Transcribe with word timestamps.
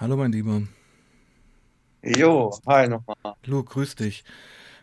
Hallo, 0.00 0.16
mein 0.16 0.32
Lieber. 0.32 0.62
Jo, 2.02 2.58
hi 2.66 2.88
nochmal. 2.88 3.34
Luke, 3.44 3.70
grüß 3.70 3.96
dich. 3.96 4.24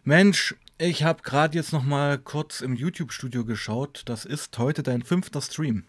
Mensch, 0.03 0.55
ich 0.77 1.03
habe 1.03 1.23
gerade 1.23 1.57
jetzt 1.57 1.73
noch 1.73 1.81
mal 1.81 2.19
kurz 2.19 2.61
im 2.61 2.75
YouTube-Studio 2.75 3.43
geschaut. 3.43 4.03
Das 4.05 4.25
ist 4.25 4.55
heute 4.59 4.83
dein 4.83 5.01
fünfter 5.01 5.41
Stream. 5.41 5.85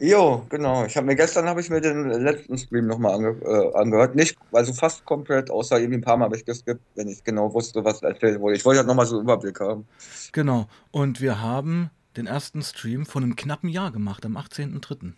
Jo, 0.00 0.44
genau. 0.48 0.84
Ich 0.84 0.96
habe 0.96 1.06
mir 1.06 1.14
gestern 1.14 1.48
habe 1.48 1.60
ich 1.60 1.70
mir 1.70 1.80
den 1.80 2.08
letzten 2.08 2.58
Stream 2.58 2.88
nochmal 2.88 3.14
ange, 3.14 3.40
äh, 3.40 3.72
angehört. 3.78 4.16
Nicht, 4.16 4.36
also 4.50 4.72
fast 4.72 5.04
komplett, 5.04 5.48
außer 5.48 5.78
irgendwie 5.78 5.98
ein 5.98 6.04
paar 6.04 6.16
Mal 6.16 6.24
habe 6.24 6.36
ich 6.36 6.44
geskippt, 6.44 6.82
wenn 6.96 7.06
ich 7.06 7.22
genau 7.22 7.54
wusste, 7.54 7.84
was 7.84 8.02
erzählt 8.02 8.40
wurde. 8.40 8.56
Ich 8.56 8.64
wollte 8.64 8.78
halt 8.78 8.88
nochmal 8.88 9.06
so 9.06 9.14
einen 9.14 9.26
Überblick 9.26 9.60
haben. 9.60 9.86
Genau. 10.32 10.66
Und 10.90 11.20
wir 11.20 11.40
haben 11.40 11.90
den 12.16 12.26
ersten 12.26 12.62
Stream 12.62 13.06
von 13.06 13.22
einem 13.22 13.36
knappen 13.36 13.68
Jahr 13.68 13.92
gemacht, 13.92 14.26
am 14.26 14.36
18.03. 14.36 15.12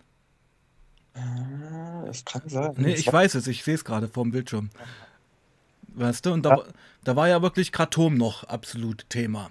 Ah, 1.16 2.04
Das 2.06 2.24
kann 2.24 2.42
sein. 2.46 2.74
Nee, 2.76 2.94
ich 2.94 3.10
weiß 3.12 3.34
es, 3.34 3.46
ich 3.46 3.64
sehe 3.64 3.74
es 3.74 3.84
gerade 3.84 4.08
vor 4.08 4.22
dem 4.24 4.32
Bildschirm. 4.32 4.70
Weißt 5.94 6.26
du, 6.26 6.32
und 6.32 6.42
da, 6.44 6.62
da 7.04 7.16
war 7.16 7.28
ja 7.28 7.40
wirklich 7.42 7.72
Kratom 7.72 8.16
noch 8.16 8.44
absolut 8.44 9.08
Thema. 9.08 9.50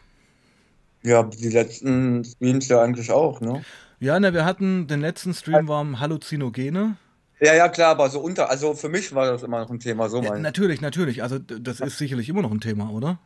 ja, 1.02 1.24
die 1.24 1.50
letzten 1.50 2.24
Streams 2.24 2.68
ja 2.68 2.82
eigentlich 2.82 3.12
auch, 3.12 3.42
ne? 3.42 3.64
Ja, 4.00 4.20
ne, 4.20 4.34
wir 4.34 4.46
hatten, 4.46 4.88
den 4.88 5.02
letzten 5.02 5.34
Stream 5.34 5.68
war 5.68 5.82
um 5.82 6.00
Halluzinogene. 6.00 6.98
Ja, 7.40 7.54
ja, 7.54 7.68
klar, 7.70 7.92
aber 7.92 8.10
so 8.10 8.20
unter, 8.20 8.50
also 8.50 8.74
für 8.76 8.90
mich 8.90 9.14
war 9.16 9.26
das 9.32 9.44
immer 9.44 9.60
noch 9.60 9.70
ein 9.72 9.80
Thema, 9.80 10.08
so 10.10 10.22
Ja, 10.22 10.32
mein. 10.32 10.42
natürlich, 10.42 10.82
natürlich. 10.82 11.24
Also 11.24 11.40
das 11.40 11.80
ist 11.80 11.98
sicherlich 11.98 12.30
immer 12.30 12.42
noch 12.42 12.52
ein 12.52 12.62
Thema, 12.62 12.90
oder? 12.92 13.18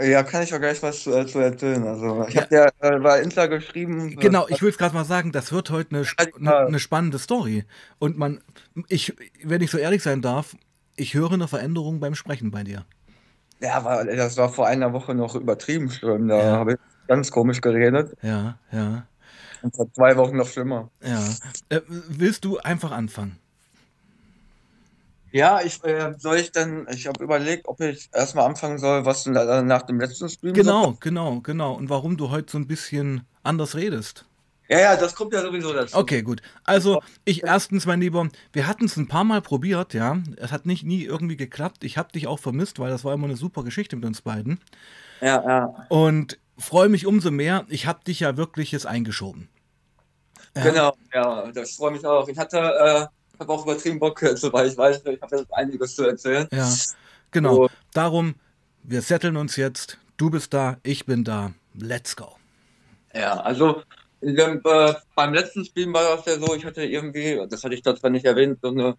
Ja, 0.00 0.22
kann 0.22 0.42
ich 0.44 0.54
auch 0.54 0.58
gleich 0.60 0.82
was 0.82 1.02
zu, 1.02 1.12
äh, 1.16 1.26
zu 1.26 1.38
erzählen. 1.40 1.84
Also 1.86 2.26
ich 2.28 2.34
Ja, 2.34 2.42
habe 2.42 2.54
ja 2.54 2.68
äh, 2.80 2.98
bei 3.00 3.20
Insta 3.20 3.46
geschrieben, 3.46 4.18
äh, 4.20 4.20
genau, 4.20 4.46
ich 4.48 4.62
will 4.62 4.70
es 4.70 4.78
gerade 4.78 4.94
mal 4.94 5.04
sagen, 5.04 5.32
das 5.32 5.52
wird 5.52 5.70
heute 5.70 5.96
eine, 5.96 6.06
eine, 6.36 6.56
eine 6.66 6.78
spannende 6.78 7.18
Story. 7.18 7.64
Und 7.98 8.18
man, 8.18 8.40
ich, 8.88 9.14
wenn 9.42 9.60
ich 9.62 9.70
so 9.70 9.78
ehrlich 9.78 10.02
sein 10.02 10.22
darf, 10.22 10.56
ich 10.96 11.14
höre 11.14 11.32
eine 11.32 11.48
Veränderung 11.48 12.00
beim 12.00 12.14
Sprechen 12.14 12.50
bei 12.50 12.64
dir. 12.64 12.84
ja, 13.60 13.84
war, 13.84 14.04
das 14.04 14.36
war 14.36 14.48
vor 14.52 14.66
einer 14.66 14.92
Woche 14.92 15.14
noch 15.14 15.34
übertrieben 15.34 15.90
schlimm. 15.90 16.28
Da 16.28 16.36
Ja, 16.36 16.58
habe 16.58 16.72
ich 16.74 16.78
ganz 17.06 17.30
komisch 17.30 17.60
geredet. 17.60 18.14
ja, 18.22 18.58
ja, 18.72 19.06
Und 19.60 19.74
vor 19.76 19.92
zwei 19.92 20.16
Wochen 20.16 20.36
noch 20.36 20.48
schlimmer. 20.48 20.90
ja. 21.02 21.38
Äh, 21.68 21.80
willst 21.88 22.44
du 22.44 22.58
einfach 22.58 22.90
anfangen? 22.92 23.38
Ja, 25.32 25.60
ich 25.62 25.82
äh, 25.84 26.14
soll 26.18 26.36
ich 26.36 26.52
dann, 26.52 26.86
ich 26.90 27.06
habe 27.06 27.22
überlegt, 27.22 27.68
ob 27.68 27.80
ich 27.80 28.08
erstmal 28.14 28.46
anfangen 28.46 28.78
soll, 28.78 29.04
was 29.04 29.26
na- 29.26 29.62
nach 29.62 29.82
dem 29.82 30.00
letzten 30.00 30.28
Stream 30.28 30.54
Genau, 30.54 30.96
genau, 31.00 31.40
genau. 31.40 31.74
Und 31.74 31.90
warum 31.90 32.16
du 32.16 32.30
heute 32.30 32.50
so 32.52 32.58
ein 32.58 32.66
bisschen 32.66 33.26
anders 33.42 33.74
redest. 33.74 34.24
Ja, 34.68 34.80
ja, 34.80 34.96
das 34.96 35.14
kommt 35.14 35.32
ja 35.32 35.40
sowieso 35.40 35.72
dazu. 35.72 35.96
Okay, 35.96 36.20
gut. 36.22 36.42
Also, 36.64 37.00
ich 37.24 37.42
erstens, 37.42 37.86
mein 37.86 38.00
Lieber, 38.00 38.28
wir 38.52 38.66
hatten 38.66 38.84
es 38.84 38.96
ein 38.98 39.08
paar 39.08 39.24
Mal 39.24 39.40
probiert, 39.40 39.94
ja. 39.94 40.18
Es 40.36 40.52
hat 40.52 40.66
nicht 40.66 40.84
nie 40.84 41.04
irgendwie 41.04 41.36
geklappt. 41.38 41.84
Ich 41.84 41.96
habe 41.96 42.12
dich 42.12 42.26
auch 42.26 42.38
vermisst, 42.38 42.78
weil 42.78 42.90
das 42.90 43.02
war 43.04 43.14
immer 43.14 43.26
eine 43.26 43.36
super 43.36 43.64
Geschichte 43.64 43.96
mit 43.96 44.04
uns 44.04 44.20
beiden. 44.20 44.60
Ja, 45.22 45.42
ja. 45.46 45.86
Und 45.88 46.38
freue 46.58 46.90
mich 46.90 47.06
umso 47.06 47.30
mehr. 47.30 47.64
Ich 47.68 47.86
habe 47.86 48.04
dich 48.04 48.20
ja 48.20 48.36
wirklich 48.36 48.72
jetzt 48.72 48.86
eingeschoben. 48.86 49.48
Genau, 50.54 50.92
ja, 51.14 51.50
das 51.52 51.72
freut 51.76 51.92
mich 51.92 52.04
auch. 52.04 52.28
Ich 52.28 52.36
hatte, 52.38 52.58
äh, 52.58 53.06
habe 53.40 53.52
auch 53.52 53.64
übertrieben 53.64 53.98
Bock, 53.98 54.22
also, 54.22 54.52
weil 54.52 54.68
ich 54.68 54.76
weiß, 54.76 55.02
ich 55.04 55.22
habe 55.22 55.36
jetzt 55.36 55.52
einiges 55.52 55.94
zu 55.96 56.04
erzählen. 56.04 56.48
ja, 56.52 56.80
genau. 57.30 57.62
Und, 57.64 57.70
Darum, 57.94 58.34
wir 58.82 59.02
setteln 59.02 59.36
uns 59.36 59.56
jetzt. 59.56 59.98
Du 60.16 60.30
bist 60.30 60.52
da, 60.54 60.78
ich 60.82 61.06
bin 61.06 61.24
da. 61.24 61.52
Let's 61.74 62.16
go. 62.16 62.36
ja, 63.14 63.40
also 63.40 63.82
dem, 64.20 64.60
äh, 64.64 64.94
beim 65.14 65.32
letzten 65.34 65.64
Stream 65.64 65.92
war 65.94 66.16
das 66.16 66.26
ja 66.26 66.38
so, 66.40 66.54
ich 66.54 66.64
hatte 66.64 66.84
irgendwie, 66.84 67.40
das 67.48 67.62
hatte 67.64 67.74
ich 67.74 67.82
da 67.82 67.94
zwar 67.96 68.10
nicht 68.10 68.24
erwähnt, 68.24 68.58
so 68.62 68.68
eine 68.68 68.96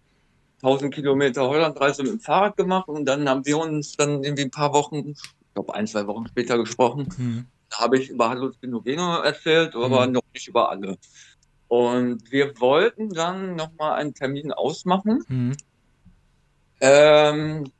1000 0.62 0.94
Kilometer 0.94 1.48
Hollandreise 1.48 2.02
mit 2.02 2.12
dem 2.12 2.20
Fahrrad 2.20 2.56
gemacht 2.56 2.88
und 2.88 3.04
dann 3.06 3.28
haben 3.28 3.44
wir 3.46 3.58
uns 3.58 3.96
dann 3.96 4.24
irgendwie 4.24 4.44
ein 4.44 4.50
paar 4.50 4.72
Wochen, 4.72 5.10
ich 5.10 5.54
glaube 5.54 5.74
ein, 5.74 5.86
zwei 5.86 6.06
Wochen 6.06 6.26
später 6.28 6.58
gesprochen. 6.58 7.08
Hm, 7.16 7.46
Da 7.68 7.78
habe 7.80 7.98
ich 7.98 8.08
über 8.10 8.30
Halluzinogene 8.30 9.20
erzählt, 9.24 9.74
aber 9.76 10.04
hm, 10.04 10.12
noch 10.12 10.22
nicht 10.34 10.48
über 10.48 10.70
alle. 10.70 10.98
Und 11.70 12.32
wir 12.32 12.60
wollten 12.60 13.10
dann 13.10 13.54
nochmal 13.54 13.92
einen 13.92 14.12
Termin 14.12 14.50
ausmachen. 14.52 15.24
hm, 15.28 15.56
Ähm, 16.80 17.70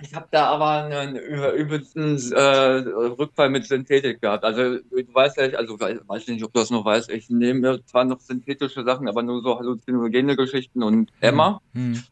ich 0.00 0.14
habe 0.14 0.28
da 0.30 0.46
aber 0.46 0.84
einen 0.84 1.16
über- 1.16 1.52
übelsten 1.52 2.16
äh, 2.32 2.38
Rückfall 2.40 3.50
mit 3.50 3.66
Synthetik 3.66 4.22
gehabt. 4.22 4.44
Also 4.44 4.78
du 4.78 5.14
weißt 5.14 5.36
ja, 5.36 5.58
also 5.58 5.78
weiß, 5.78 5.98
weiß 6.06 6.28
nicht, 6.28 6.42
ob 6.42 6.54
du 6.54 6.60
das 6.60 6.70
noch 6.70 6.86
weißt, 6.86 7.10
ich 7.10 7.28
nehme 7.28 7.84
zwar 7.84 8.06
noch 8.06 8.20
synthetische 8.20 8.82
Sachen, 8.82 9.08
aber 9.08 9.22
nur 9.22 9.42
so 9.42 9.58
halluzinogene 9.58 10.34
Geschichten 10.34 10.82
und 10.82 11.12
Emma. 11.20 11.60
hm, 11.74 12.02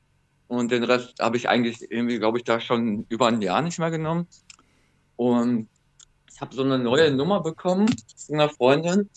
Und 0.48 0.70
den 0.70 0.84
Rest 0.84 1.14
habe 1.18 1.38
ich 1.38 1.48
eigentlich 1.48 1.90
irgendwie, 1.90 2.18
glaube 2.18 2.36
ich, 2.36 2.44
da 2.44 2.60
schon 2.60 3.06
über 3.08 3.28
ein 3.28 3.40
Jahr 3.40 3.62
nicht 3.62 3.78
mehr 3.78 3.90
genommen. 3.90 4.28
Und 5.16 5.70
ich 6.30 6.42
habe 6.42 6.54
so 6.54 6.62
eine 6.62 6.78
neue 6.78 7.10
Nummer 7.10 7.40
bekommen 7.42 7.86
von 8.26 8.34
einer 8.34 8.50
Freundin, 8.50 9.08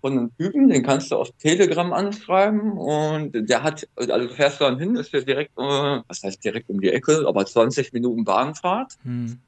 von 0.00 0.12
einem 0.12 0.36
Typen, 0.36 0.68
den 0.68 0.82
kannst 0.82 1.10
du 1.10 1.16
auf 1.16 1.30
Telegram 1.38 1.92
anschreiben 1.92 2.72
und 2.72 3.32
der 3.32 3.62
hat, 3.62 3.86
also 3.96 4.18
du 4.18 4.28
fährst 4.28 4.60
dann 4.60 4.78
hin, 4.78 4.96
ist 4.96 5.12
ja 5.12 5.20
direkt, 5.20 5.52
äh, 5.58 6.00
was 6.06 6.22
heißt 6.22 6.42
direkt 6.44 6.70
um 6.70 6.80
die 6.80 6.90
Ecke, 6.90 7.24
aber 7.26 7.44
20 7.46 7.92
Minuten 7.92 8.24
Bahnfahrt 8.24 8.96
hm. 9.02 9.38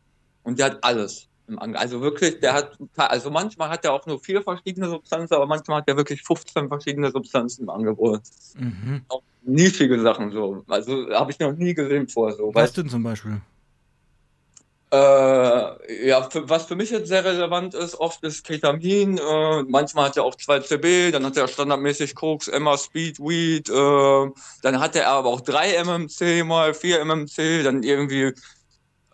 und 0.45 0.59
der 0.59 0.67
hat 0.67 0.79
alles 0.83 1.29
im 1.49 1.59
Angebot. 1.59 1.83
Also 1.83 2.01
wirklich, 2.01 2.41
der 2.41 2.55
hat, 2.55 2.79
also 2.97 3.31
manchmal 3.31 3.71
hat 3.71 3.85
er 3.85 3.93
auch 3.93 4.07
nur 4.07 4.21
vier 4.21 4.43
verschiedene 4.43 4.89
Substanzen, 4.89 5.35
aber 5.35 5.47
manchmal 5.47 5.79
hat 5.79 5.89
er 5.89 5.97
wirklich 5.97 6.23
15 6.23 6.69
verschiedene 6.69 7.11
Substanzen 7.11 7.63
im 7.63 7.71
Angebot. 7.71 8.23
Mhm. 8.59 9.03
Auch 9.09 9.23
nischige 9.43 10.01
Sachen 10.01 10.31
so. 10.31 10.65
Also 10.69 11.11
habe 11.11 11.31
ich 11.33 11.39
noch 11.39 11.53
nie 11.53 11.75
gesehen 11.75 12.09
vorher 12.09 12.37
so. 12.37 12.55
Was 12.55 12.63
Weißt 12.63 12.77
denn 12.79 12.89
zum 12.89 13.03
Beispiel? 13.03 13.41
Äh, 14.93 16.07
ja, 16.07 16.29
für, 16.29 16.47
was 16.51 16.67
für 16.67 16.77
mich 16.77 16.91
jetzt 16.91 17.09
sehr 17.09 17.25
relevant 17.25 17.73
ist, 17.73 17.95
oft 17.95 18.23
ist 18.25 18.45
Ketamin, 18.45 19.17
äh, 19.17 19.63
manchmal 19.63 20.05
hat 20.07 20.19
er 20.19 20.25
auch 20.25 20.35
2CB, 20.35 21.13
dann 21.13 21.25
hat 21.25 21.39
er 21.39 21.49
standardmäßig 21.49 22.15
Koks, 22.15 22.49
Emma, 22.49 22.77
Speed, 22.77 23.19
Weed, 23.19 23.71
äh, 23.71 24.31
dann 24.61 24.81
hat 24.81 24.95
er 24.95 25.09
aber 25.09 25.31
auch 25.31 25.41
3 25.41 25.83
MMC 25.83 26.45
mal, 26.45 26.75
4 26.75 27.07
MMC, 27.07 27.63
dann 27.63 27.83
irgendwie 27.83 28.35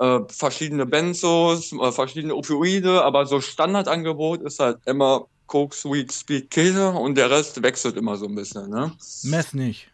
äh, 0.00 0.20
verschiedene 0.26 0.84
Benzos, 0.84 1.72
äh, 1.72 1.92
verschiedene 1.92 2.34
Opioide, 2.34 3.04
aber 3.04 3.26
so 3.26 3.40
Standardangebot 3.40 4.42
ist 4.42 4.58
halt 4.58 4.78
immer 4.84 5.26
Koks, 5.46 5.84
Weed, 5.84 6.12
Speed, 6.12 6.50
Käse 6.50 6.90
und 6.90 7.14
der 7.14 7.30
Rest 7.30 7.62
wechselt 7.62 7.96
immer 7.96 8.16
so 8.16 8.26
ein 8.26 8.34
bisschen, 8.34 8.68
ne? 8.68 8.92
Meth 9.22 9.54
nicht. 9.54 9.88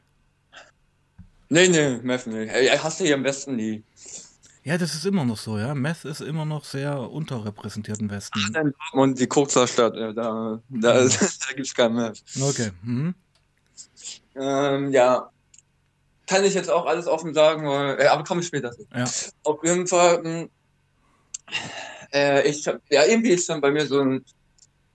Nee, 1.51 1.69
nee, 1.69 1.99
Meth 2.03 2.27
nicht. 2.27 2.51
Ey, 2.51 2.69
hast 2.78 3.01
du 3.01 3.05
hier 3.05 3.16
im 3.16 3.25
Westen 3.25 3.56
nie. 3.56 3.83
Ja, 4.64 4.78
das 4.78 4.94
ist 4.94 5.04
immer 5.04 5.26
noch 5.26 5.36
so, 5.36 5.58
ja. 5.58 5.75
Meth 5.75 6.06
ist 6.06 6.22
immer 6.22 6.47
noch 6.47 6.64
sehr 6.64 6.98
unterrepräsentiert 6.98 8.00
im 8.00 8.10
Westen. 8.10 8.41
Und 8.92 9.20
die 9.20 9.26
Kokserstadt, 9.26 9.94
äh, 9.94 10.14
da, 10.14 10.58
da, 10.70 11.02
Ja. 11.02 11.08
da 11.48 11.54
gibt's 11.54 11.75
kein 11.75 11.94
Meth. 11.94 12.22
Okay. 12.41 12.70
Mhm. 12.82 13.14
Ähm, 14.36 14.91
ja, 14.91 15.30
kann 16.26 16.44
ich 16.44 16.54
jetzt 16.54 16.70
auch 16.70 16.86
alles 16.86 17.06
offen 17.06 17.34
sagen, 17.34 17.69
weil, 17.69 18.00
äh, 18.00 18.06
aber 18.06 18.24
komme 18.24 18.41
ich 18.41 18.47
später 18.47 18.72
zu. 18.72 18.86
Ja. 18.94 19.04
Auf 19.42 19.62
jeden 19.62 19.86
Fall, 19.86 20.22
mh, 20.22 20.48
äh, 22.14 22.48
ich 22.48 22.66
hab, 22.66 22.80
ja, 22.91 23.04
irgendwie 23.04 23.30
ist 23.32 23.48
dann 23.50 23.60
bei 23.60 23.70
mir 23.70 23.86
so 23.86 24.00
ein, 24.00 24.24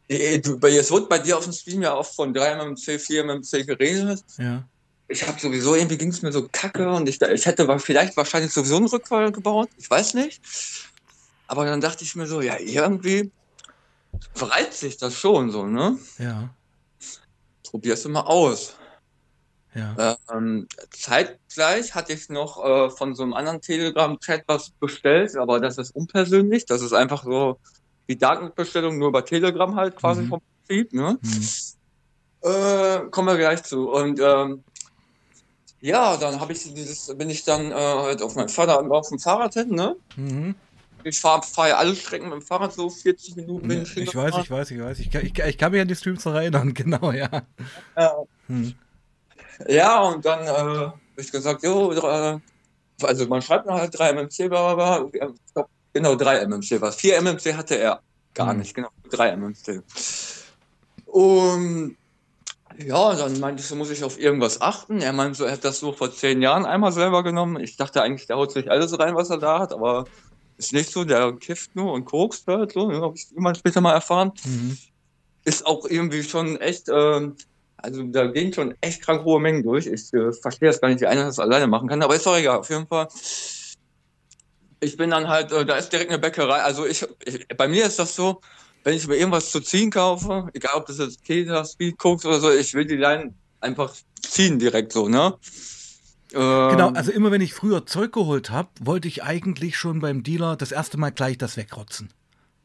äh, 0.07 0.39
du, 0.39 0.57
es 0.65 0.91
wird 0.91 1.09
bei 1.09 1.19
dir 1.19 1.37
auf 1.37 1.43
dem 1.43 1.53
Stream 1.53 1.83
ja 1.83 1.95
oft 1.95 2.15
von 2.15 2.33
3 2.33 2.55
MMC, 2.55 2.99
4 2.99 3.23
MMC 3.23 3.67
geredet. 3.67 4.23
Ja. 4.39 4.67
Ich 5.09 5.27
habe 5.27 5.39
sowieso, 5.39 5.75
irgendwie 5.75 5.97
ging 5.97 6.09
es 6.09 6.21
mir 6.21 6.31
so 6.31 6.47
kacke 6.51 6.89
und 6.91 7.09
ich, 7.09 7.19
ich 7.21 7.45
hätte 7.45 7.79
vielleicht 7.79 8.15
wahrscheinlich 8.15 8.53
sowieso 8.53 8.77
einen 8.77 8.87
Rückfall 8.87 9.31
gebaut, 9.31 9.69
ich 9.77 9.89
weiß 9.89 10.13
nicht. 10.13 10.41
Aber 11.47 11.65
dann 11.65 11.81
dachte 11.81 12.03
ich 12.03 12.15
mir 12.15 12.27
so, 12.27 12.41
ja, 12.41 12.59
irgendwie 12.59 13.31
reizt 14.35 14.79
sich 14.79 14.97
das 14.97 15.15
schon 15.15 15.49
so, 15.49 15.65
ne? 15.65 15.97
Ja. 16.19 16.53
Probier's 17.63 18.05
mal 18.05 18.21
aus. 18.21 18.75
Ja. 19.75 20.17
Ähm, 20.31 20.67
zeitgleich 20.91 21.93
hatte 21.93 22.13
ich 22.13 22.29
noch 22.29 22.63
äh, 22.63 22.89
von 22.89 23.15
so 23.15 23.23
einem 23.23 23.33
anderen 23.33 23.61
Telegram-Chat 23.61 24.43
was 24.47 24.71
bestellt, 24.71 25.35
aber 25.35 25.59
das 25.59 25.77
ist 25.77 25.95
unpersönlich. 25.95 26.65
Das 26.65 26.81
ist 26.81 26.93
einfach 26.93 27.23
so 27.23 27.59
wie 28.07 28.15
Darknet-Bestellung, 28.15 28.97
nur 28.97 29.09
über 29.09 29.23
Telegram 29.23 29.75
halt 29.75 29.95
quasi 29.95 30.23
Mhm. 30.23 30.29
vom 30.29 30.41
Prinzip. 30.67 30.93
Ne? 30.93 31.19
Mhm. 31.21 31.49
Äh, 32.41 33.09
kommen 33.11 33.27
wir 33.27 33.37
gleich 33.37 33.63
zu. 33.63 33.89
Und 33.89 34.19
ähm, 34.19 34.63
ja, 35.81 36.17
dann 36.17 36.39
habe 36.39 36.53
ich 36.53 36.73
dieses, 36.73 37.15
bin 37.17 37.29
ich 37.29 37.43
dann 37.43 37.71
äh, 37.71 37.75
halt 37.75 38.21
auf 38.21 38.35
meinen 38.35 38.49
Vater 38.49 38.79
auf 38.91 39.09
dem 39.09 39.19
Fahrrad 39.19 39.53
hin. 39.53 39.69
Ne? 39.69 39.95
Mhm. 40.15 40.55
Ich 41.03 41.19
fahre 41.19 41.41
fahr 41.43 41.69
ja 41.69 41.77
alle 41.77 41.95
Strecken 41.95 42.25
mit 42.29 42.33
dem 42.39 42.41
Fahrrad 42.41 42.73
so 42.73 42.89
40 42.89 43.37
Minuten 43.37 43.67
bin 43.67 43.83
ich 43.83 43.95
Ich 43.95 44.13
weiß, 44.15 44.35
ich 44.37 44.51
weiß, 44.51 44.71
ich 44.71 44.81
weiß. 44.81 44.99
Ich 44.99 45.09
kann, 45.09 45.25
ich, 45.25 45.37
ich 45.37 45.57
kann 45.57 45.71
mich 45.71 45.79
an 45.81 45.87
die 45.87 45.95
Streams 45.95 46.25
noch 46.25 46.33
erinnern, 46.33 46.73
genau, 46.73 47.11
ja. 47.11 47.29
Ja, 47.97 48.13
Hm. 48.47 48.73
ja 49.67 50.01
und 50.01 50.25
dann 50.25 50.43
äh, 50.43 50.47
habe 50.49 50.99
ich 51.15 51.31
gesagt, 51.31 51.63
jo, 51.63 51.91
äh, 51.93 52.39
also 53.01 53.27
man 53.27 53.41
schreibt 53.41 53.65
noch 53.65 53.75
halt 53.79 53.97
3 53.97 54.09
MMC, 54.09 54.49
bla, 54.49 54.73
bla, 54.75 54.99
bla. 55.03 55.31
Glaub, 55.53 55.69
genau 55.93 56.15
3 56.15 56.39
MMC 56.39 56.81
war 56.81 56.91
4 56.91 57.17
MMC 57.21 57.53
hatte 57.55 57.75
er 57.77 58.01
gar 58.33 58.51
Hm. 58.51 58.59
nicht, 58.59 58.73
genau 58.75 58.89
3 59.09 59.29
MMC. 59.37 59.81
Und 61.05 61.95
Ja, 62.81 63.13
dann 63.13 63.39
meinte 63.39 63.61
ich, 63.61 63.67
so 63.67 63.75
muss 63.75 63.89
ich 63.89 64.03
auf 64.05 64.17
irgendwas 64.17 64.61
achten. 64.61 65.01
Er 65.01 65.11
meinte 65.11 65.37
so, 65.37 65.43
er 65.43 65.53
hat 65.53 65.65
das 65.65 65.79
so 65.79 65.91
vor 65.91 66.13
zehn 66.13 66.41
Jahren 66.41 66.65
einmal 66.65 66.93
selber 66.93 67.23
genommen. 67.23 67.61
Ich 67.61 67.75
dachte 67.75 68.01
eigentlich, 68.01 68.27
der 68.27 68.37
haut 68.37 68.53
sich 68.53 68.71
alles 68.71 68.97
rein, 68.97 69.15
was 69.15 69.29
er 69.29 69.37
da 69.37 69.59
hat, 69.59 69.73
aber 69.73 70.05
ist 70.57 70.71
nicht 70.71 70.89
so, 70.89 71.03
der 71.03 71.33
kifft 71.33 71.75
nur 71.75 71.91
und 71.91 72.05
kokst 72.05 72.47
halt 72.47 72.71
so, 72.71 72.89
habe 72.91 73.15
ich 73.15 73.27
immer 73.35 73.53
später 73.53 73.81
mal 73.81 73.93
erfahren. 73.93 74.31
Mhm. 74.45 74.77
Ist 75.43 75.65
auch 75.65 75.85
irgendwie 75.85 76.23
schon 76.23 76.55
echt, 76.57 76.87
ähm, 76.89 77.35
also 77.75 78.03
da 78.03 78.27
gehen 78.27 78.53
schon 78.53 78.75
echt 78.79 79.01
krank 79.01 79.25
hohe 79.25 79.41
Mengen 79.41 79.63
durch. 79.63 79.85
Ich 79.85 80.13
äh, 80.13 80.31
verstehe 80.31 80.69
das 80.69 80.79
gar 80.79 80.87
nicht, 80.87 81.01
wie 81.01 81.07
einer 81.07 81.25
das 81.25 81.39
alleine 81.39 81.67
machen 81.67 81.89
kann, 81.89 82.01
aber 82.01 82.15
ist 82.15 82.25
doch 82.25 82.37
egal, 82.37 82.59
auf 82.59 82.69
jeden 82.69 82.87
Fall. 82.87 83.09
Ich 84.79 84.95
bin 84.95 85.09
dann 85.09 85.27
halt, 85.27 85.51
äh, 85.51 85.65
da 85.65 85.75
ist 85.75 85.91
direkt 85.91 86.11
eine 86.11 86.19
Bäckerei. 86.19 86.61
Also 86.61 86.85
ich, 86.85 87.05
ich, 87.25 87.45
bei 87.57 87.67
mir 87.67 87.85
ist 87.85 87.99
das 87.99 88.15
so, 88.15 88.39
wenn 88.83 88.95
ich 88.95 89.07
mir 89.07 89.17
irgendwas 89.17 89.51
zu 89.51 89.59
ziehen 89.59 89.91
kaufe, 89.91 90.49
egal 90.53 90.75
ob 90.75 90.85
das 90.85 90.97
jetzt 90.99 91.23
Keta, 91.23 91.65
Speed, 91.65 91.97
Koks 91.97 92.25
oder 92.25 92.39
so, 92.39 92.51
ich 92.51 92.73
will 92.73 92.85
die 92.85 92.95
Line 92.95 93.33
einfach 93.59 93.93
ziehen 94.21 94.59
direkt 94.59 94.93
so, 94.93 95.09
ne? 95.09 95.35
Ähm, 96.33 96.69
Genau, 96.69 96.89
also 96.89 97.11
immer 97.11 97.31
wenn 97.31 97.41
ich 97.41 97.53
früher 97.53 97.85
Zeug 97.85 98.13
geholt 98.13 98.49
habe, 98.49 98.69
wollte 98.79 99.07
ich 99.07 99.23
eigentlich 99.23 99.77
schon 99.77 99.99
beim 99.99 100.23
Dealer 100.23 100.55
das 100.55 100.71
erste 100.71 100.97
Mal 100.97 101.11
gleich 101.11 101.37
das 101.37 101.57
wegrotzen. 101.57 102.09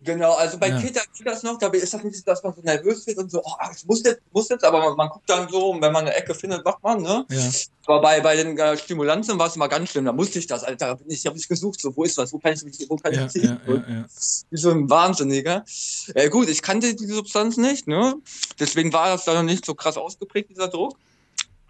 Genau, 0.05 0.35
also 0.35 0.59
bei 0.59 0.69
Ja. 0.69 0.79
Kita 0.81 1.01
geht 1.17 1.27
das 1.27 1.43
noch, 1.43 1.59
da 1.59 1.69
ist 1.69 1.95
das 1.95 2.03
nicht, 2.05 2.29
dass 2.29 2.43
man 2.43 2.55
so 2.55 2.61
nervös 2.61 3.06
wird 3.06 3.17
und 3.19 3.31
so, 3.31 3.41
oh, 3.43 3.53
ich 3.75 3.85
muss 3.87 4.03
jetzt, 4.03 4.21
muss 4.33 4.49
jetzt, 4.51 4.62
aber 4.62 4.81
man, 4.81 4.97
man 4.97 5.09
guckt 5.09 5.29
dann 5.29 5.49
so, 5.49 5.71
und 5.71 5.81
wenn 5.81 5.93
man 5.93 6.05
eine 6.06 6.15
Ecke 6.15 6.35
findet, 6.35 6.65
macht 6.65 6.83
man, 6.83 7.01
ne? 7.01 7.25
Ja. 7.31 7.51
Aber 7.87 8.03
bei, 8.03 8.21
bei 8.21 8.37
den 8.37 8.56
äh, 8.59 8.77
Stimulanzen 8.77 9.39
war 9.39 9.47
es 9.47 9.56
immer 9.56 9.69
ganz 9.69 9.91
schlimm, 9.91 10.05
da 10.05 10.12
musste 10.12 10.39
ich 10.39 10.47
das, 10.47 10.62
Alter, 10.62 10.89
da 10.89 10.95
bin 10.95 11.11
ich, 11.11 11.25
habe 11.27 11.39
ich 11.39 11.49
gesucht, 11.49 11.81
so, 11.81 11.97
wo 11.97 12.05
ist 12.05 12.19
was, 12.19 12.33
wo 12.33 12.39
kann 12.39 12.53
ich 12.53 12.62
mich, 12.65 12.87
wo 12.89 12.97
kann 12.97 13.15
Ja, 13.15 13.25
ich 13.25 13.33
ziehen? 13.33 13.59
ja, 13.67 13.75
ja. 13.75 14.05
Wie 14.51 14.56
so 14.59 14.71
ein 14.71 14.89
Wahnsinniger. 14.91 15.65
Äh, 16.15 16.29
gut, 16.29 16.49
ich 16.49 16.61
kannte 16.61 16.95
die 16.95 17.06
Substanz 17.06 17.56
nicht, 17.56 17.87
ne? 17.87 18.15
Deswegen 18.61 18.93
war 18.93 19.09
das 19.09 19.25
da 19.25 19.35
noch 19.35 19.43
nicht 19.43 19.65
so 19.65 19.75
krass 19.75 19.97
ausgeprägt, 19.97 20.51
dieser 20.51 20.69
Druck. 20.69 20.97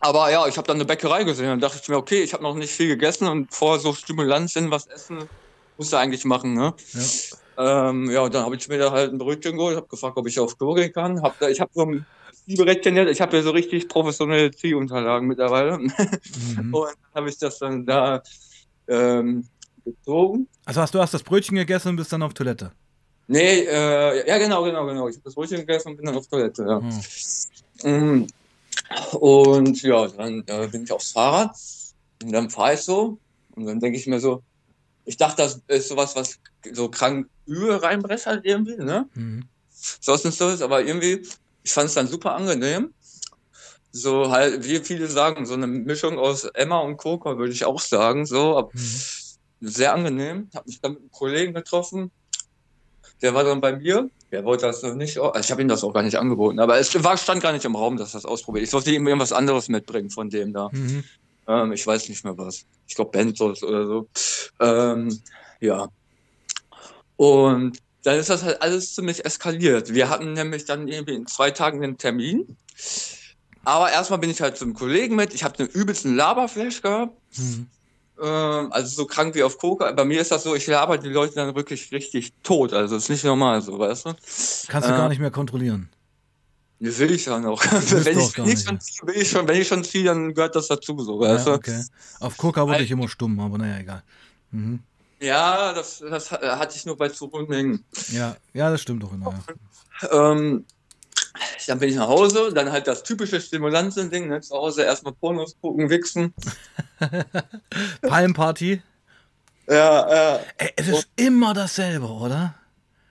Aber 0.00 0.30
ja, 0.30 0.46
ich 0.46 0.56
habe 0.56 0.66
dann 0.66 0.76
eine 0.76 0.84
Bäckerei 0.84 1.24
gesehen 1.24 1.50
und 1.52 1.60
dachte 1.60 1.78
ich 1.80 1.88
mir, 1.88 1.96
okay, 1.96 2.22
ich 2.22 2.32
habe 2.32 2.42
noch 2.42 2.54
nicht 2.54 2.72
viel 2.72 2.88
gegessen 2.88 3.26
und 3.26 3.54
vor 3.54 3.78
so 3.78 3.94
Stimulantien 3.94 4.70
was 4.70 4.86
essen, 4.86 5.28
musst 5.78 5.92
du 5.92 5.96
eigentlich 5.96 6.24
machen, 6.24 6.54
ne? 6.54 6.74
Ja. 6.92 7.00
Ähm, 7.56 8.10
ja, 8.10 8.20
und 8.22 8.34
dann 8.34 8.44
habe 8.44 8.56
ich 8.56 8.68
mir 8.68 8.78
da 8.78 8.90
halt 8.90 9.12
ein 9.12 9.18
Brötchen 9.18 9.56
geholt, 9.56 9.76
habe 9.76 9.86
gefragt, 9.86 10.16
ob 10.16 10.26
ich 10.26 10.38
auf 10.40 10.58
Klo 10.58 10.74
gehen 10.74 10.92
kann. 10.92 11.22
Hab 11.22 11.38
da, 11.38 11.48
ich 11.48 11.60
habe 11.60 11.70
so 11.74 11.82
ein 11.82 12.06
jetzt, 12.46 12.86
ich 12.86 13.20
habe 13.20 13.36
ja 13.36 13.42
so 13.42 13.50
richtig 13.50 13.88
professionelle 13.88 14.50
Ziehunterlagen 14.50 15.28
mittlerweile. 15.28 15.78
Mhm. 16.56 16.74
Und 16.74 16.88
dann 16.88 17.14
habe 17.14 17.28
ich 17.28 17.38
das 17.38 17.58
dann 17.58 17.86
da 17.86 18.22
ähm, 18.88 19.46
gezogen. 19.84 20.48
Also 20.64 20.80
hast 20.80 20.94
du 20.94 21.00
hast 21.00 21.14
das 21.14 21.22
Brötchen 21.22 21.56
gegessen 21.56 21.88
und 21.88 21.96
bist 21.96 22.12
dann 22.12 22.22
auf 22.22 22.34
Toilette. 22.34 22.72
Nee, 23.26 23.60
äh, 23.60 24.28
ja 24.28 24.38
genau, 24.38 24.64
genau, 24.64 24.84
genau. 24.86 25.08
Ich 25.08 25.16
habe 25.16 25.24
das 25.24 25.34
Brötchen 25.34 25.58
gegessen 25.58 25.90
und 25.90 25.96
bin 25.96 26.06
dann 26.06 26.16
auf 26.16 26.26
Toilette, 26.26 26.64
ja. 26.64 26.80
Hm. 27.82 28.18
Mhm. 28.18 28.26
Und 29.18 29.82
ja, 29.82 30.08
dann 30.08 30.44
äh, 30.46 30.68
bin 30.68 30.84
ich 30.84 30.92
aufs 30.92 31.12
Fahrrad 31.12 31.56
und 32.22 32.32
dann 32.32 32.50
fahre 32.50 32.74
ich 32.74 32.80
so 32.80 33.18
und 33.54 33.66
dann 33.66 33.80
denke 33.80 33.98
ich 33.98 34.06
mir 34.06 34.20
so, 34.20 34.42
ich 35.04 35.16
dachte, 35.16 35.42
das 35.42 35.60
ist 35.68 35.88
sowas, 35.88 36.16
was 36.16 36.38
so 36.72 36.88
krank 36.88 37.28
Ühe 37.46 37.82
reinbrecht 37.82 38.26
halt 38.26 38.44
irgendwie, 38.44 38.76
ne? 38.76 39.08
Mhm. 39.14 39.44
So 40.00 40.14
ist 40.14 40.22
so 40.22 40.48
ist, 40.48 40.62
aber 40.62 40.82
irgendwie, 40.82 41.26
ich 41.62 41.72
fand 41.72 41.88
es 41.88 41.94
dann 41.94 42.06
super 42.06 42.34
angenehm. 42.34 42.94
So 43.92 44.30
halt, 44.30 44.64
wie 44.64 44.78
viele 44.78 45.06
sagen, 45.06 45.46
so 45.46 45.54
eine 45.54 45.66
Mischung 45.66 46.18
aus 46.18 46.44
Emma 46.44 46.80
und 46.80 46.96
Coca, 46.96 47.38
würde 47.38 47.52
ich 47.52 47.64
auch 47.64 47.80
sagen, 47.80 48.26
so, 48.26 48.70
Mhm. 48.72 49.00
sehr 49.60 49.94
angenehm. 49.94 50.48
Hab 50.54 50.66
mich 50.66 50.80
dann 50.80 50.92
mit 50.92 51.02
einem 51.02 51.10
Kollegen 51.10 51.54
getroffen. 51.54 52.10
Der 53.22 53.34
war 53.34 53.44
dann 53.44 53.60
bei 53.60 53.76
mir. 53.76 54.10
Der 54.32 54.44
wollte 54.44 54.66
das 54.66 54.82
noch 54.82 54.94
nicht. 54.94 55.18
Also 55.18 55.38
ich 55.38 55.50
habe 55.50 55.62
ihm 55.62 55.68
das 55.68 55.84
auch 55.84 55.92
gar 55.92 56.02
nicht 56.02 56.16
angeboten. 56.18 56.58
Aber 56.58 56.78
es 56.78 56.92
war, 57.04 57.16
stand 57.16 57.42
gar 57.42 57.52
nicht 57.52 57.64
im 57.64 57.76
Raum, 57.76 57.96
dass 57.96 58.12
das 58.12 58.24
ausprobiert. 58.24 58.64
Ich 58.64 58.70
sollte 58.70 58.90
ihm 58.90 59.06
irgendwas 59.06 59.32
anderes 59.32 59.68
mitbringen 59.68 60.10
von 60.10 60.28
dem 60.28 60.52
da. 60.52 60.70
Mhm. 60.72 61.04
Ähm, 61.46 61.72
ich 61.72 61.86
weiß 61.86 62.08
nicht 62.08 62.24
mehr 62.24 62.36
was. 62.36 62.64
Ich 62.86 62.94
glaube 62.96 63.12
Benzos 63.12 63.62
oder 63.62 63.86
so. 63.86 64.08
Ähm, 64.60 65.22
ja. 65.60 65.88
Und 67.16 67.78
dann 68.02 68.18
ist 68.18 68.28
das 68.30 68.42
halt 68.42 68.60
alles 68.60 68.94
ziemlich 68.94 69.24
eskaliert. 69.24 69.94
Wir 69.94 70.08
hatten 70.08 70.32
nämlich 70.32 70.64
dann 70.64 70.88
irgendwie 70.88 71.14
in 71.14 71.26
zwei 71.26 71.50
Tagen 71.50 71.82
einen 71.82 71.96
Termin. 71.96 72.56
Aber 73.64 73.90
erstmal 73.90 74.18
bin 74.18 74.30
ich 74.30 74.40
halt 74.40 74.56
zum 74.58 74.74
Kollegen 74.74 75.16
mit. 75.16 75.32
Ich 75.32 75.42
habe 75.42 75.58
einen 75.58 75.68
übelsten 75.68 76.14
Laberflash 76.16 76.82
gehabt. 76.82 77.16
Mhm. 77.38 77.66
Ähm, 78.22 78.72
also 78.72 78.88
so 78.94 79.06
krank 79.06 79.34
wie 79.34 79.42
auf 79.42 79.58
Coca. 79.58 79.90
Bei 79.92 80.04
mir 80.04 80.20
ist 80.20 80.30
das 80.30 80.42
so, 80.44 80.54
ich 80.54 80.66
laber 80.66 80.98
die 80.98 81.08
Leute 81.08 81.34
dann 81.34 81.54
wirklich 81.54 81.90
richtig 81.92 82.32
tot. 82.42 82.72
Also 82.72 82.96
ist 82.96 83.08
nicht 83.08 83.24
normal 83.24 83.62
so, 83.62 83.78
weißt 83.78 84.06
du? 84.06 84.10
Kannst 84.68 84.88
du 84.88 84.92
Äh, 84.92 84.96
gar 84.96 85.08
nicht 85.08 85.18
mehr 85.20 85.30
kontrollieren. 85.30 85.88
Das 86.80 86.98
will 86.98 87.12
ich 87.12 87.24
ja 87.24 87.38
noch. 87.38 87.62
wenn 87.64 88.18
ich, 88.18 88.36
nicht 88.36 88.38
nicht, 88.38 88.68
schon 88.68 88.80
ziehe, 88.80 89.06
will 89.06 89.16
ich 89.22 89.30
schon, 89.30 89.48
wenn 89.48 89.60
ich 89.60 89.68
schon 89.68 89.82
ziehe, 89.84 90.04
dann 90.04 90.34
gehört 90.34 90.54
das 90.54 90.68
dazu, 90.68 90.98
so, 91.00 91.20
weißt 91.20 91.46
Ja, 91.46 91.52
du? 91.52 91.58
okay. 91.58 91.82
Auf 92.20 92.36
Coca 92.36 92.66
wurde 92.66 92.82
ich 92.82 92.90
immer 92.90 93.08
stumm, 93.08 93.40
aber 93.40 93.56
naja, 93.56 93.78
egal. 93.78 94.02
Mhm. 94.50 94.80
Ja, 95.20 95.72
das, 95.72 95.98
das 96.00 96.30
ha- 96.32 96.58
hatte 96.58 96.76
ich 96.76 96.84
nur 96.86 96.96
bei 96.96 97.08
zu 97.08 97.30
hohen 97.32 97.48
Mengen. 97.48 97.84
Ja, 98.08 98.36
ja, 98.52 98.70
das 98.70 98.80
stimmt 98.82 99.02
doch 99.02 99.12
immer. 99.12 99.34
Ja. 100.02 100.10
Ähm, 100.28 100.66
dann 101.66 101.78
bin 101.78 101.88
ich 101.88 101.96
nach 101.96 102.08
Hause, 102.08 102.52
dann 102.52 102.70
halt 102.70 102.86
das 102.86 103.02
typische 103.02 103.40
Stimulanzen-Ding, 103.40 104.28
ne? 104.28 104.40
zu 104.40 104.54
Hause 104.54 104.82
erstmal 104.82 105.14
Pornos 105.14 105.56
gucken, 105.60 105.88
wichsen. 105.90 106.34
Palmparty. 108.02 108.82
Ja, 109.68 110.34
äh, 110.36 110.40
Ey, 110.58 110.72
es 110.76 110.88
ist 110.88 111.08
immer 111.16 111.54
dasselbe, 111.54 112.06
oder? 112.06 112.54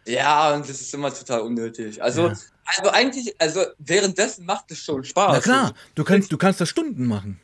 ja, 0.05 0.53
und 0.53 0.67
das 0.69 0.81
ist 0.81 0.94
immer 0.94 1.13
total 1.13 1.41
unnötig. 1.41 2.03
Also, 2.03 2.27
Ja. 2.27 2.33
also 2.65 2.89
eigentlich, 2.91 3.33
also 3.41 3.61
währenddessen 3.79 4.45
macht 4.45 4.69
es 4.71 4.79
schon 4.79 5.03
Spaß. 5.03 5.31
Na 5.33 5.39
klar, 5.39 5.73
du 5.95 6.03
kannst, 6.03 6.31
du 6.31 6.38
kannst 6.38 6.59
das 6.61 6.69
Stunden 6.69 7.07
machen. 7.07 7.39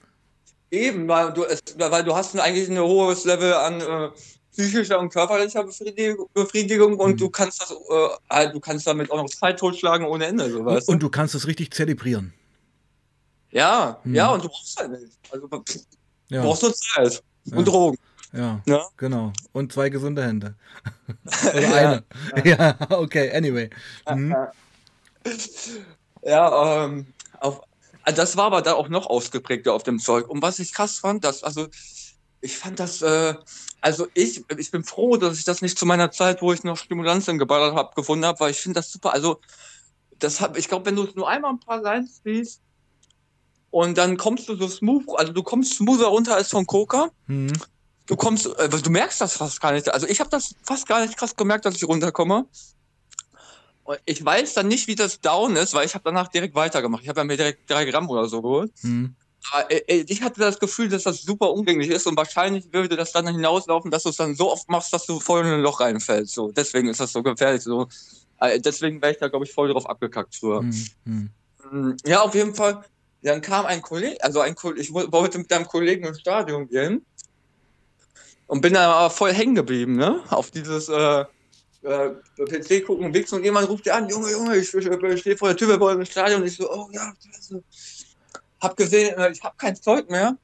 Eben, 0.70 1.08
weil 1.08 1.34
du, 1.34 1.46
es, 1.46 1.62
weil 1.78 2.04
du 2.04 2.16
hast 2.16 2.38
eigentlich 2.38 2.70
ein 2.70 2.78
hohes 2.78 3.24
Level 3.26 3.54
an 3.54 3.82
äh, 3.82 4.10
psychischer 4.60 5.00
und 5.00 5.10
körperlicher 5.10 5.64
Befriedigung, 5.64 6.28
Befriedigung 6.34 6.98
und 7.00 7.12
Mhm. 7.12 7.18
du 7.18 7.30
kannst 7.30 7.62
das, 7.62 7.72
äh, 7.72 8.10
halt, 8.30 8.54
du 8.54 8.60
kannst 8.60 8.86
damit 8.86 9.10
auch 9.10 9.18
noch 9.18 9.30
Zeit 9.30 9.58
totschlagen 9.60 10.06
ohne 10.06 10.26
Ende, 10.26 10.50
so 10.52 10.66
weißt 10.66 10.88
du? 10.90 10.92
Und 10.92 11.02
du 11.02 11.10
kannst 11.10 11.34
es 11.36 11.48
richtig 11.48 11.72
zelebrieren. 11.74 12.34
Ja, 13.52 14.00
Mhm. 14.04 14.16
ja, 14.16 14.32
und 14.32 14.44
du 14.44 14.50
brauchst 14.50 14.78
halt 14.80 14.92
nicht. 14.92 15.18
Also 15.32 15.48
du 15.48 15.64
Ja, 16.28 16.42
brauchst 16.44 16.62
nur 16.64 16.74
Zeit 16.74 17.24
Ja. 17.46 17.58
und 17.58 17.66
Drogen. 17.66 17.98
ja, 18.34 18.62
Ja. 18.66 18.86
genau. 18.98 19.32
Und 19.54 19.72
zwei 19.72 19.90
gesunde 19.90 20.24
Hände. 20.24 20.56
Oder 21.54 21.74
eine. 21.74 22.04
Ja, 22.44 22.76
okay, 22.90 23.32
anyway. 23.32 23.70
Mhm. 24.10 24.36
Ja, 26.22 26.86
ähm, 26.86 27.08
auf, 27.40 27.62
das 28.06 28.36
war 28.36 28.46
aber 28.48 28.62
da 28.62 28.74
auch 28.74 28.90
noch 28.90 29.08
ausgeprägter 29.08 29.74
auf 29.74 29.84
dem 29.84 30.00
Zeug. 30.00 30.28
Und 30.30 30.42
was 30.42 30.60
ich 30.60 30.74
krass 30.74 31.00
fand, 31.00 31.24
dass, 31.24 31.44
also 31.44 31.68
ich 32.42 32.58
fand 32.58 32.80
das, 32.80 33.02
äh, 33.02 33.36
also 33.82 34.08
ich, 34.14 34.44
ich 34.58 34.72
bin 34.72 34.84
froh, 34.84 35.18
dass 35.18 35.38
ich 35.38 35.46
das 35.46 35.62
nicht 35.62 35.78
zu 35.78 35.86
meiner 35.86 36.12
Zeit, 36.12 36.42
wo 36.42 36.54
ich 36.54 36.64
noch 36.64 36.78
Stimulantien 36.78 37.38
geballert 37.38 37.76
habe, 37.76 37.94
gefunden 37.96 38.26
habe, 38.26 38.40
weil 38.40 38.52
ich 38.52 38.60
finde 38.60 38.80
das 38.80 38.92
super. 38.92 39.14
Also 39.14 39.40
das 40.20 40.42
hab, 40.42 40.58
ich 40.58 40.68
glaube, 40.68 40.86
wenn 40.86 40.96
du 40.96 41.08
nur 41.16 41.30
einmal 41.30 41.52
ein 41.52 41.60
paar 41.60 41.82
Lines 41.82 42.22
siehst 42.24 42.62
und 43.72 43.98
dann 43.98 44.18
kommst 44.18 44.50
du 44.50 44.56
so 44.56 44.68
smooth, 44.68 45.04
also 45.18 45.34
du 45.34 45.44
kommst 45.44 45.76
smoother 45.76 46.08
runter 46.08 46.36
als 46.36 46.50
von 46.50 46.66
Coca. 46.66 47.10
Mhm. 47.28 47.54
Du 48.08 48.16
kommst, 48.16 48.48
äh, 48.48 48.70
du 48.70 48.90
merkst 48.90 49.22
das 49.22 49.38
fast 49.38 49.62
gar 49.62 49.72
nicht. 49.72 49.90
Also 49.94 50.08
ich 50.08 50.20
habe 50.20 50.30
das 50.30 50.56
fast 50.64 50.88
gar 50.88 51.02
nicht 51.02 51.18
krass 51.18 51.36
gemerkt, 51.36 51.66
dass 51.66 51.76
ich 51.76 51.88
runterkomme. 51.88 52.48
Und 53.84 54.00
ich 54.06 54.24
weiß 54.24 54.56
dann 54.56 54.68
nicht, 54.68 54.88
wie 54.88 54.96
das 54.96 55.20
down 55.22 55.56
ist, 55.56 55.74
weil 55.74 55.86
ich 55.86 55.94
habe 55.94 56.04
danach 56.06 56.28
direkt 56.28 56.56
weitergemacht. 56.56 57.04
Ich 57.04 57.10
habe 57.10 57.20
ja 57.20 57.24
mir 57.24 57.38
direkt 57.38 57.70
drei 57.70 57.86
Gramm 57.86 58.10
oder 58.10 58.28
so 58.28 58.42
geholt. 58.42 58.72
Mhm. 58.82 59.16
Aber 59.52 59.72
äh, 59.72 59.78
äh, 59.88 60.06
ich 60.08 60.22
hatte 60.22 60.40
das 60.42 60.60
Gefühl, 60.60 60.90
dass 60.90 61.04
das 61.04 61.22
super 61.22 61.52
umgänglich 61.52 61.90
ist 61.90 62.06
und 62.08 62.18
wahrscheinlich 62.18 62.72
würde 62.74 62.96
das 62.96 63.12
dann 63.12 63.28
hinauslaufen, 63.28 63.90
dass 63.92 64.04
du 64.04 64.10
es 64.10 64.18
dann 64.18 64.36
so 64.36 64.52
oft 64.52 64.70
machst, 64.70 64.92
dass 64.94 65.06
du 65.06 65.20
voll 65.20 65.46
in 65.46 65.54
ein 65.54 65.62
Loch 65.62 65.80
reinfällst. 65.80 66.34
So, 66.34 66.52
deswegen 66.52 66.88
ist 66.90 67.00
das 67.00 67.12
so 67.12 67.24
gefährlich. 67.24 67.62
So, 67.64 67.88
äh, 68.40 68.60
deswegen 68.60 69.02
wäre 69.02 69.14
ich 69.14 69.20
da, 69.20 69.28
glaube 69.28 69.46
ich, 69.46 69.54
voll 69.54 69.70
drauf 69.72 69.90
abgekackt 69.90 70.36
früher. 70.36 70.62
Mhm. 71.72 71.98
Ja, 72.06 72.22
auf 72.22 72.36
jeden 72.36 72.54
Fall. 72.56 72.84
Dann 73.22 73.42
kam 73.42 73.66
ein 73.66 73.82
Kollege, 73.82 74.22
also 74.24 74.40
ein 74.40 74.56
Kollege, 74.56 74.82
ich 74.82 74.94
wo- 74.94 75.12
wollte 75.12 75.38
mit 75.40 75.52
einem 75.52 75.68
Kollegen 75.68 76.06
ins 76.06 76.20
Stadion 76.22 76.68
gehen 76.70 77.06
und 78.48 78.62
bin 78.62 78.74
da 78.74 78.92
aber 78.94 79.10
voll 79.10 79.34
hängen 79.34 79.56
geblieben, 79.56 79.96
ne? 79.98 80.24
Auf 80.30 80.52
dieses 80.52 80.88
äh, 80.90 81.26
äh, 81.82 82.12
PC 82.38 82.86
gucken, 82.86 83.14
wichsen 83.14 83.36
und 83.36 83.44
jemand 83.44 83.68
ruft 83.70 83.86
dir 83.86 83.96
an, 83.96 84.08
Junge, 84.10 84.32
Junge, 84.32 84.56
ich, 84.58 84.74
ich, 84.74 84.86
ich 84.86 85.20
stehe 85.20 85.38
vor 85.38 85.50
der 85.50 85.58
Tür, 85.58 85.68
wir 85.70 85.80
wollen 85.80 86.00
ins 86.00 86.10
Stadion. 86.10 86.42
Und 86.42 86.48
ich 86.48 86.56
so, 86.56 86.70
oh 86.72 86.90
ja, 86.92 87.14
scheiße. 87.22 87.62
Hab 88.62 88.78
gesehen, 88.78 89.18
äh, 89.18 89.32
ich 89.32 89.44
habe 89.44 89.56
kein 89.58 89.76
Zeug 89.76 90.10
mehr. 90.10 90.38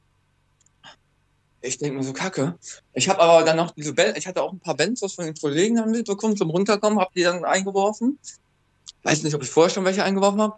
Ich 1.62 1.78
denke 1.80 1.98
mir 1.98 2.04
so, 2.04 2.14
kacke. 2.14 2.56
Ich 2.94 3.10
habe 3.10 3.20
aber 3.20 3.44
dann 3.44 3.58
noch 3.58 3.72
diese 3.72 3.94
Ben 3.94 4.14
ich 4.16 4.28
hatte 4.28 4.42
auch 4.42 4.54
ein 4.54 4.60
paar 4.60 4.76
Benzos 4.76 5.16
von 5.16 5.26
den 5.26 5.36
Kollegen 5.36 5.78
dann 5.78 5.92
mitbekommen 5.92 6.38
zum 6.38 6.52
Runterkommen, 6.52 7.00
habe 7.00 7.12
die 7.16 7.24
dann 7.24 7.44
eingeworfen. 7.44 8.20
Weiß 9.04 9.24
nicht, 9.24 9.34
ob 9.36 9.44
ich 9.44 9.50
vorher 9.50 9.74
schon 9.74 9.86
welche 9.86 10.04
eingeworfen 10.04 10.42
habe. 10.42 10.56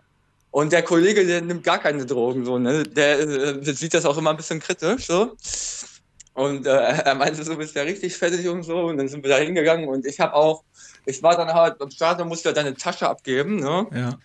Und 0.51 0.71
der 0.71 0.83
Kollege, 0.83 1.25
der 1.25 1.41
nimmt 1.41 1.63
gar 1.63 1.79
keine 1.79 2.05
Drogen, 2.05 2.45
so, 2.45 2.57
ne? 2.57 2.83
Der, 2.83 3.19
äh, 3.19 3.61
der 3.61 3.73
sieht 3.73 3.93
das 3.93 4.05
auch 4.05 4.17
immer 4.17 4.31
ein 4.31 4.37
bisschen 4.37 4.59
kritisch, 4.59 5.07
so. 5.07 5.35
Und 6.33 6.67
äh, 6.67 6.69
er 6.69 7.15
meinte, 7.15 7.43
so 7.43 7.55
bist 7.57 7.75
ja 7.75 7.83
richtig 7.83 8.15
fertig 8.15 8.47
und 8.47 8.63
so. 8.63 8.85
Und 8.85 8.97
dann 8.97 9.07
sind 9.07 9.23
wir 9.23 9.29
da 9.29 9.37
hingegangen 9.37 9.87
und 9.87 10.05
ich 10.05 10.19
habe 10.19 10.33
auch, 10.33 10.63
ich 11.05 11.21
war 11.23 11.35
dann 11.35 11.53
halt 11.53 11.81
am 11.81 11.89
Stadion, 11.89 12.27
musste 12.27 12.49
ja 12.49 12.53
deine 12.53 12.75
Tasche 12.75 13.09
abgeben, 13.09 13.57
ne? 13.57 13.87
Ja. 13.93 14.19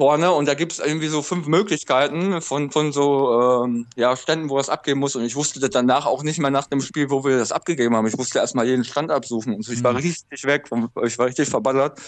Vorne 0.00 0.32
und 0.32 0.46
da 0.46 0.54
gibt 0.54 0.72
es 0.72 0.78
irgendwie 0.78 1.08
so 1.08 1.20
fünf 1.20 1.46
Möglichkeiten 1.46 2.40
von, 2.40 2.70
von 2.70 2.90
so 2.90 3.64
ähm, 3.64 3.86
ja, 3.96 4.16
Ständen, 4.16 4.48
wo 4.48 4.56
das 4.56 4.70
abgeben 4.70 4.98
muss. 4.98 5.14
Und 5.14 5.24
ich 5.26 5.36
wusste 5.36 5.60
das 5.60 5.68
danach 5.68 6.06
auch 6.06 6.22
nicht 6.22 6.38
mehr 6.38 6.50
nach 6.50 6.66
dem 6.68 6.80
Spiel, 6.80 7.10
wo 7.10 7.22
wir 7.22 7.36
das 7.36 7.52
abgegeben 7.52 7.94
haben. 7.94 8.06
Ich 8.06 8.16
musste 8.16 8.38
erstmal 8.38 8.66
jeden 8.66 8.82
Stand 8.84 9.10
absuchen. 9.10 9.52
Und 9.52 9.62
so, 9.62 9.72
ich 9.72 9.84
war 9.84 9.92
Mhm. 9.92 9.98
richtig 9.98 10.44
weg, 10.44 10.70
ich 11.04 11.18
war 11.18 11.26
richtig 11.26 11.50
verballert. 11.50 12.00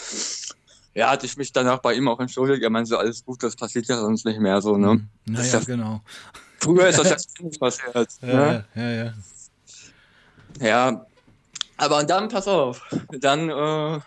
Ja, 0.94 1.10
hatte 1.10 1.26
ich 1.26 1.36
mich 1.36 1.52
danach 1.52 1.80
bei 1.80 1.92
ihm 1.92 2.08
auch 2.08 2.18
entschuldigt. 2.18 2.62
Er 2.62 2.70
meinte 2.70 2.88
so, 2.88 2.96
alles 2.96 3.22
gut, 3.26 3.42
das 3.42 3.56
passiert 3.56 3.86
ja 3.88 3.98
sonst 3.98 4.24
nicht 4.24 4.40
mehr 4.40 4.62
so, 4.62 4.78
ne? 4.78 4.94
Mhm. 4.94 5.08
Das 5.34 5.52
Naja, 5.52 5.60
genau. 5.66 6.00
Früher 6.60 6.88
ist 6.88 6.98
das 6.98 7.10
ja 7.38 7.44
nicht 7.44 7.60
passiert. 7.60 8.08
Ja, 8.22 8.26
Ne? 8.26 8.64
ja, 8.74 8.90
ja, 8.90 9.12
ja. 10.66 11.06
Aber 11.76 12.04
dann, 12.04 12.28
pass 12.30 12.48
auf, 12.48 12.80
dann 13.10 13.50
äh, 13.50 14.00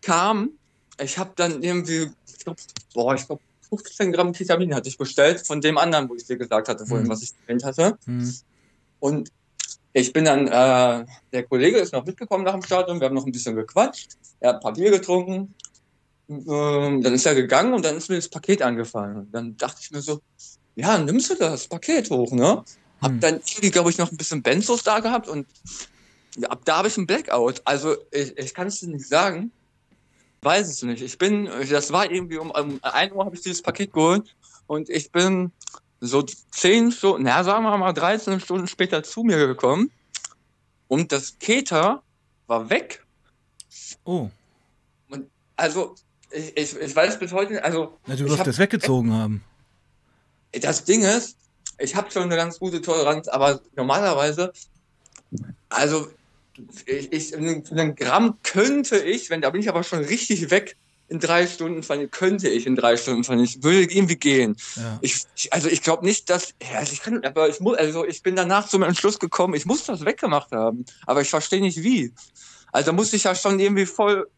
kam, 0.00 0.50
ich 0.98 1.18
habe 1.18 1.32
dann 1.36 1.62
irgendwie, 1.62 2.10
ich 2.46 2.54
glaub, 2.54 2.56
boah, 2.94 3.14
ich 3.14 3.26
glaube 3.26 3.42
15 3.68 4.12
Gramm 4.12 4.32
Ketamin 4.32 4.74
hatte 4.74 4.88
ich 4.88 4.96
bestellt 4.96 5.44
von 5.46 5.60
dem 5.60 5.76
anderen, 5.78 6.08
wo 6.08 6.14
ich 6.14 6.24
dir 6.24 6.36
gesagt 6.36 6.68
hatte 6.68 6.86
vorhin, 6.86 7.06
Mhm. 7.06 7.10
was 7.10 7.22
ich 7.22 7.32
erwähnt 7.46 7.64
hatte. 7.64 7.98
Hm. 8.06 8.34
Und 9.00 9.30
ich 9.92 10.12
bin 10.12 10.24
dann, 10.24 10.46
äh, 10.46 11.06
der 11.32 11.42
Kollege 11.48 11.78
ist 11.78 11.92
noch 11.92 12.04
mitgekommen 12.04 12.44
nach 12.44 12.52
dem 12.52 12.62
Stadion, 12.62 13.00
wir 13.00 13.06
haben 13.08 13.14
noch 13.14 13.26
ein 13.26 13.32
bisschen 13.32 13.56
gequatscht, 13.56 14.12
er 14.40 14.50
hat 14.50 14.56
ein 14.56 14.60
paar 14.60 14.72
Bier 14.74 14.90
getrunken, 14.90 15.54
ähm, 16.28 17.02
dann 17.02 17.14
ist 17.14 17.26
er 17.26 17.34
gegangen 17.34 17.72
und 17.74 17.84
dann 17.84 17.96
ist 17.96 18.08
mir 18.08 18.16
das 18.16 18.28
Paket 18.28 18.62
angefallen. 18.62 19.16
Und 19.16 19.32
dann 19.32 19.56
dachte 19.56 19.78
ich 19.82 19.90
mir 19.90 20.00
so, 20.02 20.20
ja, 20.76 20.98
nimmst 20.98 21.30
du 21.30 21.34
das 21.34 21.66
Paket 21.66 22.10
hoch, 22.10 22.32
ne? 22.32 22.62
Hab 23.00 23.12
Hm. 23.12 23.20
dann 23.20 23.34
irgendwie, 23.34 23.70
glaube 23.70 23.90
ich, 23.90 23.98
noch 23.98 24.10
ein 24.10 24.16
bisschen 24.16 24.42
Benzos 24.42 24.82
da 24.82 25.00
gehabt 25.00 25.28
und 25.28 25.46
ab 26.48 26.60
da 26.64 26.78
habe 26.78 26.88
ich 26.88 26.96
einen 26.98 27.06
Blackout. 27.06 27.62
Also 27.64 27.96
ich, 28.10 28.36
ich 28.38 28.54
kann 28.54 28.66
es 28.68 28.80
dir 28.80 28.88
nicht 28.88 29.08
sagen. 29.08 29.50
Weiß 30.46 30.68
es 30.68 30.82
nicht. 30.82 31.02
Ich 31.02 31.18
bin, 31.18 31.50
das 31.68 31.90
war 31.90 32.08
irgendwie 32.08 32.38
um, 32.38 32.52
um 32.52 32.78
1 32.80 33.12
Uhr 33.12 33.24
habe 33.24 33.34
ich 33.34 33.42
dieses 33.42 33.60
Paket 33.60 33.92
geholt 33.92 34.36
und 34.68 34.88
ich 34.88 35.10
bin 35.10 35.50
so 35.98 36.22
10 36.22 36.92
Stunden, 36.92 37.24
na 37.24 37.42
sagen 37.42 37.64
wir 37.64 37.76
mal 37.76 37.92
13 37.92 38.38
Stunden 38.38 38.68
später 38.68 39.02
zu 39.02 39.24
mir 39.24 39.44
gekommen 39.44 39.90
und 40.86 41.10
das 41.10 41.36
Keter 41.40 42.00
war 42.46 42.70
weg. 42.70 43.04
Oh, 44.04 44.30
Also 45.56 45.96
ich, 46.30 46.56
ich, 46.56 46.76
ich 46.76 46.94
weiß 46.94 47.18
bis 47.18 47.32
heute, 47.32 47.64
also 47.64 47.98
na, 48.06 48.14
du 48.14 48.28
wirst 48.28 48.46
das 48.46 48.58
weggezogen 48.58 49.12
haben. 49.12 49.42
das 50.52 50.84
Ding 50.84 51.02
ist, 51.02 51.38
ich 51.78 51.96
habe 51.96 52.08
schon 52.12 52.22
eine 52.22 52.36
ganz 52.36 52.60
gute 52.60 52.80
Toleranz, 52.80 53.26
aber 53.26 53.60
normalerweise, 53.74 54.52
also 55.70 56.06
ich, 56.86 57.12
ich 57.12 57.36
einen 57.36 57.94
Gramm 57.94 58.38
könnte 58.42 58.98
ich, 58.98 59.30
wenn 59.30 59.40
da 59.40 59.50
bin 59.50 59.60
ich 59.60 59.68
aber 59.68 59.82
schon 59.82 60.00
richtig 60.00 60.50
weg, 60.50 60.76
in 61.08 61.20
drei 61.20 61.46
Stunden 61.46 61.82
vernichten, 61.82 62.10
könnte 62.10 62.48
ich 62.48 62.66
in 62.66 62.74
drei 62.74 62.96
Stunden 62.96 63.22
vernichten, 63.22 63.62
würde 63.62 63.82
irgendwie 63.92 64.16
gehen. 64.16 64.56
Ja. 64.74 64.98
Ich, 65.02 65.26
also 65.50 65.68
ich 65.68 65.82
glaube 65.82 66.04
nicht, 66.04 66.28
dass, 66.30 66.54
also 66.74 66.92
ich 66.92 67.00
kann, 67.00 67.24
aber 67.24 67.48
ich 67.48 67.60
muss, 67.60 67.78
also 67.78 68.04
ich 68.04 68.22
bin 68.22 68.34
danach 68.34 68.66
zum 68.66 68.82
Entschluss 68.82 69.18
gekommen, 69.18 69.54
ich 69.54 69.66
muss 69.66 69.84
das 69.84 70.04
weggemacht 70.04 70.50
haben, 70.50 70.84
aber 71.06 71.20
ich 71.20 71.30
verstehe 71.30 71.60
nicht 71.60 71.82
wie. 71.82 72.12
Also 72.72 72.86
da 72.86 72.92
musste 72.92 73.16
ich 73.16 73.24
ja 73.24 73.34
schon 73.36 73.60
irgendwie 73.60 73.86
voll, 73.86 74.28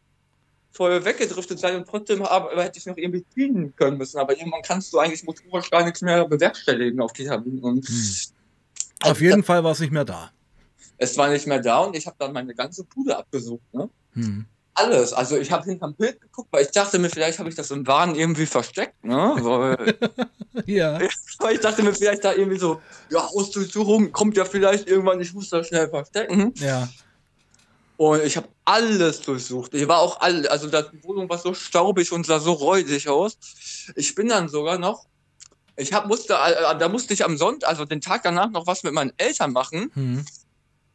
voll 0.71 1.03
weggedriftet 1.03 1.59
sein 1.59 1.75
und 1.75 1.87
trotzdem 1.87 2.21
aber, 2.21 2.63
hätte 2.63 2.77
ich 2.77 2.85
noch 2.85 2.97
irgendwie 2.97 3.25
ziehen 3.33 3.73
können 3.75 3.97
müssen. 3.97 4.19
Aber 4.19 4.37
irgendwann 4.37 4.61
kannst 4.61 4.93
du 4.93 4.99
eigentlich 4.99 5.23
motorisch 5.23 5.71
gar 5.71 5.83
nichts 5.83 6.01
mehr 6.01 6.27
bewerkstelligen 6.27 7.01
auf 7.01 7.13
Ketamin. 7.13 7.59
Und 7.59 7.87
Hm. 7.87 7.95
Also 9.01 9.11
Auf 9.11 9.21
jeden 9.21 9.43
Fall 9.43 9.63
war 9.63 9.71
es 9.71 9.79
nicht 9.79 9.93
mehr 9.93 10.05
da. 10.05 10.31
Es 10.99 11.17
war 11.17 11.29
nicht 11.29 11.47
mehr 11.47 11.59
da 11.59 11.79
und 11.79 11.95
ich 11.95 12.05
habe 12.05 12.15
dann 12.19 12.33
meine 12.33 12.53
ganze 12.53 12.83
Bude 12.83 13.17
abgesucht. 13.17 13.63
Ne? 13.73 13.89
Hm. 14.13 14.45
Alles. 14.75 15.11
Also 15.13 15.37
ich 15.37 15.51
habe 15.51 15.65
hinterm 15.65 15.93
Bild 15.95 16.21
geguckt, 16.21 16.47
weil 16.51 16.63
ich 16.63 16.71
dachte 16.71 16.99
mir, 16.99 17.09
vielleicht 17.09 17.39
habe 17.39 17.49
ich 17.49 17.55
das 17.55 17.71
im 17.71 17.85
Wahn 17.87 18.15
irgendwie 18.15 18.45
versteckt. 18.45 19.03
Ne? 19.03 19.35
Weil, 19.39 19.97
Ja. 20.65 20.99
weil 21.39 21.55
ich 21.55 21.61
dachte 21.61 21.83
mir, 21.83 21.93
vielleicht 21.93 22.23
da 22.23 22.33
irgendwie 22.33 22.59
so, 22.59 22.81
ja, 23.09 23.21
Hausdurchsuchung 23.29 24.11
kommt 24.11 24.37
ja 24.37 24.45
vielleicht 24.45 24.87
irgendwann, 24.87 25.19
ich 25.19 25.33
muss 25.33 25.49
das 25.49 25.67
schnell 25.67 25.89
verstecken. 25.89 26.53
Ja. 26.57 26.87
Und 27.97 28.23
ich 28.23 28.37
habe 28.37 28.47
alles 28.63 29.19
durchsucht. 29.21 29.73
Ich 29.73 29.85
war 29.87 29.99
auch 29.99 30.21
all, 30.21 30.47
also 30.47 30.67
das- 30.67 30.89
die 30.91 31.03
Wohnung 31.03 31.29
war 31.29 31.37
so 31.37 31.53
staubig 31.53 32.11
und 32.13 32.25
sah 32.25 32.39
so 32.39 32.53
räudig 32.53 33.09
aus. 33.09 33.37
Ich 33.95 34.15
bin 34.15 34.29
dann 34.29 34.47
sogar 34.47 34.77
noch, 34.77 35.05
ich 35.75 35.91
hab, 35.91 36.07
musste, 36.07 36.33
äh, 36.35 36.77
da 36.77 36.87
musste 36.87 37.13
ich 37.13 37.25
am 37.25 37.37
Sonntag, 37.37 37.69
also 37.69 37.83
den 37.85 37.99
Tag 37.99 38.23
danach 38.23 38.49
noch 38.49 38.67
was 38.67 38.83
mit 38.83 38.93
meinen 38.93 39.11
Eltern 39.17 39.51
machen 39.51 39.91
Hm. 39.93 40.25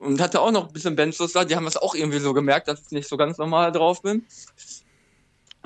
Und 0.04 0.20
hatte 0.20 0.40
auch 0.40 0.50
noch 0.50 0.68
ein 0.68 0.72
bisschen 0.72 0.96
Benzos 0.96 1.32
da. 1.32 1.44
Die 1.44 1.56
haben 1.56 1.64
das 1.64 1.76
auch 1.76 1.94
irgendwie 1.94 2.18
so 2.18 2.32
gemerkt, 2.32 2.68
dass 2.68 2.82
ich 2.82 2.90
nicht 2.90 3.08
so 3.08 3.16
ganz 3.16 3.38
normal 3.38 3.72
drauf 3.72 4.02
bin. 4.02 4.26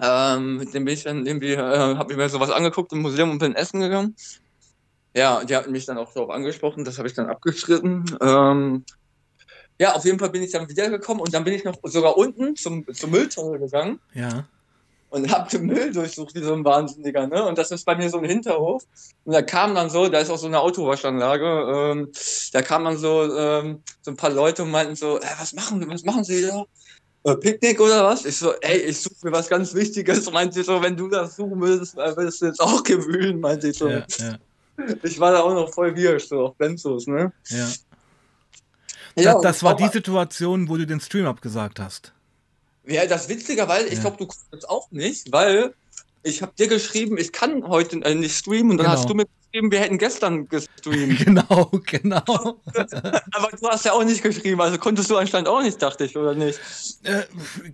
Ähm, 0.00 0.58
mit 0.58 0.72
dem 0.74 0.84
bin 0.84 0.94
ich 0.94 1.04
dann 1.04 1.26
irgendwie, 1.26 1.52
äh, 1.52 1.96
habe 1.96 2.12
ich 2.12 2.16
mir 2.16 2.28
sowas 2.28 2.50
angeguckt 2.50 2.92
im 2.92 3.02
Museum 3.02 3.30
und 3.30 3.38
bin 3.38 3.54
essen 3.54 3.80
gegangen. 3.80 4.14
Ja, 5.14 5.42
die 5.44 5.56
hatten 5.56 5.72
mich 5.72 5.86
dann 5.86 5.98
auch 5.98 6.12
darauf 6.12 6.30
angesprochen, 6.30 6.84
das 6.84 6.98
habe 6.98 7.08
ich 7.08 7.14
dann 7.14 7.28
abgeschritten. 7.28 8.04
Ähm, 8.20 8.84
ja, 9.80 9.94
auf 9.94 10.04
jeden 10.04 10.18
Fall 10.18 10.30
bin 10.30 10.42
ich 10.42 10.52
dann 10.52 10.68
wiedergekommen 10.68 11.22
und 11.22 11.34
dann 11.34 11.44
bin 11.44 11.54
ich 11.54 11.64
noch 11.64 11.76
sogar 11.84 12.16
unten 12.16 12.54
zum, 12.56 12.86
zum 12.92 13.10
Mülltunnel 13.10 13.58
gegangen 13.58 14.00
Ja. 14.12 14.46
Und 15.10 15.32
habe 15.32 15.48
den 15.50 15.66
Müll 15.66 15.92
durchsucht 15.92 16.34
wie 16.34 16.42
so 16.42 16.52
ein 16.54 16.64
Wahnsinniger, 16.64 17.26
ne? 17.26 17.44
Und 17.44 17.58
das 17.58 17.70
ist 17.70 17.84
bei 17.84 17.96
mir 17.96 18.10
so 18.10 18.18
ein 18.18 18.24
Hinterhof. 18.24 18.84
Und 19.24 19.32
da 19.32 19.42
kam 19.42 19.74
dann 19.74 19.90
so, 19.90 20.08
da 20.08 20.18
ist 20.18 20.30
auch 20.30 20.38
so 20.38 20.46
eine 20.46 20.60
Autowaschanlage, 20.60 21.44
ähm, 21.44 22.12
da 22.52 22.62
kamen 22.62 22.84
dann 22.84 22.98
so, 22.98 23.22
ähm, 23.34 23.82
so 24.02 24.10
ein 24.10 24.16
paar 24.16 24.30
Leute 24.30 24.62
und 24.62 24.70
meinten 24.70 24.96
so, 24.96 25.18
äh, 25.18 25.26
was 25.38 25.54
machen, 25.54 25.84
was 25.88 26.04
machen 26.04 26.24
Sie 26.24 26.42
da? 26.42 26.64
Äh, 27.24 27.36
Picknick 27.36 27.80
oder 27.80 28.04
was? 28.04 28.24
Ich 28.24 28.36
so, 28.36 28.52
ey, 28.60 28.78
ich 28.78 29.00
suche 29.00 29.14
mir 29.24 29.32
was 29.32 29.48
ganz 29.48 29.74
Wichtiges. 29.74 30.30
Meint 30.30 30.54
sie 30.54 30.62
so, 30.62 30.80
wenn 30.82 30.96
du 30.96 31.08
das 31.08 31.36
suchen 31.36 31.60
würdest, 31.60 31.96
äh, 31.96 32.16
würdest 32.16 32.42
du 32.42 32.46
jetzt 32.46 32.60
auch 32.60 32.82
gewühlen, 32.82 33.40
meint 33.40 33.62
sie 33.62 33.72
so. 33.72 33.88
Ja. 33.88 34.04
Ja. 34.18 34.38
Ich 35.02 35.18
war 35.18 35.32
da 35.32 35.40
auch 35.40 35.54
noch 35.54 35.72
voll 35.72 35.96
wirsch, 35.96 36.28
so 36.28 36.46
auf 36.46 36.56
Benzos, 36.56 37.06
ne? 37.06 37.32
ja. 37.48 37.66
Ja, 39.16 39.32
das, 39.34 39.42
das 39.42 39.62
war 39.64 39.74
die 39.74 39.88
Situation, 39.88 40.68
wo 40.68 40.76
du 40.76 40.86
den 40.86 41.00
Stream 41.00 41.26
abgesagt 41.26 41.80
hast. 41.80 42.12
Ja, 42.88 43.04
das 43.06 43.28
Witzigerweise, 43.28 43.88
ich 43.88 43.94
Ja. 43.94 44.00
glaube, 44.00 44.16
du 44.16 44.26
guckst 44.26 44.46
jetzt 44.52 44.68
auch 44.68 44.90
nicht, 44.90 45.30
weil 45.30 45.74
ich 46.22 46.40
habe 46.42 46.52
dir 46.58 46.68
geschrieben, 46.68 47.18
ich 47.18 47.32
kann 47.32 47.66
heute 47.68 47.96
äh, 48.02 48.14
nicht 48.14 48.36
streamen 48.36 48.72
und 48.72 48.76
dann 48.78 48.86
Genau. 48.86 48.98
hast 48.98 49.08
du 49.10 49.14
mir 49.14 49.26
geschrieben, 49.26 49.70
wir 49.70 49.80
hätten 49.80 49.98
gestern 49.98 50.48
gestreamt. 50.48 51.18
Genau, 51.24 51.70
genau. 51.84 52.24
Aber 52.74 53.50
du 53.60 53.68
hast 53.68 53.84
ja 53.84 53.92
auch 53.92 54.04
nicht 54.04 54.22
geschrieben, 54.22 54.60
also 54.60 54.78
konntest 54.78 55.10
du 55.10 55.16
anscheinend 55.16 55.48
auch 55.48 55.62
nicht, 55.62 55.80
dachte 55.82 56.04
ich, 56.04 56.16
oder 56.16 56.34
nicht? 56.34 56.58
Äh, 57.04 57.24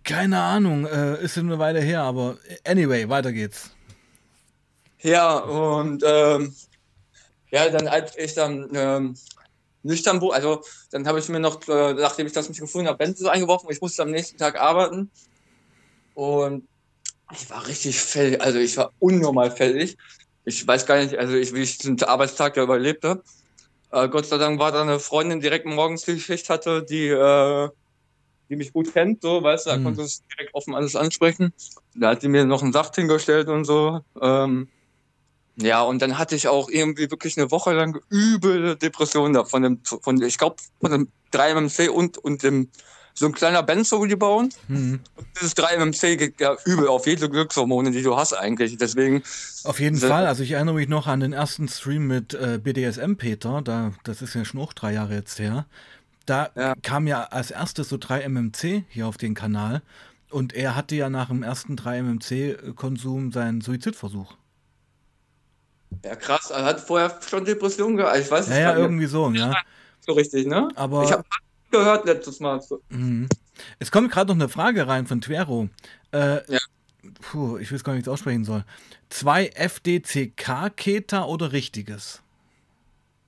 keine 0.02 0.40
Ahnung, 0.40 0.84
äh, 0.86 1.22
ist 1.22 1.38
eine 1.38 1.58
Weile 1.58 1.80
her, 1.80 2.02
aber 2.02 2.36
anyway, 2.66 3.08
weiter 3.08 3.32
geht's. 3.32 3.70
Ja, 5.00 5.36
und 5.38 6.02
ähm, 6.04 6.54
ja, 7.50 7.68
dann 7.68 7.86
als 7.86 8.16
ich 8.18 8.34
dann 8.34 8.68
ähm, 8.74 9.14
nüchtern 9.84 10.20
also 10.32 10.62
dann 10.90 11.06
habe 11.06 11.18
ich 11.20 11.28
mir 11.28 11.40
noch, 11.40 11.66
äh, 11.68 11.94
nachdem 11.94 12.26
ich 12.26 12.32
das 12.32 12.48
nicht 12.48 12.60
gefunden 12.60 12.88
habe, 12.88 12.98
Benzos 12.98 13.28
eingeworfen, 13.28 13.70
ich 13.70 13.80
musste 13.80 14.02
am 14.02 14.10
nächsten 14.10 14.38
Tag 14.38 14.60
arbeiten 14.60 15.12
und 16.14 16.68
ich 17.32 17.50
war 17.50 17.66
richtig 17.66 18.00
fällig, 18.00 18.40
also 18.42 18.58
ich 18.58 18.76
war 18.76 18.92
unnormal 18.98 19.50
fällig. 19.50 19.96
Ich 20.44 20.66
weiß 20.66 20.86
gar 20.86 21.02
nicht, 21.02 21.16
also 21.16 21.34
ich, 21.36 21.54
wie 21.54 21.62
ich 21.62 21.78
den 21.78 22.02
Arbeitstag 22.02 22.56
ja 22.56 22.64
überlebt 22.64 23.04
habe. 23.04 23.22
Äh, 23.90 24.08
Gott 24.08 24.26
sei 24.26 24.38
Dank 24.38 24.60
war 24.60 24.72
da 24.72 24.82
eine 24.82 25.00
Freundin 25.00 25.40
direkt 25.40 25.66
morgens 25.66 26.02
die 26.02 26.20
Schicht 26.20 26.50
hatte, 26.50 26.84
die, 26.84 27.08
äh, 27.08 27.70
die 28.50 28.56
mich 28.56 28.72
gut 28.72 28.92
kennt, 28.92 29.22
so, 29.22 29.42
weißt 29.42 29.66
du, 29.66 29.70
da 29.70 29.78
Mhm. 29.78 29.84
konnte 29.84 30.02
ich 30.02 30.20
direkt 30.36 30.54
offen 30.54 30.74
alles 30.74 30.96
ansprechen. 30.96 31.54
Da 31.94 32.10
hat 32.10 32.22
die 32.22 32.28
mir 32.28 32.44
noch 32.46 32.62
einen 32.62 32.72
Saft 32.72 32.96
hingestellt 32.96 33.48
und 33.48 33.64
so. 33.64 34.00
Ähm, 34.20 34.70
ja, 35.56 35.82
und 35.82 36.02
dann 36.02 36.18
hatte 36.18 36.34
ich 36.34 36.48
auch 36.48 36.68
irgendwie 36.68 37.10
wirklich 37.10 37.36
eine 37.38 37.50
Woche 37.50 37.72
lang 37.72 38.00
üble 38.10 38.76
Depressionen 38.76 39.34
da 39.34 39.44
von 39.44 39.62
dem, 39.62 39.80
von, 39.84 40.20
ich 40.22 40.38
glaube, 40.38 40.56
von 40.80 40.90
dem 40.90 41.08
3MMC 41.32 41.88
und, 41.88 42.18
und 42.18 42.42
dem, 42.42 42.68
so 43.14 43.26
ein 43.26 43.32
kleiner 43.32 43.62
Benzo 43.62 44.04
bauen. 44.16 44.50
Hm. 44.66 45.00
Und 45.16 45.26
dieses 45.36 45.56
3MMC 45.56 46.16
geht 46.16 46.40
ja 46.40 46.56
übel 46.64 46.88
auf 46.88 47.06
jede 47.06 47.30
Glückshormone, 47.30 47.92
die 47.92 48.02
du 48.02 48.16
hast 48.16 48.32
eigentlich. 48.32 48.76
Deswegen, 48.76 49.22
Auf 49.62 49.78
jeden 49.78 49.96
Fall. 49.96 50.26
Also 50.26 50.42
ich 50.42 50.50
erinnere 50.50 50.74
mich 50.74 50.88
noch 50.88 51.06
an 51.06 51.20
den 51.20 51.32
ersten 51.32 51.68
Stream 51.68 52.08
mit 52.08 52.34
äh, 52.34 52.58
BDSM 52.62 53.14
Peter. 53.14 53.62
Da, 53.62 53.92
das 54.02 54.20
ist 54.20 54.34
ja 54.34 54.44
schon 54.44 54.60
auch 54.60 54.72
drei 54.72 54.92
Jahre 54.94 55.14
jetzt 55.14 55.38
her. 55.38 55.66
Da 56.26 56.50
Ja. 56.56 56.74
kam 56.82 57.06
ja 57.06 57.24
als 57.24 57.52
erstes 57.52 57.88
so 57.88 57.96
3MMC 57.96 58.82
hier 58.88 59.06
auf 59.06 59.16
den 59.16 59.34
Kanal. 59.34 59.82
Und 60.30 60.52
er 60.52 60.74
hatte 60.74 60.96
ja 60.96 61.08
nach 61.08 61.28
dem 61.28 61.44
ersten 61.44 61.76
3MMC-Konsum 61.76 63.30
seinen 63.32 63.60
Suizidversuch. 63.60 64.34
Ja 66.04 66.16
krass, 66.16 66.50
er 66.50 66.64
hat 66.64 66.80
vorher 66.80 67.18
schon 67.28 67.44
Depressionen 67.44 67.96
gehabt. 67.96 68.18
Ich 68.18 68.30
weiß 68.30 68.46
es 68.46 68.50
Ja, 68.52 68.58
ja, 68.72 68.76
irgendwie 68.76 69.06
so, 69.06 69.30
ja. 69.30 69.54
so 70.00 70.12
richtig, 70.12 70.46
ne? 70.46 70.68
Aber 70.74 71.04
Ich 71.04 71.12
habe 71.12 71.24
gehört 71.70 72.06
letztes 72.06 72.40
Mal. 72.40 72.60
Mhm. 72.88 73.28
Es 73.78 73.90
kommt 73.90 74.10
gerade 74.10 74.28
noch 74.28 74.40
eine 74.40 74.48
Frage 74.48 74.86
rein 74.86 75.06
von 75.06 75.20
Twero. 75.20 75.68
Äh, 76.12 76.40
Ja. 76.52 76.58
Puh, 77.20 77.58
ich 77.58 77.70
weiß 77.70 77.84
gar 77.84 77.92
nicht, 77.92 77.98
wie 77.98 78.00
ich 78.00 78.06
es 78.06 78.12
aussprechen 78.12 78.44
soll. 78.44 78.64
Zwei 79.10 79.48
FDCK-Keter 79.48 81.28
oder 81.28 81.52
richtiges? 81.52 82.22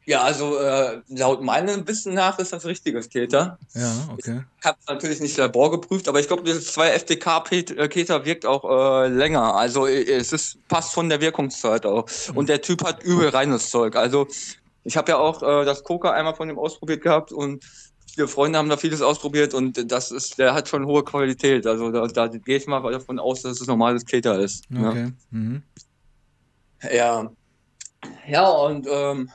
Ja, 0.08 0.22
also 0.22 0.56
äh, 0.58 1.00
laut 1.08 1.42
meinem 1.42 1.86
Wissen 1.88 2.14
nach 2.14 2.38
ist 2.38 2.52
das 2.52 2.64
richtiges 2.64 3.08
Keter. 3.08 3.58
Ja, 3.74 3.92
okay. 4.12 4.44
Ich 4.60 4.64
habe 4.64 4.78
es 4.80 4.86
natürlich 4.86 5.20
nicht 5.20 5.36
Labor 5.36 5.72
geprüft, 5.72 6.08
aber 6.08 6.20
ich 6.20 6.28
glaube, 6.28 6.44
dieses 6.44 6.72
2 6.74 6.90
FDK-Keter 6.90 8.24
wirkt 8.24 8.46
auch 8.46 9.02
äh, 9.02 9.08
länger. 9.08 9.56
Also 9.56 9.88
äh, 9.88 10.04
es 10.04 10.32
ist 10.32 10.58
passt 10.68 10.92
von 10.92 11.08
der 11.08 11.20
Wirkungszeit 11.20 11.84
auch. 11.84 12.06
Und 12.36 12.48
der 12.48 12.62
Typ 12.62 12.84
hat 12.84 13.02
übel 13.02 13.30
reines 13.30 13.70
Zeug. 13.70 13.96
Also 13.96 14.28
ich 14.84 14.96
habe 14.96 15.10
ja 15.10 15.18
auch 15.18 15.42
äh, 15.42 15.64
das 15.64 15.82
Coca 15.82 16.12
einmal 16.12 16.36
von 16.36 16.46
dem 16.46 16.58
ausprobiert 16.58 17.02
gehabt 17.02 17.32
und 17.32 17.64
viele 18.06 18.28
Freunde 18.28 18.60
haben 18.60 18.68
da 18.68 18.76
vieles 18.76 19.02
ausprobiert 19.02 19.54
und 19.54 19.90
das 19.90 20.12
ist, 20.12 20.38
der 20.38 20.54
hat 20.54 20.68
schon 20.68 20.86
hohe 20.86 21.02
Qualität. 21.02 21.66
Also 21.66 21.90
da, 21.90 22.06
da 22.06 22.28
gehe 22.28 22.58
ich 22.58 22.68
mal 22.68 22.92
davon 22.92 23.18
aus, 23.18 23.42
dass 23.42 23.60
es 23.60 23.66
normales 23.66 24.04
Keter 24.04 24.38
ist. 24.38 24.66
Okay. 24.70 25.02
Ja. 25.02 25.10
Mhm. 25.32 25.62
Ja, 26.92 27.30
ja 28.28 28.48
und 28.48 28.86
ähm, 28.88 29.30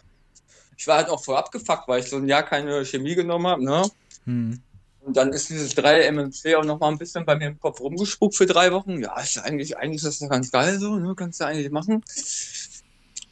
ich 0.81 0.87
war 0.87 0.97
halt 0.97 1.09
auch 1.09 1.23
voll 1.23 1.35
abgefuckt, 1.35 1.87
weil 1.87 1.99
ich 1.99 2.09
so 2.09 2.17
ein 2.17 2.27
Jahr 2.27 2.41
keine 2.41 2.83
Chemie 2.85 3.13
genommen 3.13 3.45
habe. 3.45 3.63
Ne? 3.63 3.83
Mhm. 4.25 4.59
Und 5.01 5.15
dann 5.15 5.31
ist 5.31 5.47
dieses 5.49 5.75
3 5.75 6.07
MMC 6.11 6.55
auch 6.55 6.63
noch 6.63 6.79
mal 6.79 6.87
ein 6.87 6.97
bisschen 6.97 7.23
bei 7.23 7.35
mir 7.35 7.49
im 7.49 7.59
Kopf 7.59 7.79
rumgespuckt 7.79 8.35
für 8.35 8.47
drei 8.47 8.71
Wochen. 8.71 8.99
Ja, 8.99 9.19
ist 9.19 9.35
ja 9.35 9.43
eigentlich, 9.43 9.77
eigentlich 9.77 9.97
ist 9.97 10.05
das 10.05 10.19
ja 10.21 10.27
ganz 10.27 10.49
geil 10.49 10.79
so, 10.79 10.95
ne? 10.95 11.13
kannst 11.15 11.39
du 11.39 11.45
eigentlich 11.45 11.69
machen. 11.69 12.03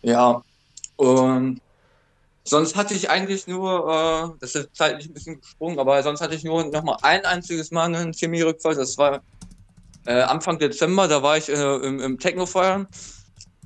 Ja, 0.03 0.44
und 0.98 1.60
sonst 2.44 2.75
hatte 2.75 2.94
ich 2.94 3.10
eigentlich 3.10 3.48
nur, 3.48 4.36
äh, 4.36 4.39
das 4.39 4.53
ist 4.53 4.70
zeitlich 4.74 5.10
ein 5.10 5.13
bisschen 5.15 5.41
gesprungen, 5.41 5.79
aber 5.79 6.03
sonst 6.03 6.22
hatte 6.22 6.36
ich 6.36 6.44
nur 6.44 6.65
noch 6.65 6.84
mal 6.84 6.98
ein 7.01 7.25
einziges 7.25 7.72
Mal 7.72 7.86
einen 7.86 8.13
Chemierückfall. 8.13 8.75
Das 8.75 8.96
war 9.00 9.24
äh, 10.06 10.22
Anfang 10.22 10.60
Dezember, 10.60 11.08
da 11.08 11.24
war 11.24 11.38
ich 11.38 11.50
äh, 11.50 11.75
im, 11.77 12.00
im 12.00 12.20
Techno 12.20 12.46
feiern 12.46 12.88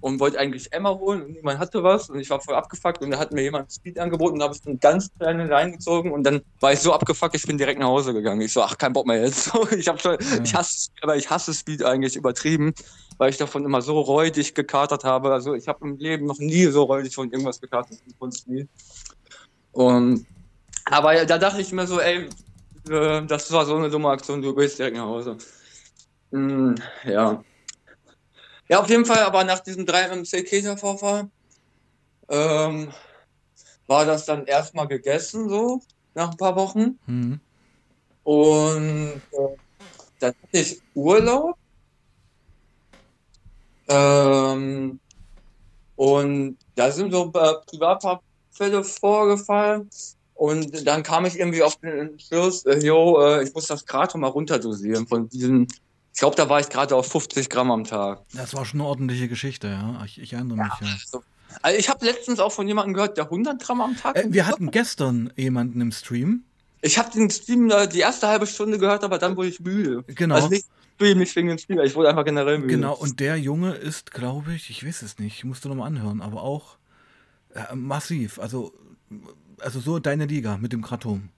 und 0.04 0.20
wollte 0.20 0.38
eigentlich 0.38 0.74
Emma 0.74 0.90
holen 0.90 1.22
und 1.22 1.32
niemand 1.32 1.60
hatte 1.60 1.82
was 1.82 2.10
und 2.10 2.20
ich 2.20 2.30
war 2.30 2.42
voll 2.42 2.56
abgefuckt 2.56 3.02
und 3.02 3.12
da 3.12 3.20
hat 3.20 3.32
mir 3.32 3.42
jemand 3.42 3.72
Speed 3.72 3.98
angeboten 3.98 4.34
und 4.34 4.40
da 4.40 4.46
habe 4.46 4.56
ich 4.56 4.68
einen 4.68 4.78
ganz 4.78 5.10
kleinen 5.18 5.50
reingezogen 5.50 6.12
und 6.12 6.24
dann 6.24 6.42
war 6.60 6.74
ich 6.74 6.80
so 6.80 6.92
abgefuckt, 6.92 7.36
ich 7.36 7.48
bin 7.48 7.58
direkt 7.58 7.80
nach 7.80 7.88
Hause 7.88 8.14
gegangen. 8.14 8.42
Ich 8.42 8.52
so, 8.52 8.62
ach, 8.62 8.78
kein 8.78 8.92
Bock 8.92 9.08
mehr 9.08 9.24
jetzt. 9.24 9.54
ich 9.72 9.88
habe 9.88 9.98
schon, 10.00 10.18
Ja. 10.20 10.44
ich 10.44 10.54
hasse, 10.54 10.90
aber 11.02 11.16
ich 11.16 11.30
hasse 11.30 11.54
Speed 11.54 11.86
eigentlich 11.86 12.18
übertrieben, 12.18 12.74
weil 13.18 13.30
ich 13.30 13.38
davon 13.38 13.64
immer 13.64 13.82
so 13.82 13.98
räudig 14.02 14.54
gekatert 14.54 15.06
habe. 15.06 15.32
Also 15.32 15.54
ich 15.54 15.70
habe 15.70 15.88
im 15.88 15.96
Leben 15.98 16.26
noch 16.26 16.40
nie 16.40 16.66
so 16.66 16.84
räudig 16.84 17.16
von 17.16 17.32
irgendwas 17.32 17.62
gekatert 17.62 17.98
von 18.20 18.30
Speed. 18.30 18.68
Und 19.72 20.26
aber 20.84 21.24
da 21.26 21.38
dachte 21.38 21.62
ich 21.62 21.72
mir 21.72 21.88
so, 21.88 22.02
ey, 22.02 22.28
äh, 22.90 23.26
das 23.26 23.50
war 23.54 23.66
so 23.66 23.78
eine 23.78 23.90
dumme 23.90 24.10
Aktion, 24.10 24.42
du 24.42 24.54
gehst 24.54 24.80
direkt 24.80 24.98
nach 24.98 25.06
Hause. 25.06 25.38
Mm, 26.32 26.76
ja. 27.06 27.42
Ja, 28.74 28.80
auf 28.80 28.90
jeden 28.90 29.06
Fall, 29.06 29.20
aber 29.20 29.44
nach 29.44 29.60
diesem 29.60 29.86
3 29.86 30.08
MC 30.08 30.44
Keter-Vorfall 30.44 31.30
ähm, 32.28 32.92
war 33.86 34.04
das 34.04 34.26
dann 34.26 34.48
erstmal 34.48 34.88
gegessen, 34.88 35.48
so, 35.48 35.80
nach 36.16 36.32
ein 36.32 36.38
paar 36.38 36.56
Wochen. 36.56 36.98
Mhm. 37.06 37.40
Und 38.24 39.22
äh, 39.32 39.58
dann 40.20 40.34
hatte 40.42 40.58
ich 40.58 40.82
Urlaub. 40.96 41.56
Ähm, 43.90 45.00
und 45.96 46.58
da 46.74 46.92
sind 46.92 47.12
so 47.12 47.32
äh, 47.36 47.54
Privatfälle 47.68 48.84
vorgefallen. 48.84 49.88
Und 50.34 50.88
dann 50.88 51.04
kam 51.04 51.28
ich 51.28 51.38
irgendwie 51.38 51.62
auf 51.62 51.76
den 51.76 52.10
Entschluss, 52.10 52.66
äh, 52.66 52.80
jo, 52.80 53.22
äh, 53.22 53.44
ich 53.44 53.54
muss 53.54 53.68
das 53.68 53.86
Kratom 53.86 54.22
mal 54.22 54.30
runterdosieren 54.30 55.06
von 55.06 55.30
diesen, 55.30 55.68
ich 56.14 56.20
glaube, 56.20 56.36
da 56.36 56.50
war 56.50 56.60
ich 56.60 56.70
gerade 56.70 56.96
auf 56.96 57.08
50 57.12 57.50
Gramm 57.50 57.72
am 57.72 57.84
Tag. 57.84 58.22
Das 58.34 58.54
war 58.54 58.66
schon 58.66 58.82
eine 58.82 58.90
ordentliche 58.90 59.28
Geschichte, 59.28 59.68
ja. 59.68 60.04
Ich, 60.06 60.22
ich 60.22 60.34
erinnere 60.34 60.58
mich, 60.58 60.74
ja. 60.82 60.88
Also, 60.88 61.24
also 61.62 61.80
ich 61.80 61.90
habe 61.90 62.06
letztens 62.06 62.40
auch 62.40 62.52
von 62.52 62.68
jemandem 62.68 62.94
gehört, 62.94 63.18
der 63.18 63.26
100 63.26 63.62
Gramm 63.62 63.82
am 63.82 63.98
Tag. 63.98 64.16
Äh, 64.16 64.26
wir 64.30 64.48
hatten 64.48 64.72
gestern 64.72 65.32
jemanden 65.36 65.82
im 65.82 65.92
Stream. 65.92 66.44
Ich 66.82 66.98
habe 66.98 67.12
den 67.12 67.30
Stream 67.30 67.72
die 67.92 68.00
erste 68.00 68.28
halbe 68.28 68.46
Stunde 68.46 68.78
gehört, 68.78 69.04
aber 69.04 69.18
dann 69.18 69.38
wurde 69.38 69.50
ich 69.50 69.60
müde. 69.60 70.04
Genau. 70.08 70.36
Also 70.36 70.50
nicht 70.50 70.66
Stream, 70.96 71.18
nicht 71.18 71.36
wegen 71.36 71.48
dem 71.48 71.58
Stream, 71.58 71.80
ich 71.80 71.96
wurde 71.96 72.10
einfach 72.10 72.26
generell 72.26 72.60
müde. 72.60 72.76
Genau, 72.76 72.96
und 72.96 73.20
der 73.20 73.38
Junge 73.38 73.74
ist, 73.74 74.12
glaube 74.12 74.54
ich, 74.54 74.70
ich 74.70 74.86
weiß 74.86 75.02
es 75.02 75.18
nicht, 75.18 75.38
ich 75.38 75.44
musste 75.44 75.68
nochmal 75.68 75.88
anhören, 75.88 76.22
aber 76.22 76.44
auch 76.44 76.78
äh, 77.56 77.76
massiv. 77.76 78.40
Also, 78.40 78.74
also 79.60 79.80
so 79.80 80.00
deine 80.00 80.26
Liga 80.26 80.58
mit 80.58 80.74
dem 80.74 80.82
Kratom. 80.82 81.30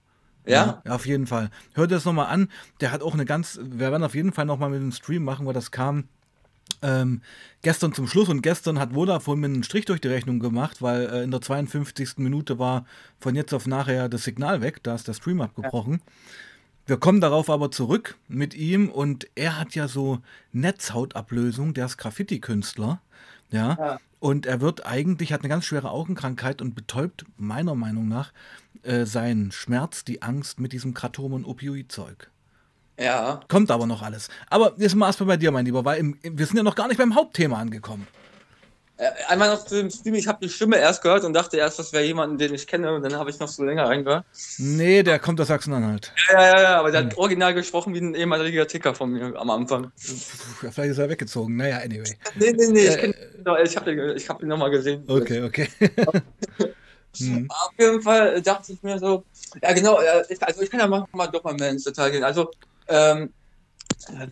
Ja? 0.46 0.82
Ja, 0.84 0.94
auf 0.94 1.06
jeden 1.06 1.26
Fall. 1.26 1.50
Hör 1.74 1.86
dir 1.86 1.94
das 1.94 2.04
nochmal 2.04 2.26
an. 2.26 2.48
Der 2.80 2.92
hat 2.92 3.02
auch 3.02 3.14
eine 3.14 3.24
ganz, 3.24 3.58
wir 3.62 3.90
werden 3.90 4.04
auf 4.04 4.14
jeden 4.14 4.32
Fall 4.32 4.44
nochmal 4.44 4.70
mit 4.70 4.80
dem 4.80 4.92
Stream 4.92 5.24
machen, 5.24 5.46
weil 5.46 5.54
das 5.54 5.70
kam 5.70 6.04
ähm, 6.82 7.22
gestern 7.62 7.92
zum 7.92 8.06
Schluss 8.06 8.28
und 8.28 8.42
gestern 8.42 8.78
hat 8.78 8.92
Vodafone 8.92 9.40
mir 9.40 9.46
einen 9.46 9.62
Strich 9.62 9.84
durch 9.84 10.00
die 10.00 10.08
Rechnung 10.08 10.40
gemacht, 10.40 10.82
weil 10.82 11.08
äh, 11.08 11.22
in 11.22 11.30
der 11.30 11.40
52. 11.40 12.18
Minute 12.18 12.58
war 12.58 12.86
von 13.18 13.34
jetzt 13.34 13.52
auf 13.54 13.66
nachher 13.66 14.08
das 14.08 14.24
Signal 14.24 14.60
weg, 14.60 14.82
da 14.82 14.94
ist 14.94 15.08
der 15.08 15.14
Stream 15.14 15.40
abgebrochen. 15.40 16.00
Wir 16.86 16.98
kommen 16.98 17.20
darauf 17.20 17.50
aber 17.50 17.70
zurück 17.70 18.16
mit 18.28 18.54
ihm 18.54 18.88
und 18.88 19.26
er 19.34 19.58
hat 19.58 19.74
ja 19.74 19.88
so 19.88 20.20
Netzhautablösung, 20.52 21.74
der 21.74 21.86
ist 21.86 21.96
Graffiti-Künstler, 21.98 23.00
ja, 23.50 23.76
Ja. 23.78 23.98
Und 24.26 24.44
er 24.44 24.60
wird 24.60 24.84
eigentlich, 24.84 25.32
hat 25.32 25.42
eine 25.42 25.48
ganz 25.48 25.66
schwere 25.66 25.92
Augenkrankheit 25.92 26.60
und 26.60 26.74
betäubt 26.74 27.24
meiner 27.36 27.76
Meinung 27.76 28.08
nach 28.08 28.32
äh, 28.82 29.06
seinen 29.06 29.52
Schmerz, 29.52 30.02
die 30.02 30.20
Angst 30.20 30.58
mit 30.58 30.72
diesem 30.72 30.94
Kratom- 30.94 31.32
und 31.32 31.44
Opioidzeug. 31.44 32.28
Ja. 32.98 33.38
Kommt 33.46 33.70
aber 33.70 33.86
noch 33.86 34.02
alles. 34.02 34.28
Aber 34.50 34.74
jetzt 34.78 34.96
mal 34.96 35.06
erstmal 35.06 35.28
bei 35.28 35.36
dir, 35.36 35.52
mein 35.52 35.64
Lieber, 35.64 35.84
weil 35.84 36.00
im, 36.00 36.18
wir 36.24 36.44
sind 36.44 36.56
ja 36.56 36.64
noch 36.64 36.74
gar 36.74 36.88
nicht 36.88 36.98
beim 36.98 37.14
Hauptthema 37.14 37.60
angekommen. 37.60 38.08
Äh, 38.98 39.10
Einmal 39.28 39.50
noch 39.50 39.64
zu 39.64 39.74
dem 39.74 39.90
Stream, 39.90 40.14
ich 40.14 40.26
habe 40.26 40.38
die 40.40 40.48
Stimme 40.48 40.78
erst 40.78 41.02
gehört 41.02 41.24
und 41.24 41.34
dachte 41.34 41.58
erst, 41.58 41.78
das 41.78 41.92
wäre 41.92 42.04
jemand, 42.04 42.40
den 42.40 42.54
ich 42.54 42.66
kenne, 42.66 42.94
und 42.94 43.02
dann 43.02 43.14
habe 43.14 43.28
ich 43.28 43.38
noch 43.38 43.48
so 43.48 43.62
länger 43.62 43.84
reingehört. 43.84 44.24
Nee, 44.58 45.02
der 45.02 45.18
kommt 45.18 45.38
aus 45.40 45.48
Sachsen-Anhalt. 45.48 46.12
Ja, 46.32 46.40
ja, 46.40 46.62
ja, 46.62 46.78
aber 46.80 46.90
der 46.90 47.02
Hm. 47.02 47.10
hat 47.10 47.18
original 47.18 47.52
gesprochen 47.52 47.92
wie 47.94 47.98
ein 47.98 48.14
ehemaliger 48.14 48.66
Ticker 48.66 48.94
von 48.94 49.10
mir 49.10 49.36
am 49.38 49.50
Anfang. 49.50 49.92
Puh, 50.06 50.70
Vielleicht 50.70 50.92
ist 50.92 50.98
er 50.98 51.10
weggezogen. 51.10 51.56
Naja, 51.56 51.78
anyway. 51.78 52.16
Nee, 52.36 52.52
nee, 52.52 52.66
nee, 52.68 52.86
ich, 52.86 52.96
Äh, 52.96 53.62
ich 53.64 53.76
habe 53.76 53.92
ihn, 53.92 54.28
hab 54.28 54.42
ihn 54.42 54.48
nochmal 54.48 54.70
gesehen. 54.70 55.04
Okay, 55.06 55.42
okay. 55.42 55.68
hm. 57.18 57.46
Auf 57.50 57.72
jeden 57.78 58.00
Fall 58.00 58.40
dachte 58.40 58.72
ich 58.72 58.82
mir 58.82 58.98
so, 58.98 59.24
ja 59.62 59.72
genau, 59.74 60.00
äh, 60.00 60.24
ich, 60.28 60.42
also 60.42 60.62
ich 60.62 60.70
kann 60.70 60.80
ja 60.80 60.86
mal, 60.86 61.04
mal 61.12 61.26
doch 61.26 61.44
mal 61.44 61.54
mehr 61.54 61.70
ins 61.70 61.84
Detail 61.84 62.10
gehen. 62.10 62.24
Also, 62.24 62.50
ähm, 62.88 63.32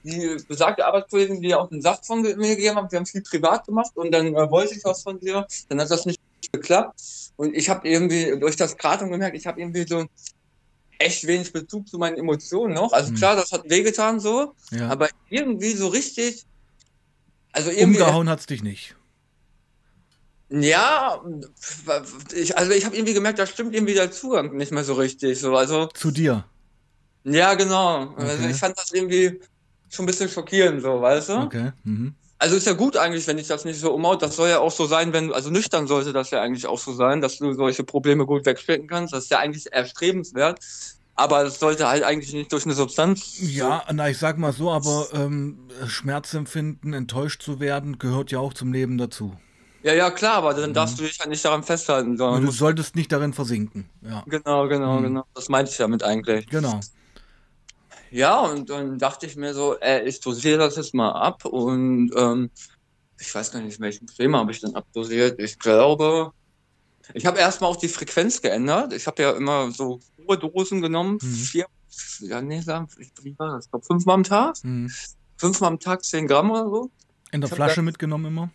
die 0.05 0.37
besagte 0.47 0.87
Arbeitskollegin, 0.87 1.41
die 1.41 1.49
ja 1.49 1.59
auch 1.59 1.71
einen 1.71 1.83
Saft 1.83 2.07
von 2.07 2.23
mir 2.23 2.35
gegeben 2.35 2.77
hat, 2.77 2.93
wir 2.93 2.99
haben 2.99 3.07
viel 3.07 3.23
privat 3.23 3.67
gemacht 3.67 3.93
und 3.95 4.13
dann 4.13 4.27
äh, 4.29 4.51
wollte 4.51 4.75
ich 4.75 4.85
was 4.85 5.03
von 5.03 5.19
dir, 5.19 5.47
dann 5.69 5.81
hat 5.81 5.91
das 5.91 6.07
nicht 6.07 6.19
geklappt 6.53 7.01
und 7.37 7.55
ich 7.55 7.69
habe 7.69 7.89
irgendwie 7.89 8.39
durch 8.39 8.57
das 8.57 8.77
Kratom 8.77 9.11
gemerkt, 9.11 9.37
ich 9.37 9.47
habe 9.47 9.61
irgendwie 9.61 9.87
so 9.89 10.07
echt 10.99 11.27
wenig 11.27 11.53
Bezug 11.53 11.89
zu 11.89 11.99
meinen 11.99 12.17
Emotionen 12.17 12.75
noch. 12.75 12.93
Also 12.93 13.11
Hm. 13.11 13.17
klar, 13.17 13.37
das 13.37 13.53
hat 13.53 13.69
wehgetan 13.69 14.21
so, 14.21 14.55
Ja. 14.71 14.89
aber 14.89 15.09
irgendwie 15.29 15.73
so 15.73 15.89
richtig, 15.89 16.45
also 17.53 17.71
irgendwie 17.71 18.01
Umgehauen 18.01 18.29
hat's 18.29 18.47
dich 18.47 18.63
nicht. 18.63 18.97
Ja, 20.51 21.21
ich, 22.33 22.57
also 22.57 22.73
ich 22.73 22.85
habe 22.85 22.95
irgendwie 22.95 23.15
gemerkt, 23.15 23.39
da 23.39 23.47
stimmt 23.47 23.75
irgendwie 23.75 23.95
der 23.95 24.13
Zugang 24.13 24.57
nicht 24.57 24.73
mehr 24.73 24.85
so 24.85 24.95
richtig. 24.95 25.41
So. 25.41 25.57
Also, 25.57 25.87
Zu 25.95 26.11
dir. 26.11 26.45
ja, 27.25 27.55
genau. 27.55 28.15
Also 28.15 28.45
Okay. 28.45 28.51
ich 28.51 28.57
fand 28.57 28.79
das 28.79 28.93
irgendwie 28.93 29.41
schon 29.95 30.05
ein 30.05 30.07
bisschen 30.07 30.29
schockierend, 30.29 30.83
so, 30.83 31.01
weißt 31.01 31.29
du? 31.31 31.35
Okay. 31.43 31.73
Mhm. 31.85 32.15
Also 32.39 32.57
ist 32.57 32.67
ja 32.67 32.73
gut 32.75 32.97
eigentlich, 32.97 33.27
wenn 33.27 33.39
ich 33.39 33.47
das 33.47 33.65
nicht 33.65 33.79
so 33.81 33.93
umhaut. 33.95 34.21
Das 34.21 34.37
soll 34.37 34.49
ja 34.51 34.59
auch 34.59 34.73
so 34.73 34.87
sein, 34.87 35.13
wenn, 35.13 35.33
also 35.33 35.51
nüchtern 35.51 35.87
sollte 35.87 36.13
das 36.13 36.31
ja 36.31 36.43
eigentlich 36.43 36.67
auch 36.67 36.79
so 36.79 36.93
sein, 36.93 37.21
dass 37.21 37.39
du 37.39 37.53
solche 37.55 37.85
Probleme 37.85 38.27
gut 38.27 38.45
wegstecken 38.45 38.87
kannst. 38.89 39.15
Das 39.15 39.25
ist 39.25 39.31
ja 39.31 39.39
eigentlich 39.39 39.73
erstrebenswert. 39.73 40.59
Aber 41.17 41.45
es 41.45 41.61
sollte 41.61 41.87
halt 41.89 42.03
eigentlich 42.03 42.33
nicht 42.35 42.53
durch 42.53 42.65
eine 42.65 42.75
Substanz. 42.75 43.37
Ja, 43.39 43.85
na, 43.93 44.11
ich 44.11 44.19
sag 44.19 44.37
mal 44.37 44.53
so, 44.53 44.73
aber 44.73 45.07
ähm, 45.15 45.59
Schmerzempfinden, 45.87 46.93
enttäuscht 46.93 47.41
zu 47.41 47.61
werden, 47.61 47.99
gehört 47.99 48.31
ja 48.33 48.41
auch 48.41 48.53
zum 48.53 48.73
Leben 48.73 48.99
dazu. 48.99 49.37
Ja, 49.85 49.95
ja, 49.95 50.11
klar, 50.11 50.35
aber 50.37 50.55
dann 50.55 50.75
darfst 50.75 50.99
du 50.99 51.05
dich 51.05 51.19
halt 51.21 51.31
nicht 51.31 51.45
daran 51.45 51.63
festhalten, 51.63 52.17
sondern 52.17 52.45
Du 52.45 52.51
solltest 52.51 52.97
nicht 52.97 53.13
darin 53.13 53.33
versinken. 53.33 53.89
Ja, 54.03 54.25
genau, 54.27 54.67
genau, 54.67 54.99
Mhm. 54.99 55.03
genau. 55.05 55.25
Das 55.35 55.49
meinte 55.49 55.71
ich 55.71 55.77
damit 55.77 56.03
eigentlich. 56.03 56.47
genau. 56.49 56.81
Ja, 58.15 58.43
und 58.43 58.71
dann 58.71 58.97
dachte 58.97 59.27
ich 59.27 59.35
mir 59.35 59.55
so, 59.55 59.77
äh, 59.81 60.05
ich 60.05 60.21
dosiere 60.21 60.59
das 60.59 60.77
jetzt 60.77 60.95
mal 60.95 61.11
ab 61.11 61.45
und 61.45 62.13
ähm, 62.17 62.49
ich 63.19 63.35
weiß 63.35 63.51
gar 63.51 63.61
nicht, 63.61 63.81
welchen 63.81 64.07
Creme 64.07 64.37
habe 64.37 64.53
ich 64.53 64.61
dann 64.61 64.77
abdosiert. 64.77 65.41
Ich 65.41 65.59
glaube, 65.59 66.31
ich 67.13 67.27
habe 67.27 67.41
erstmal 67.41 67.71
auch 67.71 67.77
die 67.77 67.89
Frequenz 67.89 68.41
geändert. 68.41 68.93
Ich 68.93 69.09
habe 69.09 69.21
ja 69.21 69.33
immer 69.33 69.73
so 69.73 69.99
hohe 70.17 70.39
Dosen 70.39 70.81
genommen, 70.81 71.19
Mhm. 71.21 71.35
vier, 71.35 71.67
ja, 72.21 72.41
nee, 72.41 72.61
sagen, 72.61 72.87
wie 73.23 73.37
war 73.37 73.57
das? 73.57 73.65
Ich 73.65 73.71
glaube, 73.73 73.85
fünfmal 73.85 74.15
am 74.15 74.23
Tag. 74.23 74.55
Mhm. 74.63 74.93
Fünfmal 75.37 75.73
am 75.73 75.81
Tag 75.81 76.05
zehn 76.05 76.29
Gramm 76.29 76.53
oder 76.53 76.71
so. 76.71 76.91
In 77.33 77.41
der 77.41 77.51
Ich 77.51 77.57
Flasche 77.57 77.83
mitgenommen 77.83 78.27
immer? 78.27 78.51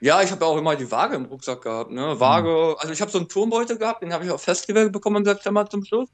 Ja, 0.00 0.20
ich 0.20 0.32
habe 0.32 0.44
ja 0.44 0.50
auch 0.50 0.56
immer 0.56 0.74
die 0.74 0.90
Waage 0.90 1.14
im 1.14 1.26
Rucksack 1.26 1.62
gehabt, 1.62 1.92
ne? 1.92 2.18
Waage, 2.18 2.74
also 2.80 2.92
ich 2.92 3.00
habe 3.00 3.12
so 3.12 3.18
einen 3.18 3.28
Turmbeutel 3.28 3.78
gehabt, 3.78 4.02
den 4.02 4.12
habe 4.12 4.24
ich 4.24 4.32
auf 4.32 4.42
Festival 4.42 4.90
bekommen 4.90 5.18
im 5.18 5.24
September 5.24 5.64
zum 5.70 5.84
Schluss. 5.84 6.08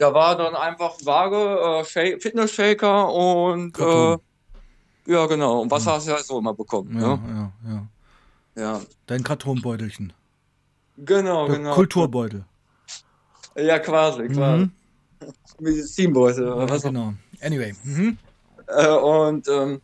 Da 0.00 0.14
war 0.14 0.34
dann 0.34 0.56
einfach 0.56 0.94
Waage, 1.04 1.82
äh, 1.82 1.84
Shake, 1.84 2.22
Fitness-Shaker 2.22 3.12
und 3.12 3.78
äh, 3.78 4.16
ja 5.04 5.26
genau. 5.26 5.60
Und 5.60 5.70
Wasser 5.70 5.92
hast 5.92 6.06
du 6.06 6.12
ja 6.12 6.22
so 6.22 6.38
immer 6.38 6.54
bekommen. 6.54 6.98
Ja, 6.98 7.16
ne? 7.16 7.52
ja, 7.66 7.70
ja. 7.70 7.86
Ja. 8.62 8.80
Dein 9.04 9.22
Kartonbeutelchen. 9.22 10.14
Genau, 10.96 11.48
Der 11.48 11.56
genau. 11.58 11.74
Kulturbeutel. 11.74 12.46
Ja, 13.56 13.78
quasi, 13.78 14.28
quasi. 14.28 14.64
Mhm. 14.64 14.72
Medizinbeutel 15.58 16.50
oder 16.50 16.62
Ja, 16.62 16.70
was 16.70 16.82
auch 16.82 16.88
genau. 16.88 17.12
Anyway. 17.42 17.74
Mhm. 17.84 18.16
Äh, 18.68 18.88
und 18.88 19.48
ähm, 19.48 19.82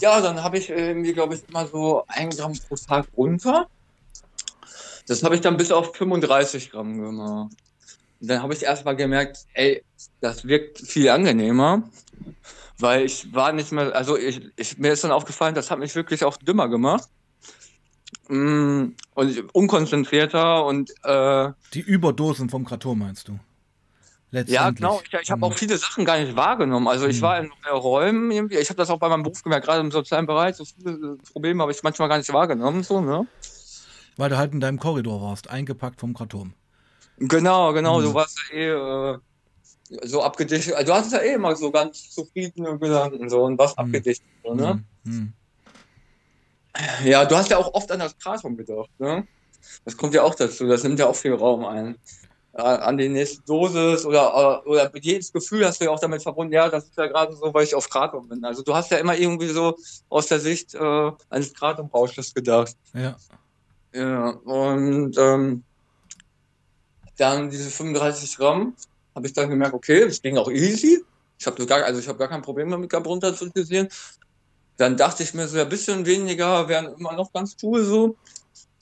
ja, 0.00 0.22
dann 0.22 0.42
habe 0.42 0.56
ich 0.56 0.70
irgendwie, 0.70 1.12
glaube 1.12 1.34
ich, 1.34 1.46
immer 1.46 1.66
so 1.66 2.04
ein 2.08 2.30
Gramm 2.30 2.54
pro 2.68 2.76
Tag 2.76 3.06
runter. 3.18 3.66
Das 5.06 5.22
habe 5.22 5.34
ich 5.34 5.42
dann 5.42 5.58
bis 5.58 5.70
auf 5.70 5.94
35 5.94 6.70
Gramm 6.70 6.98
gemacht. 6.98 7.52
Und 8.22 8.28
dann 8.28 8.42
habe 8.42 8.54
ich 8.54 8.62
erstmal 8.62 8.94
gemerkt, 8.96 9.38
ey, 9.54 9.84
das 10.20 10.44
wirkt 10.46 10.78
viel 10.78 11.10
angenehmer, 11.10 11.90
weil 12.78 13.04
ich 13.04 13.34
war 13.34 13.52
nicht 13.52 13.72
mehr, 13.72 13.94
also 13.96 14.16
ich, 14.16 14.40
ich, 14.56 14.78
mir 14.78 14.92
ist 14.92 15.04
dann 15.04 15.10
aufgefallen, 15.10 15.56
das 15.56 15.70
hat 15.72 15.80
mich 15.80 15.94
wirklich 15.96 16.24
auch 16.24 16.36
dümmer 16.36 16.68
gemacht. 16.68 17.08
Mm, 18.28 18.90
Und 19.14 19.54
unkonzentrierter 19.54 20.64
und 20.64 20.90
äh, 21.02 21.50
Die 21.74 21.80
Überdosen 21.80 22.48
vom 22.48 22.64
Kratom 22.64 23.00
meinst 23.00 23.28
du? 23.28 23.40
Ja, 24.46 24.70
genau. 24.70 25.00
Ich, 25.04 25.12
ich 25.20 25.30
habe 25.30 25.44
auch 25.44 25.50
Mhm. 25.50 25.56
viele 25.56 25.76
Sachen 25.76 26.04
gar 26.04 26.18
nicht 26.18 26.36
wahrgenommen. 26.36 26.88
Also 26.88 27.06
ich 27.06 27.18
Mhm. 27.18 27.22
war 27.22 27.38
in 27.40 27.50
Räumen 27.70 28.30
irgendwie. 28.30 28.56
Ich 28.58 28.68
habe 28.70 28.78
das 28.78 28.88
auch 28.90 28.98
bei 28.98 29.08
meinem 29.08 29.24
Beruf 29.24 29.42
gemerkt, 29.42 29.66
gerade 29.66 29.80
im 29.80 29.90
sozialen 29.90 30.26
Bereich. 30.26 30.56
So 30.56 30.64
viele 30.64 30.92
äh, 30.92 31.16
Probleme 31.32 31.62
habe 31.62 31.72
ich 31.72 31.82
manchmal 31.82 32.08
gar 32.08 32.18
nicht 32.18 32.32
wahrgenommen. 32.32 32.82
So, 32.82 33.00
ne? 33.00 33.26
Weil 34.16 34.30
du 34.30 34.36
halt 34.38 34.52
in 34.52 34.60
deinem 34.60 34.78
Korridor 34.78 35.20
warst, 35.20 35.50
eingepackt 35.50 36.00
vom 36.00 36.14
Kratom. 36.14 36.54
Genau, 37.28 37.72
genau. 37.72 38.00
Mhm. 38.00 38.04
Du 38.04 38.14
warst 38.14 38.38
ja 38.52 38.56
eh 38.56 39.14
äh, 39.14 39.18
so 40.02 40.22
abgedichtet. 40.22 40.74
Also 40.74 40.92
du 40.92 40.98
hattest 40.98 41.12
ja 41.12 41.20
eh 41.20 41.34
immer 41.34 41.54
so 41.54 41.70
ganz 41.70 42.10
zufriedene 42.10 42.78
Gedanken 42.78 43.28
so 43.28 43.44
und 43.44 43.58
was 43.58 43.72
Mhm. 43.72 43.78
abgedichtet. 43.84 44.26
So, 44.42 44.54
ne? 44.54 44.84
Mhm. 45.04 45.12
Mhm. 45.12 45.32
Ja, 47.04 47.24
du 47.24 47.36
hast 47.36 47.50
ja 47.50 47.58
auch 47.58 47.72
oft 47.74 47.90
an 47.92 47.98
das 48.00 48.16
Kratom 48.18 48.56
gedacht. 48.56 48.88
Ne? 48.98 49.26
Das 49.84 49.96
kommt 49.96 50.14
ja 50.14 50.22
auch 50.22 50.34
dazu. 50.34 50.66
Das 50.66 50.82
nimmt 50.82 50.98
ja 50.98 51.06
auch 51.06 51.16
viel 51.16 51.34
Raum 51.34 51.64
ein. 51.64 51.96
An 52.54 52.98
die 52.98 53.08
nächste 53.08 53.42
Dosis 53.44 54.04
oder, 54.04 54.62
äh, 54.64 54.68
oder 54.68 54.90
jedes 54.98 55.32
Gefühl 55.32 55.64
hast 55.66 55.80
du 55.80 55.86
ja 55.86 55.90
auch 55.90 56.00
damit 56.00 56.22
verbunden, 56.22 56.52
ja, 56.52 56.68
das 56.68 56.84
ist 56.84 56.96
ja 56.98 57.06
gerade 57.06 57.34
so, 57.34 57.54
weil 57.54 57.64
ich 57.64 57.74
auf 57.74 57.88
Kratom 57.88 58.28
bin. 58.28 58.44
Also 58.44 58.62
du 58.62 58.74
hast 58.74 58.90
ja 58.90 58.98
immer 58.98 59.16
irgendwie 59.16 59.48
so 59.48 59.74
aus 60.10 60.26
der 60.26 60.38
Sicht 60.38 60.74
äh, 60.74 61.12
eines 61.30 61.54
Kratomrausches 61.54 62.34
gedacht. 62.34 62.74
Ja. 62.92 63.16
Ja, 63.94 64.30
und 64.30 65.16
ähm, 65.18 65.64
dann 67.16 67.50
diese 67.50 67.70
35 67.70 68.36
Gramm 68.36 68.74
habe 69.14 69.26
ich 69.26 69.32
dann 69.32 69.50
gemerkt, 69.50 69.74
okay, 69.74 70.04
das 70.06 70.22
ging 70.22 70.36
auch 70.38 70.50
easy. 70.50 71.04
Ich 71.38 71.46
habe 71.46 71.66
gar, 71.66 71.82
also 71.82 72.00
ich 72.00 72.08
habe 72.08 72.18
gar 72.18 72.28
kein 72.28 72.42
Problem 72.42 72.70
damit 72.70 72.88
gehabt, 72.88 73.06
runter 73.06 73.34
zu 73.34 73.50
kritisieren. 73.50 73.88
Dann 74.76 74.96
dachte 74.96 75.22
ich 75.22 75.34
mir 75.34 75.48
so, 75.48 75.58
ein 75.58 75.68
bisschen 75.68 76.06
weniger 76.06 76.68
wären 76.68 76.94
immer 76.98 77.12
noch 77.12 77.32
ganz 77.32 77.56
cool 77.62 77.84
so, 77.84 78.16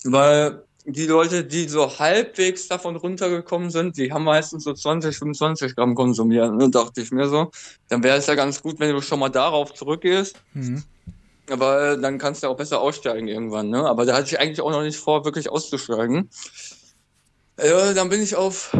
weil 0.04 0.62
die 0.84 1.06
Leute, 1.06 1.44
die 1.44 1.68
so 1.68 1.98
halbwegs 1.98 2.68
davon 2.68 2.96
runtergekommen 2.96 3.70
sind, 3.70 3.96
die 3.96 4.12
haben 4.12 4.24
meistens 4.24 4.64
so 4.64 4.72
20, 4.72 5.16
25 5.16 5.76
Gramm 5.76 5.94
konsumiert. 5.94 6.50
Und 6.50 6.58
dann 6.58 6.70
dachte 6.70 7.00
ich 7.00 7.10
mir 7.10 7.28
so, 7.28 7.50
dann 7.88 8.02
wäre 8.02 8.18
es 8.18 8.26
ja 8.26 8.34
ganz 8.34 8.62
gut, 8.62 8.80
wenn 8.80 8.94
du 8.94 9.02
schon 9.02 9.20
mal 9.20 9.28
darauf 9.28 9.74
zurückgehst. 9.74 10.36
Mhm. 10.54 10.82
Aber 11.50 11.96
dann 11.96 12.18
kannst 12.18 12.42
du 12.42 12.48
auch 12.48 12.56
besser 12.56 12.80
aussteigen 12.80 13.26
irgendwann, 13.26 13.70
ne? 13.70 13.84
Aber 13.84 14.04
da 14.04 14.14
hatte 14.14 14.28
ich 14.28 14.38
eigentlich 14.38 14.60
auch 14.60 14.70
noch 14.70 14.82
nicht 14.82 14.98
vor, 14.98 15.24
wirklich 15.24 15.50
auszusteigen. 15.50 16.30
Äh, 17.60 17.94
dann 17.94 18.08
bin 18.08 18.22
ich 18.22 18.36
auf 18.36 18.74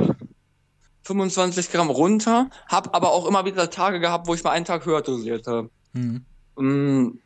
25 1.03 1.71
Gramm 1.71 1.91
runter, 1.91 2.49
hab 2.69 2.95
aber 2.95 3.13
auch 3.13 3.27
immer 3.27 3.45
wieder 3.45 3.69
Tage 3.69 4.01
gehabt, 4.01 4.27
wo 4.27 4.35
ich 4.35 4.45
mal 4.45 4.53
einen 4.53 4.65
Tag 4.65 4.87
höher 4.87 5.03
dosiert 5.03 5.47
habe. 5.47 5.71
Mhm. 5.93 6.25
Mm, 6.57 7.19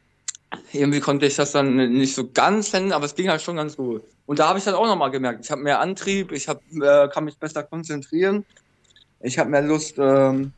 irgendwie 0.73 1.01
konnte 1.01 1.27
ich 1.27 1.37
das 1.37 1.53
dann 1.53 1.77
nicht 1.77 2.15
so 2.15 2.31
ganz 2.31 2.69
finden, 2.69 2.93
aber 2.93 3.05
es 3.05 3.15
ging 3.15 3.29
halt 3.29 3.43
schon 3.43 3.57
ganz 3.57 3.77
gut. 3.77 4.03
Und 4.27 4.39
da 4.39 4.49
habe 4.49 4.59
ich 4.59 4.65
dann 4.65 4.75
auch 4.75 4.87
nochmal 4.87 5.11
gemerkt, 5.11 5.45
ich 5.45 5.51
habe 5.51 5.63
mehr 5.63 5.81
Antrieb, 5.81 6.33
ich 6.33 6.49
hab, 6.49 6.63
äh, 6.73 7.09
kann 7.09 7.25
mich 7.25 7.39
besser 7.39 7.63
konzentrieren, 7.63 8.45
ich 9.21 9.39
habe 9.39 9.51
mehr 9.51 9.63
Lust, 9.63 9.97
ähm, 9.99 10.53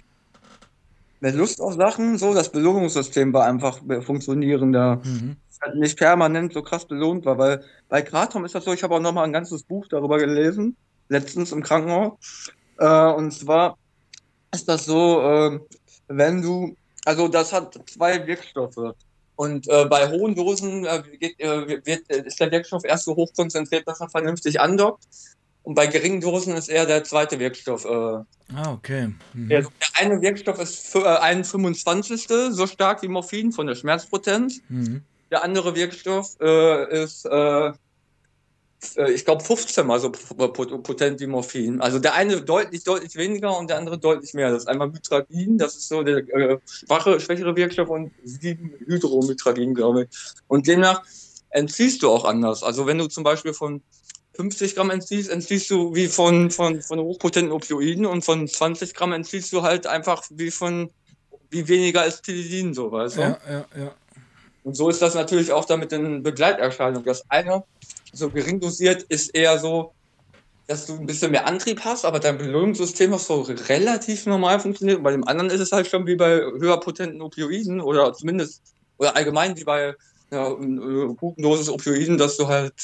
mehr 1.20 1.32
Lust 1.32 1.60
auf 1.60 1.74
Sachen, 1.74 2.18
so 2.18 2.32
das 2.34 2.52
Belohnungssystem 2.52 3.32
war 3.32 3.46
einfach 3.46 3.80
funktionierender 4.02 5.00
Mhm. 5.04 5.36
halt 5.62 5.76
nicht 5.76 5.98
permanent 5.98 6.52
so 6.52 6.62
krass 6.62 6.86
belohnt 6.86 7.24
war, 7.24 7.38
weil 7.38 7.64
bei 7.88 8.02
Kratom 8.02 8.44
ist 8.44 8.54
das 8.54 8.64
so, 8.64 8.72
ich 8.72 8.82
habe 8.82 8.94
auch 8.94 9.00
nochmal 9.00 9.24
ein 9.24 9.32
ganzes 9.32 9.62
Buch 9.64 9.86
darüber 9.88 10.18
gelesen, 10.18 10.76
letztens 11.08 11.52
im 11.52 11.62
Krankenhaus. 11.62 12.50
Äh, 12.78 13.12
und 13.12 13.32
zwar 13.32 13.78
ist 14.52 14.68
das 14.68 14.84
so, 14.84 15.20
äh, 15.20 15.60
wenn 16.08 16.42
du, 16.42 16.76
also 17.04 17.28
das 17.28 17.52
hat 17.52 17.78
zwei 17.88 18.26
Wirkstoffe. 18.26 18.94
Und 19.36 19.68
äh, 19.68 19.84
bei 19.84 20.08
hohen 20.08 20.34
Dosen 20.34 20.86
äh, 20.86 21.02
geht, 21.18 21.38
äh, 21.40 21.84
wird, 21.84 22.10
ist 22.10 22.40
der 22.40 22.50
Wirkstoff 22.50 22.84
erst 22.84 23.04
so 23.04 23.14
hoch 23.14 23.30
konzentriert, 23.36 23.86
dass 23.86 24.00
er 24.00 24.08
vernünftig 24.08 24.60
andockt. 24.60 25.04
Und 25.62 25.74
bei 25.74 25.88
geringen 25.88 26.20
Dosen 26.20 26.54
ist 26.54 26.68
eher 26.68 26.86
der 26.86 27.04
zweite 27.04 27.38
Wirkstoff. 27.38 27.84
Äh, 27.84 28.24
Ah, 28.54 28.72
okay. 28.72 29.12
Mhm. 29.34 29.48
der, 29.48 29.66
eine 29.94 30.22
Wirkstoff 30.22 30.60
ist 30.60 30.86
für, 30.86 31.20
ein 31.20 31.44
25. 31.44 32.28
so 32.50 32.66
stark 32.68 33.02
wie 33.02 33.08
Morphin 33.08 33.50
von 33.50 33.66
der 33.66 33.74
Schmerzpotenz. 33.74 34.60
Mhm. 34.68 35.02
Der 35.32 35.42
andere 35.42 35.74
Wirkstoff 35.74 36.40
ist, 36.40 37.26
ich 39.08 39.24
glaube, 39.24 39.42
15 39.42 39.86
mal 39.86 39.98
so 40.00 40.10
pot- 40.10 40.82
potent 40.82 41.20
wie 41.20 41.26
Morphin. 41.26 41.80
Also 41.80 41.98
der 41.98 42.14
eine 42.14 42.40
deutlich, 42.42 42.84
deutlich 42.84 43.14
weniger 43.16 43.56
und 43.58 43.70
der 43.70 43.78
andere 43.78 43.98
deutlich 43.98 44.34
mehr. 44.34 44.50
Das 44.50 44.62
ist 44.62 44.68
einmal 44.68 44.88
Mytragin, 44.88 45.58
das 45.58 45.76
ist 45.76 45.88
so 45.88 46.02
der 46.02 46.18
äh, 46.18 46.58
schwache, 46.66 47.18
schwächere 47.20 47.56
Wirkstoff 47.56 47.88
und 47.88 48.12
7 48.22 48.72
Hydromytragin, 48.86 49.74
glaube 49.74 50.04
ich. 50.04 50.08
Und 50.46 50.66
demnach 50.66 51.02
entziehst 51.50 52.02
du 52.02 52.10
auch 52.10 52.24
anders. 52.24 52.62
Also 52.62 52.86
wenn 52.86 52.98
du 52.98 53.06
zum 53.06 53.24
Beispiel 53.24 53.54
von 53.54 53.82
50 54.34 54.74
Gramm 54.74 54.90
entziehst, 54.90 55.30
entziehst 55.30 55.70
du 55.70 55.94
wie 55.94 56.08
von, 56.08 56.50
von, 56.50 56.82
von 56.82 57.00
hochpotenten 57.00 57.52
Opioiden 57.52 58.04
und 58.06 58.22
von 58.22 58.46
20 58.46 58.94
Gramm 58.94 59.12
entziehst 59.12 59.52
du 59.52 59.62
halt 59.62 59.86
einfach 59.86 60.22
wie 60.30 60.50
von, 60.50 60.90
wie 61.50 61.66
weniger 61.68 62.02
als 62.02 62.20
Tilidin, 62.20 62.74
so, 62.74 62.92
weißt 62.92 63.16
du? 63.16 63.20
Ja, 63.20 63.38
ja, 63.48 63.66
ja. 63.76 63.94
Und 64.62 64.74
so 64.76 64.90
ist 64.90 65.00
das 65.00 65.14
natürlich 65.14 65.52
auch 65.52 65.64
da 65.64 65.76
mit 65.76 65.92
den 65.92 66.24
Begleiterscheinungen. 66.24 67.04
Das 67.06 67.22
eine, 67.30 67.62
so 68.16 68.30
gering 68.30 68.60
dosiert, 68.60 69.02
ist 69.04 69.34
eher 69.34 69.58
so, 69.58 69.92
dass 70.66 70.86
du 70.86 70.94
ein 70.94 71.06
bisschen 71.06 71.30
mehr 71.30 71.46
Antrieb 71.46 71.80
hast, 71.84 72.04
aber 72.04 72.18
dein 72.18 72.38
Belohnungssystem 72.38 73.12
auch 73.12 73.20
so 73.20 73.42
relativ 73.42 74.26
normal 74.26 74.58
funktioniert. 74.58 74.98
Und 74.98 75.04
bei 75.04 75.12
dem 75.12 75.26
anderen 75.26 75.50
ist 75.50 75.60
es 75.60 75.72
halt 75.72 75.86
schon 75.86 76.06
wie 76.06 76.16
bei 76.16 76.40
höher 76.40 76.80
potenten 76.80 77.22
Opioiden 77.22 77.80
oder 77.80 78.12
zumindest, 78.12 78.62
oder 78.98 79.14
allgemein 79.14 79.56
wie 79.56 79.64
bei 79.64 79.94
ja, 80.32 80.56
einer 80.56 81.14
guten 81.14 81.42
Dosis 81.42 81.68
Opioiden, 81.68 82.18
dass 82.18 82.36
du 82.36 82.48
halt 82.48 82.74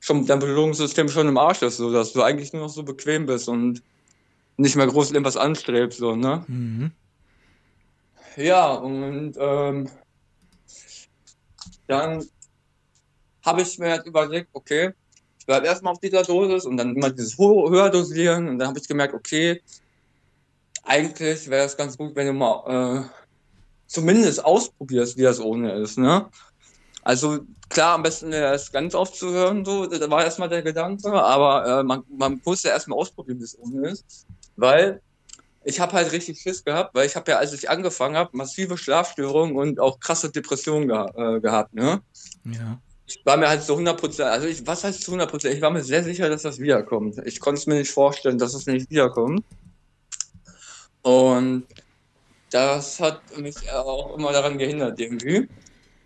schon 0.00 0.26
dein 0.26 0.40
Belohnungssystem 0.40 1.08
schon 1.08 1.28
im 1.28 1.38
Arsch 1.38 1.62
ist, 1.62 1.76
so 1.76 1.92
dass 1.92 2.12
du 2.12 2.22
eigentlich 2.22 2.52
nur 2.52 2.62
noch 2.62 2.72
so 2.72 2.82
bequem 2.82 3.26
bist 3.26 3.48
und 3.48 3.82
nicht 4.56 4.74
mehr 4.74 4.86
groß 4.86 5.12
irgendwas 5.12 5.36
anstrebst, 5.36 5.98
so, 5.98 6.16
ne? 6.16 6.44
Mhm. 6.48 6.90
Ja, 8.36 8.72
und 8.72 9.34
ähm, 9.38 9.88
dann 11.86 12.26
habe 13.42 13.62
ich 13.62 13.78
mir 13.78 13.90
halt 13.90 14.06
überlegt, 14.06 14.48
okay, 14.52 14.92
ich 15.38 15.46
bleibe 15.46 15.66
erstmal 15.66 15.92
auf 15.92 16.00
dieser 16.00 16.22
Dosis 16.22 16.64
und 16.64 16.76
dann 16.76 16.94
immer 16.94 17.10
dieses 17.10 17.36
ho 17.36 17.68
höher 17.68 17.90
dosieren 17.90 18.48
und 18.48 18.58
dann 18.58 18.68
habe 18.68 18.78
ich 18.78 18.86
gemerkt, 18.86 19.14
okay, 19.14 19.60
eigentlich 20.84 21.48
wäre 21.48 21.66
es 21.66 21.76
ganz 21.76 21.96
gut, 21.96 22.14
wenn 22.14 22.28
du 22.28 22.32
mal 22.32 23.02
äh, 23.02 23.08
zumindest 23.86 24.44
ausprobierst, 24.44 25.16
wie 25.16 25.22
das 25.22 25.40
ohne 25.40 25.72
ist, 25.74 25.98
ne? 25.98 26.28
Also 27.02 27.40
klar, 27.68 27.94
am 27.94 28.02
besten 28.02 28.32
es 28.32 28.70
ganz 28.70 28.94
aufzuhören, 28.94 29.64
so, 29.64 29.86
da 29.86 30.08
war 30.08 30.24
erstmal 30.24 30.48
der 30.48 30.62
Gedanke, 30.62 31.12
aber 31.12 31.80
äh, 31.80 31.82
man, 31.82 32.04
man 32.16 32.40
muss 32.44 32.62
ja 32.62 32.70
erstmal 32.70 32.98
ausprobieren, 32.98 33.40
wie 33.40 33.44
es 33.44 33.58
ohne 33.58 33.88
ist, 33.88 34.26
weil 34.56 35.00
ich 35.64 35.80
habe 35.80 35.92
halt 35.92 36.12
richtig 36.12 36.40
Schiss 36.40 36.64
gehabt, 36.64 36.94
weil 36.94 37.06
ich 37.06 37.16
habe 37.16 37.30
ja, 37.30 37.38
als 37.38 37.52
ich 37.52 37.70
angefangen 37.70 38.16
habe, 38.16 38.36
massive 38.36 38.76
Schlafstörungen 38.76 39.56
und 39.56 39.80
auch 39.80 40.00
krasse 40.00 40.30
Depressionen 40.30 40.88
geha 40.88 41.36
äh, 41.36 41.40
gehabt, 41.40 41.74
ne? 41.74 42.02
Ja. 42.44 42.80
Ich 43.14 43.26
war 43.26 43.36
mir 43.36 43.48
halt 43.48 43.62
zu 43.62 43.72
100 43.72 44.00
Prozent, 44.00 44.28
also 44.28 44.46
ich, 44.46 44.66
was 44.66 44.84
heißt 44.84 45.02
zu 45.02 45.10
100 45.10 45.30
Prozent? 45.30 45.54
Ich 45.54 45.60
war 45.60 45.70
mir 45.70 45.84
sehr 45.84 46.02
sicher, 46.02 46.28
dass 46.28 46.42
das 46.42 46.58
wiederkommt. 46.58 47.18
Ich 47.24 47.40
konnte 47.40 47.60
es 47.60 47.66
mir 47.66 47.74
nicht 47.74 47.90
vorstellen, 47.90 48.38
dass 48.38 48.54
es 48.54 48.66
nicht 48.66 48.90
wiederkommt. 48.90 49.44
Und 51.02 51.66
das 52.50 53.00
hat 53.00 53.20
mich 53.36 53.70
auch 53.70 54.16
immer 54.16 54.32
daran 54.32 54.58
gehindert 54.58 54.98
irgendwie. 54.98 55.48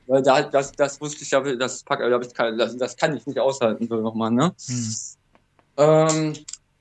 Weil 0.06 0.22
da, 0.22 0.42
das, 0.42 0.72
das 0.72 1.00
wusste 1.00 1.22
ich 1.22 1.30
ja, 1.30 1.40
das, 1.56 1.82
pack, 1.82 2.00
ich 2.00 2.34
kein, 2.34 2.56
das, 2.58 2.76
das 2.76 2.96
kann 2.96 3.16
ich 3.16 3.26
nicht 3.26 3.38
aushalten, 3.38 3.88
so 3.88 3.96
nochmal, 3.96 4.30
ne? 4.30 4.54
Mhm. 4.68 4.94
Ähm, 5.78 6.32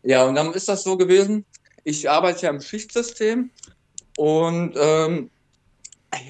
ja, 0.04 0.26
und 0.26 0.36
dann 0.36 0.54
ist 0.54 0.70
das 0.70 0.84
so 0.84 0.96
gewesen. 0.96 1.46
Ich 1.84 2.10
arbeite 2.10 2.44
ja 2.44 2.50
im 2.52 2.62
Schichtsystem 2.62 3.50
und 4.18 4.76
ähm, 4.78 5.30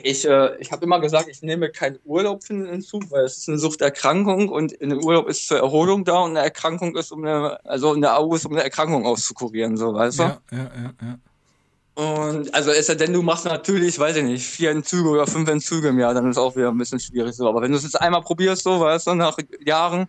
ich, 0.04 0.28
äh, 0.28 0.58
ich 0.60 0.72
habe 0.72 0.86
immer 0.86 1.00
gesagt, 1.00 1.28
ich 1.30 1.42
nehme 1.42 1.70
keinen 1.70 2.00
Urlaub 2.06 2.44
für 2.44 2.54
den 2.54 2.66
Entzug, 2.66 3.10
weil 3.12 3.26
es 3.26 3.38
ist 3.38 3.50
eine 3.50 3.58
Suchterkrankung 3.58 4.50
und 4.50 4.80
ein 4.82 5.04
Urlaub 5.04 5.28
ist 5.28 5.48
zur 5.48 5.58
Erholung 5.58 6.06
da 6.06 6.20
und 6.20 6.32
eine 6.32 6.42
Erkrankung 6.42 6.96
ist, 6.96 7.12
um 7.12 7.26
eine, 7.26 7.64
also 7.66 7.94
eine 7.94 8.14
AU 8.14 8.36
ist, 8.36 8.46
um 8.46 8.54
eine 8.54 8.64
Erkrankung 8.64 9.06
auszukurieren, 9.06 9.78
so, 9.78 9.94
weißt 9.94 10.20
du? 10.20 10.24
Ja, 10.24 10.42
ja, 10.52 10.58
ja, 10.58 10.94
ja. 11.02 11.20
Und 11.96 12.54
also 12.54 12.72
ist 12.72 12.90
ja 12.90 12.96
denn, 12.96 13.14
du 13.14 13.22
machst 13.22 13.46
natürlich, 13.46 13.98
weiß 13.98 14.18
ich 14.18 14.24
nicht, 14.24 14.46
vier 14.46 14.72
Entzüge 14.72 15.08
oder 15.08 15.26
fünf 15.26 15.50
Entzüge 15.50 15.88
im 15.88 16.00
Jahr, 16.00 16.14
dann 16.14 16.30
ist 16.30 16.38
auch 16.38 16.56
wieder 16.56 16.68
ein 16.68 16.78
bisschen 16.78 17.00
schwierig 17.00 17.34
so. 17.34 17.48
Aber 17.48 17.62
wenn 17.62 17.72
du 17.72 17.78
es 17.78 17.84
jetzt 17.84 18.00
einmal 18.00 18.22
probierst, 18.22 18.64
so, 18.64 18.82
weißt 18.82 19.08
du, 19.08 19.16
nach 19.16 19.38
Jahren, 19.66 20.08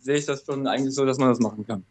sehe 0.00 0.16
ich 0.16 0.26
das 0.26 0.44
schon 0.44 0.66
eigentlich 0.66 0.94
so, 0.94 1.06
dass 1.06 1.16
man 1.16 1.30
das 1.30 1.38
machen 1.38 1.66
kann. 1.66 1.84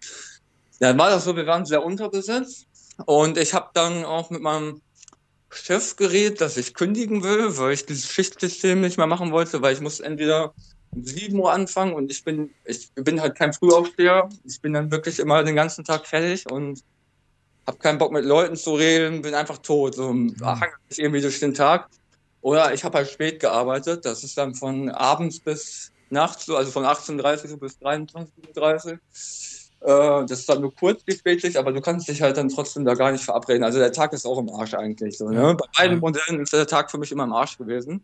Dann 0.80 0.98
war 1.00 1.10
das 1.10 1.26
so, 1.26 1.36
wir 1.36 1.48
waren 1.48 1.66
sehr 1.66 1.84
unterbesetzt 1.84 2.68
und 3.06 3.38
ich 3.38 3.56
habe 3.56 3.70
dann 3.74 4.06
auch 4.06 4.30
mit 4.30 4.42
meinem 4.42 4.82
Chef 5.50 5.96
geredet, 5.96 6.42
dass 6.42 6.58
ich 6.58 6.74
kündigen 6.74 7.24
will, 7.24 7.58
weil 7.58 7.74
ich 7.74 7.86
dieses 7.86 8.12
Schichtsystem 8.12 8.82
nicht 8.82 8.98
mehr 8.98 9.08
machen 9.08 9.32
wollte, 9.32 9.62
weil 9.62 9.74
ich 9.74 9.82
muss 9.82 10.00
entweder 10.00 10.54
um 10.92 11.04
7 11.04 11.38
Uhr 11.40 11.52
anfangen 11.52 11.94
und 11.94 12.12
ich 12.12 12.24
bin, 12.24 12.52
ich 12.66 12.92
bin 12.96 13.22
halt 13.22 13.36
kein 13.36 13.54
Frühaufsteher. 13.54 14.30
Ich 14.44 14.62
bin 14.62 14.74
dann 14.74 14.92
wirklich 14.92 15.20
immer 15.20 15.44
den 15.44 15.56
ganzen 15.56 15.84
Tag 15.84 16.06
fertig 16.06 16.50
und 16.52 16.84
habe 17.66 17.78
keinen 17.78 17.98
Bock 17.98 18.12
mit 18.12 18.26
Leuten 18.26 18.56
zu 18.56 18.76
reden, 18.76 19.22
bin 19.22 19.34
einfach 19.34 19.58
tot, 19.58 19.96
so 19.96 20.14
mhm. 20.14 20.36
hangel 20.42 20.70
ich 20.90 21.00
irgendwie 21.00 21.22
durch 21.22 21.40
den 21.40 21.54
Tag. 21.54 21.90
Oder 22.42 22.74
ich 22.74 22.84
habe 22.84 22.98
halt 22.98 23.10
spät 23.10 23.40
gearbeitet, 23.42 24.06
das 24.06 24.24
ist 24.24 24.38
dann 24.38 24.56
von 24.56 24.90
abends 24.90 25.40
bis 25.40 25.92
nachts, 26.10 26.50
also 26.50 26.72
von 26.72 26.86
18.30 26.86 27.52
Uhr 27.52 27.60
bis 27.60 27.78
23.30 27.80 28.92
Uhr. 28.92 29.00
Äh, 29.82 30.26
das 30.26 30.40
ist 30.40 30.50
dann 30.50 30.62
nur 30.62 30.74
kurz 30.74 31.04
die 31.04 31.14
Spätschicht, 31.14 31.58
aber 31.58 31.72
du 31.72 31.82
kannst 31.82 32.08
dich 32.08 32.22
halt 32.22 32.38
dann 32.38 32.50
trotzdem 32.50 32.86
da 32.86 32.94
gar 32.94 33.12
nicht 33.12 33.24
verabreden. 33.24 33.64
Also 33.64 33.80
der 33.80 33.92
Tag 33.92 34.14
ist 34.14 34.26
auch 34.26 34.40
im 34.40 34.50
Arsch 34.50 34.74
eigentlich. 34.74 35.18
So, 35.18 35.30
ne? 35.30 35.56
Bei 35.56 35.66
beiden 35.78 36.00
Modellen 36.00 36.42
ist 36.42 36.54
der 36.54 36.68
Tag 36.68 36.90
für 36.90 36.98
mich 36.98 37.12
immer 37.12 37.26
im 37.26 37.34
Arsch 37.34 37.58
gewesen. 37.58 38.04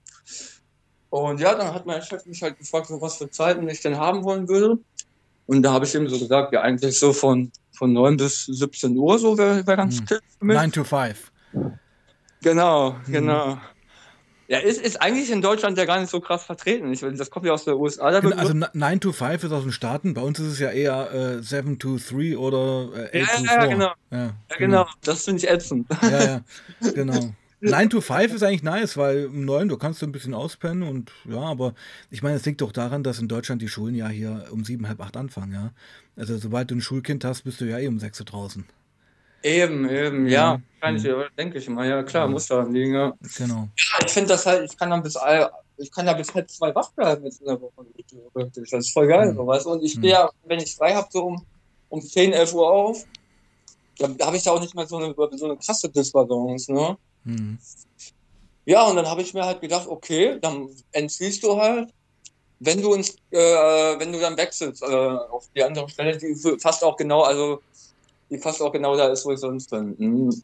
Und 1.09 1.39
ja, 1.39 1.55
dann 1.55 1.73
hat 1.73 1.85
mein 1.85 2.01
Chef 2.01 2.25
mich 2.25 2.41
halt 2.41 2.57
gefragt, 2.57 2.87
so 2.87 3.01
was 3.01 3.17
für 3.17 3.29
Zeiten 3.29 3.67
ich 3.69 3.81
denn 3.81 3.97
haben 3.97 4.23
wollen 4.23 4.47
würde. 4.47 4.79
Und 5.45 5.61
da 5.61 5.73
habe 5.73 5.85
ich 5.85 5.93
ihm 5.93 6.07
so 6.07 6.17
gesagt, 6.17 6.53
ja, 6.53 6.61
eigentlich 6.61 6.97
so 6.97 7.13
von, 7.13 7.51
von 7.71 7.91
9 7.93 8.17
bis 8.17 8.45
17 8.45 8.97
Uhr, 8.97 9.19
so 9.19 9.37
wäre 9.37 9.65
wär 9.67 9.75
ganz 9.75 9.99
hm. 9.99 10.07
für 10.07 10.19
mich. 10.39 10.55
9 10.55 10.71
to 10.71 10.83
5. 10.83 11.31
Genau, 12.41 12.95
hm. 13.53 13.57
Ja, 14.47 14.59
ist, 14.59 14.81
ist 14.81 15.01
eigentlich 15.01 15.31
in 15.31 15.41
Deutschland 15.41 15.77
ja 15.77 15.85
gar 15.85 15.99
nicht 15.99 16.09
so 16.09 16.19
krass 16.19 16.43
vertreten. 16.43 16.91
Ich, 16.91 16.99
das 16.99 17.29
kommt 17.29 17.45
ja 17.45 17.53
aus 17.53 17.63
der 17.63 17.77
USA. 17.77 18.11
Der 18.11 18.21
genau, 18.21 18.35
also 18.35 18.53
9 18.53 18.99
to 18.99 19.11
5 19.13 19.43
ist 19.43 19.51
aus 19.51 19.63
den 19.63 19.71
Staaten. 19.71 20.13
Bei 20.13 20.21
uns 20.21 20.39
ist 20.39 20.47
es 20.47 20.59
ja 20.59 20.69
eher 20.69 21.37
äh, 21.37 21.41
7 21.41 21.79
to 21.79 21.97
3 21.97 22.37
oder 22.37 22.89
äh, 23.13 23.23
8 23.23 23.29
ja, 23.29 23.37
to 23.37 23.43
4. 23.43 23.45
Ja, 23.45 23.65
genau. 23.65 23.85
Ja, 23.85 24.17
ja, 24.17 24.33
genau. 24.57 24.83
genau. 24.83 24.87
Das 25.03 25.23
finde 25.25 25.43
ich 25.43 25.49
ätzend. 25.49 25.87
Ja, 26.01 26.23
ja, 26.23 26.41
genau. 26.93 27.33
9 27.61 27.89
to 27.89 28.01
5 28.01 28.33
ist 28.33 28.43
eigentlich 28.43 28.63
nice, 28.63 28.97
weil 28.97 29.27
um 29.27 29.45
9 29.45 29.69
du 29.69 29.77
kannst 29.77 30.01
du 30.01 30.05
ein 30.05 30.11
bisschen 30.11 30.33
auspennen 30.33 30.83
und 30.83 31.11
ja, 31.23 31.39
aber 31.39 31.73
ich 32.11 32.21
meine, 32.21 32.35
es 32.35 32.45
liegt 32.45 32.59
doch 32.59 32.73
daran, 32.73 33.03
dass 33.03 33.19
in 33.19 33.29
Deutschland 33.29 33.61
die 33.61 33.69
Schulen 33.69 33.95
ja 33.95 34.09
hier 34.09 34.47
um 34.51 34.65
7, 34.65 34.85
halb 34.87 34.99
8 34.99 35.15
anfangen, 35.15 35.53
ja. 35.53 35.71
Also 36.17 36.37
sobald 36.37 36.69
du 36.69 36.75
ein 36.75 36.81
Schulkind 36.81 37.23
hast, 37.23 37.43
bist 37.43 37.61
du 37.61 37.65
ja 37.65 37.79
eh 37.79 37.87
um 37.87 37.99
6 37.99 38.19
Uhr 38.19 38.25
draußen. 38.25 38.65
Eben, 39.43 39.89
eben, 39.89 40.27
ja, 40.27 40.61
kann 40.79 40.95
ich, 40.95 41.03
mhm. 41.03 41.25
denke 41.37 41.57
ich 41.57 41.67
mal, 41.67 41.87
ja 41.87 42.01
klar, 42.03 42.27
muss 42.27 42.47
daran 42.47 42.73
liegen, 42.73 42.93
ja. 42.93 43.13
Genau. 43.37 43.67
Ja, 43.77 44.05
ich 44.05 44.11
finde 44.11 44.29
das 44.29 44.45
halt, 44.45 44.71
ich 44.71 44.77
kann 44.77 44.89
dann 44.89 45.03
bis 45.03 45.17
ich 45.77 45.91
kann 45.91 46.05
ja 46.05 46.13
bis 46.13 46.33
halb 46.33 46.49
zwei 46.49 46.73
wach 46.73 46.91
bleiben 46.91 47.25
jetzt 47.25 47.41
in 47.41 47.47
der 47.47 47.59
Woche. 47.59 47.85
Das 48.33 48.71
ist 48.71 48.93
voll 48.93 49.07
geil, 49.07 49.31
mhm. 49.31 49.37
so, 49.37 49.47
weißt 49.47 49.65
du? 49.65 49.71
Und 49.71 49.83
ich 49.83 49.93
stehe 49.93 50.13
ja, 50.13 50.29
wenn 50.45 50.59
ich 50.59 50.75
frei 50.75 50.93
habe, 50.95 51.07
so 51.11 51.25
um, 51.25 51.45
um 51.89 52.01
10, 52.01 52.31
11 52.31 52.53
Uhr 52.53 52.71
auf, 52.71 53.05
dann 53.97 54.17
habe 54.21 54.37
ich 54.37 54.45
ja 54.45 54.51
auch 54.53 54.61
nicht 54.61 54.75
mehr 54.75 54.87
so 54.87 54.97
eine, 54.97 55.13
so 55.13 55.45
eine 55.45 55.57
krasse 55.57 55.89
Disbalance, 55.89 56.71
ne? 56.71 56.97
Mhm. 57.25 57.57
Ja, 58.65 58.83
und 58.83 58.95
dann 58.95 59.07
habe 59.07 59.21
ich 59.21 59.33
mir 59.33 59.45
halt 59.45 59.59
gedacht, 59.59 59.87
okay, 59.87 60.39
dann 60.39 60.69
entziehst 60.93 61.43
du 61.43 61.57
halt, 61.59 61.89
wenn 62.59 62.81
du 62.81 62.93
ins, 62.93 63.15
äh, 63.31 63.99
wenn 63.99 64.13
du 64.13 64.19
dann 64.19 64.37
wechselst 64.37 64.81
äh, 64.83 64.85
auf 64.85 65.49
die 65.53 65.63
andere 65.63 65.89
Stelle, 65.89 66.17
die 66.17 66.33
fast 66.59 66.83
auch 66.83 66.95
genau, 66.95 67.23
also 67.23 67.61
die 68.33 68.39
fast 68.39 68.61
auch 68.61 68.71
genau 68.71 68.95
da 68.95 69.07
ist, 69.07 69.25
wo 69.25 69.31
ich 69.31 69.39
sonst 69.39 69.69
bin. 69.69 69.95
Mhm. 69.97 70.43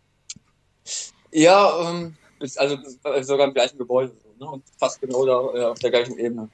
Ja, 1.32 1.90
ähm, 1.90 2.16
also 2.56 2.78
sogar 3.22 3.48
im 3.48 3.54
gleichen 3.54 3.78
Gebäude 3.78 4.14
ne? 4.40 4.50
und 4.50 4.64
fast 4.78 5.02
genau 5.02 5.26
da 5.26 5.58
äh, 5.58 5.66
auf 5.66 5.80
der 5.80 5.92
gleichen 5.92 6.18
Ebene. 6.18 6.50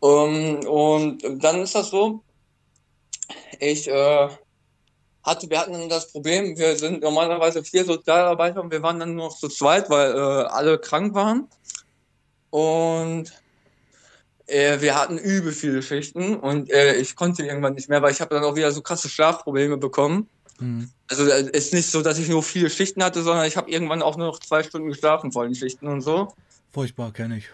Um, 0.00 0.34
ähm, 0.34 0.66
und 0.66 1.44
dann 1.44 1.62
ist 1.62 1.74
das 1.74 1.90
so, 1.90 2.22
ich 3.58 3.86
äh, 3.88 4.28
hatte, 5.22 5.50
wir 5.50 5.60
hatten 5.60 5.88
das 5.88 6.10
Problem, 6.10 6.56
wir 6.56 6.76
sind 6.76 7.02
normalerweise 7.02 7.62
vier 7.62 7.84
Sozialarbeiter 7.84 8.62
und 8.62 8.72
wir 8.72 8.82
waren 8.82 8.98
dann 8.98 9.14
nur 9.14 9.28
noch 9.28 9.36
zu 9.36 9.48
zweit, 9.48 9.90
weil 9.90 10.14
äh, 10.14 10.18
alle 10.18 10.78
krank 10.78 11.14
waren. 11.14 11.48
Und 12.48 13.32
äh, 14.46 14.80
wir 14.80 14.98
hatten 14.98 15.18
übel 15.18 15.52
viele 15.52 15.82
Schichten 15.82 16.36
und 16.36 16.70
äh, 16.70 16.94
ich 16.96 17.14
konnte 17.14 17.44
irgendwann 17.44 17.74
nicht 17.74 17.88
mehr, 17.88 18.02
weil 18.02 18.12
ich 18.12 18.20
habe 18.20 18.34
dann 18.34 18.44
auch 18.44 18.56
wieder 18.56 18.72
so 18.72 18.82
krasse 18.82 19.08
Schlafprobleme 19.08 19.76
bekommen. 19.76 20.28
Mhm. 20.60 20.90
Also 21.08 21.24
es 21.24 21.48
äh, 21.48 21.50
ist 21.50 21.72
nicht 21.74 21.90
so, 21.90 22.02
dass 22.02 22.18
ich 22.18 22.28
nur 22.28 22.42
viele 22.42 22.70
Schichten 22.70 23.02
hatte, 23.02 23.22
sondern 23.22 23.46
ich 23.46 23.56
habe 23.56 23.70
irgendwann 23.70 24.02
auch 24.02 24.16
nur 24.16 24.26
noch 24.26 24.38
zwei 24.38 24.62
Stunden 24.62 24.88
geschlafen 24.88 25.32
vor 25.32 25.44
den 25.44 25.54
Schichten 25.54 25.86
und 25.88 26.02
so. 26.02 26.32
Furchtbar, 26.72 27.12
kenne 27.12 27.38
ich. 27.38 27.48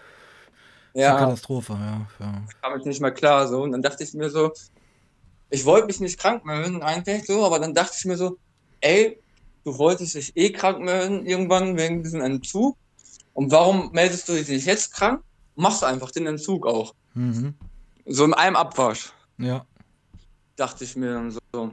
Ja. 0.93 1.17
Katastrophe, 1.17 1.73
ja. 1.73 2.07
ja. 2.19 2.41
Ich 2.49 2.61
kam 2.61 2.73
jetzt 2.75 2.85
nicht 2.85 3.01
mehr 3.01 3.11
klar 3.11 3.47
so 3.47 3.61
und 3.61 3.71
dann 3.71 3.81
dachte 3.81 4.03
ich 4.03 4.13
mir 4.13 4.29
so, 4.29 4.51
ich 5.49 5.65
wollte 5.65 5.87
mich 5.87 5.99
nicht 5.99 6.19
krank 6.19 6.45
melden 6.45 6.81
eigentlich 6.81 7.25
so, 7.25 7.45
aber 7.45 7.59
dann 7.59 7.73
dachte 7.73 7.95
ich 7.97 8.05
mir 8.05 8.17
so, 8.17 8.37
ey, 8.81 9.19
du 9.63 9.77
wolltest 9.77 10.15
dich 10.15 10.35
eh 10.35 10.51
krank 10.51 10.79
melden 10.79 11.25
irgendwann 11.25 11.77
wegen 11.77 12.03
diesem 12.03 12.21
Entzug. 12.21 12.77
Und 13.33 13.51
warum 13.51 13.91
meldest 13.91 14.27
du 14.27 14.33
dich 14.33 14.47
nicht 14.47 14.65
jetzt 14.65 14.93
krank? 14.93 15.21
Machst 15.55 15.83
einfach 15.83 16.11
den 16.11 16.25
Entzug 16.25 16.65
auch. 16.65 16.93
Mhm. 17.13 17.53
So 18.05 18.25
in 18.25 18.33
einem 18.33 18.55
Abwasch. 18.55 19.11
Ja. 19.37 19.65
Dachte 20.55 20.83
ich 20.83 20.95
mir 20.95 21.13
dann 21.13 21.31
so. 21.31 21.71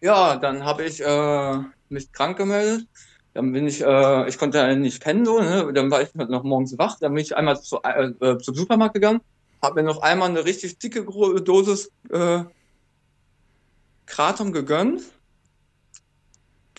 Ja, 0.00 0.36
dann 0.36 0.64
habe 0.64 0.84
ich 0.84 1.00
äh, 1.00 1.58
mich 1.88 2.12
krank 2.12 2.38
gemeldet. 2.38 2.86
Dann 3.34 3.52
bin 3.52 3.66
ich, 3.66 3.82
äh, 3.82 4.28
ich 4.28 4.38
konnte 4.38 4.76
nicht 4.76 5.02
pennen 5.02 5.24
so, 5.24 5.40
ne? 5.40 5.72
Dann 5.72 5.90
war 5.90 6.02
ich 6.02 6.14
noch 6.14 6.44
morgens 6.44 6.76
wach. 6.78 6.98
Dann 6.98 7.14
bin 7.14 7.22
ich 7.22 7.36
einmal 7.36 7.60
zu, 7.60 7.80
äh, 7.82 8.12
äh 8.20 8.38
zum 8.38 8.54
Supermarkt 8.54 8.94
gegangen 8.94 9.20
habe 9.62 9.82
mir 9.82 9.88
noch 9.88 10.02
einmal 10.02 10.28
eine 10.28 10.44
richtig 10.44 10.78
dicke 10.78 11.04
Dosis 11.04 11.90
äh, 12.10 12.44
Kratom 14.06 14.52
gegönnt. 14.52 15.02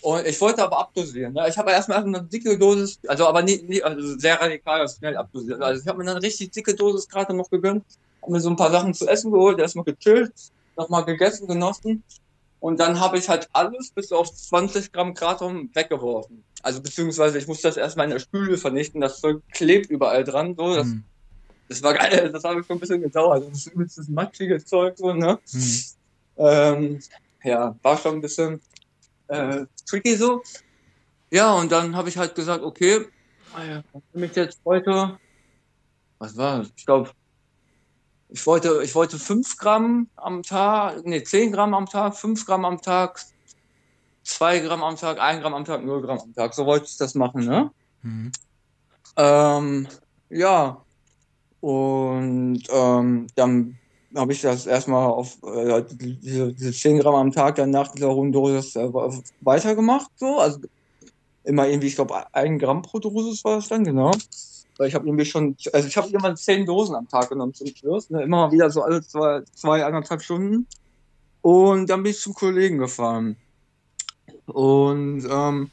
Und 0.02 0.26
ich 0.26 0.40
wollte 0.40 0.62
aber 0.62 0.78
abdosieren. 0.78 1.34
Ne? 1.34 1.46
Ich 1.48 1.58
habe 1.58 1.72
erstmal 1.72 2.02
eine 2.02 2.22
dicke 2.22 2.58
Dosis, 2.58 2.98
also 3.06 3.26
aber 3.26 3.42
nie, 3.42 3.62
nie 3.62 3.82
also 3.82 4.18
sehr 4.18 4.40
radikal 4.40 4.88
schnell 4.88 5.16
abdosiert. 5.16 5.60
Also 5.60 5.82
ich 5.82 5.86
habe 5.86 6.02
mir 6.02 6.10
eine 6.10 6.22
richtig 6.22 6.52
dicke 6.52 6.74
Dosis 6.74 7.06
Kratom 7.06 7.36
noch 7.36 7.50
gegönnt, 7.50 7.84
habe 8.22 8.32
mir 8.32 8.40
so 8.40 8.48
ein 8.48 8.56
paar 8.56 8.70
Sachen 8.70 8.94
zu 8.94 9.06
essen 9.06 9.30
geholt, 9.30 9.58
erstmal 9.58 9.84
gechillt, 9.84 10.32
nochmal 10.76 11.04
gegessen, 11.04 11.46
genossen. 11.46 12.02
Und 12.60 12.78
dann 12.78 13.00
habe 13.00 13.18
ich 13.18 13.28
halt 13.28 13.48
alles 13.52 13.90
bis 13.90 14.12
auf 14.12 14.32
20 14.32 14.92
Gramm 14.92 15.14
Kratom 15.14 15.70
weggeworfen. 15.74 16.44
Also 16.62 16.82
beziehungsweise 16.82 17.38
ich 17.38 17.46
musste 17.46 17.68
das 17.68 17.76
erstmal 17.76 18.04
in 18.04 18.12
der 18.12 18.18
Spüle 18.18 18.58
vernichten, 18.58 19.00
das 19.00 19.20
Zeug 19.20 19.42
klebt 19.52 19.90
überall 19.90 20.24
dran. 20.24 20.54
So, 20.56 20.74
das 20.74 20.88
mhm. 20.88 21.04
Das 21.70 21.84
war 21.84 21.94
geil, 21.94 22.30
das 22.32 22.42
habe 22.44 22.60
ich 22.60 22.66
schon 22.66 22.76
ein 22.76 22.80
bisschen 22.80 23.00
gedauert. 23.00 23.44
Das 23.48 23.66
ist 23.66 23.98
das 23.98 24.08
matschige 24.08 24.62
Zeug 24.62 24.98
so, 24.98 25.14
ne? 25.14 25.38
Mhm. 25.52 25.82
Ähm, 26.36 27.00
ja, 27.44 27.76
war 27.82 27.96
schon 27.96 28.16
ein 28.16 28.20
bisschen 28.20 28.60
äh, 29.28 29.64
tricky 29.88 30.16
so. 30.16 30.42
Ja, 31.30 31.54
und 31.54 31.70
dann 31.70 31.94
habe 31.94 32.08
ich 32.08 32.18
halt 32.18 32.34
gesagt, 32.34 32.64
okay, 32.64 33.06
für 33.54 34.18
mich 34.18 34.34
jetzt 34.34 34.60
heute, 34.64 35.16
was 36.18 36.36
war 36.36 36.58
das? 36.58 36.72
Ich 36.76 36.84
glaube, 36.84 37.10
ich 38.32 38.46
wollte, 38.46 38.80
ich 38.82 38.94
wollte 38.94 39.18
5 39.18 39.56
Gramm 39.56 40.08
am 40.16 40.42
Tag, 40.42 41.04
nee, 41.04 41.22
10 41.22 41.52
Gramm 41.52 41.74
am 41.74 41.86
Tag, 41.86 42.16
5 42.16 42.46
Gramm 42.46 42.64
am 42.64 42.80
Tag, 42.80 43.24
2 44.24 44.60
Gramm 44.60 44.82
am 44.82 44.96
Tag, 44.96 45.20
1 45.20 45.40
Gramm 45.40 45.54
am 45.54 45.64
Tag, 45.64 45.84
0 45.84 46.02
Gramm 46.02 46.20
am 46.20 46.34
Tag. 46.34 46.54
So 46.54 46.66
wollte 46.66 46.86
ich 46.86 46.96
das 46.96 47.14
machen, 47.14 47.44
ne? 47.44 47.70
Mhm. 48.02 48.32
Ähm, 49.16 49.88
ja, 50.28 50.82
und 51.60 52.62
ähm, 52.70 53.26
dann 53.34 53.78
habe 54.14 54.32
ich 54.32 54.40
das 54.40 54.66
erstmal 54.66 55.06
auf 55.06 55.38
äh, 55.42 55.82
diese, 55.90 56.52
diese 56.52 56.72
10 56.72 57.00
Gramm 57.00 57.14
am 57.14 57.32
Tag 57.32 57.56
dann 57.56 57.70
nach 57.70 57.88
dieser 57.88 58.14
hohen 58.14 58.32
Dosis 58.32 58.76
äh, 58.76 58.90
weitergemacht. 59.40 60.10
So. 60.16 60.38
Also 60.38 60.60
immer 61.44 61.68
irgendwie, 61.68 61.88
ich 61.88 61.96
glaube, 61.96 62.24
ein 62.32 62.58
Gramm 62.58 62.82
pro 62.82 62.98
Dosis 62.98 63.44
war 63.44 63.56
das 63.56 63.68
dann, 63.68 63.84
genau. 63.84 64.12
Weil 64.80 64.88
ich 64.88 64.94
habe 64.94 65.06
irgendwie 65.06 65.26
schon, 65.26 65.54
also 65.74 65.86
ich 65.86 65.94
habe 65.98 66.08
immer 66.08 66.34
10 66.34 66.64
Dosen 66.64 66.94
am 66.94 67.06
Tag 67.06 67.28
genommen 67.28 67.52
zum 67.52 67.66
Schluss. 67.66 68.08
Ne? 68.08 68.22
Immer 68.22 68.46
mal 68.46 68.52
wieder 68.52 68.70
so 68.70 68.80
alle 68.80 69.02
zwei, 69.02 69.42
zwei, 69.52 69.84
anderthalb 69.84 70.22
Stunden. 70.22 70.66
Und 71.42 71.90
dann 71.90 72.02
bin 72.02 72.12
ich 72.12 72.18
zum 72.18 72.32
Kollegen 72.32 72.78
gefahren. 72.78 73.36
Und 74.46 75.28
ähm, 75.30 75.70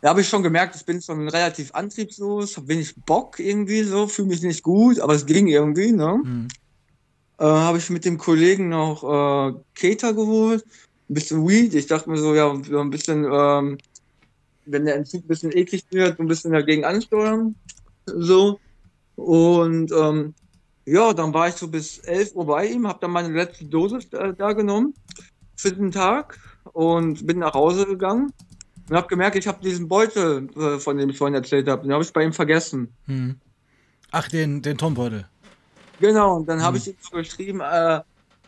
da 0.00 0.10
habe 0.10 0.20
ich 0.20 0.28
schon 0.28 0.44
gemerkt, 0.44 0.76
ich 0.76 0.84
bin 0.84 1.02
schon 1.02 1.28
relativ 1.28 1.74
antriebslos, 1.74 2.56
habe 2.56 2.68
wenig 2.68 2.94
Bock 3.04 3.40
irgendwie 3.40 3.82
so, 3.82 4.06
fühle 4.06 4.28
mich 4.28 4.42
nicht 4.42 4.62
gut, 4.62 5.00
aber 5.00 5.14
es 5.14 5.26
ging 5.26 5.48
irgendwie, 5.48 5.90
ne? 5.90 6.20
Mhm. 6.22 6.48
Äh, 7.38 7.46
habe 7.46 7.78
ich 7.78 7.90
mit 7.90 8.04
dem 8.04 8.16
Kollegen 8.16 8.68
noch 8.68 9.02
äh, 9.02 9.54
Cater 9.74 10.14
geholt, 10.14 10.64
ein 11.10 11.14
bisschen 11.14 11.48
Weed. 11.48 11.74
Ich 11.74 11.88
dachte 11.88 12.08
mir 12.08 12.18
so, 12.18 12.32
ja, 12.32 12.48
ein 12.48 12.90
bisschen, 12.90 13.24
ähm, 13.28 13.78
wenn 14.66 14.84
der 14.84 14.94
Entzug 14.94 15.24
ein 15.24 15.28
bisschen 15.28 15.50
eklig 15.50 15.84
wird, 15.90 16.20
ein 16.20 16.28
bisschen 16.28 16.52
dagegen 16.52 16.84
ansteuern. 16.84 17.56
So. 18.06 18.60
Und 19.16 19.92
ähm, 19.92 20.34
ja, 20.84 21.12
dann 21.12 21.34
war 21.34 21.48
ich 21.48 21.54
so 21.54 21.68
bis 21.68 21.98
11 21.98 22.34
Uhr 22.34 22.46
bei 22.46 22.66
ihm, 22.66 22.86
habe 22.86 22.98
dann 23.00 23.10
meine 23.10 23.32
letzte 23.34 23.64
Dosis 23.64 24.12
äh, 24.12 24.34
da 24.34 24.52
genommen 24.52 24.94
für 25.56 25.72
den 25.72 25.90
Tag 25.90 26.38
und 26.72 27.26
bin 27.26 27.40
nach 27.40 27.54
Hause 27.54 27.86
gegangen 27.86 28.32
und 28.88 28.96
habe 28.96 29.08
gemerkt, 29.08 29.36
ich 29.36 29.48
habe 29.48 29.62
diesen 29.62 29.88
Beutel, 29.88 30.48
äh, 30.56 30.78
von 30.78 30.96
dem 30.96 31.10
ich 31.10 31.18
vorhin 31.18 31.34
erzählt 31.34 31.68
habe, 31.68 31.82
den 31.82 31.92
habe 31.92 32.04
ich 32.04 32.12
bei 32.12 32.22
ihm 32.22 32.32
vergessen. 32.32 32.92
Hm. 33.06 33.36
Ach, 34.12 34.28
den, 34.28 34.62
den 34.62 34.78
Tombeutel. 34.78 35.26
Genau, 35.98 36.36
und 36.36 36.48
dann 36.48 36.58
hm. 36.58 36.64
habe 36.64 36.76
ich 36.76 36.88
ihm 36.88 36.96
so 37.00 37.16
geschrieben, 37.16 37.60
äh, 37.60 38.00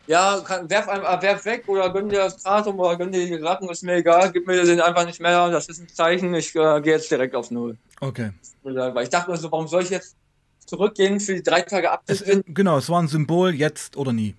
Ja, 0.08 0.40
kann, 0.40 0.70
werf 0.70 0.88
einfach, 0.88 1.20
werf 1.20 1.44
weg 1.44 1.64
oder 1.66 1.92
gönn 1.92 2.08
dir 2.08 2.20
das 2.20 2.42
Kratom 2.42 2.80
oder 2.80 2.96
gönn 2.96 3.12
dir 3.12 3.26
die 3.26 3.42
Sachen, 3.42 3.68
ist 3.68 3.82
mir 3.82 3.96
egal, 3.96 4.32
gib 4.32 4.46
mir 4.46 4.64
den 4.64 4.80
einfach 4.80 5.04
nicht 5.04 5.20
mehr, 5.20 5.50
das 5.50 5.68
ist 5.68 5.80
ein 5.80 5.88
Zeichen, 5.88 6.32
ich 6.34 6.54
äh, 6.56 6.80
gehe 6.80 6.94
jetzt 6.94 7.10
direkt 7.10 7.34
auf 7.34 7.50
Null. 7.50 7.76
Okay. 8.00 8.30
Weil 8.62 9.02
ich 9.02 9.10
dachte 9.10 9.30
mir 9.30 9.36
so, 9.36 9.52
warum 9.52 9.68
soll 9.68 9.82
ich 9.82 9.90
jetzt 9.90 10.16
zurückgehen 10.64 11.20
für 11.20 11.34
die 11.34 11.42
drei 11.42 11.60
Tage 11.60 11.90
äh, 12.06 12.42
genau, 12.46 12.78
es 12.78 12.88
war 12.88 13.02
ein 13.02 13.08
Symbol, 13.08 13.54
jetzt 13.54 13.98
oder 13.98 14.14
nie. 14.14 14.34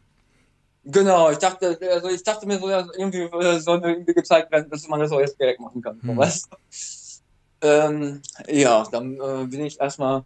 Genau, 0.86 1.30
ich 1.30 1.38
dachte, 1.38 1.78
also 1.94 2.10
ich 2.10 2.24
dachte 2.24 2.48
mir 2.48 2.58
so, 2.58 2.68
ja, 2.68 2.88
irgendwie 2.98 3.22
äh, 3.22 3.60
soll 3.60 3.80
mir 3.80 3.90
irgendwie 3.90 4.14
gezeigt 4.16 4.52
werden, 4.52 4.72
dass 4.72 4.88
man 4.88 5.00
das 5.00 5.12
auch 5.12 5.20
jetzt 5.20 5.40
direkt 5.40 5.60
machen 5.60 5.84
kann. 5.84 6.00
Hm. 6.02 6.20
Ähm, 7.62 8.22
ja, 8.48 8.86
dann 8.92 9.16
äh, 9.16 9.46
bin 9.46 9.66
ich 9.66 9.80
erstmal 9.80 10.24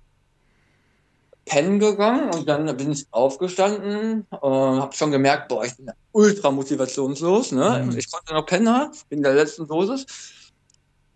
pennen 1.54 1.78
gegangen 1.80 2.32
und 2.34 2.50
dann 2.50 2.66
bin 2.78 2.92
ich 2.92 3.06
aufgestanden, 3.12 4.26
äh, 4.32 4.38
habe 4.42 4.96
schon 4.96 5.12
gemerkt, 5.12 5.50
boah, 5.50 5.64
ich 5.64 5.76
bin 5.78 5.92
ultra 6.12 6.50
motivationslos, 6.50 7.52
ne? 7.52 7.86
Mhm. 7.86 7.98
Ich 7.98 8.12
konnte 8.12 8.34
noch 8.34 8.46
pennen, 8.48 8.90
bin 9.10 9.20
in 9.20 9.24
der 9.24 9.36
letzten 9.36 9.68
Dosis. 9.68 10.06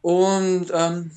Und 0.01 0.67
ähm, 0.71 1.11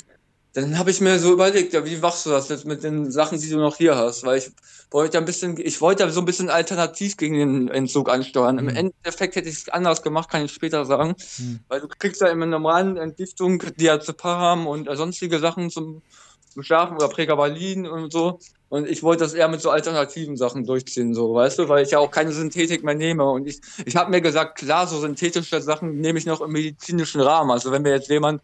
dann 0.55 0.79
habe 0.79 0.91
ich 0.91 1.01
mir 1.03 1.19
so 1.19 1.33
überlegt, 1.33 1.75
ja, 1.75 1.85
wie 1.85 1.97
machst 1.99 2.25
du 2.25 2.31
das 2.31 2.49
jetzt 2.49 2.65
mit 2.65 2.83
den 2.83 3.11
Sachen, 3.13 3.39
die 3.39 3.49
du 3.51 3.59
noch 3.59 3.77
hier 3.77 3.95
hast? 3.95 4.25
Weil 4.25 4.39
ich 4.39 4.51
wollte 4.91 5.15
ja 5.15 5.21
ein 5.21 5.27
bisschen, 5.27 5.59
ich 5.59 5.81
wollte 5.83 6.03
ja 6.03 6.11
so 6.11 6.21
ein 6.21 6.25
bisschen 6.25 6.49
alternativ 6.49 7.19
gegen 7.19 7.35
den 7.35 7.69
Entzug 7.69 8.09
ansteuern. 8.09 8.59
Im 8.59 8.65
Mhm. 8.67 8.77
Endeffekt 9.05 9.37
hätte 9.37 9.51
ich 9.51 9.57
es 9.57 9.69
anders 9.69 10.03
gemacht, 10.03 10.31
kann 10.31 10.45
ich 10.45 10.53
später 10.53 10.87
sagen. 10.87 11.15
Hm. 11.37 11.61
Weil 11.69 11.81
du 11.83 11.89
kriegst 11.89 12.21
ja 12.23 12.29
immer 12.29 12.47
normalen 12.47 12.97
Entgiftung 12.97 13.63
Diazepam 13.77 14.67
und 14.67 14.89
sonstige 14.97 15.39
Sachen 15.39 15.71
zum 15.71 16.03
zum 16.51 16.63
Schlafen 16.63 16.97
oder 16.97 17.09
Pregabalin 17.09 17.87
und 17.87 18.13
so. 18.13 18.39
Und 18.69 18.89
ich 18.89 19.03
wollte 19.03 19.25
das 19.25 19.35
eher 19.35 19.49
mit 19.49 19.61
so 19.61 19.71
alternativen 19.71 20.37
Sachen 20.37 20.65
durchziehen, 20.65 21.13
so, 21.13 21.35
weißt 21.35 21.59
du, 21.59 21.69
weil 21.69 21.85
ich 21.85 21.91
ja 21.91 21.99
auch 21.99 22.11
keine 22.11 22.33
Synthetik 22.33 22.85
mehr 22.85 22.95
nehme. 22.95 23.25
Und 23.25 23.49
ich, 23.49 23.61
ich 23.85 23.97
habe 23.97 24.11
mir 24.11 24.21
gesagt, 24.21 24.59
klar, 24.59 24.87
so 24.87 25.01
synthetische 25.01 25.61
Sachen 25.61 26.01
nehme 26.01 26.19
ich 26.19 26.27
noch 26.27 26.41
im 26.41 26.53
medizinischen 26.53 27.21
Rahmen. 27.21 27.51
Also 27.51 27.73
wenn 27.73 27.83
mir 27.83 27.91
jetzt 27.91 28.09
jemand 28.09 28.43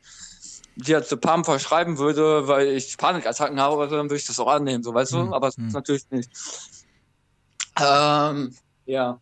Diazepam 0.77 1.45
verschreiben 1.45 1.99
würde, 1.99 2.49
weil 2.49 2.69
ich 2.69 2.99
Panikattacken 2.99 3.61
habe 3.61 3.77
oder 3.77 3.89
so, 3.89 3.97
dann 3.97 4.07
würde 4.07 4.17
ich 4.17 4.27
das 4.27 4.41
auch 4.41 4.49
annehmen, 4.49 4.83
so, 4.83 4.93
weißt 4.93 5.13
du? 5.13 5.19
Hm, 5.19 5.33
Aber 5.33 5.47
das 5.47 5.59
ist 5.59 5.73
natürlich 5.73 6.11
nicht. 6.11 6.31
Ähm, 7.81 8.55
ja. 8.85 9.21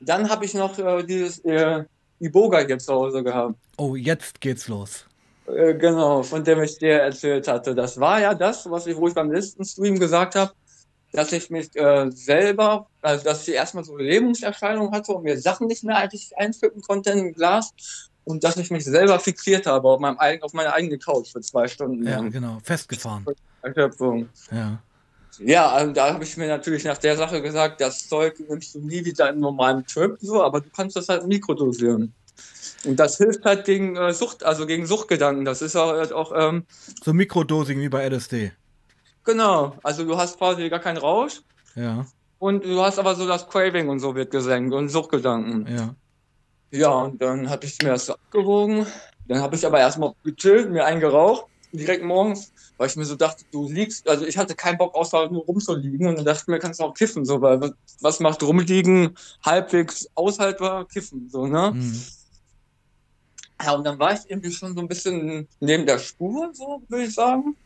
Dann 0.00 0.28
habe 0.28 0.44
ich 0.44 0.54
noch 0.54 0.78
äh, 0.78 1.02
dieses 1.04 1.38
äh, 1.38 1.84
Iboga 2.20 2.60
hier 2.60 2.78
zu 2.78 2.92
Hause 2.92 3.22
gehabt. 3.22 3.54
Oh, 3.78 3.96
jetzt 3.96 4.40
geht's 4.40 4.68
los. 4.68 5.06
Äh, 5.48 5.74
Genau, 5.74 6.22
von 6.22 6.42
dem 6.44 6.62
ich 6.62 6.78
dir 6.78 7.00
erzählt 7.00 7.48
hatte. 7.48 7.74
Das 7.74 7.98
war 7.98 8.20
ja 8.20 8.34
das, 8.34 8.68
was 8.70 8.86
ich, 8.86 8.96
wo 8.96 9.08
ich 9.08 9.14
beim 9.14 9.30
letzten 9.30 9.64
Stream 9.64 9.98
gesagt 9.98 10.34
habe, 10.34 10.52
dass 11.12 11.32
ich 11.32 11.50
mich 11.50 11.74
äh, 11.76 12.10
selber, 12.10 12.86
also 13.00 13.24
dass 13.24 13.46
ich 13.46 13.54
erstmal 13.54 13.84
so 13.84 13.96
Lähmungserscheinungen 13.96 14.92
hatte 14.92 15.12
und 15.12 15.24
mir 15.24 15.38
Sachen 15.38 15.66
nicht 15.66 15.84
mehr 15.84 15.96
eigentlich 15.96 16.36
einfügen 16.36 16.82
konnte 16.82 17.10
in 17.10 17.18
ein 17.18 17.32
Glas 17.32 17.72
und 18.24 18.42
dass 18.44 18.56
ich 18.56 18.70
mich 18.70 18.84
selber 18.84 19.18
fixiert 19.20 19.66
habe 19.66 19.88
auf, 19.88 20.00
meinem, 20.00 20.18
auf 20.42 20.52
meine 20.52 20.72
eigene 20.72 20.98
Couch 20.98 21.30
für 21.32 21.40
zwei 21.40 21.68
Stunden 21.68 22.04
Ja, 22.04 22.16
lang. 22.16 22.30
genau. 22.30 22.58
Festgefahren. 22.62 23.24
Erschöpfung. 23.62 24.28
Ja. 24.50 24.78
Ja, 25.38 25.82
und 25.82 25.96
da 25.96 26.14
habe 26.14 26.24
ich 26.24 26.36
mir 26.36 26.48
natürlich 26.48 26.84
nach 26.84 26.98
der 26.98 27.16
Sache 27.16 27.42
gesagt, 27.42 27.80
das 27.80 28.08
Zeug 28.08 28.34
nimmst 28.48 28.74
du 28.74 28.80
nie 28.80 29.04
wieder 29.04 29.30
in 29.30 29.40
normalen 29.40 29.86
Trip, 29.86 30.16
so, 30.20 30.42
aber 30.42 30.60
du 30.60 30.70
kannst 30.74 30.96
das 30.96 31.08
halt 31.08 31.26
mikrodosieren. 31.26 32.14
Und 32.86 32.96
das 32.96 33.16
hilft 33.18 33.44
halt 33.44 33.64
gegen 33.64 33.96
äh, 33.96 34.12
Sucht, 34.12 34.44
also 34.44 34.66
gegen 34.66 34.86
Suchtgedanken. 34.86 35.44
Das 35.44 35.60
ist 35.62 35.76
auch, 35.76 35.92
halt 35.92 36.12
auch 36.12 36.32
ähm, 36.34 36.64
So 37.04 37.12
Mikrodosing 37.12 37.80
wie 37.80 37.88
bei 37.88 38.04
LSD. 38.08 38.52
Genau, 39.24 39.76
also 39.82 40.04
du 40.04 40.16
hast 40.16 40.38
quasi 40.38 40.68
gar 40.68 40.78
keinen 40.78 40.98
Rausch 40.98 41.40
Ja, 41.74 42.06
und 42.38 42.64
du 42.64 42.80
hast 42.80 42.98
aber 42.98 43.14
so 43.16 43.26
das 43.26 43.48
Craving 43.48 43.88
und 43.88 43.98
so 43.98 44.14
wird 44.14 44.30
gesenkt 44.30 44.72
und 44.72 44.88
Suchtgedanken. 44.88 45.66
ja. 45.66 45.94
Ja, 46.72 46.90
und 46.90 47.22
dann 47.22 47.48
habe 47.48 47.64
ich 47.64 47.80
mir 47.80 47.90
das 47.90 48.06
so 48.06 48.14
abgewogen. 48.14 48.86
Dann 49.26 49.40
habe 49.40 49.54
ich 49.54 49.64
aber 49.64 49.78
erstmal 49.78 50.12
gechillt, 50.24 50.70
mir 50.70 50.84
einen 50.84 51.00
geraucht, 51.00 51.46
direkt 51.72 52.04
morgens, 52.04 52.52
weil 52.76 52.88
ich 52.88 52.96
mir 52.96 53.04
so 53.04 53.14
dachte, 53.14 53.44
du 53.52 53.68
liegst, 53.70 54.08
also 54.08 54.26
ich 54.26 54.36
hatte 54.36 54.54
keinen 54.56 54.76
Bock, 54.76 54.94
außer 54.94 55.30
nur 55.30 55.44
rumzuliegen 55.44 56.08
und 56.08 56.16
dann 56.18 56.24
dachte 56.24 56.42
ich 56.42 56.48
mir, 56.48 56.58
kannst 56.58 56.80
du 56.80 56.84
auch 56.84 56.92
kiffen, 56.94 57.24
so, 57.24 57.40
weil 57.40 57.72
was, 58.00 58.20
macht 58.20 58.42
rumliegen 58.42 59.16
halbwegs 59.44 60.08
aushaltbar 60.14 60.86
kiffen, 60.86 61.28
so, 61.30 61.46
ne? 61.46 61.70
Hm. 61.70 62.02
Ja, 63.62 63.72
und 63.72 63.84
dann 63.84 63.98
war 63.98 64.12
ich 64.12 64.20
irgendwie 64.28 64.52
schon 64.52 64.74
so 64.74 64.80
ein 64.80 64.88
bisschen 64.88 65.48
neben 65.60 65.86
der 65.86 65.98
Spur, 65.98 66.50
so 66.52 66.82
würde 66.88 67.04
ich 67.04 67.14
sagen. 67.14 67.56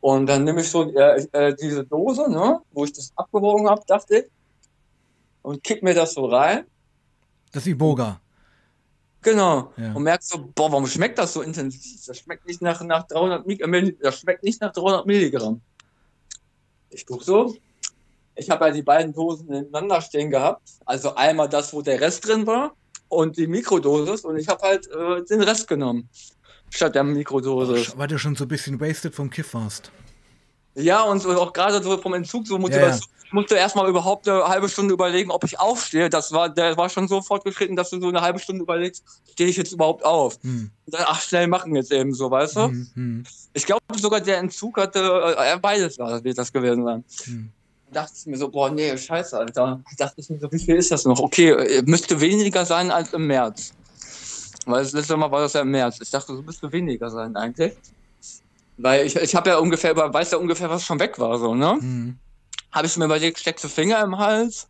Und 0.00 0.26
dann 0.26 0.42
nehme 0.44 0.60
ich 0.62 0.68
so 0.68 0.92
äh, 0.92 1.24
äh, 1.32 1.54
diese 1.54 1.84
Dose, 1.84 2.28
ne, 2.28 2.60
wo 2.72 2.84
ich 2.84 2.92
das 2.92 3.12
abgewogen 3.14 3.68
habe, 3.68 3.82
dachte 3.86 4.18
ich, 4.18 4.24
und 5.42 5.62
kipp 5.62 5.82
mir 5.82 5.94
das 5.94 6.14
so 6.14 6.26
rein. 6.26 6.64
Das 7.52 7.62
ist 7.62 7.68
Iboga. 7.68 8.20
Genau. 9.20 9.72
Ja. 9.76 9.92
Und 9.92 10.02
merkst 10.02 10.30
so, 10.30 10.50
boah, 10.52 10.72
warum 10.72 10.86
schmeckt 10.86 11.18
das 11.18 11.32
so 11.32 11.42
intensiv? 11.42 12.04
Das 12.06 12.18
schmeckt 12.18 12.44
nicht 12.46 12.60
nach, 12.60 12.82
nach 12.82 13.06
300 13.06 13.46
Mik- 13.46 13.60
äh, 13.62 13.66
Milli- 13.68 13.96
das 14.00 14.18
schmeckt 14.18 14.42
nicht 14.42 14.60
nach 14.60 14.72
300 14.72 15.06
Milligramm. 15.06 15.60
Ich 16.90 17.06
guck 17.06 17.22
so. 17.22 17.54
Ich 18.34 18.50
habe 18.50 18.66
ja 18.66 18.72
die 18.72 18.82
beiden 18.82 19.12
Dosen 19.12 19.46
nebeneinander 19.46 20.00
stehen 20.00 20.30
gehabt. 20.30 20.68
Also 20.84 21.14
einmal 21.14 21.48
das, 21.48 21.72
wo 21.72 21.82
der 21.82 22.00
Rest 22.00 22.26
drin 22.26 22.46
war 22.46 22.74
und 23.12 23.36
die 23.36 23.46
Mikrodosis. 23.46 24.22
Und 24.24 24.38
ich 24.38 24.48
habe 24.48 24.62
halt 24.62 24.88
äh, 24.90 25.22
den 25.24 25.42
Rest 25.42 25.68
genommen. 25.68 26.08
Statt 26.70 26.94
der 26.94 27.04
Mikrodosis. 27.04 27.96
Weil 27.96 28.08
du 28.08 28.18
schon 28.18 28.34
so 28.34 28.44
ein 28.44 28.48
bisschen 28.48 28.80
wasted 28.80 29.14
vom 29.14 29.28
Kiff 29.28 29.52
warst. 29.52 29.92
Ja, 30.74 31.02
und 31.02 31.20
so 31.20 31.30
auch 31.38 31.52
gerade 31.52 31.82
so 31.82 31.98
vom 31.98 32.14
Entzug, 32.14 32.46
so 32.46 32.58
Motivation. 32.58 33.06
Ich 33.26 33.32
musste 33.34 33.56
erstmal 33.56 33.88
überhaupt 33.88 34.26
eine 34.28 34.44
halbe 34.44 34.68
Stunde 34.68 34.94
überlegen, 34.94 35.30
ob 35.30 35.44
ich 35.44 35.60
aufstehe. 35.60 36.08
Das 36.08 36.32
war, 36.32 36.48
der 36.48 36.76
war 36.78 36.88
schon 36.88 37.08
so 37.08 37.20
fortgeschritten, 37.20 37.76
dass 37.76 37.90
du 37.90 38.00
so 38.00 38.08
eine 38.08 38.22
halbe 38.22 38.38
Stunde 38.38 38.62
überlegst, 38.62 39.04
stehe 39.30 39.50
ich 39.50 39.56
jetzt 39.58 39.72
überhaupt 39.72 40.04
auf? 40.04 40.38
Hm. 40.42 40.70
Und 40.86 40.94
dann, 40.94 41.04
ach, 41.06 41.20
schnell 41.20 41.46
machen 41.48 41.74
jetzt 41.74 41.92
eben 41.92 42.14
so, 42.14 42.30
weißt 42.30 42.56
du? 42.56 42.60
Hm, 42.68 42.90
hm, 42.94 43.24
Ich 43.52 43.66
glaube 43.66 43.82
sogar 43.96 44.20
der 44.20 44.38
Entzug 44.38 44.78
hatte, 44.78 45.34
äh, 45.38 45.58
beides 45.58 45.98
war, 45.98 46.22
wird 46.24 46.38
das 46.38 46.52
gewesen 46.52 46.84
sein. 46.84 47.04
hm. 47.24 47.52
Da 47.92 48.02
dachte 48.02 48.14
ich 48.18 48.26
mir 48.26 48.38
so, 48.38 48.48
boah, 48.48 48.70
nee, 48.70 48.96
scheiße, 48.96 49.38
Alter. 49.38 49.82
Da 49.98 50.06
dachte 50.06 50.20
ich 50.20 50.30
mir 50.30 50.38
so, 50.38 50.50
wie 50.50 50.58
viel 50.58 50.76
ist 50.76 50.90
das 50.90 51.04
noch? 51.04 51.20
Okay, 51.20 51.50
äh, 51.50 51.82
müsste 51.82 52.20
weniger 52.20 52.64
sein 52.64 52.90
als 52.90 53.12
im 53.12 53.26
März. 53.26 53.72
Weil 54.64 54.82
das 54.82 54.92
letzte 54.92 55.16
Mal 55.16 55.30
war 55.30 55.42
das 55.42 55.52
ja 55.52 55.60
im 55.60 55.70
März. 55.70 55.98
Ich 56.00 56.10
dachte, 56.10 56.34
so 56.34 56.42
müsste 56.42 56.72
weniger 56.72 57.10
sein 57.10 57.36
eigentlich. 57.36 57.74
Weil 58.78 59.06
ich, 59.06 59.14
ich 59.16 59.34
habe 59.34 59.50
ja 59.50 59.58
ungefähr, 59.58 59.94
weiß 59.94 60.30
ja 60.30 60.38
ungefähr, 60.38 60.70
was 60.70 60.84
schon 60.84 60.98
weg 61.00 61.18
war, 61.18 61.38
so, 61.38 61.54
ne? 61.54 61.72
Hm. 61.72 62.18
Habe 62.70 62.86
ich 62.86 62.96
mir 62.96 63.04
überlegt, 63.04 63.38
steckst 63.38 63.64
du 63.64 63.68
Finger 63.68 64.02
im 64.02 64.16
Hals? 64.18 64.68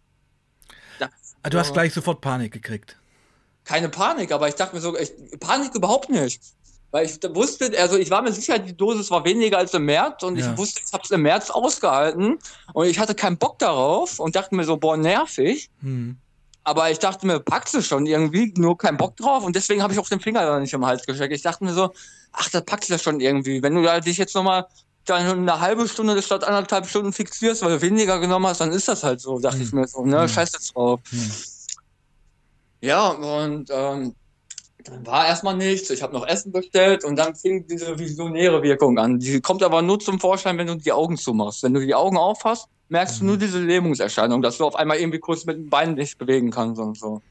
Ah, 1.45 1.51
du 1.51 1.59
hast 1.59 1.69
Ja. 1.69 1.73
gleich 1.75 1.93
sofort 1.93 2.21
Panik 2.21 2.53
gekriegt. 2.53 2.99
keine 3.65 3.89
Panik, 3.89 4.33
aber 4.33 4.49
ich 4.49 4.55
dachte 4.57 4.75
mir 4.75 4.81
so, 4.81 4.97
ich, 4.99 5.13
Panik 5.39 5.75
überhaupt 5.75 6.11
nicht. 6.11 6.41
Weil 6.93 7.07
ich 7.07 7.19
wusste, 7.35 7.73
also 7.81 7.97
ich 7.97 8.11
war 8.11 8.21
mir 8.21 8.33
sicher, 8.33 8.59
die 8.59 8.77
Dosis 8.77 9.11
war 9.11 9.25
weniger 9.25 9.57
als 9.59 9.73
im 9.75 9.87
März 9.87 10.23
und 10.23 10.37
Ja. 10.37 10.53
ich 10.53 10.59
wusste, 10.59 10.81
ich 10.87 10.93
habe 10.93 11.03
es 11.03 11.11
im 11.11 11.23
März 11.23 11.51
ausgehalten 11.51 12.39
und 12.75 12.87
ich 12.87 12.99
hatte 12.99 13.15
keinen 13.15 13.39
Bock 13.39 13.59
darauf 13.59 14.21
und 14.21 14.37
dachte 14.37 14.55
mir 14.55 14.65
so, 14.65 14.77
boah, 14.77 14.97
nervig. 14.99 15.71
Hm. 15.81 16.19
Aber 16.65 16.91
ich 16.91 16.99
dachte 16.99 17.27
mir, 17.27 17.41
packst 17.41 17.75
du 17.75 17.81
schon 17.83 18.05
irgendwie, 18.07 18.53
nur 18.57 18.77
keinen 18.79 18.99
Bock 18.99 19.17
drauf 19.17 19.43
und 19.43 19.57
deswegen 19.57 19.83
habe 19.83 19.95
ich 19.95 19.99
auch 19.99 20.09
den 20.09 20.21
Finger 20.21 20.45
da 20.45 20.61
nicht 20.61 20.75
im 20.75 20.85
Hals 20.87 21.05
gesteckt. 21.07 21.35
Ich 21.35 21.43
dachte 21.43 21.65
mir 21.65 21.73
so, 21.73 21.91
ach, 22.31 22.49
das 22.51 22.65
packst 22.65 22.91
du 22.91 22.99
schon 22.99 23.21
irgendwie. 23.21 23.63
Wenn 23.63 23.75
du 23.75 23.83
da 23.83 23.99
dich 23.99 24.19
jetzt 24.19 24.35
nochmal 24.35 24.67
dann 25.07 25.27
eine 25.27 25.61
halbe 25.61 25.89
Stunde 25.89 26.21
statt 26.23 26.45
anderthalb 26.45 26.87
Stunden 26.87 27.13
fixierst, 27.13 27.63
weil 27.63 27.73
du 27.79 27.83
weniger 27.83 28.21
genommen 28.21 28.47
hast, 28.47 28.61
dann 28.61 28.71
ist 28.71 28.87
das 28.87 29.03
halt 29.03 29.21
so, 29.21 29.39
dachte 29.41 29.57
Hm. 29.59 29.63
ich 29.67 29.73
mir 29.73 29.89
so, 29.89 30.05
ne, 30.05 30.21
Hm. 30.21 30.29
scheiß 30.29 30.53
jetzt 30.53 30.77
drauf. 30.77 31.01
Hm. 31.11 31.33
Ja, 32.83 33.09
und 33.09 33.69
ähm, 33.71 34.15
dann 34.85 35.07
war 35.07 35.27
erstmal 35.27 35.57
nichts. 35.57 35.91
Ich 35.91 36.03
habe 36.03 36.13
noch 36.13 36.27
Essen 36.27 36.53
bestellt 36.53 37.05
und 37.05 37.17
dann 37.17 37.35
fing 37.35 37.67
diese 37.67 37.99
visionäre 37.99 38.63
Wirkung 38.63 38.99
an. 38.99 39.19
Die 39.19 39.41
kommt 39.41 39.63
aber 39.63 39.83
nur 39.83 39.99
zum 40.01 40.19
Vorschein, 40.21 40.59
wenn 40.59 40.67
du 40.67 40.77
die 40.77 40.93
Augen 40.93 41.17
zumachst. 41.17 41.63
Wenn 41.63 41.75
du 41.75 41.81
die 41.81 41.95
Augen 41.95 42.17
aufhast, 42.17 42.69
merkst 42.89 43.21
du 43.21 43.25
Mhm. 43.25 43.29
nur 43.29 43.37
diese 43.39 43.59
Lähmungserscheinung, 43.59 44.43
dass 44.43 44.59
du 44.59 44.65
auf 44.65 44.77
einmal 44.77 44.99
irgendwie 44.99 45.19
kurz 45.19 45.45
mit 45.45 45.57
den 45.57 45.71
Beinen 45.71 45.95
nicht 45.95 46.19
bewegen 46.19 46.51
kannst 46.51 46.81
und 46.81 46.99
so. 46.99 47.23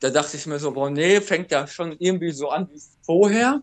Da 0.00 0.10
dachte 0.10 0.36
ich 0.36 0.46
mir 0.46 0.58
so, 0.58 0.72
boah, 0.72 0.90
nee, 0.90 1.20
fängt 1.20 1.50
ja 1.50 1.66
schon 1.66 1.94
irgendwie 1.98 2.32
so 2.32 2.48
an 2.50 2.68
wie 2.72 2.80
vorher. 3.02 3.62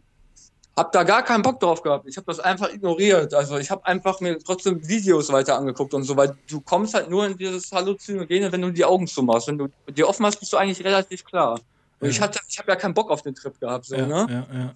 Hab 0.75 0.93
da 0.93 1.03
gar 1.03 1.21
keinen 1.23 1.41
Bock 1.41 1.59
drauf 1.59 1.81
gehabt. 1.81 2.07
Ich 2.07 2.15
habe 2.15 2.25
das 2.25 2.39
einfach 2.39 2.73
ignoriert. 2.73 3.33
Also 3.33 3.57
ich 3.57 3.69
habe 3.69 3.85
einfach 3.85 4.21
mir 4.21 4.39
trotzdem 4.39 4.87
Videos 4.87 5.31
weiter 5.31 5.57
angeguckt 5.57 5.93
und 5.93 6.03
so, 6.03 6.15
weil 6.15 6.35
du 6.49 6.61
kommst 6.61 6.93
halt 6.93 7.09
nur 7.09 7.25
in 7.25 7.37
dieses 7.37 7.71
Halluzinogene, 7.71 8.51
wenn 8.51 8.61
du 8.61 8.71
die 8.71 8.85
Augen 8.85 9.05
zumachst. 9.05 9.49
Wenn 9.49 9.57
du 9.57 9.67
die 9.89 10.03
offen 10.05 10.25
hast, 10.25 10.39
bist 10.39 10.53
du 10.53 10.57
eigentlich 10.57 10.83
relativ 10.83 11.25
klar. 11.25 11.59
Und 12.01 12.09
ich 12.09 12.17
Ja. 12.17 12.23
hatte, 12.23 12.39
ich 12.47 12.57
habe 12.57 12.71
ja 12.71 12.75
keinen 12.75 12.93
Bock 12.93 13.11
auf 13.11 13.21
den 13.21 13.35
Trip 13.35 13.57
gehabt, 13.59 13.85
so, 13.85 13.95
Ja, 13.95 14.05
ne? 14.07 14.27
ja, 14.29 14.57
ja. 14.59 14.75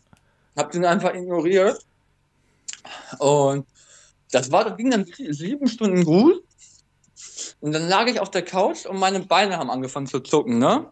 Hab 0.55 0.71
den 0.71 0.85
einfach 0.85 1.13
ignoriert. 1.13 1.81
Und 3.19 3.67
das 4.31 4.51
war, 4.51 4.63
das 4.63 4.77
ging 4.77 4.91
dann 4.91 5.05
sieben 5.29 5.67
Stunden 5.67 6.05
gut. 6.05 6.41
Und 7.59 7.71
dann 7.71 7.87
lag 7.87 8.05
ich 8.07 8.19
auf 8.19 8.29
der 8.29 8.43
Couch 8.43 8.85
und 8.85 8.99
meine 8.99 9.21
Beine 9.21 9.57
haben 9.57 9.71
angefangen 9.71 10.07
zu 10.07 10.19
zucken, 10.19 10.59
ne? 10.59 10.91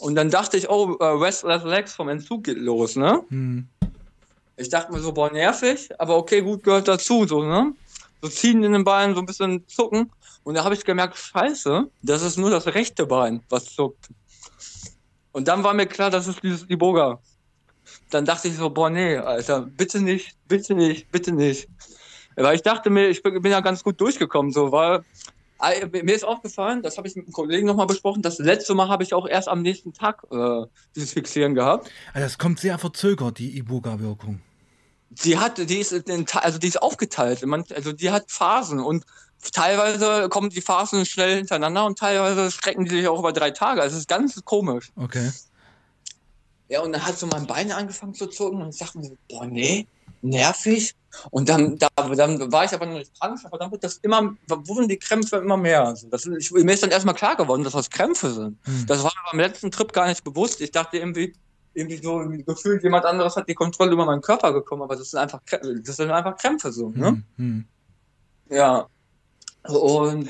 Und 0.00 0.16
dann 0.16 0.30
dachte 0.30 0.56
ich, 0.56 0.68
oh, 0.68 0.96
äh, 0.98 1.04
Restless 1.04 1.62
Legs 1.62 1.94
vom 1.94 2.08
Entzug 2.08 2.44
geht 2.44 2.58
los, 2.58 2.96
ne? 2.96 3.22
Hm. 3.28 3.68
Ich 4.56 4.68
dachte 4.68 4.92
mir 4.92 5.00
so, 5.00 5.12
boah, 5.12 5.30
nervig, 5.30 5.88
aber 5.98 6.16
okay, 6.16 6.42
gut, 6.42 6.64
gehört 6.64 6.88
dazu, 6.88 7.24
so, 7.26 7.42
ne? 7.42 7.72
so 8.20 8.28
ziehen 8.28 8.62
in 8.62 8.72
den 8.72 8.84
Beinen, 8.84 9.14
so 9.14 9.20
ein 9.20 9.26
bisschen 9.26 9.66
zucken. 9.68 10.10
Und 10.44 10.54
da 10.54 10.64
habe 10.64 10.74
ich 10.74 10.84
gemerkt, 10.84 11.16
scheiße, 11.16 11.90
das 12.02 12.22
ist 12.22 12.36
nur 12.38 12.50
das 12.50 12.66
rechte 12.66 13.06
Bein, 13.06 13.42
was 13.48 13.66
zuckt. 13.66 14.08
Und 15.32 15.48
dann 15.48 15.64
war 15.64 15.74
mir 15.74 15.86
klar, 15.86 16.10
das 16.10 16.28
ist 16.28 16.42
dieses 16.42 16.68
Iboga. 16.68 17.18
Dann 18.10 18.24
dachte 18.24 18.48
ich 18.48 18.56
so, 18.56 18.70
boah, 18.70 18.90
nee, 18.90 19.16
Alter, 19.16 19.62
bitte 19.62 20.00
nicht, 20.00 20.36
bitte 20.46 20.74
nicht, 20.74 21.10
bitte 21.10 21.32
nicht. 21.32 21.68
Weil 22.36 22.54
ich 22.54 22.62
dachte 22.62 22.90
mir, 22.90 23.08
ich 23.08 23.22
bin, 23.22 23.44
ja 23.44 23.60
ganz 23.60 23.82
gut 23.82 24.00
durchgekommen, 24.00 24.52
so, 24.52 24.72
weil 24.72 25.04
mir 25.90 26.14
ist 26.14 26.24
aufgefallen, 26.24 26.82
das 26.82 26.98
habe 26.98 27.06
ich 27.06 27.14
mit 27.14 27.26
einem 27.26 27.32
Kollegen 27.32 27.66
nochmal 27.66 27.86
besprochen, 27.86 28.22
das 28.22 28.38
letzte 28.38 28.74
Mal 28.74 28.88
habe 28.88 29.02
ich 29.02 29.14
auch 29.14 29.28
erst 29.28 29.48
am 29.48 29.62
nächsten 29.62 29.92
Tag 29.92 30.24
äh, 30.30 30.66
dieses 30.96 31.12
Fixieren 31.12 31.54
gehabt. 31.54 31.90
Also 32.12 32.26
das 32.26 32.38
kommt 32.38 32.58
sehr 32.58 32.78
verzögert, 32.78 33.38
die 33.38 33.56
Iboga-Wirkung. 33.58 34.40
Die 35.24 35.38
hat, 35.38 35.58
die 35.58 35.78
ist, 35.78 35.92
also 36.34 36.58
die 36.58 36.68
ist 36.68 36.80
aufgeteilt. 36.80 37.44
Also 37.74 37.92
die 37.92 38.10
hat 38.10 38.30
Phasen 38.30 38.80
und 38.80 39.04
teilweise 39.52 40.28
kommen 40.28 40.50
die 40.50 40.60
Phasen 40.60 41.04
schnell 41.04 41.36
hintereinander 41.36 41.84
und 41.84 41.98
teilweise 41.98 42.50
strecken 42.50 42.84
die 42.84 42.90
sich 42.90 43.08
auch 43.08 43.18
über 43.18 43.32
drei 43.32 43.50
Tage. 43.50 43.82
Also 43.82 43.94
es 43.94 44.02
ist 44.02 44.08
ganz 44.08 44.42
komisch. 44.44 44.92
Okay. 44.96 45.30
Ja, 46.68 46.80
und 46.80 46.92
dann 46.92 47.04
hat 47.04 47.18
so 47.18 47.26
mein 47.26 47.46
Bein 47.46 47.72
angefangen 47.72 48.14
zu 48.14 48.26
zucken 48.26 48.62
und 48.62 48.70
ich 48.70 48.78
dachte 48.78 48.98
mir 48.98 49.04
so, 49.04 49.16
boah, 49.28 49.44
nee, 49.44 49.86
nervig. 50.22 50.94
Und 51.30 51.48
dann, 51.48 51.76
da, 51.76 51.88
dann 51.96 52.50
war 52.50 52.64
ich 52.64 52.72
aber 52.72 52.86
noch 52.86 52.98
nicht 52.98 53.12
krank, 53.20 53.38
aber 53.44 53.58
dann 53.58 53.70
wird 53.70 53.84
das 53.84 53.98
immer, 53.98 54.34
wurden 54.48 54.88
die 54.88 54.96
Krämpfe 54.96 55.36
immer 55.36 55.58
mehr. 55.58 55.84
Also 55.84 56.08
das, 56.08 56.24
ich, 56.24 56.50
mir 56.50 56.72
ist 56.72 56.82
dann 56.82 56.90
erstmal 56.90 57.14
klar 57.14 57.36
geworden, 57.36 57.64
dass 57.64 57.74
das 57.74 57.90
Krämpfe 57.90 58.30
sind. 58.30 58.58
Hm. 58.64 58.86
Das 58.86 59.02
war 59.02 59.10
mir 59.10 59.30
beim 59.32 59.40
letzten 59.40 59.70
Trip 59.70 59.92
gar 59.92 60.06
nicht 60.06 60.24
bewusst. 60.24 60.62
Ich 60.62 60.70
dachte 60.70 60.96
irgendwie, 60.96 61.34
irgendwie 61.74 62.02
so 62.02 62.22
gefühlt, 62.46 62.82
jemand 62.82 63.04
anderes 63.04 63.36
hat 63.36 63.48
die 63.48 63.54
Kontrolle 63.54 63.92
über 63.92 64.04
meinen 64.04 64.20
Körper 64.20 64.52
bekommen, 64.52 64.82
aber 64.82 64.96
das 64.96 65.10
sind 65.10 65.20
einfach, 65.20 65.40
das 65.50 65.96
sind 65.96 66.10
einfach 66.10 66.36
Krämpfe 66.36 66.72
so. 66.72 66.90
Ne? 66.90 67.08
Hm, 67.08 67.24
hm. 67.36 67.64
Ja. 68.50 68.86
Und 69.64 70.28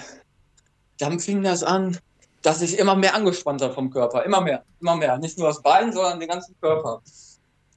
dann 0.99 1.18
fing 1.18 1.43
das 1.43 1.62
an, 1.62 1.99
dass 2.43 2.62
ich 2.62 2.78
immer 2.78 2.95
mehr 2.95 3.14
angespannt 3.14 3.61
war 3.61 3.72
vom 3.72 3.90
Körper, 3.90 4.24
immer 4.24 4.40
mehr, 4.40 4.64
immer 4.80 4.97
mehr. 4.97 5.18
Nicht 5.18 5.38
nur 5.38 5.49
das 5.49 5.62
Bein, 5.62 5.93
sondern 5.93 6.20
den 6.20 6.28
ganzen 6.28 6.55
Körper. 6.61 7.03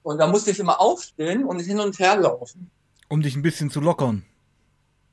Und 0.03 0.19
da 0.19 0.27
musste 0.27 0.51
ich 0.51 0.59
immer 0.59 0.79
aufstehen 0.79 1.45
und 1.45 1.59
hin 1.59 1.79
und 1.79 1.97
her 1.99 2.17
laufen. 2.17 2.69
Um 3.09 3.21
dich 3.21 3.35
ein 3.35 3.41
bisschen 3.41 3.69
zu 3.69 3.79
lockern. 3.79 4.23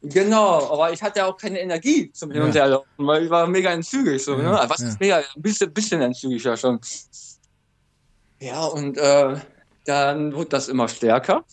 Genau, 0.02 0.72
aber 0.72 0.92
ich 0.92 1.00
hatte 1.00 1.20
ja 1.20 1.26
auch 1.26 1.36
keine 1.36 1.60
Energie 1.60 2.10
zum 2.12 2.32
Hin 2.32 2.42
und 2.42 2.54
Her 2.54 2.66
laufen, 2.66 2.88
weil 2.96 3.24
ich 3.24 3.30
war 3.30 3.46
mega 3.46 3.70
entzügig. 3.70 4.22
So, 4.22 4.36
ja, 4.36 4.42
ne? 4.42 4.64
Was 4.68 4.80
ja. 4.80 4.88
ist 4.88 5.00
mega, 5.00 5.18
ein 5.18 5.42
bisschen, 5.42 5.72
bisschen 5.72 6.02
entzügig 6.02 6.42
ja 6.42 6.56
schon. 6.56 6.80
Ja, 8.42 8.64
und 8.64 8.98
äh, 8.98 9.36
dann 9.84 10.34
wurde 10.34 10.48
das 10.48 10.66
immer 10.66 10.88
stärker. 10.88 11.44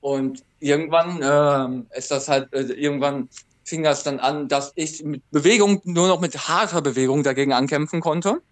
Und 0.00 0.42
irgendwann 0.58 1.22
äh, 1.22 1.96
ist 1.96 2.10
das 2.10 2.28
halt, 2.28 2.52
äh, 2.52 2.62
irgendwann 2.62 3.28
fing 3.62 3.84
das 3.84 4.02
dann 4.02 4.18
an, 4.18 4.48
dass 4.48 4.72
ich 4.74 5.04
mit 5.04 5.22
Bewegung, 5.30 5.80
nur 5.84 6.08
noch 6.08 6.20
mit 6.20 6.48
harter 6.48 6.82
Bewegung 6.82 7.22
dagegen 7.22 7.52
ankämpfen 7.52 8.00
konnte. 8.00 8.42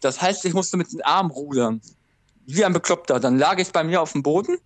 Das 0.00 0.22
heißt, 0.22 0.44
ich 0.44 0.54
musste 0.54 0.76
mit 0.76 0.92
den 0.92 1.02
Armen 1.02 1.32
rudern. 1.32 1.80
Wie 2.46 2.64
ein 2.64 2.72
Bekloppter. 2.72 3.18
Dann 3.18 3.36
lag 3.36 3.58
ich 3.58 3.72
bei 3.72 3.82
mir 3.82 4.00
auf 4.00 4.12
dem 4.12 4.22
Boden 4.22 4.58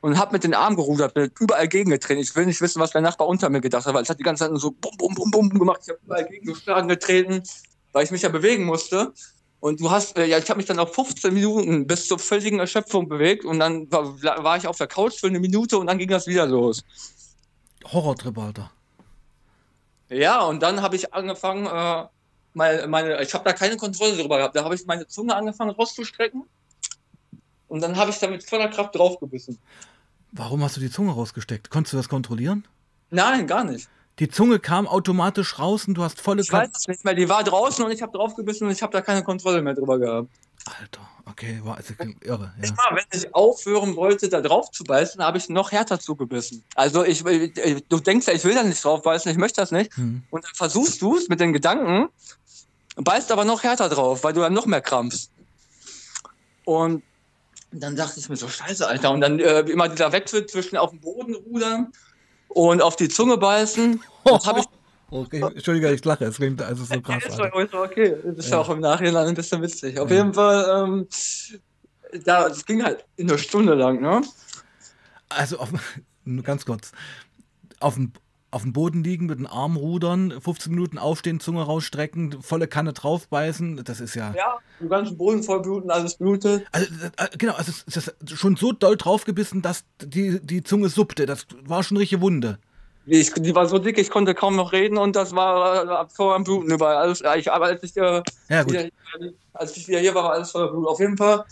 und 0.00 0.18
habe 0.18 0.32
mit 0.32 0.44
den 0.44 0.54
Armen 0.54 0.76
gerudert, 0.76 1.12
bin 1.12 1.30
überall 1.38 1.68
gegengetreten. 1.68 2.22
Ich 2.22 2.34
will 2.34 2.46
nicht 2.46 2.62
wissen, 2.62 2.80
was 2.80 2.92
der 2.92 3.02
Nachbar 3.02 3.28
unter 3.28 3.50
mir 3.50 3.60
gedacht 3.60 3.84
hat, 3.84 3.92
weil 3.92 4.02
es 4.02 4.08
hat 4.08 4.18
die 4.18 4.24
ganze 4.24 4.44
Zeit 4.44 4.50
nur 4.50 4.60
so 4.60 4.70
bum, 4.70 4.96
bum, 4.96 5.14
bum, 5.14 5.30
bum 5.30 5.50
gemacht. 5.50 5.80
Ich 5.82 5.90
habe 5.90 6.00
überall 6.06 6.24
gegengeschlagen, 6.24 6.88
getreten, 6.88 7.42
weil 7.92 8.02
ich 8.02 8.10
mich 8.10 8.22
ja 8.22 8.30
bewegen 8.30 8.64
musste. 8.64 9.12
Und 9.62 9.80
du 9.80 9.92
hast, 9.92 10.18
äh, 10.18 10.26
ja, 10.26 10.38
ich 10.38 10.50
habe 10.50 10.56
mich 10.56 10.66
dann 10.66 10.80
auf 10.80 10.92
15 10.92 11.32
Minuten 11.32 11.86
bis 11.86 12.08
zur 12.08 12.18
völligen 12.18 12.58
Erschöpfung 12.58 13.08
bewegt 13.08 13.44
und 13.44 13.60
dann 13.60 13.88
war, 13.92 14.20
war 14.42 14.56
ich 14.56 14.66
auf 14.66 14.76
der 14.76 14.88
Couch 14.88 15.20
für 15.20 15.28
eine 15.28 15.38
Minute 15.38 15.78
und 15.78 15.86
dann 15.86 15.98
ging 15.98 16.08
das 16.08 16.26
wieder 16.26 16.46
los. 16.46 16.82
Horrortrip, 17.84 18.36
Alter. 18.36 18.72
Ja, 20.08 20.42
und 20.42 20.64
dann 20.64 20.82
habe 20.82 20.96
ich 20.96 21.14
angefangen, 21.14 21.66
äh, 21.66 22.08
meine, 22.54 22.88
meine, 22.88 23.22
ich 23.22 23.32
habe 23.34 23.44
da 23.44 23.52
keine 23.52 23.76
Kontrolle 23.76 24.16
darüber 24.16 24.38
gehabt. 24.38 24.56
Da 24.56 24.64
habe 24.64 24.74
ich 24.74 24.84
meine 24.84 25.06
Zunge 25.06 25.36
angefangen 25.36 25.70
rauszustrecken 25.70 26.42
und 27.68 27.80
dann 27.84 27.96
habe 27.96 28.10
ich 28.10 28.18
da 28.18 28.26
mit 28.26 28.42
voller 28.42 28.66
Kraft 28.66 28.96
draufgebissen. 28.96 29.60
Warum 30.32 30.64
hast 30.64 30.76
du 30.76 30.80
die 30.80 30.90
Zunge 30.90 31.12
rausgesteckt? 31.12 31.70
Konntest 31.70 31.92
du 31.92 31.98
das 31.98 32.08
kontrollieren? 32.08 32.66
Nein, 33.10 33.46
gar 33.46 33.62
nicht. 33.62 33.88
Die 34.18 34.28
Zunge 34.28 34.58
kam 34.58 34.86
automatisch 34.86 35.58
raus 35.58 35.88
und 35.88 35.94
du 35.94 36.02
hast 36.02 36.20
volle 36.20 36.44
Kraft. 36.44 36.68
Ich 36.68 36.70
weiß 36.70 36.80
es 36.80 36.88
nicht 36.88 37.04
mehr. 37.04 37.14
Die 37.14 37.28
war 37.28 37.42
draußen 37.44 37.84
und 37.84 37.90
ich 37.90 38.02
habe 38.02 38.12
draufgebissen 38.12 38.66
und 38.66 38.72
ich 38.72 38.82
habe 38.82 38.92
da 38.92 39.00
keine 39.00 39.22
Kontrolle 39.22 39.62
mehr 39.62 39.74
drüber 39.74 39.98
gehabt. 39.98 40.28
Alter, 40.66 41.08
okay, 41.24 41.60
war 41.64 41.76
also 41.76 41.94
irre. 42.20 42.52
Ja. 42.60 42.68
Immer, 42.68 42.96
wenn 42.96 43.20
ich 43.20 43.34
aufhören 43.34 43.96
wollte, 43.96 44.28
da 44.28 44.40
drauf 44.40 44.70
zu 44.70 44.84
beißen, 44.84 45.22
habe 45.22 45.38
ich 45.38 45.48
noch 45.48 45.72
härter 45.72 45.98
zugebissen. 45.98 46.62
Also 46.74 47.04
ich, 47.04 47.24
du 47.24 48.00
denkst 48.00 48.26
ja, 48.26 48.34
ich 48.34 48.44
will 48.44 48.54
da 48.54 48.62
nicht 48.62 48.84
drauf 48.84 49.02
beißen, 49.02 49.30
ich 49.32 49.38
möchte 49.38 49.60
das 49.60 49.70
nicht. 49.72 49.96
Hm. 49.96 50.22
Und 50.30 50.44
dann 50.44 50.54
versuchst 50.54 51.00
du 51.02 51.16
es 51.16 51.28
mit 51.28 51.40
den 51.40 51.52
Gedanken, 51.52 52.08
beißt 52.96 53.32
aber 53.32 53.44
noch 53.44 53.62
härter 53.62 53.88
drauf, 53.88 54.22
weil 54.24 54.34
du 54.34 54.40
dann 54.40 54.52
noch 54.52 54.66
mehr 54.66 54.82
krampfst. 54.82 55.30
Und 56.64 57.02
dann 57.72 57.96
dachte 57.96 58.20
ich 58.20 58.28
mir 58.28 58.36
so, 58.36 58.48
scheiße, 58.48 58.86
Alter. 58.86 59.10
Und 59.10 59.22
dann 59.22 59.40
äh, 59.40 59.60
immer 59.60 59.88
dieser 59.88 60.12
Wechsel 60.12 60.46
zwischen 60.46 60.76
auf 60.76 60.90
den 60.90 61.00
Boden 61.00 61.34
rudern 61.34 61.92
und 62.54 62.82
auf 62.82 62.96
die 62.96 63.08
Zunge 63.08 63.36
beißen. 63.38 64.02
Das 64.24 64.46
habe 64.46 64.60
ich 64.60 64.66
Okay, 65.12 65.42
Entschuldige, 65.42 65.92
ich 65.92 66.02
lache, 66.06 66.24
es 66.24 66.36
klingt 66.36 66.62
also 66.62 66.84
so 66.84 66.98
krass. 67.02 67.22
Ist 67.26 67.74
okay, 67.74 68.16
das 68.24 68.46
ist 68.46 68.50
ja. 68.50 68.58
auch 68.58 68.70
im 68.70 68.80
Nachhinein 68.80 69.28
ein 69.28 69.34
bisschen 69.34 69.60
witzig. 69.60 70.00
Auf 70.00 70.10
ja. 70.10 70.16
jeden 70.16 70.32
Fall, 70.32 70.84
ähm, 70.84 71.06
da, 72.24 72.48
das 72.48 72.64
ging 72.64 72.82
halt 72.82 73.04
in 73.16 73.28
einer 73.28 73.36
Stunde 73.36 73.74
lang, 73.74 74.00
ne? 74.00 74.22
Also, 75.28 75.58
auf, 75.58 75.68
nur 76.24 76.42
ganz 76.42 76.64
kurz. 76.64 76.92
Auf 77.78 77.96
dem, 77.96 78.12
auf 78.52 78.62
dem 78.62 78.72
Boden 78.72 79.02
liegen, 79.02 79.26
mit 79.26 79.38
den 79.38 79.46
Armen 79.46 79.76
rudern, 79.76 80.40
15 80.40 80.70
Minuten 80.70 80.98
aufstehen, 80.98 81.40
Zunge 81.40 81.62
rausstrecken, 81.62 82.42
volle 82.42 82.68
Kanne 82.68 82.92
draufbeißen, 82.92 83.82
das 83.82 84.00
ist 84.00 84.14
ja. 84.14 84.32
Ja, 84.36 84.58
den 84.78 84.90
ganzen 84.90 85.16
Boden 85.16 85.42
voll 85.42 85.62
bluten, 85.62 85.90
alles 85.90 86.16
blutet. 86.16 86.66
Also, 86.70 86.86
äh, 87.16 87.28
genau, 87.38 87.54
also 87.54 87.72
es 87.86 87.96
ist 87.96 88.14
schon 88.26 88.56
so 88.56 88.72
doll 88.72 88.96
draufgebissen, 88.96 89.62
dass 89.62 89.84
die, 90.02 90.38
die 90.40 90.62
Zunge 90.62 90.90
suppte. 90.90 91.24
Das 91.24 91.46
war 91.64 91.82
schon 91.82 91.96
richtige 91.96 92.20
Wunde. 92.20 92.58
Ich, 93.06 93.32
die 93.32 93.54
war 93.54 93.66
so 93.66 93.78
dick, 93.78 93.98
ich 93.98 94.10
konnte 94.10 94.34
kaum 94.34 94.54
noch 94.54 94.72
reden 94.72 94.98
und 94.98 95.16
das 95.16 95.34
war 95.34 96.04
äh, 96.04 96.08
vor 96.08 96.34
am 96.34 96.44
Bluten 96.44 96.70
überall. 96.70 96.96
Alles, 96.96 97.22
ich, 97.36 97.50
aber 97.50 97.66
als 97.66 97.82
ich, 97.82 97.96
äh, 97.96 98.22
ja, 98.48 98.66
wieder, 98.66 98.88
als 99.54 99.76
ich 99.76 99.88
wieder 99.88 99.98
hier 99.98 100.14
war, 100.14 100.24
war 100.24 100.32
alles 100.34 100.50
voller 100.50 100.68
Blut. 100.70 100.86
Auf 100.86 101.00
jeden 101.00 101.16
Fall, 101.16 101.44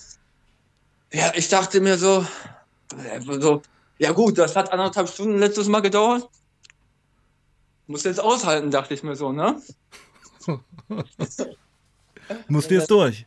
ja, 1.12 1.32
ich 1.34 1.48
dachte 1.48 1.80
mir 1.80 1.96
so, 1.96 2.24
äh, 2.96 3.20
so, 3.40 3.62
ja 3.98 4.12
gut, 4.12 4.38
das 4.38 4.55
hat 4.55 4.70
anderthalb 4.70 5.09
Stunden 5.09 5.38
letztes 5.38 5.66
Mal 5.66 5.80
gedauert. 5.80 6.28
Muss 7.91 8.05
jetzt 8.05 8.20
aushalten, 8.20 8.70
dachte 8.70 8.95
ich 8.95 9.03
mir 9.03 9.16
so, 9.16 9.32
ne? 9.32 9.61
Musst 12.49 12.70
du 12.70 12.74
jetzt 12.76 12.88
durch. 12.88 13.26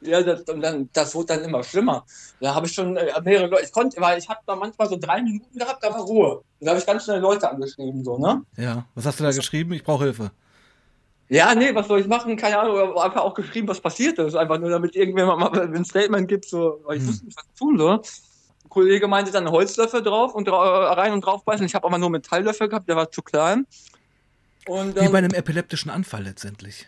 Ja, 0.00 0.22
das, 0.22 0.42
und 0.42 0.60
dann, 0.60 0.88
das 0.92 1.12
wurde 1.12 1.34
dann 1.34 1.42
immer 1.42 1.64
schlimmer. 1.64 2.06
Da 2.40 2.54
habe 2.54 2.68
ich 2.68 2.72
schon 2.72 2.96
äh, 2.96 3.20
mehrere 3.24 3.48
Leute, 3.48 3.64
ich 3.64 3.72
konnte, 3.72 4.00
weil 4.00 4.16
ich 4.16 4.28
habe 4.28 4.38
da 4.46 4.54
manchmal 4.54 4.88
so 4.88 4.96
drei 4.96 5.20
Minuten 5.22 5.58
gehabt, 5.58 5.82
da 5.82 5.92
war 5.92 6.02
Ruhe. 6.02 6.36
Und 6.36 6.44
da 6.60 6.68
habe 6.68 6.78
ich 6.78 6.86
ganz 6.86 7.02
schnell 7.02 7.18
Leute 7.18 7.50
angeschrieben, 7.50 8.04
so, 8.04 8.16
ne? 8.16 8.42
Ja, 8.56 8.86
was 8.94 9.06
hast 9.06 9.18
du 9.18 9.24
da 9.24 9.32
geschrieben? 9.32 9.72
Ich 9.72 9.82
brauche 9.82 10.04
Hilfe. 10.04 10.30
Ja, 11.28 11.52
nee, 11.56 11.74
was 11.74 11.88
soll 11.88 11.98
ich 11.98 12.06
machen? 12.06 12.36
Keine 12.36 12.60
Ahnung, 12.60 12.78
aber 12.78 13.04
einfach 13.04 13.22
auch 13.22 13.34
geschrieben, 13.34 13.66
was 13.66 13.80
passiert 13.80 14.20
ist. 14.20 14.36
Einfach 14.36 14.60
nur, 14.60 14.70
damit 14.70 14.94
irgendwer 14.94 15.36
mal 15.36 15.60
ein 15.60 15.84
Statement 15.84 16.28
gibt, 16.28 16.44
so, 16.44 16.80
weil 16.84 16.98
ich 16.98 17.02
hm. 17.02 17.08
wusste 17.08 17.24
nicht, 17.26 17.36
was 17.36 17.58
tun 17.58 17.76
soll. 17.76 18.00
Kollege 18.70 19.08
meinte 19.08 19.30
dann 19.30 19.50
Holzlöffel 19.50 20.02
drauf 20.02 20.34
und 20.34 20.48
rein 20.48 21.12
und 21.12 21.20
drauf 21.20 21.44
beißen. 21.44 21.66
Ich 21.66 21.74
habe 21.74 21.86
aber 21.86 21.98
nur 21.98 22.08
Metalllöffel 22.08 22.68
gehabt, 22.68 22.88
der 22.88 22.96
war 22.96 23.10
zu 23.10 23.20
klein. 23.20 23.66
Und, 24.66 24.96
ähm, 24.96 25.04
Wie 25.04 25.08
bei 25.08 25.18
einem 25.18 25.34
epileptischen 25.34 25.90
Anfall 25.90 26.22
letztendlich. 26.22 26.86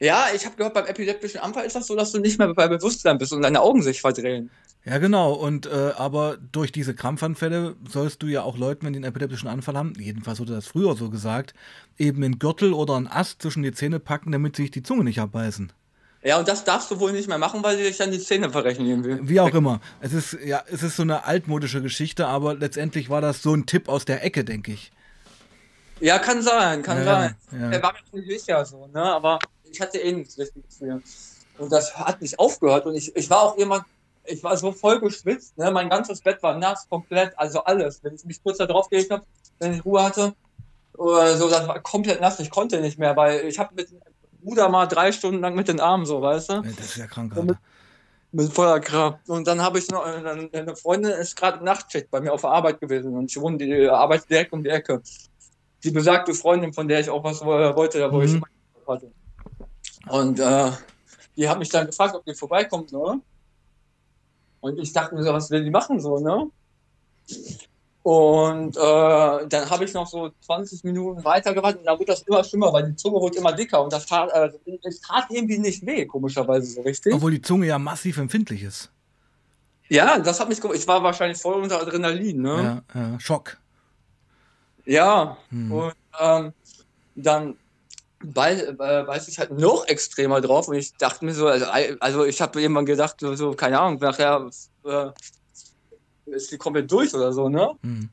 Ja, 0.00 0.26
ich 0.34 0.44
habe 0.44 0.56
gehört, 0.56 0.74
beim 0.74 0.86
epileptischen 0.86 1.40
Anfall 1.40 1.64
ist 1.64 1.76
das 1.76 1.86
so, 1.86 1.96
dass 1.96 2.12
du 2.12 2.18
nicht 2.18 2.38
mehr 2.38 2.52
bei 2.54 2.68
Bewusstsein 2.68 3.18
bist 3.18 3.32
und 3.32 3.42
deine 3.42 3.60
Augen 3.60 3.82
sich 3.82 4.00
verdrehen. 4.00 4.50
Ja, 4.84 4.98
genau. 4.98 5.32
Und 5.32 5.66
äh, 5.66 5.92
aber 5.96 6.36
durch 6.36 6.72
diese 6.72 6.94
Krampfanfälle 6.94 7.76
sollst 7.88 8.22
du 8.22 8.26
ja 8.26 8.42
auch 8.42 8.58
Leuten, 8.58 8.84
wenn 8.84 8.92
die 8.92 8.98
einen 8.98 9.08
epileptischen 9.08 9.48
Anfall 9.48 9.76
haben, 9.76 9.94
jedenfalls 9.98 10.40
wurde 10.40 10.52
das 10.52 10.66
früher 10.66 10.94
so 10.94 11.10
gesagt, 11.10 11.54
eben 11.96 12.22
einen 12.22 12.38
Gürtel 12.38 12.74
oder 12.74 12.96
einen 12.96 13.06
Ast 13.06 13.40
zwischen 13.40 13.62
die 13.62 13.72
Zähne 13.72 13.98
packen, 13.98 14.32
damit 14.32 14.56
sie 14.56 14.62
sich 14.62 14.70
die 14.72 14.82
Zunge 14.82 15.04
nicht 15.04 15.20
abbeißen. 15.20 15.72
Ja, 16.24 16.38
und 16.38 16.48
das 16.48 16.64
darfst 16.64 16.90
du 16.90 16.98
wohl 16.98 17.12
nicht 17.12 17.28
mehr 17.28 17.36
machen, 17.36 17.62
weil 17.62 17.76
sie 17.76 17.84
sich 17.84 17.98
dann 17.98 18.10
die 18.10 18.18
Zähne 18.18 18.48
verrechnen 18.48 18.88
irgendwie. 18.88 19.28
Wie 19.28 19.40
auch 19.40 19.52
immer. 19.52 19.80
Es 20.00 20.14
ist, 20.14 20.38
ja, 20.42 20.64
es 20.72 20.82
ist 20.82 20.96
so 20.96 21.02
eine 21.02 21.26
altmodische 21.26 21.82
Geschichte, 21.82 22.26
aber 22.26 22.54
letztendlich 22.54 23.10
war 23.10 23.20
das 23.20 23.42
so 23.42 23.54
ein 23.54 23.66
Tipp 23.66 23.90
aus 23.90 24.06
der 24.06 24.24
Ecke, 24.24 24.42
denke 24.42 24.72
ich. 24.72 24.90
Ja, 26.00 26.18
kann 26.18 26.40
sein, 26.40 26.82
kann 26.82 26.98
ja, 26.98 27.04
sein. 27.04 27.36
Ja. 27.52 27.70
Der 27.70 27.82
war 27.82 27.92
mir 27.92 28.20
nicht 28.20 28.40
sicher 28.40 28.64
so, 28.64 28.86
ne? 28.86 29.02
Aber 29.02 29.38
ich 29.70 29.78
hatte 29.82 29.98
eh 29.98 30.12
nichts 30.12 30.38
Richtiges 30.38 30.78
für. 30.78 31.02
Und 31.58 31.70
das 31.70 31.94
hat 31.94 32.22
nicht 32.22 32.38
aufgehört. 32.38 32.86
Und 32.86 32.94
ich, 32.94 33.14
ich 33.14 33.28
war 33.28 33.42
auch 33.42 33.58
jemand, 33.58 33.84
ich 34.24 34.42
war 34.42 34.56
so 34.56 34.72
voll 34.72 35.00
geschwitzt. 35.00 35.58
Ne? 35.58 35.70
Mein 35.70 35.90
ganzes 35.90 36.22
Bett 36.22 36.42
war 36.42 36.58
nass, 36.58 36.88
komplett, 36.88 37.38
also 37.38 37.62
alles. 37.64 38.00
Wenn 38.02 38.14
ich 38.14 38.24
mich 38.24 38.42
kurz 38.42 38.56
da 38.56 38.66
drauf 38.66 38.88
gelegt 38.88 39.10
habe, 39.10 39.24
wenn 39.58 39.74
ich 39.74 39.84
Ruhe 39.84 40.02
hatte, 40.02 40.34
oder 40.96 41.36
so, 41.36 41.50
das 41.50 41.68
war 41.68 41.80
komplett 41.80 42.20
nass. 42.20 42.40
Ich 42.40 42.50
konnte 42.50 42.80
nicht 42.80 42.98
mehr, 42.98 43.14
weil 43.16 43.40
ich 43.46 43.58
habe 43.58 43.74
mit 43.74 43.88
dem 44.44 44.48
Bruder 44.48 44.68
mal 44.68 44.86
drei 44.86 45.12
Stunden 45.12 45.40
lang 45.40 45.54
mit 45.54 45.68
den 45.68 45.80
Armen 45.80 46.06
so, 46.06 46.20
weißt 46.20 46.50
du? 46.50 46.62
Das 46.62 46.78
ist 46.80 46.96
ja 46.96 47.06
krank, 47.06 47.36
Alter. 47.36 47.58
Mit 48.32 48.52
voller 48.52 48.80
Kraft. 48.80 49.28
Und 49.28 49.46
dann 49.46 49.62
habe 49.62 49.78
ich 49.78 49.88
noch, 49.90 50.04
äh, 50.04 50.48
eine 50.52 50.76
Freundin 50.76 51.12
ist 51.12 51.36
gerade 51.36 51.64
Nachtschicht 51.64 52.10
bei 52.10 52.20
mir 52.20 52.32
auf 52.32 52.40
der 52.40 52.50
Arbeit 52.50 52.80
gewesen 52.80 53.14
und 53.16 53.30
ich 53.30 53.40
wohne 53.40 53.58
die 53.58 53.88
Arbeit 53.88 54.28
direkt 54.28 54.52
um 54.52 54.62
die 54.62 54.70
Ecke. 54.70 55.02
Die 55.84 55.90
besagte 55.90 56.34
Freundin, 56.34 56.72
von 56.72 56.88
der 56.88 57.00
ich 57.00 57.10
auch 57.10 57.22
was 57.22 57.44
wollte, 57.44 57.98
da 57.98 58.10
wo 58.10 58.18
Mhm. 58.18 58.24
ich 58.24 58.40
hatte. 58.88 59.12
Und 60.08 60.40
äh, 60.40 60.70
die 61.36 61.48
hat 61.48 61.58
mich 61.58 61.68
dann 61.68 61.86
gefragt, 61.86 62.14
ob 62.14 62.24
die 62.24 62.34
vorbeikommt, 62.34 62.92
ne? 62.92 63.20
Und 64.60 64.78
ich 64.78 64.92
dachte 64.92 65.14
mir 65.14 65.22
so, 65.22 65.32
was 65.32 65.50
will 65.50 65.62
die 65.62 65.70
machen 65.70 66.00
so, 66.00 66.18
ne? 66.18 66.50
Und 68.04 68.76
äh, 68.76 68.80
dann 69.48 69.70
habe 69.70 69.86
ich 69.86 69.94
noch 69.94 70.06
so 70.06 70.30
20 70.42 70.84
Minuten 70.84 71.24
weiter 71.24 71.54
gewartet 71.54 71.80
und 71.80 71.86
dann 71.86 71.98
wurde 71.98 72.12
das 72.12 72.20
immer 72.24 72.44
schlimmer, 72.44 72.70
weil 72.70 72.90
die 72.90 72.96
Zunge 72.96 73.18
wurde 73.18 73.38
immer 73.38 73.52
dicker 73.52 73.82
und 73.82 73.90
das 73.94 74.04
tat, 74.04 74.30
äh, 74.30 74.50
es 74.82 75.00
tat 75.00 75.24
irgendwie 75.30 75.56
nicht 75.56 75.86
weh, 75.86 76.04
komischerweise 76.04 76.66
so 76.66 76.82
richtig. 76.82 77.14
Obwohl 77.14 77.30
die 77.30 77.40
Zunge 77.40 77.66
ja 77.66 77.78
massiv 77.78 78.18
empfindlich 78.18 78.62
ist. 78.62 78.90
Ja, 79.88 80.18
das 80.18 80.38
hat 80.38 80.50
mich 80.50 80.62
Ich 80.62 80.86
war 80.86 81.02
wahrscheinlich 81.02 81.40
voll 81.40 81.62
unter 81.62 81.80
Adrenalin, 81.80 82.42
ne? 82.42 82.84
Ja, 82.94 83.00
ja, 83.00 83.20
Schock. 83.20 83.56
Ja. 84.84 85.38
Hm. 85.48 85.72
Und 85.72 85.94
ähm, 86.20 86.52
dann 87.14 87.56
bei, 88.22 88.52
äh, 88.52 89.06
weiß 89.06 89.28
ich 89.28 89.38
halt 89.38 89.52
noch 89.52 89.86
extremer 89.86 90.42
drauf 90.42 90.68
und 90.68 90.74
ich 90.74 90.94
dachte 90.98 91.24
mir 91.24 91.32
so, 91.32 91.46
also, 91.46 91.66
also 92.00 92.24
ich 92.26 92.42
habe 92.42 92.60
irgendwann 92.60 92.84
gedacht, 92.84 93.16
so, 93.18 93.34
so, 93.34 93.52
keine 93.52 93.80
Ahnung, 93.80 93.98
nachher 93.98 94.50
äh, 94.84 95.06
ist 96.26 96.52
die 96.52 96.58
komplett 96.58 96.90
durch 96.90 97.14
oder 97.14 97.32
so, 97.32 97.48
ne? 97.48 97.74
Hm. 97.82 98.08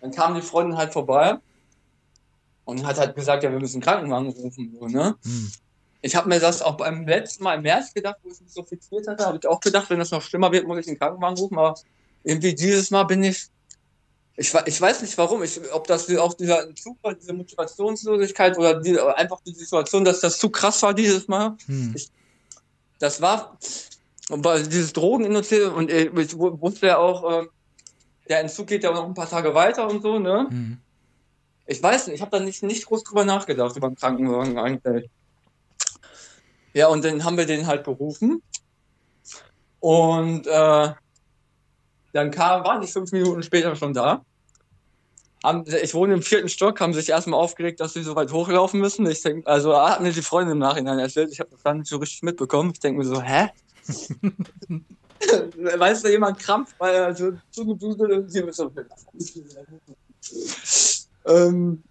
Dann 0.00 0.10
kam 0.10 0.34
die 0.34 0.42
Freundin 0.42 0.76
halt 0.76 0.92
vorbei 0.92 1.38
und 2.64 2.86
hat 2.86 2.98
halt 2.98 3.14
gesagt, 3.14 3.42
ja, 3.42 3.50
wir 3.50 3.60
müssen 3.60 3.76
einen 3.76 3.82
Krankenwagen 3.82 4.30
rufen, 4.30 4.76
so, 4.78 4.86
ne? 4.86 5.16
Hm. 5.24 5.52
Ich 6.02 6.14
habe 6.14 6.28
mir 6.28 6.38
das 6.38 6.60
auch 6.60 6.76
beim 6.76 7.06
letzten 7.06 7.44
Mal 7.44 7.54
im 7.54 7.62
März 7.62 7.94
gedacht, 7.94 8.16
wo 8.22 8.30
ich 8.30 8.38
mich 8.38 8.52
so 8.52 8.62
fixiert 8.62 9.08
hatte, 9.08 9.24
habe 9.24 9.38
ich 9.38 9.46
auch 9.46 9.60
gedacht, 9.60 9.88
wenn 9.88 9.98
das 9.98 10.10
noch 10.10 10.20
schlimmer 10.20 10.52
wird, 10.52 10.66
muss 10.66 10.78
ich 10.80 10.88
einen 10.88 10.98
Krankenwagen 10.98 11.38
rufen. 11.38 11.58
Aber 11.58 11.78
irgendwie 12.24 12.54
dieses 12.54 12.90
Mal 12.90 13.04
bin 13.04 13.24
ich, 13.24 13.46
ich, 14.36 14.52
ich 14.66 14.80
weiß 14.80 15.00
nicht 15.00 15.16
warum, 15.16 15.42
ich, 15.42 15.58
ob 15.72 15.86
das 15.86 16.14
auch 16.16 16.34
dieser 16.34 16.64
Entzug 16.64 16.98
war, 17.02 17.14
diese 17.14 17.32
Motivationslosigkeit 17.32 18.58
oder 18.58 18.80
die, 18.80 19.00
einfach 19.00 19.40
die 19.46 19.54
Situation, 19.54 20.04
dass 20.04 20.20
das 20.20 20.38
zu 20.38 20.50
krass 20.50 20.82
war 20.82 20.92
dieses 20.92 21.26
Mal. 21.26 21.56
Hm. 21.64 21.94
Das 22.98 23.22
war, 23.22 23.58
aber 24.30 24.58
dieses 24.58 24.92
Drogeninduziert 24.92 25.72
und 25.72 25.90
ich, 25.90 26.12
ich 26.12 26.38
wu- 26.38 26.60
wusste 26.60 26.86
ja 26.86 26.98
auch, 26.98 27.40
ähm, 27.40 27.50
der 28.28 28.40
Entzug 28.40 28.66
geht 28.66 28.82
ja 28.82 28.92
noch 28.92 29.04
ein 29.04 29.14
paar 29.14 29.28
Tage 29.28 29.54
weiter 29.54 29.88
und 29.88 30.02
so, 30.02 30.18
ne? 30.18 30.46
Hm. 30.48 30.78
Ich 31.66 31.82
weiß 31.82 32.06
nicht, 32.06 32.16
ich 32.16 32.20
habe 32.20 32.30
da 32.30 32.42
nicht, 32.42 32.62
nicht 32.62 32.86
groß 32.86 33.04
drüber 33.04 33.24
nachgedacht, 33.24 33.76
über 33.76 33.88
den 33.88 33.96
Krankenwagen 33.96 34.58
eigentlich. 34.58 35.10
Ja, 36.74 36.88
und 36.88 37.04
dann 37.04 37.24
haben 37.24 37.36
wir 37.36 37.46
den 37.46 37.66
halt 37.66 37.84
gerufen. 37.84 38.42
Und 39.80 40.46
äh, 40.46 40.92
dann 42.12 42.30
kam, 42.30 42.64
waren 42.64 42.80
die 42.80 42.86
fünf 42.86 43.12
Minuten 43.12 43.42
später 43.42 43.76
schon 43.76 43.94
da. 43.94 44.24
Haben, 45.42 45.64
ich 45.66 45.94
wohne 45.94 46.14
im 46.14 46.22
vierten 46.22 46.48
Stock, 46.48 46.80
haben 46.80 46.94
sich 46.94 47.10
erstmal 47.10 47.38
aufgeregt, 47.38 47.80
dass 47.80 47.92
sie 47.92 48.02
so 48.02 48.16
weit 48.16 48.32
hochlaufen 48.32 48.80
müssen. 48.80 49.06
Ich 49.06 49.20
denk, 49.22 49.46
also 49.46 49.76
hat 49.76 50.00
mir 50.00 50.12
die 50.12 50.22
Freundin 50.22 50.52
im 50.52 50.58
Nachhinein 50.58 50.98
erzählt, 50.98 51.30
ich 51.32 51.40
habe 51.40 51.50
das 51.50 51.62
gar 51.62 51.74
nicht 51.74 51.86
so 51.86 51.98
richtig 51.98 52.22
mitbekommen. 52.22 52.70
Ich 52.72 52.80
denke 52.80 52.98
mir 52.98 53.04
so, 53.06 53.20
hä? 53.20 53.48
weißt 55.78 56.04
du, 56.04 56.10
jemand 56.10 56.38
krampft, 56.38 56.74
weil 56.78 56.94
er 56.94 57.14
so 57.14 57.32
zugeblutet 57.50 58.10
und 58.10 58.30
sie 58.30 58.44
so. 58.50 58.70
ähm, 61.26 61.82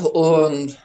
und 0.00 0.78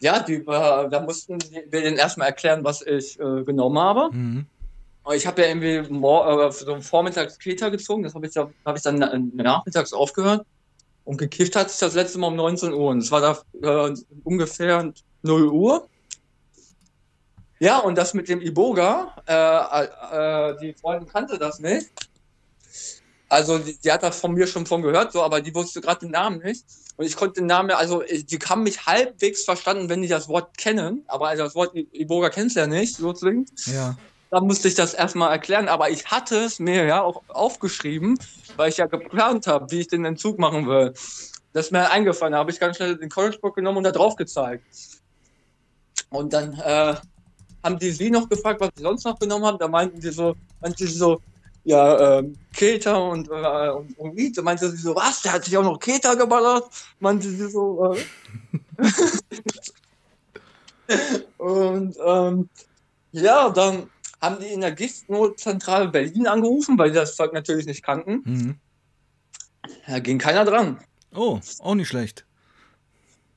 ja, 0.00 0.20
die, 0.20 0.46
war- 0.46 0.88
da 0.88 1.00
mussten 1.00 1.38
wir 1.50 1.66
denen 1.68 1.96
erstmal 1.96 2.28
erklären, 2.28 2.62
was 2.64 2.82
ich 2.82 3.18
äh, 3.18 3.42
genommen 3.44 3.78
habe. 3.78 4.10
Hm. 4.12 4.46
Aber 5.04 5.16
Ich 5.16 5.26
habe 5.26 5.42
ja 5.42 5.48
irgendwie 5.48 5.76
äh, 5.76 6.50
so 6.52 6.80
vormittags 6.80 7.38
Keter 7.38 7.70
gezogen, 7.70 8.02
das 8.02 8.14
habe 8.14 8.26
ich, 8.26 8.32
da- 8.34 8.50
hab 8.64 8.76
ich 8.76 8.82
dann 8.82 8.98
na- 8.98 9.18
nachmittags 9.34 9.92
aufgehört. 9.92 10.46
Und 11.04 11.16
gekifft 11.16 11.56
hat 11.56 11.70
sich 11.70 11.80
das 11.80 11.94
letzte 11.94 12.18
Mal 12.18 12.26
um 12.28 12.36
19 12.36 12.72
Uhr. 12.74 12.90
Und 12.90 12.98
es 12.98 13.10
war 13.10 13.20
da 13.62 13.88
äh, 13.88 13.94
ungefähr 14.24 14.92
0 15.22 15.46
Uhr. 15.48 15.88
Ja, 17.60 17.78
und 17.78 17.96
das 17.98 18.14
mit 18.14 18.28
dem 18.28 18.40
Iboga, 18.40 19.14
äh, 19.26 20.52
äh, 20.52 20.56
die 20.60 20.74
Freundin 20.74 21.08
kannte 21.08 21.38
das 21.38 21.58
nicht. 21.58 21.88
Also 23.28 23.58
die, 23.58 23.76
die 23.78 23.92
hat 23.92 24.02
das 24.02 24.20
von 24.20 24.32
mir 24.32 24.46
schon 24.46 24.64
von 24.64 24.82
gehört, 24.82 25.12
so, 25.12 25.22
aber 25.22 25.40
die 25.40 25.54
wusste 25.54 25.80
gerade 25.80 26.00
den 26.00 26.12
Namen 26.12 26.38
nicht. 26.38 26.64
Und 26.96 27.04
ich 27.04 27.16
konnte 27.16 27.40
den 27.40 27.46
Namen, 27.46 27.70
also 27.70 28.02
die 28.02 28.38
haben 28.38 28.62
mich 28.62 28.86
halbwegs 28.86 29.44
verstanden, 29.44 29.88
wenn 29.88 30.02
die 30.02 30.08
das 30.08 30.28
Wort 30.28 30.56
kennen, 30.56 31.04
aber 31.06 31.34
das 31.36 31.54
Wort 31.54 31.74
Iboga 31.74 32.30
kennst 32.30 32.56
du 32.56 32.60
ja 32.60 32.66
nicht, 32.66 32.96
so 32.96 33.12
zwingend. 33.12 33.50
Ja. 33.66 33.96
Da 34.30 34.40
musste 34.40 34.68
ich 34.68 34.74
das 34.74 34.94
erstmal 34.94 35.30
erklären, 35.30 35.68
aber 35.68 35.90
ich 35.90 36.06
hatte 36.06 36.36
es 36.36 36.58
mir 36.58 36.84
ja 36.84 37.02
auch 37.02 37.22
aufgeschrieben, 37.28 38.18
weil 38.56 38.68
ich 38.68 38.76
ja 38.76 38.86
geplant 38.86 39.46
habe, 39.46 39.70
wie 39.70 39.80
ich 39.80 39.88
den 39.88 40.04
Entzug 40.04 40.38
machen 40.38 40.66
will. 40.66 40.92
Das 41.52 41.66
ist 41.66 41.72
mir 41.72 41.90
eingefallen, 41.90 42.32
da 42.32 42.38
habe 42.38 42.50
ich 42.50 42.60
ganz 42.60 42.76
schnell 42.76 42.96
den 42.96 43.08
College-Book 43.08 43.54
genommen 43.54 43.78
und 43.78 43.84
da 43.84 43.92
drauf 43.92 44.16
gezeigt. 44.16 44.64
Und 46.10 46.32
dann 46.32 46.54
äh, 46.54 46.94
haben 47.62 47.78
die 47.78 47.90
sie 47.90 48.10
noch 48.10 48.28
gefragt, 48.28 48.60
was 48.60 48.70
sie 48.76 48.82
sonst 48.82 49.04
noch 49.04 49.18
genommen 49.18 49.44
haben. 49.44 49.58
Da 49.58 49.68
meinten 49.68 50.00
die 50.00 50.10
so, 50.10 50.34
meinten 50.60 50.86
sie 50.86 50.92
so, 50.92 51.20
ja, 51.64 52.18
ähm, 52.18 52.34
Keter 52.54 53.02
und, 53.10 53.28
äh, 53.28 53.70
und, 53.70 53.98
und 53.98 54.16
Weed. 54.16 54.38
Da 54.38 54.42
meinte 54.42 54.70
sie 54.70 54.76
so, 54.76 54.94
was, 54.94 55.22
der 55.22 55.34
hat 55.34 55.44
sich 55.44 55.56
auch 55.56 55.62
noch 55.62 55.78
Keter 55.78 56.16
geballert? 56.16 56.64
Meinte 57.00 57.28
sie 57.28 57.50
so, 57.50 57.94
äh. 57.94 58.04
und 61.38 61.96
ähm, 62.04 62.48
ja, 63.12 63.50
dann 63.50 63.90
haben 64.20 64.40
die 64.40 64.46
in 64.46 64.60
der 64.60 64.72
Giftnotzentrale 64.72 65.88
Berlin 65.88 66.26
angerufen, 66.26 66.78
weil 66.78 66.90
die 66.90 66.96
das 66.96 67.16
Zeug 67.16 67.32
natürlich 67.32 67.66
nicht 67.66 67.82
kannten. 67.82 68.24
Hm. 68.24 68.56
Da 69.86 69.98
ging 69.98 70.18
keiner 70.18 70.44
dran. 70.44 70.80
Oh, 71.14 71.40
auch 71.60 71.74
nicht 71.74 71.88
schlecht. 71.88 72.24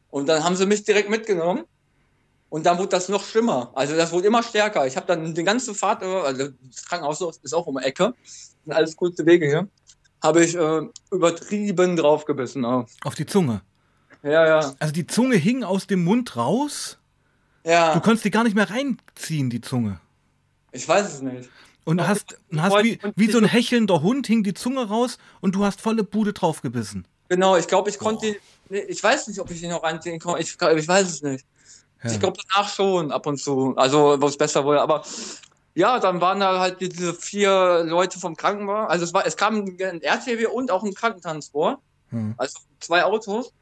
Und 0.09 0.27
dann 0.27 0.43
haben 0.43 0.55
sie 0.55 0.65
mich 0.65 0.83
direkt 0.83 1.09
mitgenommen. 1.09 1.63
Und 2.51 2.65
dann 2.65 2.77
wurde 2.77 2.89
das 2.89 3.07
noch 3.07 3.23
schlimmer. 3.23 3.71
Also 3.75 3.95
das 3.95 4.11
wurde 4.11 4.27
immer 4.27 4.43
stärker. 4.43 4.85
Ich 4.85 4.97
habe 4.97 5.07
dann 5.07 5.33
die 5.33 5.43
ganze 5.45 5.73
Fahrt, 5.73 6.03
äh, 6.03 6.05
also 6.05 6.49
das 6.69 6.85
Krankenhaus 6.85 7.21
ist 7.41 7.53
auch 7.53 7.65
um 7.65 7.77
die 7.77 7.85
Ecke, 7.85 8.13
sind 8.25 8.73
alles 8.73 8.97
kurze 8.97 9.25
Wege 9.25 9.47
hier, 9.47 9.69
habe 10.21 10.43
ich 10.43 10.53
äh, 10.55 10.81
übertrieben 11.11 11.95
draufgebissen. 11.95 12.65
Auch. 12.65 12.85
Auf 13.05 13.15
die 13.15 13.25
Zunge. 13.25 13.61
Ja, 14.21 14.45
ja. 14.45 14.73
Also 14.79 14.93
die 14.93 15.07
Zunge 15.07 15.37
hing 15.37 15.63
aus 15.63 15.87
dem 15.87 16.03
Mund 16.03 16.35
raus. 16.35 16.99
Ja, 17.63 17.93
Du 17.93 18.01
konntest 18.01 18.25
die 18.25 18.31
gar 18.31 18.43
nicht 18.43 18.55
mehr 18.55 18.69
reinziehen, 18.69 19.49
die 19.49 19.61
Zunge. 19.61 20.01
ich 20.73 20.85
weiß 20.85 21.07
es 21.07 21.21
nicht. 21.21 21.49
Und 21.85 21.97
Doch, 21.99 22.07
hast, 22.07 22.37
hast 22.57 22.83
wie, 22.83 22.99
wie 23.15 23.31
so 23.31 23.37
ein 23.37 23.45
hechelnder 23.45 24.01
Hund 24.01 24.27
hing 24.27 24.43
die 24.43 24.53
Zunge 24.53 24.89
raus 24.89 25.19
und 25.39 25.55
du 25.55 25.63
hast 25.63 25.79
volle 25.79 26.03
Bude 26.03 26.33
draufgebissen. 26.33 27.07
Genau, 27.29 27.55
ich 27.55 27.67
glaube, 27.67 27.89
ich 27.89 27.97
konnte, 27.97 28.35
ich 28.69 29.01
weiß 29.01 29.29
nicht, 29.29 29.39
ob 29.39 29.49
ich 29.51 29.63
ihn 29.63 29.69
noch 29.69 29.83
reinziehen 29.83 30.19
konnte. 30.19 30.41
Ich, 30.41 30.51
ich 30.59 30.87
weiß 30.87 31.07
es 31.07 31.21
nicht. 31.21 31.45
Ja. 32.03 32.11
Ich 32.11 32.19
glaube 32.19 32.39
danach 32.49 32.69
schon 32.69 33.11
ab 33.11 33.27
und 33.27 33.37
zu. 33.37 33.75
Also 33.77 34.19
wo 34.19 34.27
es 34.27 34.37
besser 34.37 34.65
wurde. 34.65 34.81
Aber 34.81 35.03
ja, 35.73 35.99
dann 35.99 36.19
waren 36.19 36.39
da 36.39 36.59
halt 36.59 36.81
diese 36.81 37.13
vier 37.13 37.83
Leute 37.85 38.19
vom 38.19 38.35
Krankenwagen. 38.35 38.89
Also 38.89 39.05
es 39.05 39.13
war, 39.13 39.25
es 39.25 39.37
kam 39.37 39.65
ein 39.65 40.01
RTW 40.01 40.47
und 40.47 40.71
auch 40.71 40.83
ein 40.83 40.93
Krankentransport. 40.93 41.79
Hm. 42.09 42.33
Also 42.37 42.59
zwei 42.79 43.03
Autos 43.03 43.53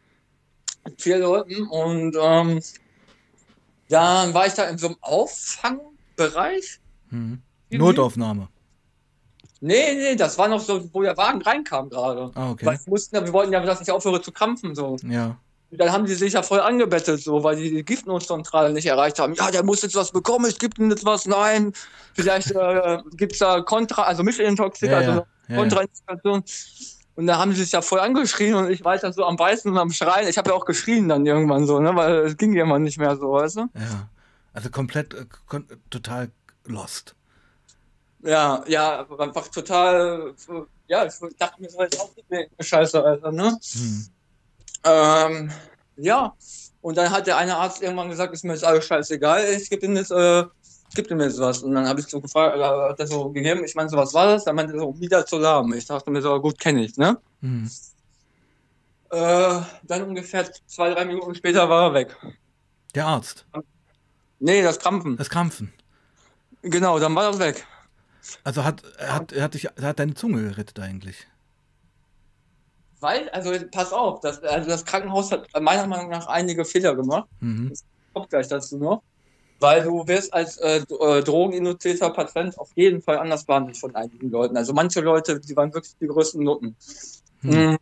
mit 0.86 1.02
vier 1.02 1.20
Leuten. 1.20 1.68
Und 1.68 2.16
ähm, 2.20 2.62
dann 3.90 4.34
war 4.34 4.48
ich 4.48 4.54
da 4.54 4.66
in 4.66 4.78
so 4.78 4.88
einem 4.88 4.98
Auffangbereich. 5.02 6.80
Hm. 7.10 7.42
Notaufnahme. 7.72 8.48
Nee, 9.62 9.94
nee, 9.96 10.16
das 10.16 10.38
war 10.38 10.48
noch 10.48 10.62
so, 10.62 10.90
wo 10.94 11.02
der 11.02 11.18
Wagen 11.18 11.42
reinkam 11.42 11.90
gerade. 11.90 12.32
Ah, 12.34 12.52
okay. 12.52 12.66
Weil 12.66 12.78
wir 12.78 12.90
mussten 12.90 13.26
wir 13.26 13.34
wollten 13.34 13.52
ja, 13.52 13.60
dass 13.60 13.82
ich 13.82 13.92
aufhöre 13.92 14.22
zu 14.22 14.32
krampfen. 14.32 14.74
So. 14.74 14.96
Ja. 15.04 15.38
Dann 15.72 15.92
haben 15.92 16.06
die 16.06 16.16
sich 16.16 16.34
ja 16.34 16.42
voll 16.42 16.60
angebettet, 16.60 17.22
so, 17.22 17.44
weil 17.44 17.56
die 17.56 17.70
die 17.70 17.84
Giftnotzentrale 17.84 18.74
nicht 18.74 18.88
erreicht 18.88 19.20
haben. 19.20 19.34
Ja, 19.36 19.52
der 19.52 19.64
muss 19.64 19.84
jetzt 19.84 19.96
was 19.96 20.12
bekommen, 20.12 20.46
es 20.46 20.58
gibt 20.58 20.80
ihm 20.80 20.90
jetzt 20.90 21.06
was, 21.06 21.26
nein. 21.28 21.74
Vielleicht 22.14 22.52
äh, 22.52 23.00
gibt 23.14 23.34
es 23.34 23.40
da 23.40 23.62
Kontra, 23.62 24.04
also 24.04 24.24
Mischelintoxik, 24.24 24.90
Ja, 24.90 24.98
also 24.98 25.12
ja. 25.12 25.26
Ja, 25.48 25.56
Kontraindikation. 25.58 26.44
Und 27.16 27.28
da 27.28 27.38
haben 27.38 27.54
sie 27.54 27.64
sich 27.64 27.72
ja 27.72 27.82
voll 27.82 28.00
angeschrien 28.00 28.56
und 28.56 28.72
ich 28.72 28.86
weiter 28.86 29.12
so 29.12 29.26
am 29.26 29.36
Beißen 29.36 29.70
und 29.70 29.78
am 29.78 29.92
Schreien. 29.92 30.28
Ich 30.28 30.38
habe 30.38 30.52
ja 30.52 30.56
auch 30.56 30.66
geschrien 30.66 31.10
dann 31.10 31.26
irgendwann 31.26 31.68
so, 31.68 31.80
ne, 31.80 31.96
weil 31.96 32.20
es 32.20 32.38
ging 32.38 32.54
irgendwann 32.54 32.84
nicht 32.84 32.98
mehr 32.98 33.18
so, 33.18 33.34
weißt 33.34 33.58
du? 33.58 33.62
ja. 33.76 34.10
Also 34.54 34.70
komplett, 34.70 35.14
äh, 35.14 35.26
kon 35.48 35.68
total 35.90 36.32
lost. 36.66 37.16
Ja, 38.22 38.64
ja, 38.68 39.06
einfach 39.20 39.48
total, 39.50 40.34
ja, 40.88 41.06
ich 41.06 41.14
dachte 41.38 41.62
mir 41.62 41.70
so, 41.70 41.82
jetzt 41.82 42.00
auch 42.00 42.14
nicht 42.16 42.30
mehr 42.30 42.48
Scheiße, 42.60 43.04
Alter, 43.04 43.32
ne? 43.32 43.58
Hm. 43.74 44.08
Ähm, 44.84 45.52
ja, 45.98 46.34
und 46.82 46.98
dann 46.98 47.12
hat 47.12 47.28
der 47.28 47.38
eine 47.38 47.58
Arzt 47.58 47.82
irgendwann 47.82 48.10
gesagt, 48.10 48.34
ist 48.34 48.44
mir 48.44 48.54
jetzt 48.54 48.64
alles 48.64 48.86
scheißegal, 48.86 49.44
ich 49.54 49.70
gebe 49.70 49.86
ihm 49.86 49.96
jetzt, 49.96 50.12
äh, 50.12 50.42
ich 50.90 50.96
gebe 50.96 51.10
ihm 51.10 51.20
jetzt 51.20 51.40
was. 51.40 51.60
Und 51.60 51.76
dann 51.76 51.88
habe 51.88 52.00
ich 52.00 52.08
so 52.08 52.22
gefragt, 52.22 52.58
äh, 52.58 52.64
hat 52.64 53.00
er 53.00 53.08
so 53.08 53.30
gegeben, 53.30 53.64
ich 53.64 53.76
meine, 53.76 53.90
so 53.90 53.98
was 53.98 54.14
war 54.14 54.28
das? 54.28 54.46
Dann 54.46 54.56
meinte 54.56 54.74
er 54.74 54.80
so, 54.80 54.94
Midazolam. 54.94 55.74
Ich 55.74 55.86
dachte 55.86 56.10
mir 56.10 56.22
so, 56.22 56.40
gut, 56.42 56.60
kenne 56.60 56.84
ich, 56.84 56.98
ne? 56.98 57.18
Hm. 57.42 57.70
Äh, 59.12 59.62
dann 59.84 60.04
ungefähr 60.04 60.50
zwei, 60.68 60.94
drei 60.94 61.06
Minuten 61.06 61.36
später 61.36 61.70
war 61.70 61.90
er 61.90 61.94
weg. 61.94 62.16
Der 62.96 63.06
Arzt. 63.06 63.46
Nee, 64.40 64.62
das 64.62 64.80
Krampfen. 64.80 65.18
Das 65.18 65.30
Krampfen. 65.30 65.74
Genau, 66.62 67.00
dann 67.00 67.16
war 67.16 67.32
das 67.32 67.40
weg. 67.40 67.66
Also 68.44 68.64
hat, 68.64 68.84
hat, 69.00 69.34
hat, 69.34 69.54
dich, 69.54 69.66
hat 69.66 70.00
deine 70.00 70.14
Zunge 70.14 70.44
gerettet 70.44 70.80
eigentlich. 70.80 71.28
Weil, 73.00 73.30
also 73.30 73.52
pass 73.72 73.94
auf, 73.94 74.20
das, 74.20 74.44
also 74.44 74.70
das 74.70 74.84
Krankenhaus 74.86 75.32
hat 75.32 75.48
meiner 75.62 75.88
Meinung 75.88 76.10
nach 76.10 76.28
einige 76.28 76.66
Fehler 76.66 76.96
gemacht. 76.96 77.28
Mhm. 77.40 77.72
Ich 77.72 77.80
komme 78.14 78.28
gleich 78.28 78.48
dazu 78.48 78.78
noch. 78.78 79.02
Weil 79.62 79.84
du 79.84 80.08
wirst 80.08 80.34
als 80.34 80.58
äh, 80.58 80.78
äh, 80.78 81.22
drogeninduzierter 81.22 82.12
Patient 82.12 82.58
auf 82.58 82.70
jeden 82.76 83.02
Fall 83.02 83.18
anders 83.18 83.44
behandelt 83.46 83.78
von 83.78 83.94
einigen 83.94 84.30
Leuten. 84.30 84.56
Also 84.56 84.74
manche 84.74 85.02
Leute, 85.02 85.40
die 85.40 85.56
waren 85.56 85.74
wirklich 85.74 85.96
die 86.00 86.08
größten 86.08 86.42
Nutten. 86.44 86.78
Hm. 87.42 87.72
Mhm. 87.72 87.78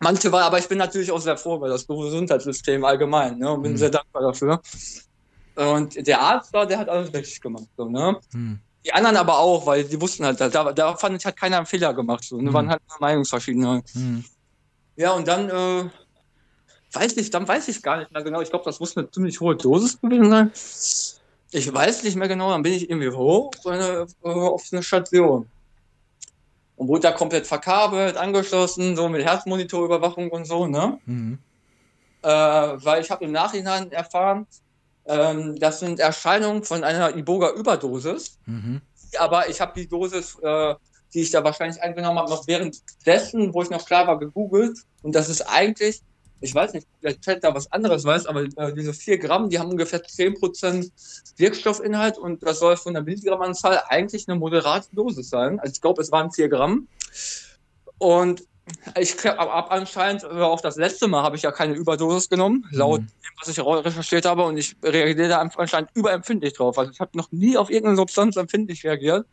Manche 0.00 0.32
war, 0.32 0.44
aber 0.44 0.58
ich 0.58 0.68
bin 0.68 0.78
natürlich 0.78 1.10
auch 1.12 1.20
sehr 1.20 1.36
froh 1.36 1.56
über 1.56 1.68
das 1.68 1.86
Gesundheitssystem 1.86 2.84
allgemein, 2.84 3.38
ne, 3.38 3.52
und 3.52 3.62
bin 3.62 3.72
Mhm. 3.72 3.76
sehr 3.76 3.90
dankbar 3.90 4.22
dafür. 4.22 4.60
Und 5.54 6.06
der 6.06 6.20
Arzt 6.20 6.52
da, 6.52 6.66
der 6.66 6.78
hat 6.78 6.88
alles 6.88 7.12
richtig 7.14 7.40
gemacht, 7.40 7.68
so, 7.76 7.88
ne. 7.88 8.18
Hm. 8.32 8.60
Die 8.84 8.92
anderen 8.92 9.16
aber 9.16 9.38
auch, 9.38 9.66
weil 9.66 9.84
die 9.84 10.00
wussten 10.00 10.24
halt, 10.24 10.40
da, 10.40 10.48
da 10.48 10.96
fand 10.96 11.16
ich, 11.16 11.24
hat 11.24 11.36
keiner 11.36 11.58
einen 11.58 11.66
Fehler 11.66 11.94
gemacht, 11.94 12.24
so, 12.24 12.36
ne, 12.36 12.50
Mhm. 12.50 12.52
waren 12.54 12.68
halt 12.70 12.82
nur 12.88 12.98
Meinungsverschiedenheit. 13.00 13.84
Hm. 13.92 14.24
Ja, 14.96 15.12
und 15.12 15.26
dann, 15.28 15.48
äh, 15.48 15.88
weiß 16.92 17.16
ich, 17.16 17.30
dann 17.30 17.46
weiß 17.46 17.68
ich 17.68 17.80
gar 17.82 17.98
nicht 17.98 18.10
mehr 18.12 18.22
genau. 18.22 18.40
Ich 18.40 18.50
glaube, 18.50 18.64
das 18.64 18.80
muss 18.80 18.96
eine 18.96 19.10
ziemlich 19.10 19.40
hohe 19.40 19.56
Dosis 19.56 20.00
gewesen 20.00 20.30
sein. 20.30 20.50
Ich 21.52 21.72
weiß 21.72 22.02
nicht 22.02 22.16
mehr 22.16 22.28
genau, 22.28 22.50
dann 22.50 22.62
bin 22.62 22.72
ich 22.72 22.90
irgendwie 22.90 23.10
hoch 23.10 23.52
äh, 23.66 24.04
auf 24.24 24.64
eine 24.72 24.82
Station. 24.82 25.48
Und 26.76 26.88
wurde 26.88 27.02
da 27.02 27.12
komplett 27.12 27.46
verkabelt, 27.46 28.16
angeschlossen, 28.16 28.96
so 28.96 29.08
mit 29.08 29.24
Herzmonitorüberwachung 29.24 30.30
und 30.30 30.44
so, 30.46 30.66
ne? 30.66 30.98
Hm. 31.06 31.38
Äh, 32.22 32.28
weil 32.28 33.02
ich 33.02 33.10
habe 33.10 33.24
im 33.24 33.32
Nachhinein 33.32 33.92
erfahren, 33.92 34.46
ähm, 35.06 35.58
das 35.58 35.80
sind 35.80 36.00
Erscheinungen 36.00 36.62
von 36.62 36.84
einer 36.84 37.16
Iboga-Überdosis. 37.16 38.38
Mhm. 38.46 38.80
Aber 39.18 39.48
ich 39.48 39.60
habe 39.60 39.72
die 39.78 39.88
Dosis, 39.88 40.38
äh, 40.42 40.74
die 41.12 41.20
ich 41.20 41.30
da 41.30 41.44
wahrscheinlich 41.44 41.82
eingenommen 41.82 42.18
habe, 42.18 42.30
noch 42.30 42.46
währenddessen, 42.46 43.52
wo 43.52 43.62
ich 43.62 43.70
noch 43.70 43.84
klar 43.84 44.06
war, 44.06 44.18
gegoogelt. 44.18 44.78
Und 45.02 45.14
das 45.14 45.28
ist 45.28 45.42
eigentlich, 45.42 46.00
ich 46.40 46.54
weiß 46.54 46.72
nicht, 46.72 46.86
vielleicht 47.00 47.22
Chat 47.22 47.44
da 47.44 47.54
was 47.54 47.70
anderes 47.70 48.04
weiß, 48.04 48.26
aber 48.26 48.42
äh, 48.42 48.74
diese 48.74 48.94
4 48.94 49.18
Gramm, 49.18 49.50
die 49.50 49.58
haben 49.58 49.70
ungefähr 49.70 50.02
10% 50.02 50.90
Wirkstoffinhalt 51.36 52.16
und 52.16 52.42
das 52.42 52.60
soll 52.60 52.76
von 52.76 52.94
der 52.94 53.02
Milligrammanzahl 53.02 53.82
eigentlich 53.88 54.28
eine 54.28 54.38
moderate 54.38 54.88
Dosis 54.94 55.28
sein. 55.28 55.60
Also 55.60 55.72
ich 55.72 55.80
glaube, 55.80 56.00
es 56.00 56.10
waren 56.10 56.32
4 56.32 56.48
Gramm. 56.48 56.88
Und 57.98 58.42
ich 58.98 59.16
habe 59.24 59.70
anscheinend, 59.70 60.24
auch 60.24 60.60
das 60.60 60.76
letzte 60.76 61.08
Mal 61.08 61.22
habe 61.22 61.36
ich 61.36 61.42
ja 61.42 61.50
keine 61.50 61.74
Überdosis 61.74 62.28
genommen, 62.28 62.66
laut 62.70 63.00
Mhm. 63.00 63.06
dem, 63.06 63.32
was 63.40 63.48
ich 63.48 63.58
recherchiert 63.58 64.24
habe, 64.24 64.44
und 64.44 64.56
ich 64.56 64.76
reagiere 64.82 65.28
da 65.28 65.38
anscheinend 65.38 65.90
überempfindlich 65.94 66.54
drauf. 66.54 66.78
Also 66.78 66.92
ich 66.92 67.00
habe 67.00 67.16
noch 67.16 67.30
nie 67.32 67.56
auf 67.56 67.70
irgendeine 67.70 67.96
Substanz 67.96 68.36
empfindlich 68.36 68.84
reagiert. 68.84 69.26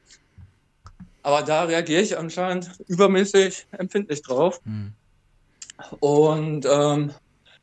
Aber 1.21 1.41
da 1.41 1.63
reagiere 1.63 2.01
ich 2.01 2.17
anscheinend 2.17 2.71
übermäßig 2.87 3.67
empfindlich 3.71 4.21
drauf. 4.21 4.61
Hm. 4.63 4.93
Und 5.99 6.65
ähm, 6.65 7.11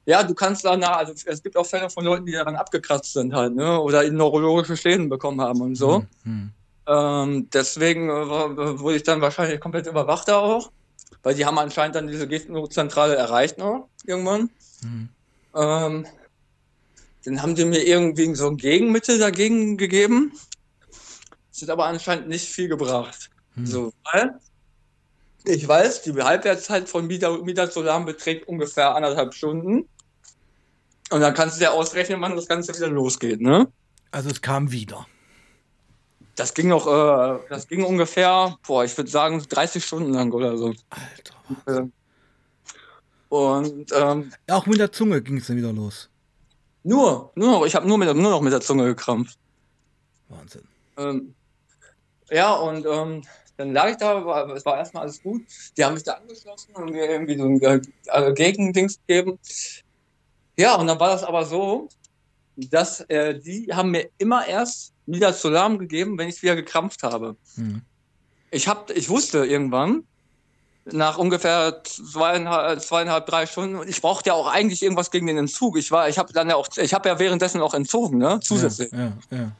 ja, 0.04 0.22
du 0.22 0.34
kannst 0.34 0.64
da, 0.64 0.76
na, 0.76 0.96
also 0.96 1.14
es 1.24 1.42
gibt 1.42 1.56
auch 1.56 1.66
Fälle 1.66 1.90
von 1.90 2.04
Leuten, 2.04 2.26
die 2.26 2.32
daran 2.32 2.54
abgekratzt 2.54 3.14
sind 3.14 3.34
halt, 3.34 3.56
ne? 3.56 3.80
Oder 3.80 4.08
neurologische 4.10 4.76
Schäden 4.76 5.08
bekommen 5.08 5.40
haben 5.40 5.60
und 5.62 5.74
so. 5.74 6.04
Hm. 6.22 6.50
Ähm, 6.86 7.48
deswegen 7.52 8.08
äh, 8.08 8.78
wurde 8.78 8.96
ich 8.96 9.02
dann 9.02 9.20
wahrscheinlich 9.20 9.58
komplett 9.58 9.86
überwacht 9.88 10.28
da 10.28 10.38
auch. 10.38 10.70
Weil 11.22 11.34
die 11.34 11.44
haben 11.44 11.58
anscheinend 11.58 11.96
dann 11.96 12.06
diese 12.06 12.28
Giftnotzentrale 12.28 13.16
erreicht 13.16 13.58
noch 13.58 13.88
irgendwann. 14.04 14.50
Hm. 14.82 15.08
Ähm, 15.54 16.06
dann 17.24 17.42
haben 17.42 17.54
die 17.54 17.64
mir 17.64 17.84
irgendwie 17.84 18.34
so 18.34 18.48
ein 18.48 18.56
Gegenmittel 18.56 19.18
dagegen 19.18 19.76
gegeben. 19.76 20.32
Das 21.50 21.62
hat 21.62 21.70
aber 21.70 21.86
anscheinend 21.86 22.28
nicht 22.28 22.48
viel 22.48 22.68
gebracht. 22.68 23.30
Hm. 23.54 23.66
So, 23.66 23.92
weil 24.12 24.38
ich 25.44 25.66
weiß, 25.66 26.02
die 26.02 26.12
Halbwertszeit 26.12 26.88
von 26.88 27.06
Mida- 27.06 27.38
Midazolam 27.38 28.04
beträgt 28.04 28.48
ungefähr 28.48 28.94
anderthalb 28.94 29.32
Stunden. 29.34 29.88
Und 31.10 31.20
dann 31.20 31.34
kannst 31.34 31.56
du 31.56 31.60
dir 31.60 31.72
ausrechnen, 31.72 32.20
wann 32.20 32.34
das 32.34 32.48
Ganze 32.48 32.74
wieder 32.74 32.88
losgeht, 32.88 33.40
ne? 33.40 33.68
Also 34.10 34.28
es 34.28 34.42
kam 34.42 34.72
wieder. 34.72 35.06
Das 36.36 36.54
ging 36.54 36.68
noch, 36.68 36.86
äh, 36.86 37.38
das 37.48 37.66
ging 37.66 37.84
ungefähr, 37.84 38.56
boah, 38.66 38.84
ich 38.84 38.96
würde 38.96 39.10
sagen 39.10 39.42
30 39.48 39.84
Stunden 39.84 40.12
lang 40.12 40.30
oder 40.32 40.56
so. 40.56 40.72
Alter. 40.90 41.84
Äh, 41.84 41.88
Und 43.28 43.90
ähm, 43.92 44.32
Auch 44.50 44.66
mit 44.66 44.78
der 44.78 44.92
Zunge 44.92 45.20
ging 45.22 45.38
es 45.38 45.46
dann 45.48 45.56
wieder 45.56 45.72
los. 45.72 46.08
nur, 46.84 47.32
nur 47.34 47.50
noch, 47.52 47.66
ich 47.66 47.74
habe 47.74 47.86
nur, 47.88 47.98
mit- 47.98 48.14
nur 48.14 48.30
noch 48.30 48.40
mit 48.40 48.52
der 48.52 48.60
Zunge 48.60 48.84
gekrampft. 48.84 49.38
Wahnsinn. 50.28 50.62
Ähm, 50.98 51.34
ja, 52.30 52.52
und 52.54 52.84
ähm, 52.86 53.22
dann 53.56 53.72
lag 53.72 53.90
ich 53.90 53.96
da, 53.96 54.24
war, 54.24 54.48
es 54.50 54.64
war 54.64 54.76
erstmal 54.78 55.04
alles 55.04 55.22
gut. 55.22 55.42
Die 55.76 55.84
haben 55.84 55.94
mich 55.94 56.02
da 56.02 56.12
angeschlossen 56.14 56.74
und 56.74 56.90
mir 56.90 57.08
irgendwie 57.10 57.36
so 57.38 57.44
ein 57.44 57.60
äh, 57.62 57.80
äh, 58.06 58.32
Gegendings 58.34 58.98
gegeben. 59.06 59.38
Ja, 60.58 60.74
und 60.76 60.86
dann 60.86 61.00
war 61.00 61.08
das 61.10 61.24
aber 61.24 61.44
so, 61.44 61.88
dass 62.56 63.00
äh, 63.08 63.38
die 63.38 63.68
haben 63.72 63.90
mir 63.90 64.08
immer 64.18 64.46
erst 64.46 64.92
Midazolam 65.06 65.78
gegeben, 65.78 66.18
wenn 66.18 66.28
ich 66.28 66.42
wieder 66.42 66.56
gekrampft 66.56 67.02
habe. 67.02 67.36
Hm. 67.54 67.82
Ich 68.50 68.68
hab, 68.68 68.90
ich 68.90 69.08
wusste 69.08 69.44
irgendwann, 69.44 70.04
nach 70.84 71.18
ungefähr 71.18 71.82
zweieinhalb, 71.84 72.80
zweieinhalb 72.80 73.26
drei 73.26 73.46
Stunden, 73.46 73.76
und 73.76 73.88
ich 73.88 74.00
brauchte 74.00 74.28
ja 74.30 74.34
auch 74.34 74.46
eigentlich 74.46 74.82
irgendwas 74.82 75.10
gegen 75.10 75.26
den 75.26 75.36
Entzug. 75.36 75.76
Ich 75.76 75.90
war, 75.90 76.08
ich 76.08 76.18
habe 76.18 76.32
dann 76.32 76.48
ja 76.48 76.54
auch, 76.56 76.68
ich 76.76 76.94
habe 76.94 77.08
ja 77.08 77.18
währenddessen 77.18 77.60
auch 77.60 77.74
entzogen, 77.74 78.18
ne, 78.18 78.38
zusätzlich. 78.40 78.92
Ja, 78.92 79.12
ja, 79.30 79.38
ja. 79.38 79.52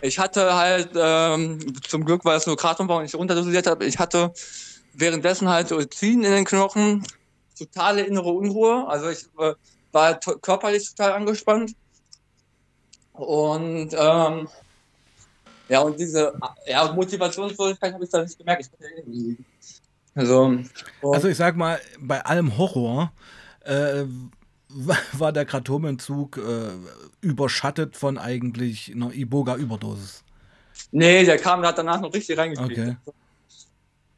Ich 0.00 0.18
hatte 0.18 0.54
halt, 0.54 0.90
ähm, 0.94 1.74
zum 1.82 2.04
Glück 2.04 2.24
war 2.24 2.36
es 2.36 2.46
nur 2.46 2.56
Kratonbau 2.56 2.98
und 2.98 3.04
ich 3.04 3.14
runterdosiert 3.14 3.66
habe, 3.66 3.84
ich 3.84 3.98
hatte 3.98 4.32
währenddessen 4.94 5.48
halt 5.48 5.68
Ziehen 5.94 6.24
in 6.24 6.32
den 6.32 6.44
Knochen, 6.44 7.06
totale 7.58 8.02
innere 8.02 8.30
Unruhe. 8.30 8.86
Also 8.88 9.08
ich 9.08 9.26
äh, 9.38 9.54
war 9.92 10.18
körperlich 10.18 10.88
total 10.90 11.12
angespannt. 11.12 11.72
Und 13.12 13.90
ähm, 13.98 14.48
ja, 15.68 15.80
und 15.80 15.98
diese 15.98 16.32
ja, 16.66 16.92
Motivationslosigkeit 16.92 17.92
habe 17.94 18.04
ich 18.04 18.10
da 18.10 18.22
nicht 18.22 18.38
gemerkt. 18.38 18.70
Ich. 19.10 19.36
Also, 20.14 20.42
und, 20.44 20.70
Also 21.02 21.28
ich 21.28 21.36
sag 21.36 21.56
mal, 21.56 21.78
bei 22.00 22.24
allem 22.24 22.56
Horror 22.56 23.12
äh, 23.64 24.04
wa- 24.68 24.96
war 25.12 25.32
der 25.32 25.44
Kratomentzug 25.44 26.38
äh, 26.38 26.70
überschattet 27.20 27.96
von 27.96 28.16
eigentlich 28.18 28.92
einer 28.94 29.12
Iboga-Überdosis. 29.12 30.24
nee, 30.92 31.24
der 31.24 31.38
kam, 31.38 31.60
der 31.60 31.70
hat 31.70 31.78
danach 31.78 32.00
noch 32.00 32.14
richtig 32.14 32.38
reingekriegt. 32.38 32.78
Okay. 32.78 32.96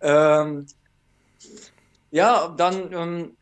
Ähm, 0.00 0.66
ja, 2.10 2.48
dann 2.56 2.92
ähm, 2.92 3.36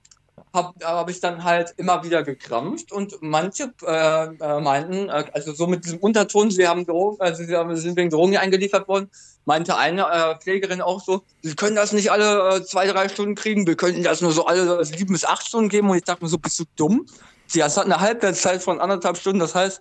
habe 0.57 0.85
hab 0.85 1.09
ich 1.09 1.21
dann 1.21 1.45
halt 1.45 1.73
immer 1.77 2.03
wieder 2.03 2.25
gekrampft 2.25 2.91
und 2.91 3.15
manche 3.21 3.73
äh, 3.87 4.25
äh, 4.25 4.61
meinten, 4.61 5.09
äh, 5.09 5.25
also 5.33 5.53
so 5.53 5.69
mit 5.69 5.85
diesem 5.85 6.01
Unterton, 6.01 6.51
sie 6.51 6.67
haben 6.67 6.85
Drogen, 6.85 7.21
also 7.21 7.45
sie 7.45 7.55
haben, 7.55 7.77
sind 7.77 7.97
wegen 7.97 8.11
Drogen 8.11 8.33
hier 8.33 8.41
eingeliefert 8.41 8.89
worden, 8.89 9.09
meinte 9.45 9.77
eine 9.77 10.03
äh, 10.03 10.37
Pflegerin 10.41 10.81
auch 10.81 11.01
so, 11.01 11.23
sie 11.43 11.55
können 11.55 11.77
das 11.77 11.93
nicht 11.93 12.11
alle 12.11 12.57
äh, 12.57 12.65
zwei, 12.65 12.89
drei 12.89 13.09
Stunden 13.09 13.37
kriegen, 13.37 13.67
wir 13.69 13.77
könnten 13.77 14.03
das 14.03 14.21
nur 14.21 14.33
so 14.33 14.47
alle 14.47 14.85
sieben 14.85 15.13
bis 15.13 15.25
acht 15.25 15.47
Stunden 15.47 15.69
geben 15.69 15.89
und 15.89 15.97
ich 15.97 16.05
dachte 16.05 16.25
mir 16.25 16.29
so, 16.29 16.39
bist 16.39 16.59
du 16.59 16.65
dumm? 16.75 17.07
Sie 17.47 17.61
das 17.61 17.77
hat 17.77 17.85
eine 17.85 18.01
Halbwertszeit 18.01 18.63
von 18.63 18.81
anderthalb 18.81 19.17
Stunden, 19.17 19.39
das 19.39 19.55
heißt, 19.55 19.81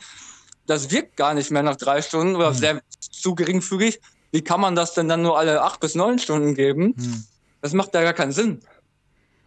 das 0.68 0.92
wirkt 0.92 1.16
gar 1.18 1.34
nicht 1.34 1.50
mehr 1.50 1.64
nach 1.64 1.78
drei 1.78 2.02
Stunden 2.02 2.36
oder 2.36 2.50
Hm. 2.50 2.56
sehr 2.56 2.82
zu 3.00 3.34
geringfügig. 3.36 4.00
Wie 4.32 4.44
kann 4.44 4.60
man 4.60 4.76
das 4.76 4.94
denn 4.94 5.08
dann 5.08 5.22
nur 5.22 5.38
alle 5.38 5.62
acht 5.62 5.80
bis 5.80 5.96
neun 5.96 6.20
Stunden 6.20 6.56
geben? 6.56 6.96
Hm. 6.98 7.26
Das 7.62 7.74
macht 7.74 7.94
ja 7.96 8.02
gar 8.02 8.14
keinen 8.14 8.32
Sinn. 8.32 8.60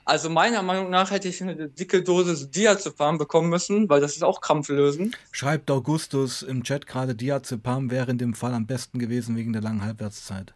Also 0.08 0.30
meiner 0.30 0.62
Meinung 0.62 0.88
nach 0.88 1.10
hätte 1.10 1.28
ich 1.28 1.42
eine 1.42 1.68
dicke 1.68 2.02
Dosis 2.02 2.50
Diazepam 2.50 3.18
bekommen 3.18 3.50
müssen, 3.50 3.90
weil 3.90 4.00
das 4.00 4.16
ist 4.16 4.24
auch 4.24 4.40
krampflösend. 4.40 5.18
Schreibt 5.32 5.70
Augustus 5.70 6.40
im 6.42 6.64
Chat 6.64 6.86
gerade, 6.86 7.14
Diazepam 7.14 7.90
wäre 7.90 8.10
in 8.10 8.16
dem 8.16 8.32
Fall 8.32 8.54
am 8.54 8.66
besten 8.66 8.98
gewesen 8.98 9.36
wegen 9.36 9.52
der 9.52 9.60
langen 9.60 9.84
Halbwertszeit. 9.84 10.54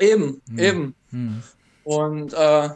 Eben, 0.00 0.42
Hm. 0.48 0.58
eben. 0.58 0.94
Hm. 1.10 1.42
Und 1.84 2.32
äh, 2.32 2.70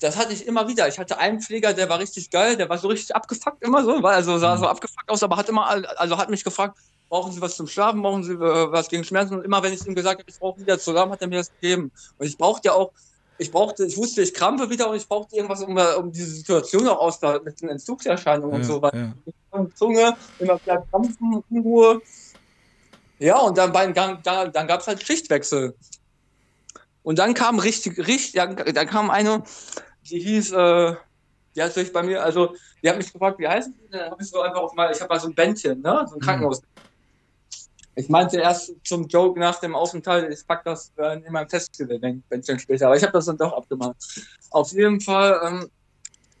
das 0.00 0.16
hatte 0.16 0.32
ich 0.32 0.46
immer 0.46 0.68
wieder. 0.68 0.86
Ich 0.86 0.96
hatte 0.98 1.18
einen 1.18 1.40
Pfleger, 1.40 1.72
der 1.72 1.88
war 1.88 1.98
richtig 1.98 2.30
geil, 2.30 2.56
der 2.56 2.68
war 2.68 2.78
so 2.78 2.86
richtig 2.86 3.16
abgefuckt 3.16 3.64
immer 3.64 3.82
so, 3.82 4.00
war 4.00 4.12
also 4.12 4.38
sah 4.38 4.54
Mhm. 4.54 4.60
so 4.60 4.66
abgefuckt 4.68 5.08
aus, 5.08 5.24
aber 5.24 5.36
hat 5.36 5.48
immer, 5.48 5.66
also 5.98 6.18
hat 6.18 6.30
mich 6.30 6.44
gefragt, 6.44 6.78
brauchen 7.08 7.32
Sie 7.32 7.40
was 7.40 7.56
zum 7.56 7.66
Schlafen, 7.66 8.00
brauchen 8.02 8.22
Sie 8.22 8.34
äh, 8.34 8.38
was 8.70 8.88
gegen 8.88 9.02
Schmerzen? 9.02 9.34
Und 9.38 9.44
immer 9.44 9.60
wenn 9.64 9.72
ich 9.72 9.84
ihm 9.86 9.94
gesagt 9.96 10.20
habe, 10.20 10.30
ich 10.30 10.38
brauche 10.38 10.60
wieder 10.60 10.78
zusammen, 10.78 11.10
hat 11.10 11.20
er 11.20 11.26
mir 11.28 11.38
das 11.38 11.50
gegeben. 11.60 11.90
Und 12.18 12.26
ich 12.26 12.38
brauchte 12.38 12.68
ja 12.68 12.74
auch, 12.74 12.92
ich 13.36 13.50
brauchte, 13.50 13.84
ich 13.84 13.96
wusste, 13.96 14.22
ich 14.22 14.32
krampfe 14.32 14.70
wieder 14.70 14.88
und 14.90 14.96
ich 14.96 15.08
brauchte 15.08 15.36
irgendwas, 15.36 15.62
um, 15.62 15.76
um 15.76 16.12
diese 16.12 16.30
Situation 16.30 16.86
auch 16.88 16.98
auszuhalten 16.98 17.44
mit 17.44 17.60
den 17.60 17.68
Entzugserscheinungen 17.70 18.54
und 18.54 18.62
Ja, 18.62 18.66
so 18.66 18.82
weiter. 18.82 19.14
ja. 19.52 19.66
Zunge, 19.74 20.16
immer 20.38 20.58
wieder 20.64 20.86
Krampfen, 20.90 21.42
Unruhe. 21.48 22.02
Ja, 23.18 23.38
und 23.40 23.56
dann, 23.56 23.72
dann, 23.72 24.22
dann 24.52 24.66
gab 24.66 24.80
es 24.80 24.86
halt 24.86 25.02
Schichtwechsel. 25.02 25.76
Und 27.02 27.18
dann 27.18 27.34
kam 27.34 27.58
richtig, 27.58 27.98
richtig, 27.98 28.32
dann, 28.32 28.56
dann 28.56 28.86
kam 28.86 29.10
eine, 29.10 29.42
die 30.02 30.20
hieß, 30.20 30.52
äh, 30.52 30.94
die 31.54 31.62
hat 31.62 31.72
sich 31.74 31.92
bei 31.92 32.02
mir, 32.02 32.22
also, 32.22 32.54
die 32.82 32.88
hat 32.88 32.96
mich 32.96 33.12
gefragt, 33.12 33.38
wie 33.38 33.46
heißt 33.48 33.68
die? 33.68 33.88
Dann 33.90 34.10
habe 34.10 34.22
ich 34.22 34.28
so 34.28 34.40
einfach 34.40 34.60
auf 34.60 34.74
mal, 34.74 34.90
ich 34.90 35.00
habe 35.00 35.12
mal 35.12 35.20
so 35.20 35.28
ein 35.28 35.34
Bändchen, 35.34 35.80
ne? 35.80 36.06
So 36.08 36.16
ein 36.16 36.40
Mhm. 36.40 36.50
Ich 37.96 38.08
meinte 38.08 38.38
erst 38.38 38.72
zum 38.84 39.06
Joke 39.06 39.38
nach 39.38 39.60
dem 39.60 39.74
Aufenthalt, 39.74 40.32
ich 40.32 40.46
pack 40.46 40.64
das 40.64 40.92
äh, 40.96 41.20
in 41.24 41.32
meinem 41.32 41.48
Festival-Bändchen 41.48 42.58
später, 42.58 42.86
aber 42.86 42.96
ich 42.96 43.02
habe 43.02 43.12
das 43.12 43.26
dann 43.26 43.36
doch 43.36 43.52
abgemacht. 43.52 43.96
Auf 44.50 44.72
jeden 44.72 45.00
Fall 45.00 45.40
ähm, 45.44 45.70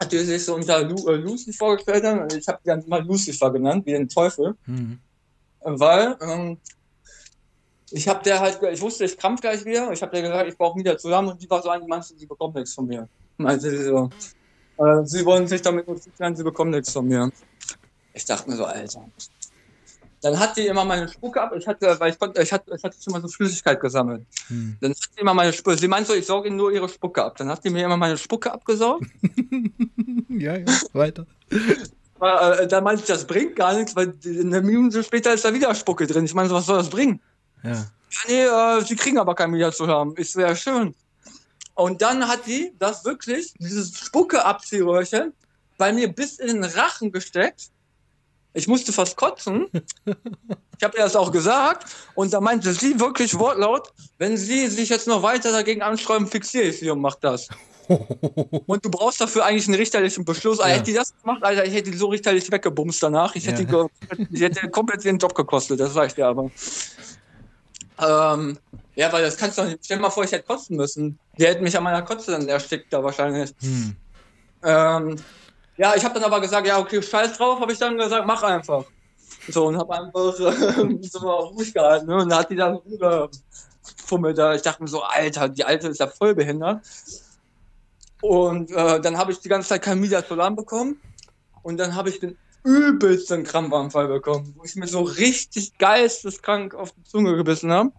hat 0.00 0.10
die 0.10 0.18
sich 0.18 0.44
so 0.44 0.56
unter 0.56 0.82
Lu 0.82 0.96
äh, 1.08 1.14
Lucy 1.14 1.52
vorgestellt 1.52 2.04
und 2.04 2.32
ich 2.32 2.46
habe 2.48 2.58
die 2.64 2.68
dann 2.68 2.82
mal 2.88 3.04
Lucifer 3.04 3.50
genannt, 3.52 3.86
wie 3.86 3.92
den 3.92 4.08
Teufel, 4.08 4.56
Hm. 4.64 4.98
weil 5.60 6.16
ähm, 6.20 6.58
ich 7.90 8.08
habe 8.08 8.24
der 8.24 8.40
halt, 8.40 8.60
ich 8.72 8.80
wusste, 8.80 9.04
ich 9.04 9.16
krampf 9.16 9.40
gleich 9.40 9.64
wieder, 9.64 9.92
ich 9.92 10.02
habe 10.02 10.10
der 10.10 10.22
gesagt, 10.22 10.48
ich 10.48 10.58
brauche 10.58 10.76
wieder 10.78 10.98
zusammen 10.98 11.28
und 11.28 11.40
die 11.40 11.48
war 11.48 11.62
so 11.62 11.68
eine, 11.68 11.86
du, 11.86 12.00
sie 12.18 12.26
bekommt 12.26 12.56
nichts 12.56 12.74
von 12.74 12.86
mir. 12.86 13.08
Meinte 13.36 13.70
sie 13.70 13.84
so, 13.84 14.10
äh, 14.78 15.04
sie 15.04 15.24
wollen 15.24 15.46
sich 15.46 15.62
damit 15.62 15.86
notifizieren, 15.86 16.34
sie 16.34 16.42
bekommen 16.42 16.72
nichts 16.72 16.92
von 16.92 17.06
mir. 17.06 17.30
Ich 18.12 18.24
dachte 18.24 18.50
mir 18.50 18.56
so, 18.56 18.64
Alter. 18.64 19.04
Dann 20.24 20.38
hat 20.38 20.56
die 20.56 20.66
immer 20.66 20.86
meine 20.86 21.06
Spucke 21.06 21.38
ab. 21.38 21.52
Ich 21.54 21.68
hatte, 21.68 22.00
weil 22.00 22.10
ich 22.10 22.18
konnte, 22.18 22.40
ich 22.40 22.50
hatte, 22.50 22.74
ich 22.74 22.82
hatte 22.82 22.96
schon 22.98 23.12
mal 23.12 23.20
so 23.20 23.28
Flüssigkeit 23.28 23.78
gesammelt. 23.78 24.26
Hm. 24.48 24.78
Dann 24.80 24.92
hat 24.92 24.98
die 25.14 25.20
immer 25.20 25.34
meine 25.34 25.52
Spucke. 25.52 25.76
Sie 25.76 25.86
meinte 25.86 26.12
so, 26.12 26.14
ich 26.14 26.24
sauge 26.24 26.50
nur 26.50 26.72
ihre 26.72 26.88
Spucke 26.88 27.22
ab. 27.22 27.36
Dann 27.36 27.50
hat 27.50 27.62
die 27.62 27.68
mir 27.68 27.84
immer 27.84 27.98
meine 27.98 28.16
Spucke 28.16 28.50
abgesaugt. 28.50 29.04
Ja, 30.30 30.56
ja, 30.56 30.64
weiter. 30.94 31.26
äh, 31.50 32.66
dann 32.66 32.82
meinte 32.82 33.02
ich, 33.02 33.06
das 33.06 33.24
bringt 33.24 33.54
gar 33.54 33.76
nichts, 33.76 33.94
weil 33.94 34.12
eine 34.24 34.62
Minute 34.62 35.04
später 35.04 35.32
ist 35.32 35.44
da 35.44 35.54
wieder 35.54 35.72
Spucke 35.76 36.08
drin. 36.08 36.24
Ich 36.24 36.34
meine, 36.34 36.50
was 36.50 36.66
soll 36.66 36.78
das 36.78 36.88
bringen? 36.90 37.20
Ja. 37.62 37.70
Ja, 37.70 37.86
nee, 38.26 38.42
äh, 38.42 38.84
sie 38.84 38.96
kriegen 38.96 39.18
aber 39.18 39.36
kein 39.36 39.52
Media 39.52 39.70
zu 39.70 39.86
haben. 39.86 40.16
Ist 40.16 40.32
sehr 40.32 40.56
schön. 40.56 40.92
Und 41.74 42.02
dann 42.02 42.26
hat 42.26 42.46
die 42.46 42.72
das 42.80 43.04
wirklich, 43.04 43.54
dieses 43.58 43.96
Spucke-Abziehröhrchen, 43.96 45.32
bei 45.78 45.92
mir 45.92 46.08
bis 46.08 46.40
in 46.40 46.62
den 46.62 46.64
Rachen 46.64 47.12
gesteckt. 47.12 47.70
Ich 48.54 48.68
musste 48.68 48.92
fast 48.92 49.16
kotzen. 49.16 49.66
Ich 50.04 50.84
habe 50.84 50.96
ihr 50.96 51.04
das 51.04 51.16
auch 51.16 51.32
gesagt. 51.32 51.86
Und 52.14 52.32
da 52.32 52.40
meinte 52.40 52.72
sie 52.72 52.98
wirklich 52.98 53.36
wortlaut, 53.38 53.92
wenn 54.18 54.36
sie 54.36 54.68
sich 54.68 54.88
jetzt 54.88 55.08
noch 55.08 55.22
weiter 55.22 55.52
dagegen 55.52 55.82
ansträuben, 55.82 56.26
fixiere 56.26 56.64
ich 56.66 56.78
sie 56.78 56.90
und 56.90 57.00
mach 57.00 57.16
das. 57.16 57.48
Und 58.66 58.82
du 58.82 58.90
brauchst 58.90 59.20
dafür 59.20 59.44
eigentlich 59.44 59.66
einen 59.68 59.76
richterlichen 59.76 60.24
Beschluss. 60.24 60.58
Ja. 60.58 60.66
Hätte 60.66 60.84
die 60.84 60.94
das 60.94 61.14
gemacht, 61.20 61.42
Alter, 61.44 61.66
ich 61.66 61.74
hätte 61.74 61.90
die 61.90 61.98
so 61.98 62.06
richterlich 62.06 62.50
weggebumst 62.50 63.02
danach. 63.02 63.34
Ich 63.34 63.46
hätte, 63.46 63.62
Ja. 63.70 63.86
die, 64.16 64.36
ich 64.36 64.40
hätte 64.40 64.70
komplett 64.70 65.04
ihren 65.04 65.18
Job 65.18 65.34
gekostet, 65.34 65.80
das 65.80 65.92
sag 65.92 66.06
ich 66.06 66.14
dir 66.14 66.26
aber. 66.26 66.50
Ähm, 67.98 68.58
ja, 68.96 69.12
weil 69.12 69.22
das 69.22 69.36
kannst 69.36 69.58
du 69.58 69.64
nicht. 69.64 69.80
Stell 69.84 69.98
dir 69.98 70.02
mal 70.02 70.10
vor, 70.10 70.24
ich 70.24 70.32
hätte 70.32 70.46
kotzen 70.46 70.76
müssen. 70.76 71.18
Die 71.38 71.44
hätten 71.46 71.62
mich 71.62 71.76
an 71.76 71.84
meiner 71.84 72.02
Kotze 72.02 72.32
dann 72.32 72.48
erstickt 72.48 72.92
da 72.92 73.04
wahrscheinlich. 73.04 73.52
Hm. 73.60 73.96
Ähm, 74.64 75.16
ja, 75.76 75.94
ich 75.96 76.04
habe 76.04 76.14
dann 76.14 76.24
aber 76.24 76.40
gesagt, 76.40 76.66
ja, 76.66 76.78
okay, 76.78 77.02
scheiß 77.02 77.36
drauf, 77.36 77.60
habe 77.60 77.72
ich 77.72 77.78
dann 77.78 77.98
gesagt, 77.98 78.26
mach 78.26 78.42
einfach. 78.42 78.84
So, 79.48 79.66
und 79.66 79.76
habe 79.76 79.94
einfach 79.94 80.38
äh, 80.38 80.98
so 81.02 81.20
mal 81.20 81.34
ruhig 81.34 81.74
gehalten. 81.74 82.06
Ne? 82.06 82.16
Und 82.16 82.28
da 82.30 82.38
hat 82.38 82.50
die 82.50 82.56
dann 82.56 82.74
rumgefummelt. 82.74 84.38
Ich 84.56 84.62
dachte 84.62 84.82
mir 84.82 84.88
so, 84.88 85.02
Alter, 85.02 85.48
die 85.48 85.64
Alte 85.64 85.88
ist 85.88 86.00
ja 86.00 86.06
voll 86.06 86.34
behindert. 86.34 86.80
Und 88.22 88.70
äh, 88.70 89.00
dann 89.00 89.18
habe 89.18 89.32
ich 89.32 89.40
die 89.40 89.48
ganze 89.48 89.68
Zeit 89.68 89.82
kein 89.82 90.00
Midazolam 90.00 90.56
bekommen. 90.56 91.00
Und 91.62 91.78
dann 91.78 91.94
habe 91.94 92.08
ich 92.08 92.20
den 92.20 92.38
übelsten 92.62 93.44
Krampfanfall 93.44 94.08
bekommen, 94.08 94.54
wo 94.56 94.64
ich 94.64 94.76
mir 94.76 94.86
so 94.86 95.02
richtig 95.02 95.76
geisteskrank 95.76 96.74
auf 96.74 96.92
die 96.92 97.04
Zunge 97.04 97.36
gebissen 97.36 97.70
habe. 97.70 97.92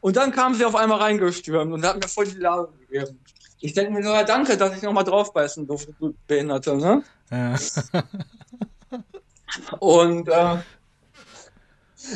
Und 0.00 0.16
dann 0.16 0.32
kam 0.32 0.54
sie 0.54 0.64
auf 0.64 0.74
einmal 0.74 0.98
reingestürmt 0.98 1.72
und 1.72 1.84
hat 1.84 1.96
mir 1.96 2.08
voll 2.08 2.26
die 2.26 2.38
Lage 2.38 2.68
gegeben. 2.80 3.18
Ich 3.60 3.74
denke 3.74 3.92
mir 3.92 4.02
so, 4.02 4.10
ja, 4.10 4.24
danke, 4.24 4.56
dass 4.56 4.76
ich 4.76 4.82
nochmal 4.82 5.04
draufbeißen 5.04 5.66
durfte, 5.66 5.94
du 5.98 6.14
Behinderte, 6.26 6.76
ne? 6.76 7.02
Ja. 7.30 7.54
Und 9.80 10.28
äh, 10.28 10.56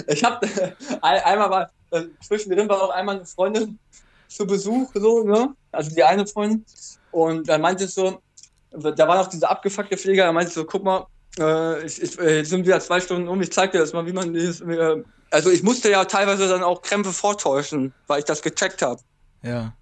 ich 0.09 0.25
habe 0.25 0.49
einmal 1.03 1.51
war 1.51 1.71
äh, 1.91 2.05
zwischendrin 2.23 2.69
war 2.69 2.83
auch 2.83 2.91
einmal 2.91 3.17
eine 3.17 3.27
Freundin 3.27 3.79
zu 4.29 4.47
Besuch, 4.47 4.91
so, 4.95 5.23
ne? 5.23 5.55
Also 5.73 5.95
die 5.95 6.03
eine 6.03 6.27
Freundin. 6.27 6.65
Und 7.11 7.49
dann 7.49 7.61
meinte 7.61 7.85
ich 7.85 7.95
so, 7.95 8.21
da 8.71 9.09
war 9.09 9.17
noch 9.17 9.29
dieser 9.29 9.51
abgefuckte 9.51 9.97
Pfleger, 9.97 10.25
er 10.25 10.33
meinte 10.33 10.53
so, 10.53 10.65
guck 10.65 10.83
mal, 10.83 11.07
äh, 11.39 11.85
ich, 11.85 12.03
ich, 12.03 12.19
äh, 12.19 12.39
jetzt 12.39 12.51
sind 12.51 12.67
wieder 12.67 12.81
zwei 12.81 13.01
Stunden 13.01 13.29
um, 13.29 13.41
ich 13.41 13.53
zeig 13.53 13.73
dir 13.73 13.79
das 13.79 13.93
mal, 13.93 14.07
wie 14.07 14.13
man 14.13 14.33
dieses, 14.33 14.61
äh, 14.63 15.03
also 15.31 15.51
ich 15.51 15.63
musste 15.63 15.91
ja 15.91 16.05
teilweise 16.05 16.49
dann 16.49 16.63
auch 16.63 16.83
Krämpfe 16.83 17.13
vortäuschen, 17.13 17.93
weil 18.07 18.21
ich 18.21 18.25
das 18.25 18.43
gecheckt 18.43 18.83
habe. 18.83 19.01
ja. 19.43 19.73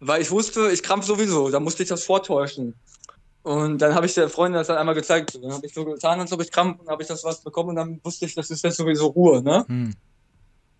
Weil 0.00 0.22
ich 0.22 0.30
wusste, 0.30 0.70
ich 0.70 0.82
krampf 0.82 1.06
sowieso, 1.06 1.50
da 1.50 1.60
musste 1.60 1.82
ich 1.82 1.88
das 1.88 2.04
vortäuschen. 2.04 2.74
Und 3.42 3.78
dann 3.78 3.94
habe 3.94 4.06
ich 4.06 4.14
der 4.14 4.28
Freundin 4.28 4.58
das 4.58 4.66
dann 4.66 4.76
einmal 4.76 4.94
gezeigt. 4.94 5.38
Dann 5.42 5.52
habe 5.52 5.66
ich 5.66 5.72
so 5.72 5.84
getan, 5.84 6.20
als 6.20 6.32
ob 6.32 6.42
ich 6.42 6.52
krampf 6.52 6.80
und 6.80 6.88
habe 6.88 7.02
ich 7.02 7.08
das 7.08 7.24
was 7.24 7.40
bekommen 7.40 7.70
und 7.70 7.76
dann 7.76 8.00
wusste 8.04 8.26
ich, 8.26 8.34
das 8.34 8.50
ist 8.50 8.62
jetzt 8.62 8.76
sowieso 8.76 9.06
Ruhe, 9.06 9.42
ne? 9.42 9.64
Hm. 9.66 9.94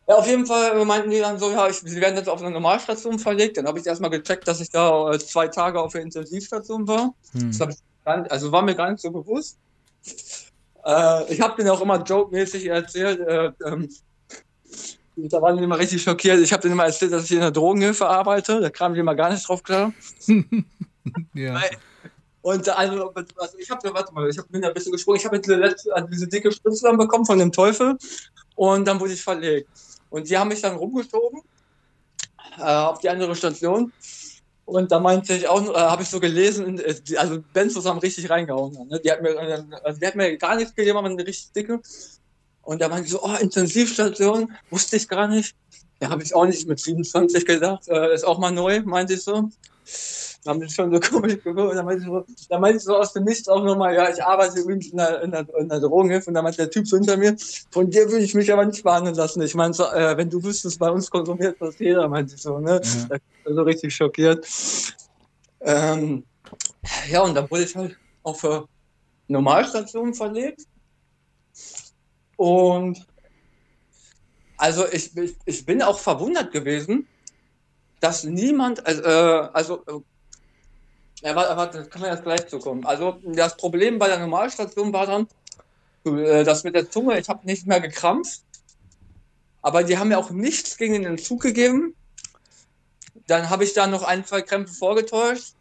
Ja, 0.07 0.17
auf 0.17 0.27
jeden 0.27 0.47
Fall 0.47 0.85
meinten 0.85 1.11
die 1.11 1.19
dann 1.19 1.39
so, 1.39 1.51
ja, 1.51 1.69
ich, 1.69 1.77
sie 1.77 2.01
werden 2.01 2.17
jetzt 2.17 2.29
auf 2.29 2.41
eine 2.41 2.51
Normalstation 2.51 3.19
verlegt. 3.19 3.59
Dann 3.59 3.67
habe 3.67 3.79
ich 3.79 3.87
erstmal 3.87 4.11
gecheckt, 4.11 4.49
dass 4.49 4.61
ich 4.61 4.71
da 4.71 5.13
äh, 5.13 5.19
zwei 5.19 5.49
Tage 5.49 5.81
auf 5.81 5.93
der 5.93 6.03
Intensivstation 6.03 6.89
war. 6.89 7.15
Hm. 7.33 7.59
Das 7.59 7.77
ich 7.77 8.31
also 8.31 8.53
war 8.53 8.63
mir 8.63 8.75
gar 8.75 8.91
nicht 8.91 9.03
so 9.03 9.11
bewusst. 9.11 9.59
Äh, 10.85 11.33
ich 11.33 11.41
habe 11.41 11.57
denen 11.57 11.69
auch 11.71 11.81
immer 11.81 12.03
joke-mäßig 12.03 12.67
erzählt, 12.67 13.21
äh, 13.21 13.51
ähm, 13.67 13.89
da 15.27 15.43
waren 15.43 15.57
die 15.57 15.65
immer 15.65 15.79
richtig 15.79 16.03
schockiert. 16.03 16.41
Ich 16.41 16.53
habe 16.53 16.63
denen 16.63 16.75
immer 16.75 16.85
erzählt, 16.85 17.13
dass 17.13 17.25
ich 17.25 17.33
in 17.33 17.41
der 17.41 17.51
Drogenhilfe 17.51 18.07
arbeite. 18.09 18.61
Da 18.61 18.71
kamen 18.71 18.95
die 18.95 19.01
immer 19.01 19.15
gar 19.15 19.31
nicht 19.31 19.49
drauf 19.49 19.63
klar. 19.63 19.93
Ja. 21.33 21.59
Und 22.43 22.69
also, 22.69 23.15
also 23.15 23.59
ich 23.59 23.71
habe, 23.71 23.95
warte 23.95 24.13
mal, 24.13 24.29
ich 24.29 24.37
hab, 24.37 24.47
bin 24.51 24.61
da 24.61 24.69
ein 24.69 24.75
bisschen 24.75 24.93
gesprungen. 24.93 25.19
Ich 25.19 25.25
habe 25.25 25.41
diese, 25.41 25.75
also 25.93 26.09
diese 26.09 26.29
dicke 26.29 26.53
Spritze 26.53 26.85
dann 26.85 26.99
bekommen 26.99 27.25
von 27.25 27.39
dem 27.39 27.51
Teufel 27.51 27.97
und 28.57 28.87
dann 28.87 29.01
wurde 29.01 29.15
ich 29.15 29.23
verlegt. 29.23 29.69
Und 30.11 30.29
die 30.29 30.37
haben 30.37 30.49
mich 30.49 30.61
dann 30.61 30.77
rumgeschoben 30.77 31.41
äh, 32.59 32.63
auf 32.63 33.01
die 33.01 33.09
andere 33.09 33.35
Station. 33.35 33.93
Und 34.65 34.93
da 34.93 35.01
meinte 35.01 35.35
ich 35.35 35.49
auch, 35.49 35.63
äh, 35.75 35.79
habe 35.79 36.03
ich 36.03 36.09
so 36.09 36.21
gelesen, 36.21 36.79
äh, 36.79 36.95
also 37.17 37.43
Benzos 37.53 37.87
haben 37.87 37.99
richtig 37.99 38.29
reingehauen. 38.29 38.89
Ne? 38.89 39.01
Die, 39.01 39.11
hat 39.11 39.23
mir, 39.23 39.31
äh, 39.31 39.63
also 39.83 39.99
die 39.99 40.07
hat 40.07 40.15
mir 40.15 40.37
gar 40.37 40.57
nichts 40.57 40.75
gegeben, 40.75 40.99
aber 40.99 41.09
eine 41.09 41.27
richtig 41.27 41.53
dicke. 41.53 41.81
Und 42.69 42.83
da 42.83 42.91
meinte 42.91 43.07
ich 43.07 43.13
so, 43.13 43.23
oh, 43.23 43.35
Intensivstation, 43.41 44.53
wusste 44.69 44.97
ich 44.97 45.09
gar 45.09 45.27
nicht. 45.27 45.57
Da 46.01 46.11
habe 46.11 46.23
ich 46.23 46.35
auch 46.35 46.45
nicht 46.45 46.69
mit 46.69 46.79
27 46.79 47.47
gedacht, 47.47 47.89
äh, 47.89 48.13
ist 48.13 48.27
auch 48.27 48.39
mal 48.39 48.51
neu, 48.51 48.83
meinte 48.83 49.15
ich 49.15 49.23
so. 49.23 49.49
Da 50.45 50.51
haben 50.51 50.61
die 50.61 50.69
schon 50.69 50.93
so 50.93 51.01
komisch 51.11 51.43
geguckt. 51.43 51.71
Und 51.71 51.77
dann 51.77 51.87
meinte 51.87 52.03
ich 52.03 52.09
so, 52.11 52.27
da 52.51 52.59
meinte 52.59 52.77
ich 52.77 52.85
so 52.85 52.95
aus 52.95 53.15
dem 53.15 53.25
Nichts 53.25 53.49
auch 53.49 53.65
nochmal, 53.65 53.95
ja, 53.95 54.11
ich 54.11 54.23
arbeite 54.23 54.61
übrigens 54.61 54.89
in 54.89 54.99
der, 54.99 55.23
in, 55.23 55.31
der, 55.31 55.47
in 55.59 55.71
der 55.71 55.81
Drogenhilfe. 55.81 56.29
Und 56.29 56.35
da 56.35 56.43
meinte 56.43 56.59
der 56.59 56.71
Typ 56.71 56.87
so 56.87 56.99
hinter 56.99 57.17
mir, 57.17 57.37
von 57.71 57.89
dir 57.89 58.11
würde 58.11 58.23
ich 58.23 58.35
mich 58.35 58.53
aber 58.53 58.67
nicht 58.67 58.85
behandeln 58.85 59.17
lassen. 59.17 59.41
Ich 59.41 59.55
meinte 59.55 59.79
so, 59.79 59.85
äh, 59.85 60.19
wenn 60.19 60.29
du 60.29 60.45
wüsstest, 60.45 60.79
bei 60.79 60.91
uns 60.91 61.11
konsumiert 61.11 61.57
das 61.61 61.79
jeder, 61.79 62.07
meinte 62.07 62.35
ich 62.35 62.43
so, 62.43 62.59
ne? 62.59 62.83
Ja. 62.85 63.17
Da 63.47 63.55
so 63.55 63.63
richtig 63.63 63.97
schockiert. 63.97 64.47
Ähm, 65.63 66.23
ja, 67.09 67.23
und 67.23 67.35
dann 67.35 67.51
wurde 67.51 67.65
ich 67.65 67.75
halt 67.75 67.97
auf 68.25 68.45
eine 68.45 68.67
Normalstation 69.29 70.13
verlegt. 70.13 70.67
Und 72.39 73.05
also 74.57 74.87
ich, 74.91 75.15
ich, 75.17 75.37
ich 75.45 75.67
bin 75.67 75.83
auch 75.83 75.99
verwundert 75.99 76.53
gewesen, 76.53 77.09
dass 77.99 78.23
niemand, 78.23 78.87
also, 78.87 79.03
äh, 79.03 79.49
also 79.53 79.85
äh, 79.87 81.27
ja, 81.27 81.35
warte, 81.35 81.57
warte, 81.57 81.85
kann 81.87 82.03
man 82.03 82.13
jetzt 82.13 82.23
gleich 82.23 82.47
zukommen. 82.47 82.87
Also 82.87 83.19
das 83.25 83.57
Problem 83.57 83.99
bei 83.99 84.07
der 84.07 84.21
Normalstation 84.21 84.93
war 84.93 85.07
dann, 85.07 85.27
äh, 86.05 86.45
das 86.45 86.63
mit 86.63 86.77
der 86.77 86.89
Zunge, 86.89 87.19
ich 87.19 87.29
habe 87.29 87.45
nicht 87.45 87.67
mehr 87.67 87.81
gekrampft, 87.81 88.43
aber 89.61 89.83
die 89.83 89.99
haben 89.99 90.09
mir 90.09 90.19
auch 90.19 90.31
nichts 90.31 90.77
gegen 90.77 90.93
den 90.93 91.07
Entzug 91.07 91.43
gegeben. 91.43 91.97
Dann 93.27 93.51
habe 93.51 93.65
ich 93.65 93.75
da 93.75 93.89
noch 93.89 94.05
ein, 94.05 94.25
zwei 94.25 94.43
Krämpfe 94.43 94.75
vorgetäuscht 94.75 95.55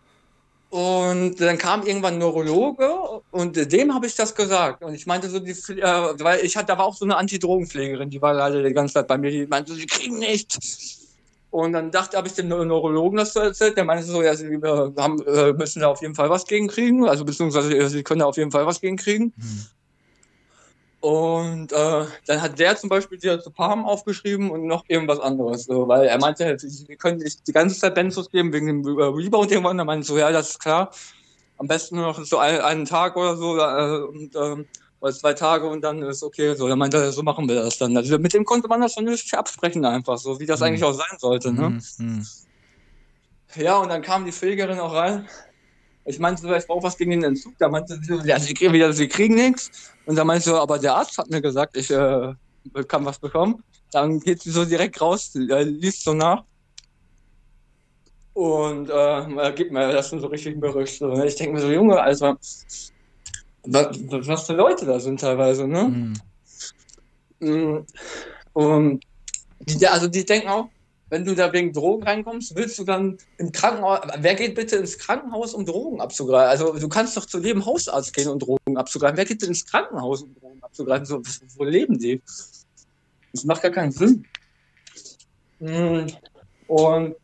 und 0.70 1.40
dann 1.40 1.58
kam 1.58 1.86
irgendwann 1.86 2.16
ein 2.16 2.20
Neurologe 2.20 2.90
und 3.32 3.72
dem 3.72 3.94
habe 3.94 4.06
ich 4.06 4.16
das 4.16 4.36
gesagt. 4.36 4.84
Und 4.84 4.94
ich 4.94 5.06
meinte 5.06 5.30
so, 5.30 5.40
die, 5.40 5.52
äh, 5.52 6.14
weil 6.20 6.44
ich 6.44 6.58
hatte, 6.58 6.68
da 6.68 6.78
war 6.78 6.86
auch 6.86 6.96
so 6.96 7.06
eine 7.06 7.16
Antidrogenpflegerin, 7.18 8.10
die 8.10 8.22
war 8.22 8.34
leider 8.34 8.62
die 8.62 8.74
ganze 8.74 8.96
Zeit 8.96 9.08
bei 9.08 9.18
mir, 9.18 9.32
die 9.32 9.48
meinte 9.48 9.72
so, 9.72 9.78
sie 9.78 9.86
kriegen 9.86 10.20
nichts. 10.20 11.06
Und 11.50 11.72
dann 11.74 11.92
dachte, 11.92 12.18
habe 12.18 12.28
ich 12.28 12.34
dem 12.34 12.50
Neu- 12.50 12.66
Neurologen 12.66 13.18
das 13.18 13.34
so 13.34 13.40
erzählt. 13.40 13.78
Der 13.78 13.86
meinte 13.86 14.04
so, 14.04 14.22
ja, 14.22 14.36
sie 14.36 14.48
äh, 14.48 14.92
haben, 14.98 15.26
äh, 15.26 15.54
müssen 15.54 15.80
da 15.80 15.88
auf 15.88 16.02
jeden 16.02 16.14
Fall 16.14 16.30
was 16.30 16.46
gegen 16.46 16.68
kriegen. 16.68 17.08
Also 17.08 17.24
beziehungsweise 17.24 17.76
äh, 17.76 17.88
sie 17.88 18.04
können 18.04 18.20
da 18.20 18.26
auf 18.26 18.36
jeden 18.38 18.52
Fall 18.52 18.66
was 18.66 18.82
gegen 18.82 18.98
kriegen. 18.98 19.34
Hm. 19.38 19.66
Und 21.00 21.72
äh, 21.72 22.06
dann 22.26 22.42
hat 22.42 22.58
der 22.58 22.76
zum 22.76 22.90
Beispiel 22.90 23.20
Diazepam 23.20 23.86
aufgeschrieben 23.86 24.50
und 24.50 24.66
noch 24.66 24.84
irgendwas 24.88 25.20
anderes. 25.20 25.66
So, 25.66 25.88
weil 25.88 26.06
er 26.08 26.18
meinte, 26.18 26.58
sie 26.60 26.96
können 26.96 27.20
sich 27.20 27.42
die 27.44 27.54
ganze 27.54 27.80
Zeit 27.80 27.94
Benzos 27.96 28.30
geben 28.32 28.52
wegen 28.52 28.66
dem 28.84 29.00
äh, 29.00 29.04
Rebound 29.04 29.52
irgendwann. 29.52 29.78
Da 29.78 29.86
meinte 29.86 30.08
so, 30.08 30.18
ja, 30.18 30.32
das 30.32 30.50
ist 30.52 30.60
klar. 30.60 30.92
Am 31.58 31.68
besten 31.68 31.98
nur 31.98 32.06
noch 32.08 32.24
so 32.24 32.38
ein, 32.40 32.62
einen 32.62 32.86
Tag 32.86 33.16
oder 33.16 33.38
so 33.38 33.58
äh, 33.58 34.02
und 34.08 34.36
ähm, 34.36 34.66
oder 35.00 35.14
zwei 35.14 35.34
Tage 35.34 35.68
und 35.68 35.82
dann 35.82 36.02
ist 36.02 36.24
okay. 36.24 36.56
So, 36.56 36.68
dann 36.68 36.80
meinte 36.80 36.98
er, 36.98 37.12
so 37.12 37.22
machen 37.22 37.48
wir 37.48 37.56
das 37.56 37.78
dann. 37.78 37.96
Also 37.96 38.18
mit 38.18 38.34
dem 38.34 38.46
konnte 38.46 38.68
man 38.68 38.82
das 38.82 38.94
vernünftig 38.94 39.34
absprechen 39.36 39.86
einfach, 39.86 40.18
so 40.18 40.40
wie 40.40 40.46
das 40.48 40.60
Mhm. 40.60 40.66
eigentlich 40.66 40.84
auch 40.84 40.94
sein 40.94 41.18
sollte. 41.20 41.52
Ne? 41.52 41.68
Hm. 41.68 41.82
Hm. 41.98 42.26
Ja, 43.56 43.78
und 43.78 43.90
dann 43.90 44.02
kam 44.02 44.26
die 44.26 44.32
Pflegerin 44.32 44.80
auch 44.80 44.94
rein. 44.94 45.28
Ich 46.08 46.20
meinte 46.20 46.42
so, 46.42 46.54
ich 46.54 46.66
brauche 46.66 46.84
was 46.84 46.98
gegen 46.98 47.12
den 47.12 47.24
Entzug. 47.24 47.54
Da 47.60 47.68
meinte 47.68 48.00
sie, 48.02 48.16
so, 48.16 48.22
ja, 48.24 48.40
sie 48.40 48.54
kriegen, 48.54 48.74
wieder, 48.74 48.94
sie 48.94 49.08
kriegen 49.08 49.36
nichts. 49.36 49.92
Und 50.06 50.16
da 50.16 50.24
meinte 50.24 50.40
ich 50.40 50.46
so, 50.46 50.56
aber 50.58 50.80
der 50.80 50.96
Arzt 50.96 51.18
hat 51.18 51.30
mir 51.30 51.42
gesagt, 51.42 51.76
ich 51.76 51.92
äh, 51.92 52.34
kann 52.88 53.06
was 53.06 53.20
bekommen, 53.20 53.62
dann 53.92 54.20
geht 54.22 54.42
sie 54.42 54.52
so 54.52 54.64
direkt 54.66 55.00
raus, 55.02 55.36
äh, 55.36 55.64
liest 55.64 56.04
so 56.04 56.14
nach 56.14 56.44
und 58.34 58.90
äh, 58.90 59.52
gibt 59.54 59.72
mir 59.72 59.92
das 59.92 60.10
so 60.10 60.28
richtig 60.28 60.60
Bericht. 60.60 61.00
So. 61.00 61.12
Ich 61.24 61.36
denke 61.36 61.56
mir 61.56 61.60
so, 61.60 61.72
Junge, 61.72 62.00
also 62.00 62.38
was, 63.64 63.98
was 64.28 64.46
für 64.46 64.54
Leute 64.54 64.86
da 64.86 65.00
sind 65.00 65.20
teilweise, 65.20 65.68
ne? 65.68 66.14
Mhm. 67.40 67.86
Und 68.54 69.04
die, 69.60 69.88
also 69.88 70.08
die 70.08 70.24
denken 70.24 70.50
auch, 70.50 70.70
wenn 71.10 71.24
du 71.24 71.36
da 71.36 71.54
wegen 71.54 71.72
Drogen 71.72 72.04
reinkommst, 72.04 72.56
willst 72.56 72.78
du 72.80 72.84
dann 72.84 73.18
im 73.38 73.52
Krankenhaus, 73.52 74.00
wer 74.18 74.36
geht 74.36 74.56
bitte 74.56 74.76
ins 74.76 74.98
Krankenhaus, 74.98 75.54
um 75.54 75.66
Drogen 75.66 76.02
abzugreifen? 76.02 76.50
Also 76.50 76.78
du 76.78 76.90
kannst 76.90 77.16
doch 77.16 77.26
zu 77.26 77.40
jedem 77.40 77.66
Hausarzt 77.66 78.14
gehen, 78.14 78.28
um 78.28 78.40
Drogen 78.40 78.78
abzugreifen. 78.78 79.18
Wer 79.18 79.26
geht 79.26 79.42
denn 79.42 79.50
ins 79.50 79.66
Krankenhaus, 79.66 80.24
um 80.24 80.36
Drogen 80.36 80.62
abzugreifen? 80.62 81.06
So, 81.06 81.22
wo 81.56 81.64
leben 81.64 81.98
die? 81.98 82.22
Das 83.32 83.46
macht 83.46 83.62
gar 83.62 83.72
keinen 83.72 83.92
Sinn. 83.92 84.26
Mhm. 85.60 86.08
Und 86.68 87.16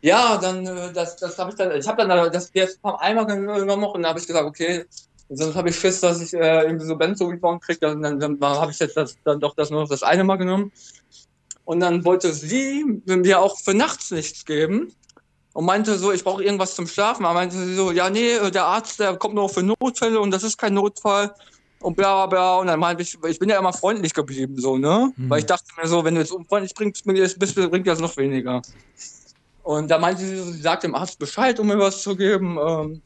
ja, 0.00 0.36
dann, 0.36 0.66
äh, 0.66 0.92
das, 0.92 1.16
das 1.16 1.38
habe 1.38 1.50
ich 1.50 1.56
dann, 1.56 1.72
ich 1.72 1.88
habe 1.88 2.06
dann 2.06 2.30
das 2.30 2.50
jetzt 2.52 2.78
einmal 2.82 3.26
genommen 3.26 3.84
und 3.84 4.02
dann 4.02 4.10
habe 4.10 4.20
ich 4.20 4.26
gesagt, 4.26 4.46
okay, 4.46 4.84
sonst 5.30 5.54
habe 5.54 5.70
ich 5.70 5.76
Schiss, 5.76 6.00
dass 6.00 6.20
ich 6.20 6.34
äh, 6.34 6.64
irgendwie 6.64 6.86
so 6.86 6.96
Benzo 6.96 7.26
rebound 7.26 7.62
kriege. 7.62 7.80
Dann, 7.80 8.02
dann, 8.02 8.20
dann 8.20 8.40
habe 8.40 8.70
ich 8.70 8.78
jetzt 8.78 8.96
das, 8.96 9.16
dann 9.24 9.40
doch 9.40 9.54
das 9.54 9.70
nur 9.70 9.80
noch 9.80 9.88
das 9.88 10.02
eine 10.02 10.24
Mal 10.24 10.36
genommen. 10.36 10.72
Und 11.64 11.80
dann 11.80 12.04
wollte 12.04 12.32
sie 12.32 12.84
mir 13.06 13.40
auch 13.40 13.58
für 13.58 13.74
nachts 13.74 14.10
nichts 14.10 14.44
geben 14.44 14.92
und 15.54 15.64
meinte 15.64 15.96
so, 15.98 16.12
ich 16.12 16.24
brauche 16.24 16.44
irgendwas 16.44 16.74
zum 16.74 16.86
Schlafen. 16.86 17.24
Aber 17.24 17.34
meinte 17.34 17.56
sie 17.56 17.74
so, 17.74 17.90
ja, 17.90 18.10
nee, 18.10 18.38
der 18.50 18.66
Arzt, 18.66 19.00
der 19.00 19.16
kommt 19.16 19.34
nur 19.34 19.48
für 19.48 19.62
Notfälle 19.62 20.20
und 20.20 20.30
das 20.30 20.42
ist 20.42 20.58
kein 20.58 20.74
Notfall 20.74 21.34
und 21.80 21.96
bla 21.96 22.14
bla 22.14 22.26
bla. 22.26 22.58
Und 22.58 22.66
dann 22.66 22.80
meinte 22.80 23.02
ich, 23.02 23.16
ich 23.26 23.38
bin 23.38 23.48
ja 23.48 23.58
immer 23.58 23.72
freundlich 23.72 24.12
geblieben, 24.12 24.58
so, 24.58 24.76
ne? 24.76 25.12
Mhm. 25.16 25.30
Weil 25.30 25.40
ich 25.40 25.46
dachte 25.46 25.64
mir 25.80 25.88
so, 25.88 26.04
wenn 26.04 26.14
du 26.14 26.20
jetzt 26.20 26.32
unfreundlich 26.32 26.74
bringst, 26.74 27.04
bist, 27.04 27.54
bringt 27.54 27.86
das 27.86 28.00
noch 28.00 28.16
weniger. 28.16 28.60
Und 29.62 29.90
da 29.90 29.98
meinte 29.98 30.22
sie, 30.22 30.52
sie 30.52 30.60
sagt 30.60 30.82
dem 30.82 30.94
Arzt 30.94 31.18
Bescheid, 31.18 31.58
um 31.58 31.68
mir 31.68 31.78
was 31.78 32.02
zu 32.02 32.14
geben 32.16 32.58
ähm, 32.60 33.02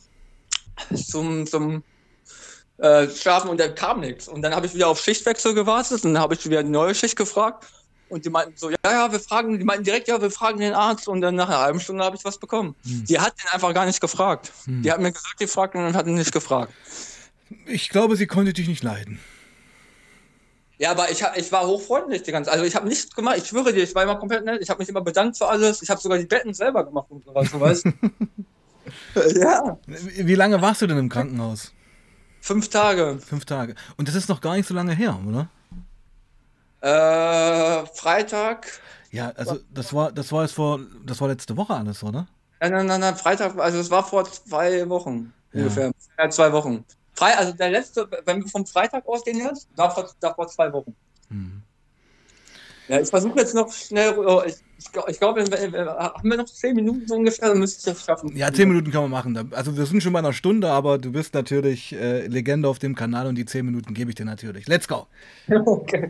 zum, 0.97 1.47
zum 1.47 1.85
äh, 2.79 3.09
Schlafen 3.09 3.51
und 3.51 3.61
dann 3.61 3.75
kam 3.75 4.01
nichts. 4.01 4.27
Und 4.27 4.43
dann 4.43 4.55
habe 4.55 4.67
ich 4.67 4.75
wieder 4.75 4.89
auf 4.89 5.01
Schichtwechsel 5.01 5.55
gewartet 5.55 6.05
und 6.05 6.15
dann 6.15 6.23
habe 6.23 6.35
ich 6.35 6.45
wieder 6.45 6.61
eine 6.61 6.71
neue 6.71 6.95
Schicht 6.95 7.17
gefragt. 7.17 7.67
Und 8.09 8.25
die 8.25 8.31
meinten 8.31 8.55
so, 8.57 8.71
ja, 8.71 8.77
ja, 8.85 9.13
wir 9.13 9.21
fragen, 9.21 9.59
die 9.59 9.65
meinten 9.65 9.85
direkt, 9.85 10.09
ja, 10.09 10.21
wir 10.21 10.31
fragen 10.31 10.59
den 10.61 10.75
Arzt. 10.75 11.09
Und 11.09 11.21
dann 11.21 11.35
nach 11.35 11.49
einer 11.49 11.59
halben 11.59 11.81
Stunde 11.81 12.05
habe 12.05 12.17
ich 12.17 12.25
was 12.25 12.39
bekommen. 12.39 12.75
Hm. 12.85 13.05
Die 13.05 13.19
hat 13.19 13.35
den 13.43 13.51
einfach 13.53 13.73
gar 13.75 13.87
nicht 13.87 14.01
gefragt. 14.01 14.53
Hm. 14.65 14.83
Die 14.83 14.91
hat 14.91 15.01
mir 15.01 15.13
gesagt, 15.13 15.41
die 15.41 15.47
fragt 15.47 15.75
und 15.75 15.83
dann 15.83 15.95
hat 15.95 16.07
ihn 16.07 16.15
nicht 16.15 16.33
gefragt. 16.33 16.73
Ich 17.67 17.89
glaube, 17.89 18.17
sie 18.17 18.27
konnte 18.27 18.53
dich 18.53 18.69
nicht 18.69 18.83
leiden. 18.83 19.19
Ja, 20.79 20.93
aber 20.93 21.11
ich, 21.11 21.25
ich 21.35 21.51
war 21.51 21.67
hochfreundlich 21.67 22.23
die 22.23 22.31
ganze 22.31 22.53
Also 22.53 22.65
ich 22.65 22.77
habe 22.77 22.87
nichts 22.87 23.15
gemacht. 23.15 23.39
Ich 23.39 23.47
schwöre 23.47 23.73
dir, 23.73 23.83
ich 23.83 23.95
war 23.95 24.05
immer 24.05 24.17
komplett 24.17 24.45
nett. 24.45 24.63
Ich 24.63 24.71
habe 24.71 24.79
mich 24.79 24.89
immer 24.89 25.01
bedankt 25.01 25.37
für 25.37 25.49
alles. 25.49 25.83
Ich 25.83 25.91
habe 25.91 26.01
sogar 26.01 26.19
die 26.19 26.27
Betten 26.27 26.55
selber 26.55 26.85
gemacht 26.85 27.07
und 27.11 27.25
sowas, 27.25 27.51
du 27.51 27.61
weißt. 27.61 27.87
ja. 29.37 29.79
Wie 29.87 30.35
lange 30.37 30.63
warst 30.63 30.81
du 30.83 30.87
denn 30.87 30.99
im 30.99 31.09
Krankenhaus? 31.09 31.73
Fünf 32.41 32.69
Tage. 32.69 33.19
Fünf 33.19 33.45
Tage. 33.45 33.75
Und 33.97 34.07
das 34.09 34.15
ist 34.15 34.29
noch 34.29 34.41
gar 34.41 34.57
nicht 34.57 34.69
so 34.69 34.75
lange 34.75 34.95
her, 34.95 35.19
oder? 35.27 35.51
Äh, 36.81 37.87
Freitag. 37.95 38.81
Ja, 39.11 39.33
also 39.37 39.59
das 39.73 39.93
war 39.93 40.13
das 40.13 40.31
war 40.33 40.43
jetzt 40.43 40.53
vor 40.53 40.81
das 41.05 41.21
war 41.21 41.29
letzte 41.29 41.57
Woche 41.57 41.75
alles, 41.75 42.03
oder? 42.05 42.27
Nein, 42.61 42.73
nein, 42.73 42.87
nein, 42.87 43.01
nein 43.01 43.17
Freitag, 43.17 43.59
also 43.59 43.79
es 43.79 43.91
war 43.91 44.05
vor 44.05 44.25
zwei 44.25 44.89
Wochen 44.89 45.33
ja. 45.53 45.61
ungefähr. 45.61 45.93
Ja, 46.19 46.31
zwei 46.31 46.53
Wochen. 46.53 46.85
Frei, 47.15 47.37
also 47.37 47.53
der 47.53 47.71
letzte, 47.71 48.09
wenn 48.27 48.43
wir 48.43 48.49
vom 48.49 48.65
Freitag 48.65 49.07
ausgehen 49.07 49.39
jetzt, 49.39 49.69
da 49.75 49.91
vor, 49.91 50.09
da 50.21 50.35
vor 50.35 50.47
zwei 50.47 50.73
Wochen. 50.73 50.95
Hm. 51.31 51.63
Ja, 52.89 53.01
ich 53.01 53.09
versuche 53.09 53.41
jetzt 53.41 53.55
noch 53.55 53.71
schnell, 53.71 54.17
oh, 54.17 54.43
ich, 54.47 54.55
ich, 54.79 54.87
ich 55.09 55.19
glaube, 55.19 55.43
haben 55.43 56.31
wir 56.31 56.37
noch 56.37 56.47
zehn 56.47 56.75
Minuten 56.75 57.07
so 57.07 57.17
ungefähr, 57.17 57.49
dann 57.49 57.59
müsste 57.59 57.79
ich 57.79 57.97
das 57.97 58.05
schaffen. 58.05 58.35
Ja, 58.35 58.51
zehn 58.53 58.69
Minuten 58.69 58.91
kann 58.91 59.03
man 59.03 59.11
machen. 59.11 59.53
Also 59.53 59.77
wir 59.77 59.85
sind 59.85 60.03
schon 60.03 60.13
bei 60.13 60.21
einer 60.21 60.33
Stunde, 60.33 60.71
aber 60.71 60.97
du 60.97 61.13
bist 61.13 61.35
natürlich 61.35 61.93
äh, 61.93 62.27
Legende 62.29 62.69
auf 62.69 62.79
dem 62.79 62.95
Kanal 62.95 63.27
und 63.27 63.35
die 63.35 63.45
zehn 63.45 63.67
Minuten 63.67 63.93
gebe 63.93 64.11
ich 64.11 64.15
dir 64.15 64.25
natürlich. 64.25 64.67
Let's 64.69 64.89
go. 64.89 65.07
Okay. 65.49 66.09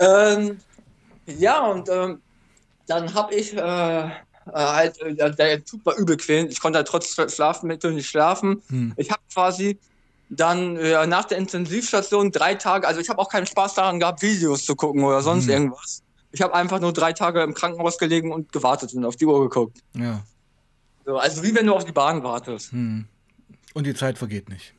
Ähm, 0.00 0.58
ja, 1.26 1.66
und 1.66 1.88
ähm, 1.88 2.20
dann 2.86 3.14
habe 3.14 3.34
ich 3.34 3.56
äh, 3.56 4.10
halt, 4.46 5.00
äh, 5.00 5.14
der 5.34 5.64
Typ 5.64 5.84
war 5.84 5.96
übel 5.96 6.16
quälend. 6.16 6.50
Ich 6.50 6.60
konnte 6.60 6.78
halt 6.78 6.88
trotz 6.88 7.14
Schlafmittel 7.32 7.92
nicht 7.92 8.08
schlafen. 8.08 8.62
Hm. 8.68 8.94
Ich 8.96 9.10
habe 9.10 9.22
quasi 9.32 9.78
dann 10.30 10.76
äh, 10.76 11.06
nach 11.06 11.24
der 11.24 11.38
Intensivstation 11.38 12.30
drei 12.30 12.54
Tage, 12.54 12.86
also 12.86 13.00
ich 13.00 13.08
habe 13.08 13.18
auch 13.18 13.28
keinen 13.28 13.46
Spaß 13.46 13.74
daran 13.74 13.98
gehabt, 14.00 14.22
Videos 14.22 14.64
zu 14.64 14.76
gucken 14.76 15.04
oder 15.04 15.22
sonst 15.22 15.46
mhm. 15.46 15.52
irgendwas. 15.52 16.02
Ich 16.32 16.40
habe 16.40 16.54
einfach 16.54 16.78
nur 16.78 16.92
drei 16.92 17.12
Tage 17.12 17.42
im 17.42 17.52
Krankenhaus 17.52 17.98
gelegen 17.98 18.32
und 18.32 18.52
gewartet 18.52 18.94
und 18.94 19.04
auf 19.04 19.16
die 19.16 19.26
Uhr 19.26 19.40
geguckt. 19.42 19.78
Ja. 19.94 20.22
So, 21.04 21.18
also 21.18 21.42
wie 21.42 21.54
wenn 21.54 21.66
du 21.66 21.74
auf 21.74 21.84
die 21.84 21.92
Bahn 21.92 22.22
wartest. 22.22 22.72
Mhm. 22.72 23.06
Und 23.74 23.84
die 23.84 23.94
Zeit 23.94 24.18
vergeht 24.18 24.48
nicht. 24.48 24.72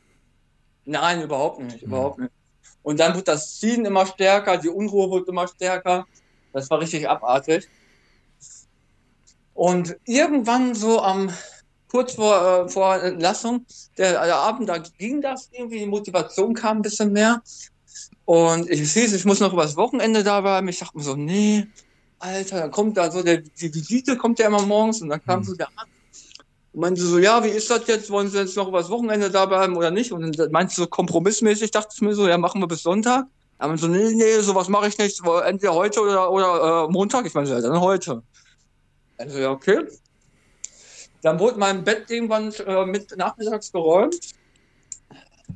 Nein, 0.86 1.22
überhaupt 1.22 1.60
nicht, 1.60 1.82
mhm. 1.82 1.88
überhaupt 1.88 2.18
nicht. 2.18 2.32
Und 2.82 3.00
dann 3.00 3.14
wird 3.14 3.28
das 3.28 3.58
Ziehen 3.58 3.84
immer 3.84 4.06
stärker, 4.06 4.58
die 4.58 4.68
Unruhe 4.68 5.10
wird 5.10 5.28
immer 5.28 5.46
stärker. 5.48 6.06
Das 6.52 6.68
war 6.70 6.80
richtig 6.80 7.08
abartig. 7.08 7.68
Und 9.54 9.96
irgendwann 10.04 10.74
so 10.74 11.00
am 11.00 11.30
kurz 11.88 12.14
vor, 12.14 12.64
äh, 12.64 12.68
vor 12.68 12.96
Entlassung, 13.02 13.66
der, 13.98 14.24
der 14.24 14.36
Abend, 14.36 14.68
da 14.68 14.78
ging 14.78 15.20
das 15.20 15.50
irgendwie, 15.52 15.80
die 15.80 15.86
Motivation 15.86 16.54
kam 16.54 16.78
ein 16.78 16.82
bisschen 16.82 17.12
mehr. 17.12 17.42
Und 18.24 18.70
ich 18.70 18.92
hieß, 18.92 19.12
ich 19.12 19.24
muss 19.26 19.40
noch 19.40 19.52
übers 19.52 19.76
Wochenende 19.76 20.24
da 20.24 20.40
bleiben. 20.40 20.68
Ich 20.68 20.78
dachte 20.78 20.96
mir 20.96 21.04
so, 21.04 21.16
nee, 21.16 21.66
Alter, 22.18 22.60
dann 22.60 22.70
kommt 22.70 22.96
da 22.96 23.10
so, 23.10 23.22
der, 23.22 23.38
die 23.38 23.74
Visite 23.74 24.16
kommt 24.16 24.38
ja 24.38 24.46
immer 24.46 24.62
morgens 24.62 25.02
und 25.02 25.10
dann 25.10 25.22
kam 25.22 25.40
mhm. 25.40 25.44
so 25.44 25.54
der 25.54 25.68
Arzt 25.76 25.91
und 26.72 26.80
meinte 26.80 27.02
so, 27.02 27.18
ja, 27.18 27.44
wie 27.44 27.48
ist 27.48 27.70
das 27.70 27.86
jetzt? 27.86 28.10
Wollen 28.10 28.28
Sie 28.28 28.38
jetzt 28.38 28.56
noch 28.56 28.68
übers 28.68 28.88
Wochenende 28.88 29.30
da 29.30 29.46
bleiben 29.46 29.76
oder 29.76 29.90
nicht? 29.90 30.12
Und 30.12 30.38
dann 30.38 30.50
meinte 30.50 30.74
so 30.74 30.86
kompromissmäßig, 30.86 31.70
dachte 31.70 31.90
ich 31.94 32.00
mir 32.00 32.14
so, 32.14 32.26
ja, 32.26 32.38
machen 32.38 32.60
wir 32.60 32.68
bis 32.68 32.82
Sonntag. 32.82 33.26
Aber 33.58 33.76
so, 33.76 33.86
nee, 33.86 34.12
nee, 34.14 34.38
sowas 34.40 34.68
mache 34.68 34.88
ich 34.88 34.98
nicht, 34.98 35.20
entweder 35.44 35.74
heute 35.74 36.00
oder, 36.00 36.30
oder 36.30 36.86
äh, 36.88 36.92
Montag. 36.92 37.26
Ich 37.26 37.34
meine, 37.34 37.48
ja, 37.48 37.60
dann 37.60 37.80
heute. 37.80 38.22
Also 39.18 39.38
ja, 39.38 39.50
okay. 39.50 39.86
Dann 41.22 41.38
wurde 41.38 41.58
mein 41.58 41.84
Bett 41.84 42.10
irgendwann 42.10 42.52
äh, 42.52 42.86
mit 42.86 43.16
nachmittags 43.16 43.70
geräumt. 43.70 44.16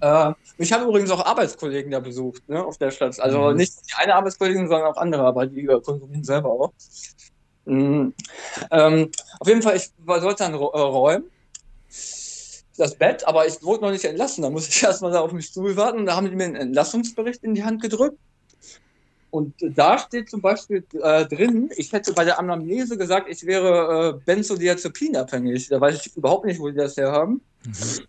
Äh, 0.01 0.33
ich 0.59 0.73
habe 0.73 0.85
übrigens 0.85 1.11
auch 1.11 1.25
Arbeitskollegen 1.25 1.91
da 1.91 2.01
besucht, 2.01 2.49
ne, 2.49 2.65
auf 2.65 2.79
der 2.79 2.91
Stadt. 2.91 3.19
Also 3.19 3.51
mhm. 3.51 3.57
nicht 3.57 3.75
die 3.89 3.95
eine 3.97 4.15
Arbeitskollegin, 4.15 4.69
sondern 4.69 4.93
auch 4.93 4.99
andere, 4.99 5.25
aber 5.25 5.47
die 5.47 5.65
äh, 5.65 5.81
konsumieren 5.81 6.23
selber 6.23 6.51
auch. 6.51 6.73
Mhm. 7.67 8.15
Ähm, 8.71 9.11
auf 9.41 9.49
jeden 9.49 9.63
Fall, 9.63 9.77
ich 9.77 9.91
sollte 10.07 10.45
dann 10.45 10.55
äh, 10.55 10.57
räumen 10.57 11.25
das 12.77 12.95
Bett, 12.95 13.27
aber 13.27 13.47
ich 13.47 13.63
wurde 13.63 13.85
noch 13.85 13.91
nicht 13.91 14.05
entlassen. 14.05 14.43
Da 14.43 14.51
muss 14.51 14.69
ich 14.69 14.83
erstmal 14.83 15.13
da 15.13 15.21
auf 15.21 15.31
den 15.31 15.43
Stuhl 15.43 15.77
warten. 15.77 16.07
Da 16.07 16.17
haben 16.17 16.29
die 16.29 16.37
mir 16.37 16.45
einen 16.45 16.57
Entlassungsbericht 16.57 17.43
in 17.45 17.55
die 17.55 17.65
Hand 17.65 17.83
gedrückt. 17.83 18.19
Und 19.31 19.55
da 19.61 19.99
steht 19.99 20.31
zum 20.31 20.41
Beispiel 20.41 20.85
äh, 21.03 21.27
drin, 21.27 21.71
ich 21.77 21.93
hätte 21.93 22.13
bei 22.13 22.25
der 22.25 22.39
Anamnese 22.39 22.97
gesagt, 22.97 23.29
ich 23.29 23.45
wäre 23.45 24.17
äh, 24.17 24.25
Benzodiazepinabhängig. 24.25 25.69
Da 25.69 25.81
weiß 25.81 26.07
ich 26.07 26.17
überhaupt 26.17 26.47
nicht, 26.47 26.59
wo 26.59 26.71
die 26.71 26.77
das 26.77 26.97
her 26.97 27.13
haben. 27.13 27.43
Mhm. 27.65 28.07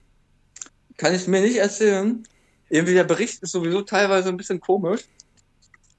Kann 0.95 1.13
ich 1.13 1.27
mir 1.27 1.41
nicht 1.41 1.57
erzählen. 1.57 2.23
Irgendwie 2.69 2.93
der 2.93 3.03
Bericht 3.03 3.41
ist 3.43 3.51
sowieso 3.51 3.81
teilweise 3.81 4.29
ein 4.29 4.37
bisschen 4.37 4.59
komisch. 4.59 5.01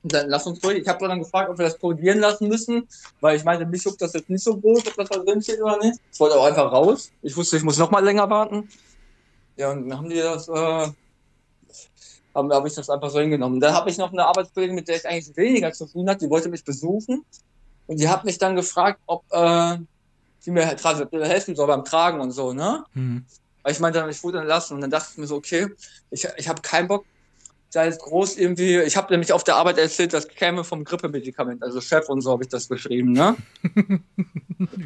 Dann 0.04 0.28
lass 0.28 0.46
uns 0.46 0.60
durch. 0.60 0.78
Ich 0.78 0.88
habe 0.88 1.06
dann 1.06 1.18
gefragt, 1.18 1.50
ob 1.50 1.58
wir 1.58 1.64
das 1.64 1.76
probieren 1.76 2.18
lassen 2.18 2.48
müssen, 2.48 2.88
weil 3.20 3.36
ich 3.36 3.44
meine, 3.44 3.66
mich 3.66 3.82
juckt 3.82 4.00
das 4.00 4.12
jetzt 4.12 4.30
nicht 4.30 4.44
so 4.44 4.56
groß, 4.56 4.86
ob 4.86 4.94
das 4.94 5.08
da 5.08 5.18
drin 5.18 5.42
steht 5.42 5.60
oder 5.60 5.78
nicht. 5.78 5.98
Ich 6.12 6.20
wollte 6.20 6.36
auch 6.36 6.44
einfach 6.44 6.70
raus. 6.70 7.10
Ich 7.22 7.36
wusste, 7.36 7.56
ich 7.56 7.64
muss 7.64 7.78
noch 7.78 7.90
mal 7.90 8.04
länger 8.04 8.30
warten. 8.30 8.68
Ja, 9.56 9.72
und 9.72 9.88
dann 9.88 9.98
haben 9.98 10.08
die 10.08 10.18
das 10.18 10.48
äh, 10.48 10.86
habe 12.38 12.54
hab 12.54 12.66
ich 12.66 12.74
das 12.74 12.88
einfach 12.88 13.10
so 13.10 13.20
hingenommen. 13.20 13.60
Da 13.60 13.72
habe 13.72 13.90
ich 13.90 13.98
noch 13.98 14.12
eine 14.12 14.24
Arbeitskollegin, 14.26 14.74
mit 14.74 14.88
der 14.88 14.96
ich 14.96 15.06
eigentlich 15.06 15.36
weniger 15.36 15.72
zu 15.72 15.86
tun 15.86 16.08
hatte, 16.08 16.24
die 16.24 16.30
wollte 16.30 16.48
mich 16.48 16.64
besuchen 16.64 17.24
und 17.86 18.00
die 18.00 18.08
hat 18.08 18.24
mich 18.24 18.38
dann 18.38 18.56
gefragt, 18.56 19.00
ob 19.06 19.24
äh, 19.30 19.78
sie 20.38 20.50
mir 20.50 20.66
helfen 20.66 21.56
soll 21.56 21.66
beim 21.66 21.84
Tragen 21.84 22.20
und 22.20 22.30
so, 22.30 22.52
ne? 22.52 22.84
Mhm. 22.94 23.24
Weil 23.62 23.72
ich 23.72 23.80
meinte, 23.80 24.06
ich 24.08 24.22
wurde 24.22 24.38
entlassen 24.38 24.76
und 24.76 24.80
dann 24.82 24.90
dachte 24.90 25.08
ich 25.12 25.18
mir 25.18 25.26
so, 25.26 25.36
okay, 25.36 25.68
ich, 26.10 26.26
ich 26.36 26.48
habe 26.48 26.62
keinen 26.62 26.88
Bock, 26.88 27.04
da 27.72 27.84
jetzt 27.84 28.00
groß 28.00 28.38
irgendwie, 28.38 28.78
ich 28.78 28.96
habe 28.96 29.12
nämlich 29.12 29.32
auf 29.32 29.44
der 29.44 29.56
Arbeit 29.56 29.78
erzählt, 29.78 30.14
das 30.14 30.26
käme 30.26 30.64
vom 30.64 30.84
Grippemedikament, 30.84 31.62
also 31.62 31.80
Chef 31.80 32.08
und 32.08 32.22
so 32.22 32.32
habe 32.32 32.42
ich 32.42 32.48
das 32.48 32.66
beschrieben, 32.66 33.12
ne? 33.12 33.36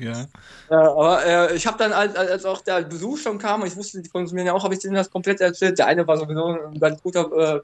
ja. 0.00 0.26
ja. 0.68 0.90
Aber 0.90 1.24
äh, 1.24 1.54
ich 1.54 1.66
habe 1.66 1.78
dann, 1.78 1.92
als, 1.92 2.16
als 2.16 2.44
auch 2.44 2.60
der 2.62 2.82
Besuch 2.82 3.18
schon 3.18 3.38
kam, 3.38 3.62
und 3.62 3.68
ich 3.68 3.76
wusste, 3.76 4.02
die 4.02 4.08
konsumieren 4.08 4.48
ja 4.48 4.52
auch, 4.52 4.64
habe 4.64 4.74
ich 4.74 4.80
denen 4.80 4.94
das 4.94 5.10
komplett 5.10 5.40
erzählt. 5.40 5.78
Der 5.78 5.86
eine 5.86 6.06
war 6.06 6.16
sowieso 6.16 6.46
ein 6.46 6.80
ganz 6.80 7.00
guter, 7.00 7.62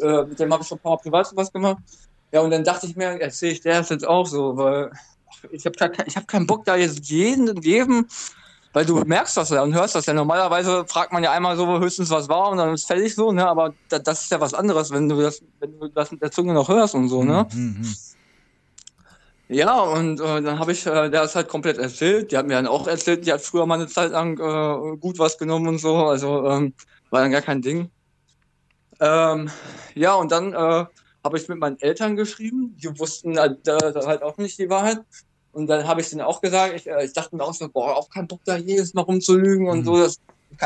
äh, 0.00 0.04
äh, 0.04 0.24
mit 0.26 0.38
dem 0.38 0.52
habe 0.52 0.62
ich 0.62 0.68
schon 0.68 0.78
ein 0.78 0.82
paar 0.82 0.92
Mal 0.92 1.02
privat 1.02 1.32
was 1.34 1.52
gemacht. 1.52 1.82
Ja, 2.30 2.40
und 2.40 2.50
dann 2.50 2.64
dachte 2.64 2.86
ich 2.86 2.94
mir, 2.94 3.20
erzähle 3.20 3.52
ich 3.52 3.60
der 3.60 3.78
das 3.78 3.88
jetzt 3.88 4.06
auch 4.06 4.26
so, 4.26 4.56
weil 4.56 4.90
ich 5.50 5.66
habe 5.66 5.76
ich 6.06 6.16
hab 6.16 6.28
keinen 6.28 6.46
Bock, 6.46 6.64
da 6.64 6.76
jetzt 6.76 7.08
jeden, 7.10 7.60
jedem 7.62 8.06
weil 8.72 8.86
du 8.86 9.00
merkst 9.04 9.36
das 9.36 9.50
ja 9.50 9.62
und 9.62 9.74
hörst 9.74 9.94
das 9.94 10.06
ja. 10.06 10.14
Normalerweise 10.14 10.84
fragt 10.86 11.12
man 11.12 11.22
ja 11.22 11.32
einmal 11.32 11.56
so 11.56 11.78
höchstens, 11.78 12.10
was 12.10 12.28
war 12.28 12.50
und 12.50 12.58
dann 12.58 12.74
ist 12.74 12.86
fertig 12.86 13.14
so, 13.14 13.32
ne? 13.32 13.46
Aber 13.46 13.74
da, 13.88 13.98
das 13.98 14.24
ist 14.24 14.30
ja 14.30 14.40
was 14.40 14.54
anderes, 14.54 14.90
wenn 14.90 15.08
du 15.08 15.20
das, 15.20 15.42
wenn 15.60 15.78
du 15.78 15.88
das 15.88 16.10
mit 16.10 16.22
der 16.22 16.30
Zunge 16.30 16.54
noch 16.54 16.68
hörst 16.68 16.94
und 16.94 17.08
so, 17.08 17.22
ne? 17.22 17.46
Mhm, 17.52 17.76
mhm. 17.80 17.94
Ja, 19.48 19.80
und 19.80 20.18
äh, 20.18 20.40
dann 20.40 20.58
habe 20.58 20.72
ich, 20.72 20.86
äh, 20.86 21.10
der 21.10 21.24
ist 21.24 21.34
halt 21.34 21.48
komplett 21.48 21.76
erzählt. 21.76 22.32
Die 22.32 22.38
hat 22.38 22.46
mir 22.46 22.54
dann 22.54 22.66
auch 22.66 22.86
erzählt, 22.86 23.26
die 23.26 23.32
hat 23.32 23.42
früher 23.42 23.66
mal 23.66 23.74
eine 23.74 23.86
Zeit 23.86 24.12
lang 24.12 24.38
äh, 24.38 24.96
gut 24.96 25.18
was 25.18 25.36
genommen 25.36 25.68
und 25.68 25.78
so. 25.78 25.96
Also 26.06 26.48
ähm, 26.48 26.72
war 27.10 27.20
dann 27.20 27.30
gar 27.30 27.42
kein 27.42 27.60
Ding. 27.60 27.90
Ähm, 28.98 29.50
ja, 29.94 30.14
und 30.14 30.32
dann 30.32 30.54
äh, 30.54 30.86
habe 31.24 31.36
ich 31.36 31.48
mit 31.48 31.58
meinen 31.58 31.78
Eltern 31.80 32.16
geschrieben. 32.16 32.76
Die 32.82 32.98
wussten 32.98 33.38
halt, 33.38 33.68
äh, 33.68 33.92
halt 34.06 34.22
auch 34.22 34.38
nicht 34.38 34.58
die 34.58 34.70
Wahrheit. 34.70 35.00
Und 35.52 35.66
dann 35.68 35.86
habe 35.86 36.00
ich 36.00 36.10
denen 36.10 36.22
auch 36.22 36.40
gesagt, 36.40 36.74
ich, 36.74 36.86
äh, 36.88 37.04
ich 37.04 37.12
dachte 37.12 37.36
mir 37.36 37.44
auch 37.44 37.54
so, 37.54 37.68
boah, 37.68 37.96
auch 37.96 38.08
keinen 38.10 38.28
Bock 38.28 38.40
da 38.44 38.56
jedes 38.56 38.94
Mal 38.94 39.02
rumzulügen 39.02 39.68
und 39.68 39.80
Mhm. 39.80 39.84
so. 39.84 39.96
Das, 39.98 40.16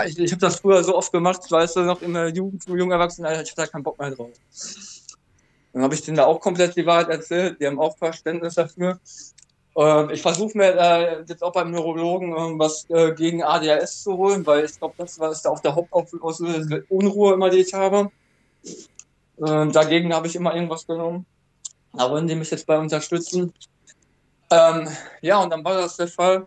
ich 0.06 0.18
ich 0.18 0.32
habe 0.32 0.40
das 0.40 0.60
früher 0.60 0.82
so 0.84 0.96
oft 0.96 1.12
gemacht, 1.12 1.40
weißt 1.50 1.76
du, 1.76 1.80
noch 1.82 2.02
in 2.02 2.14
der 2.14 2.28
Jugend, 2.30 2.64
jungen 2.66 2.92
Erwachsenen, 2.92 3.32
ich 3.32 3.38
hatte 3.38 3.52
da 3.56 3.66
keinen 3.66 3.82
Bock 3.84 3.98
mehr 3.98 4.10
drauf. 4.10 4.36
Dann 5.72 5.82
habe 5.82 5.94
ich 5.94 6.02
denen 6.02 6.16
da 6.16 6.24
auch 6.26 6.40
komplett 6.40 6.76
die 6.76 6.86
Wahrheit 6.86 7.08
erzählt. 7.08 7.60
Die 7.60 7.66
haben 7.66 7.78
auch 7.80 7.96
Verständnis 7.98 8.54
dafür. 8.54 8.98
Ähm, 9.76 10.10
ich 10.10 10.22
versuche 10.22 10.56
mir 10.56 10.74
äh, 10.74 11.24
jetzt 11.28 11.42
auch 11.42 11.52
beim 11.52 11.70
Neurologen 11.70 12.34
ähm, 12.36 12.58
was 12.58 12.86
äh, 12.88 13.12
gegen 13.14 13.42
ADHS 13.42 14.02
zu 14.02 14.16
holen, 14.16 14.46
weil 14.46 14.64
ich 14.64 14.78
glaube, 14.78 14.94
das 14.98 15.18
war 15.18 15.30
ist 15.32 15.42
da 15.42 15.50
auch 15.50 15.60
der 15.60 15.74
Hauptauslöser 15.74 16.80
Unruhe 16.88 17.34
immer, 17.34 17.50
die 17.50 17.58
ich 17.58 17.74
habe. 17.74 18.10
Ähm, 19.46 19.72
dagegen 19.72 20.14
habe 20.14 20.26
ich 20.26 20.36
immer 20.36 20.54
irgendwas 20.54 20.86
genommen. 20.86 21.26
Da 21.92 22.10
wollen 22.10 22.26
die 22.26 22.36
mich 22.36 22.50
jetzt 22.50 22.66
bei 22.66 22.78
unterstützen. 22.78 23.52
Ähm, 24.50 24.88
ja, 25.22 25.38
und 25.42 25.50
dann 25.50 25.64
war 25.64 25.74
das 25.74 25.96
der 25.96 26.08
Fall, 26.08 26.46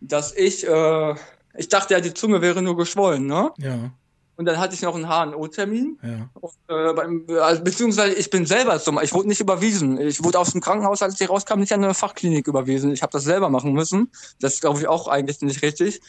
dass 0.00 0.32
ich, 0.32 0.66
äh, 0.66 1.14
ich 1.56 1.68
dachte 1.68 1.94
ja, 1.94 2.00
die 2.00 2.14
Zunge 2.14 2.40
wäre 2.42 2.62
nur 2.62 2.76
geschwollen, 2.76 3.26
ne? 3.26 3.50
Ja, 3.58 3.90
Und 4.36 4.44
dann 4.44 4.58
hatte 4.58 4.74
ich 4.74 4.82
noch 4.82 4.94
einen 4.94 5.08
HNO-Termin. 5.08 5.98
ja. 6.02 6.28
Äh, 6.68 6.92
beim, 6.92 7.24
also, 7.40 7.62
beziehungsweise 7.62 8.14
ich 8.14 8.28
bin 8.28 8.44
selber 8.44 8.78
zum, 8.80 9.00
ich 9.00 9.14
wurde 9.14 9.28
nicht 9.28 9.40
überwiesen. 9.40 9.98
Ich 10.00 10.22
wurde 10.22 10.38
aus 10.38 10.52
dem 10.52 10.60
Krankenhaus, 10.60 11.00
als 11.02 11.20
ich 11.20 11.28
rauskam, 11.30 11.60
nicht 11.60 11.72
an 11.72 11.82
eine 11.82 11.94
Fachklinik 11.94 12.46
überwiesen. 12.46 12.92
Ich 12.92 13.02
habe 13.02 13.12
das 13.12 13.24
selber 13.24 13.48
machen 13.48 13.72
müssen. 13.72 14.10
Das 14.40 14.54
ist, 14.54 14.60
glaube 14.60 14.80
ich, 14.80 14.88
auch 14.88 15.08
eigentlich 15.08 15.40
nicht 15.40 15.62
richtig. 15.62 16.00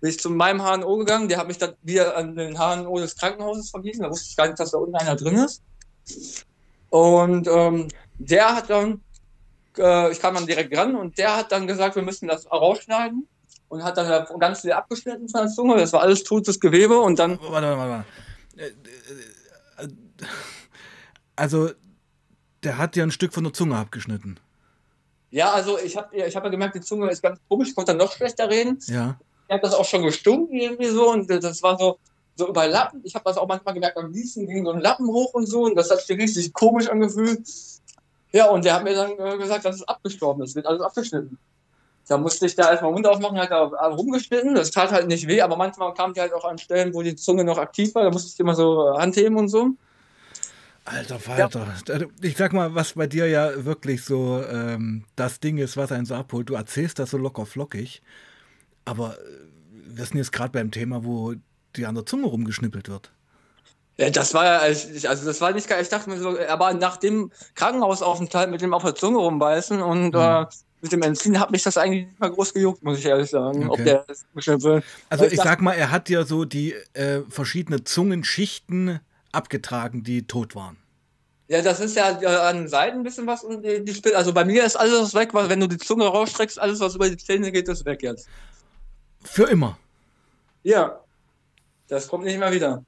Bin 0.00 0.10
ich 0.10 0.20
zu 0.20 0.30
meinem 0.30 0.62
HNO 0.62 0.98
gegangen, 0.98 1.28
der 1.28 1.38
hat 1.38 1.48
mich 1.48 1.58
dann 1.58 1.74
wieder 1.82 2.16
an 2.16 2.36
den 2.36 2.56
HNO 2.58 2.98
des 2.98 3.16
Krankenhauses 3.16 3.70
verwiesen. 3.70 4.02
Da 4.02 4.10
wusste 4.10 4.28
ich 4.30 4.36
gar 4.36 4.46
nicht, 4.46 4.60
dass 4.60 4.70
da 4.70 4.78
unten 4.78 4.94
einer 4.96 5.16
drin 5.16 5.36
ist. 5.36 5.62
Und 6.90 7.48
ähm, 7.48 7.88
der 8.18 8.54
hat 8.54 8.70
dann, 8.70 9.00
äh, 9.78 10.12
ich 10.12 10.20
kam 10.20 10.34
dann 10.34 10.46
direkt 10.46 10.76
ran 10.76 10.96
und 10.96 11.18
der 11.18 11.36
hat 11.36 11.52
dann 11.52 11.66
gesagt, 11.66 11.96
wir 11.96 12.02
müssen 12.02 12.28
das 12.28 12.50
rausschneiden 12.50 13.28
und 13.68 13.82
hat 13.84 13.96
dann 13.96 14.08
da 14.08 14.24
ganz 14.38 14.60
viel 14.60 14.72
abgeschnitten 14.72 15.28
von 15.28 15.42
der 15.42 15.50
Zunge. 15.50 15.76
Das 15.76 15.92
war 15.92 16.02
alles 16.02 16.24
totes 16.24 16.60
Gewebe 16.60 16.98
und 16.98 17.18
dann 17.18 17.38
Warte, 17.40 17.76
warte, 17.76 17.78
warte. 17.78 18.04
Äh, 18.56 18.66
äh, 19.82 19.84
äh, 19.84 19.88
Also, 21.36 21.70
der 22.62 22.78
hat 22.78 22.94
dir 22.94 23.02
ein 23.02 23.10
Stück 23.10 23.34
von 23.34 23.44
der 23.44 23.52
Zunge 23.52 23.76
abgeschnitten. 23.76 24.38
Ja, 25.30 25.52
also 25.52 25.78
ich 25.78 25.96
habe 25.96 26.14
ich 26.16 26.36
hab 26.36 26.44
ja 26.44 26.50
gemerkt, 26.50 26.76
die 26.76 26.80
Zunge 26.80 27.10
ist 27.10 27.20
ganz 27.20 27.40
komisch, 27.48 27.70
ich 27.70 27.74
konnte 27.74 27.90
dann 27.90 27.98
noch 27.98 28.12
schlechter 28.12 28.48
reden. 28.48 28.78
Ja. 28.86 29.18
Ich 29.48 29.52
habe 29.52 29.62
das 29.62 29.74
auch 29.74 29.84
schon 29.84 30.04
gestunken 30.04 30.56
irgendwie 30.56 30.86
so 30.88 31.10
und 31.10 31.28
das 31.28 31.60
war 31.62 31.76
so, 31.76 31.98
so 32.36 32.48
überlappend. 32.48 33.04
Ich 33.04 33.16
habe 33.16 33.24
das 33.24 33.36
auch 33.36 33.48
manchmal 33.48 33.74
gemerkt, 33.74 33.96
beim 33.96 34.12
Gießen 34.12 34.46
ging 34.46 34.64
so 34.64 34.70
ein 34.70 34.80
Lappen 34.80 35.08
hoch 35.08 35.34
und 35.34 35.46
so 35.46 35.64
und 35.64 35.74
das 35.74 35.90
hat 35.90 36.00
sich 36.00 36.16
richtig 36.16 36.52
komisch 36.52 36.88
angefühlt. 36.88 37.44
Ja, 38.34 38.46
und 38.46 38.64
der 38.64 38.74
hat 38.74 38.82
mir 38.82 38.96
dann 38.96 39.12
äh, 39.12 39.38
gesagt, 39.38 39.64
dass 39.64 39.76
es 39.76 39.86
abgestorben 39.86 40.42
ist, 40.42 40.56
wird 40.56 40.66
alles 40.66 40.82
abgeschnitten. 40.82 41.38
Da 42.08 42.18
musste 42.18 42.46
ich 42.46 42.56
da 42.56 42.68
erstmal 42.68 42.90
Mund 42.90 43.06
aufmachen, 43.06 43.38
hat 43.38 43.52
da 43.52 43.62
rumgeschnitten. 43.62 44.56
Das 44.56 44.72
tat 44.72 44.90
halt 44.90 45.06
nicht 45.06 45.28
weh, 45.28 45.40
aber 45.40 45.56
manchmal 45.56 45.94
kam 45.94 46.12
die 46.12 46.20
halt 46.20 46.34
auch 46.34 46.44
an 46.44 46.58
Stellen, 46.58 46.92
wo 46.92 47.02
die 47.02 47.14
Zunge 47.14 47.44
noch 47.44 47.58
aktiv 47.58 47.94
war. 47.94 48.02
Da 48.02 48.10
musste 48.10 48.32
ich 48.34 48.40
immer 48.40 48.56
so 48.56 48.88
äh, 48.88 48.98
handheben 48.98 49.38
und 49.38 49.48
so. 49.48 49.70
Alter 50.84 51.20
Falter. 51.20 51.66
Ich 52.22 52.36
sag 52.36 52.52
mal, 52.52 52.74
was 52.74 52.94
bei 52.94 53.06
dir 53.06 53.28
ja 53.28 53.64
wirklich 53.64 54.04
so 54.04 54.42
ähm, 54.42 55.04
das 55.14 55.38
Ding 55.38 55.58
ist, 55.58 55.76
was 55.76 55.92
einen 55.92 56.04
so 56.04 56.16
abholt. 56.16 56.50
Du 56.50 56.54
erzählst 56.54 56.98
das 56.98 57.10
so 57.10 57.18
locker 57.18 57.46
flockig, 57.46 58.02
aber 58.84 59.16
äh, 59.16 59.22
wir 59.70 60.04
sind 60.06 60.16
jetzt 60.16 60.32
gerade 60.32 60.50
beim 60.50 60.72
Thema, 60.72 61.04
wo 61.04 61.34
die 61.76 61.86
an 61.86 61.94
der 61.94 62.04
Zunge 62.04 62.26
rumgeschnippelt 62.26 62.88
wird. 62.88 63.13
Ja, 63.96 64.10
das 64.10 64.34
war 64.34 64.44
ja, 64.44 64.58
also 64.58 65.24
das 65.26 65.40
war 65.40 65.52
nicht 65.52 65.68
geil. 65.68 65.80
Ich 65.82 65.88
dachte 65.88 66.10
mir 66.10 66.18
so, 66.18 66.36
aber 66.48 66.74
nach 66.74 66.96
dem 66.96 67.30
Krankenhausaufenthalt 67.54 68.50
mit 68.50 68.60
dem 68.60 68.74
auf 68.74 68.82
der 68.82 68.94
Zunge 68.96 69.18
rumbeißen 69.18 69.80
und 69.80 70.14
Mhm. 70.14 70.20
äh, 70.20 70.46
mit 70.80 70.92
dem 70.92 71.02
Enzin 71.02 71.38
hat 71.40 71.50
mich 71.52 71.62
das 71.62 71.76
eigentlich 71.78 72.06
nicht 72.06 72.20
mal 72.20 72.30
groß 72.30 72.52
gejuckt, 72.54 72.82
muss 72.82 72.98
ich 72.98 73.06
ehrlich 73.06 73.30
sagen. 73.30 73.70
Okay. 73.70 74.00
Also 74.08 74.24
Weil 74.34 75.32
ich 75.32 75.36
dachte- 75.36 75.48
sag 75.48 75.60
mal, 75.62 75.72
er 75.74 75.90
hat 75.90 76.08
dir 76.08 76.24
so 76.24 76.44
die 76.44 76.74
äh, 76.94 77.22
verschiedenen 77.30 77.86
Zungenschichten 77.86 79.00
abgetragen, 79.32 80.02
die 80.02 80.26
tot 80.26 80.54
waren. 80.54 80.76
Ja, 81.48 81.62
das 81.62 81.78
ist 81.80 81.94
ja 81.96 82.20
äh, 82.20 82.26
an 82.26 82.56
den 82.56 82.68
Seiten 82.68 82.98
ein 82.98 83.02
bisschen 83.04 83.26
was 83.26 83.44
und 83.44 83.62
die, 83.62 83.84
die. 83.84 84.14
Also 84.14 84.32
bei 84.32 84.44
mir 84.44 84.64
ist 84.64 84.76
alles 84.76 85.14
weg, 85.14 85.34
weil 85.34 85.48
wenn 85.48 85.60
du 85.60 85.68
die 85.68 85.78
Zunge 85.78 86.06
rausstreckst, 86.06 86.58
alles 86.58 86.80
was 86.80 86.94
über 86.96 87.08
die 87.08 87.16
Zähne 87.16 87.52
geht, 87.52 87.68
ist 87.68 87.84
weg 87.84 88.02
jetzt. 88.02 88.28
Für 89.22 89.44
immer. 89.44 89.78
Ja. 90.64 91.00
Das 91.88 92.08
kommt 92.08 92.24
nicht 92.24 92.38
mehr 92.38 92.50
wieder. 92.52 92.82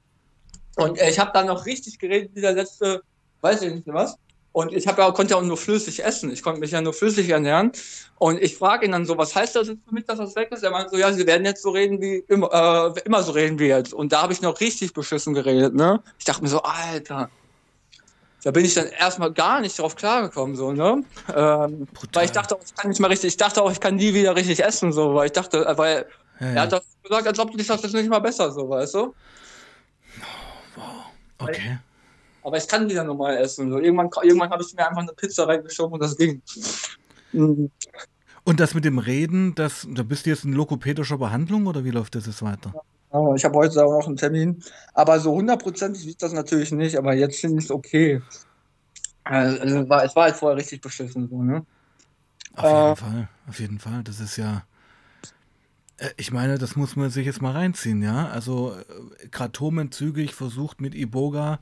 Und 0.77 0.99
ich 1.01 1.19
habe 1.19 1.31
dann 1.33 1.47
noch 1.47 1.65
richtig 1.65 1.99
geredet, 1.99 2.31
wie 2.35 2.41
der 2.41 2.53
letzte, 2.53 3.01
weiß 3.41 3.61
ich 3.63 3.73
nicht 3.73 3.87
mehr 3.87 3.95
was. 3.95 4.15
Und 4.51 4.73
ich 4.73 4.87
hab 4.87 4.97
ja, 4.97 5.11
konnte 5.11 5.33
ja 5.33 5.39
auch 5.39 5.43
nur 5.43 5.57
flüssig 5.57 6.03
essen. 6.03 6.31
Ich 6.31 6.41
konnte 6.41 6.59
mich 6.59 6.71
ja 6.71 6.81
nur 6.81 6.93
flüssig 6.93 7.29
ernähren. 7.29 7.71
Und 8.17 8.41
ich 8.41 8.57
frage 8.57 8.85
ihn 8.85 8.91
dann 8.91 9.05
so, 9.05 9.17
was 9.17 9.35
heißt 9.35 9.55
das 9.55 9.67
jetzt 9.67 9.83
für 9.87 9.93
mich, 9.93 10.05
dass 10.05 10.17
das 10.19 10.35
weg 10.35 10.51
ist? 10.51 10.63
Er 10.63 10.71
meint 10.71 10.89
so, 10.89 10.97
ja, 10.97 11.13
sie 11.13 11.27
werden 11.27 11.45
jetzt 11.45 11.61
so 11.61 11.69
reden 11.71 12.01
wie 12.01 12.17
immer, 12.27 12.95
äh, 12.95 13.01
immer 13.05 13.23
so 13.23 13.33
reden 13.33 13.59
wie 13.59 13.67
jetzt. 13.67 13.93
Und 13.93 14.11
da 14.13 14.23
habe 14.23 14.33
ich 14.33 14.41
noch 14.41 14.59
richtig 14.59 14.93
beschissen 14.93 15.33
geredet, 15.35 15.75
ne? 15.75 16.01
Ich 16.17 16.25
dachte 16.25 16.41
mir 16.43 16.49
so, 16.49 16.61
Alter. 16.63 17.31
Da 18.43 18.51
bin 18.51 18.65
ich 18.65 18.73
dann 18.75 18.87
erstmal 18.87 19.33
gar 19.33 19.61
nicht 19.61 19.77
drauf 19.79 19.95
klargekommen, 19.95 20.55
so, 20.55 20.71
ne? 20.71 21.03
Ähm, 21.35 21.89
weil 22.13 22.25
ich 22.25 22.31
dachte 22.31 22.55
auch, 22.55 22.61
ich 22.65 22.75
kann 22.75 22.89
nicht 22.89 22.99
mal 22.99 23.07
richtig, 23.09 23.29
ich 23.29 23.37
dachte 23.37 23.61
auch, 23.63 23.71
ich 23.71 23.79
kann 23.79 23.95
nie 23.95 24.13
wieder 24.13 24.35
richtig 24.35 24.63
essen, 24.63 24.93
so, 24.93 25.15
weil 25.15 25.27
ich 25.27 25.33
dachte, 25.33 25.65
äh, 25.65 25.77
weil 25.77 26.05
Ja, 26.39 26.47
er 26.53 26.53
ja. 26.55 26.61
hat 26.63 26.71
das 26.71 26.85
gesagt, 27.03 27.27
als 27.27 27.39
ob 27.39 27.51
dich 27.57 27.67
das 27.67 27.83
jetzt 27.83 27.93
nicht 27.93 28.09
mal 28.09 28.19
besser, 28.19 28.51
so, 28.51 28.69
weißt 28.69 28.95
du? 28.95 29.15
Okay. 31.39 31.77
Aber 32.43 32.57
ich 32.57 32.67
kann 32.67 32.89
wieder 32.89 33.03
normal 33.03 33.37
essen. 33.37 33.69
So, 33.71 33.79
irgendwann 33.79 34.09
irgendwann 34.23 34.49
habe 34.49 34.63
ich 34.63 34.73
mir 34.73 34.87
einfach 34.87 35.01
eine 35.01 35.13
Pizza 35.13 35.47
reingeschoben 35.47 35.93
und 35.93 36.01
das 36.01 36.17
ging. 36.17 36.41
Mhm. 37.33 37.69
Und 38.43 38.59
das 38.61 38.73
mit 38.73 38.85
dem 38.85 38.97
Reden, 38.99 39.53
das, 39.55 39.85
da 39.89 40.03
bist 40.03 40.25
du 40.25 40.29
jetzt 40.29 40.45
in 40.45 40.53
lokopädischer 40.53 41.17
Behandlung 41.17 41.67
oder 41.67 41.83
wie 41.83 41.91
läuft 41.91 42.15
das 42.15 42.25
jetzt 42.27 42.41
weiter? 42.41 42.73
Ja, 43.11 43.35
ich 43.35 43.43
habe 43.43 43.57
heute 43.57 43.85
auch 43.85 43.91
noch 43.99 44.07
einen 44.07 44.15
Termin. 44.15 44.63
Aber 44.93 45.19
so 45.19 45.33
hundertprozentig 45.33 46.07
ist 46.07 46.23
das 46.23 46.31
natürlich 46.31 46.71
nicht, 46.71 46.97
aber 46.97 47.13
jetzt 47.13 47.41
finde 47.41 47.59
ich 47.59 47.65
es 47.65 47.71
okay. 47.71 48.21
Also, 49.25 49.57
es 49.57 49.89
war, 49.89 50.05
es 50.05 50.15
war 50.15 50.23
halt 50.23 50.35
vorher 50.35 50.57
richtig 50.57 50.79
beschissen. 50.81 51.27
So, 51.29 51.41
ne? 51.43 51.65
Auf 52.55 52.63
Äh. 52.63 52.85
jeden 52.85 52.95
Fall, 52.95 53.29
auf 53.47 53.59
jeden 53.59 53.79
Fall. 53.79 54.03
Das 54.03 54.19
ist 54.21 54.37
ja. 54.37 54.63
Äh, 55.97 56.09
Ich 56.17 56.31
meine, 56.31 56.57
das 56.57 56.75
muss 56.75 56.95
man 56.95 57.09
sich 57.09 57.25
jetzt 57.25 57.41
mal 57.41 57.51
reinziehen, 57.53 58.01
ja. 58.01 58.27
Also 58.29 58.73
äh, 58.73 59.27
Kratomen 59.29 59.91
zügig 59.91 60.33
versucht 60.33 60.81
mit 60.81 60.95
Iboga 60.95 61.59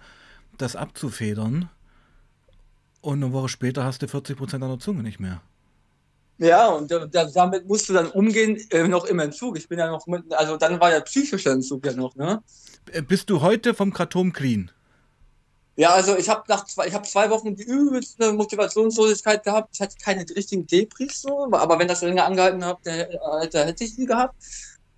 das 0.57 0.75
abzufedern. 0.75 1.69
Und 3.01 3.23
eine 3.23 3.33
Woche 3.33 3.49
später 3.49 3.83
hast 3.83 4.01
du 4.01 4.07
40% 4.07 4.55
an 4.55 4.61
der 4.61 4.79
Zunge 4.79 5.03
nicht 5.03 5.19
mehr. 5.19 5.41
Ja, 6.37 6.67
und 6.67 6.91
da, 6.91 7.05
da, 7.05 7.25
damit 7.25 7.67
musst 7.67 7.87
du 7.87 7.93
dann 7.93 8.07
umgehen, 8.07 8.57
äh, 8.71 8.87
noch 8.87 9.05
im 9.05 9.19
Entzug. 9.19 9.57
Ich 9.57 9.69
bin 9.69 9.79
ja 9.79 9.87
noch 9.89 10.05
mit, 10.07 10.33
also 10.33 10.57
dann 10.57 10.79
war 10.81 10.89
der 10.89 11.01
psychische 11.01 11.49
Entzug 11.49 11.85
ja 11.85 11.93
noch, 11.93 12.15
ne? 12.15 12.41
Äh, 12.91 13.01
Bist 13.01 13.29
du 13.29 13.41
heute 13.41 13.73
vom 13.73 13.93
Kratom 13.93 14.33
clean? 14.33 14.71
Ja, 15.77 15.93
also 15.93 16.15
ich 16.17 16.29
habe 16.29 16.43
nach 16.47 16.65
zwei, 16.65 16.87
ich 16.87 16.93
habe 16.93 17.05
zwei 17.05 17.29
Wochen 17.29 17.55
die 17.55 17.63
übelste 17.63 18.31
Motivationslosigkeit 18.31 19.43
gehabt. 19.43 19.69
Ich 19.73 19.81
hatte 19.81 19.95
keine 20.01 20.25
richtigen 20.35 20.65
Depris 20.65 21.21
so, 21.21 21.49
aber 21.51 21.77
wenn 21.79 21.87
das 21.89 22.01
länger 22.01 22.25
angehalten 22.25 22.63
hat, 22.63 22.79
äh, 22.85 23.17
da 23.49 23.65
hätte 23.65 23.83
ich 23.83 23.95
die 23.95 24.05
gehabt. 24.05 24.35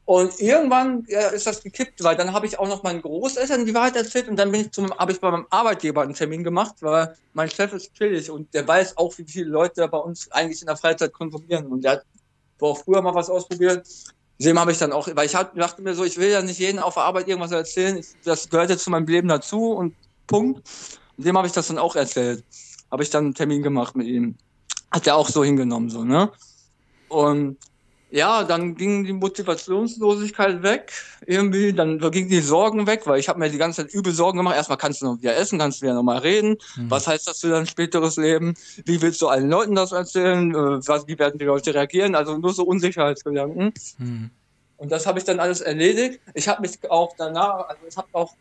Und 0.05 0.39
irgendwann 0.39 1.03
ja, 1.09 1.28
ist 1.30 1.47
das 1.47 1.61
gekippt, 1.61 2.01
weil 2.01 2.15
dann 2.15 2.32
habe 2.32 2.45
ich 2.45 2.57
auch 2.59 2.67
noch 2.67 2.82
meinen 2.84 3.01
Großeltern 3.01 3.65
die 3.65 3.73
Wahrheit 3.73 3.97
erzählt 3.97 4.30
und 4.30 4.38
dann 4.38 4.51
bin 4.51 4.61
ich 4.61 4.71
zum, 4.71 4.89
habe 4.97 5.11
ich 5.11 5.19
bei 5.19 5.30
meinem 5.30 5.47
Arbeitgeber 5.49 6.03
einen 6.03 6.13
Termin 6.13 6.45
gemacht, 6.45 6.75
weil 6.80 7.13
mein 7.34 7.49
Chef 7.49 7.73
ist 7.73 7.93
chillig 7.93 8.30
und 8.32 8.53
der 8.53 8.65
weiß 8.65 8.97
auch, 8.97 9.17
wie 9.17 9.25
viele 9.25 9.49
Leute 9.49 9.86
bei 9.89 9.97
uns 9.97 10.32
eigentlich 10.32 10.61
in 10.61 10.67
der 10.67 10.78
Freizeit 10.78 11.11
konsumieren 11.11 11.67
und 11.67 11.84
der 11.84 11.93
hat 11.93 12.03
auch 12.61 12.78
früher 12.78 13.01
mal 13.01 13.15
was 13.15 13.30
ausprobiert. 13.30 13.86
Dem 14.39 14.57
habe 14.57 14.71
ich 14.71 14.78
dann 14.78 14.93
auch, 14.93 15.09
weil 15.13 15.25
ich 15.25 15.34
dachte 15.34 15.82
mir 15.82 15.93
so, 15.93 16.05
ich 16.05 16.17
will 16.17 16.30
ja 16.30 16.41
nicht 16.41 16.59
jeden 16.59 16.80
auf 16.80 16.93
der 16.93 17.03
Arbeit 17.03 17.28
irgendwas 17.28 17.51
erzählen, 17.51 18.01
das 18.23 18.47
gehört 18.47 18.69
jetzt 18.69 18.86
zu 18.86 18.91
meinem 18.91 19.07
Leben 19.07 19.28
dazu 19.28 19.71
und 19.71 19.93
Punkt. 20.28 20.61
Und 21.17 21.25
dem 21.25 21.38
habe 21.38 21.47
ich 21.47 21.53
das 21.53 21.67
dann 21.67 21.78
auch 21.78 21.95
erzählt. 21.95 22.43
Habe 22.91 23.03
ich 23.03 23.09
dann 23.09 23.25
einen 23.25 23.36
Termin 23.36 23.63
gemacht 23.63 23.95
mit 23.95 24.07
ihm. 24.07 24.36
Hat 24.91 25.07
er 25.07 25.15
auch 25.15 25.30
so 25.30 25.43
hingenommen, 25.43 25.89
so, 25.89 26.03
ne? 26.03 26.32
Und 27.09 27.57
ja, 28.09 28.45
dann 28.45 28.75
ging 28.75 29.03
die 29.03 29.13
Motivationslosigkeit 29.13 30.63
weg, 30.63 30.93
irgendwie, 31.25 31.73
dann 31.73 31.99
gingen 32.11 32.30
die 32.30 32.39
Sorgen 32.39 32.88
weg, 32.88 33.01
weil 33.05 33.19
ich 33.19 33.28
habe 33.28 33.39
mir 33.39 33.49
die 33.49 33.57
ganze 33.57 33.84
Zeit 33.84 33.93
übel 33.93 34.13
Sorgen 34.13 34.38
gemacht. 34.38 34.55
Erstmal 34.55 34.78
kannst 34.78 35.01
du 35.01 35.07
noch 35.07 35.21
wieder 35.21 35.36
essen, 35.36 35.59
kannst 35.59 35.82
wieder 35.82 35.93
nochmal 35.93 36.19
reden. 36.19 36.57
Hm. 36.75 36.89
Was 36.89 37.07
heißt 37.07 37.28
das 37.28 37.41
für 37.41 37.49
dein 37.49 37.67
späteres 37.67 38.15
Leben? 38.15 38.53
Wie 38.86 39.01
willst 39.01 39.21
du 39.21 39.28
allen 39.28 39.49
Leuten 39.49 39.75
das 39.75 39.91
erzählen? 39.91 40.51
Äh, 40.51 40.88
was, 40.88 41.07
wie 41.07 41.19
werden 41.19 41.38
die 41.38 41.45
Leute 41.45 41.73
reagieren? 41.73 42.15
Also 42.15 42.38
nur 42.38 42.53
so 42.53 42.63
Unsicherheitsgedanken. 42.63 43.73
Hm. 43.97 44.30
Und 44.78 44.91
das 44.91 45.05
habe 45.05 45.19
ich 45.19 45.25
dann 45.25 45.41
alles 45.41 45.59
erledigt. 45.59 46.21
Ich 46.34 46.47
habe 46.47 46.61
mich 46.61 46.80
auch 46.89 47.13
danach, 47.17 47.67
also 47.67 47.82
ich 47.89 47.97
habe 47.97 48.07
auch 48.13 48.34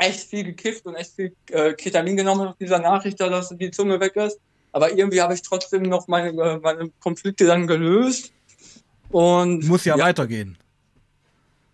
echt 0.00 0.28
viel 0.28 0.44
gekifft 0.44 0.86
und 0.86 0.94
echt 0.94 1.14
viel 1.14 1.34
äh, 1.50 1.74
Ketamin 1.74 2.16
genommen 2.16 2.44
nach 2.46 2.56
dieser 2.56 2.78
Nachricht, 2.78 3.20
dass 3.20 3.50
die 3.50 3.70
Zunge 3.70 4.00
weg 4.00 4.16
ist. 4.16 4.38
Aber 4.72 4.96
irgendwie 4.96 5.20
habe 5.20 5.34
ich 5.34 5.42
trotzdem 5.42 5.82
noch 5.82 6.08
meine, 6.08 6.30
äh, 6.30 6.58
meine 6.58 6.90
Konflikte 7.00 7.46
dann 7.46 7.66
gelöst. 7.66 8.32
Und 9.10 9.66
muss 9.66 9.84
ja, 9.84 9.96
ja 9.96 10.04
weitergehen. 10.04 10.56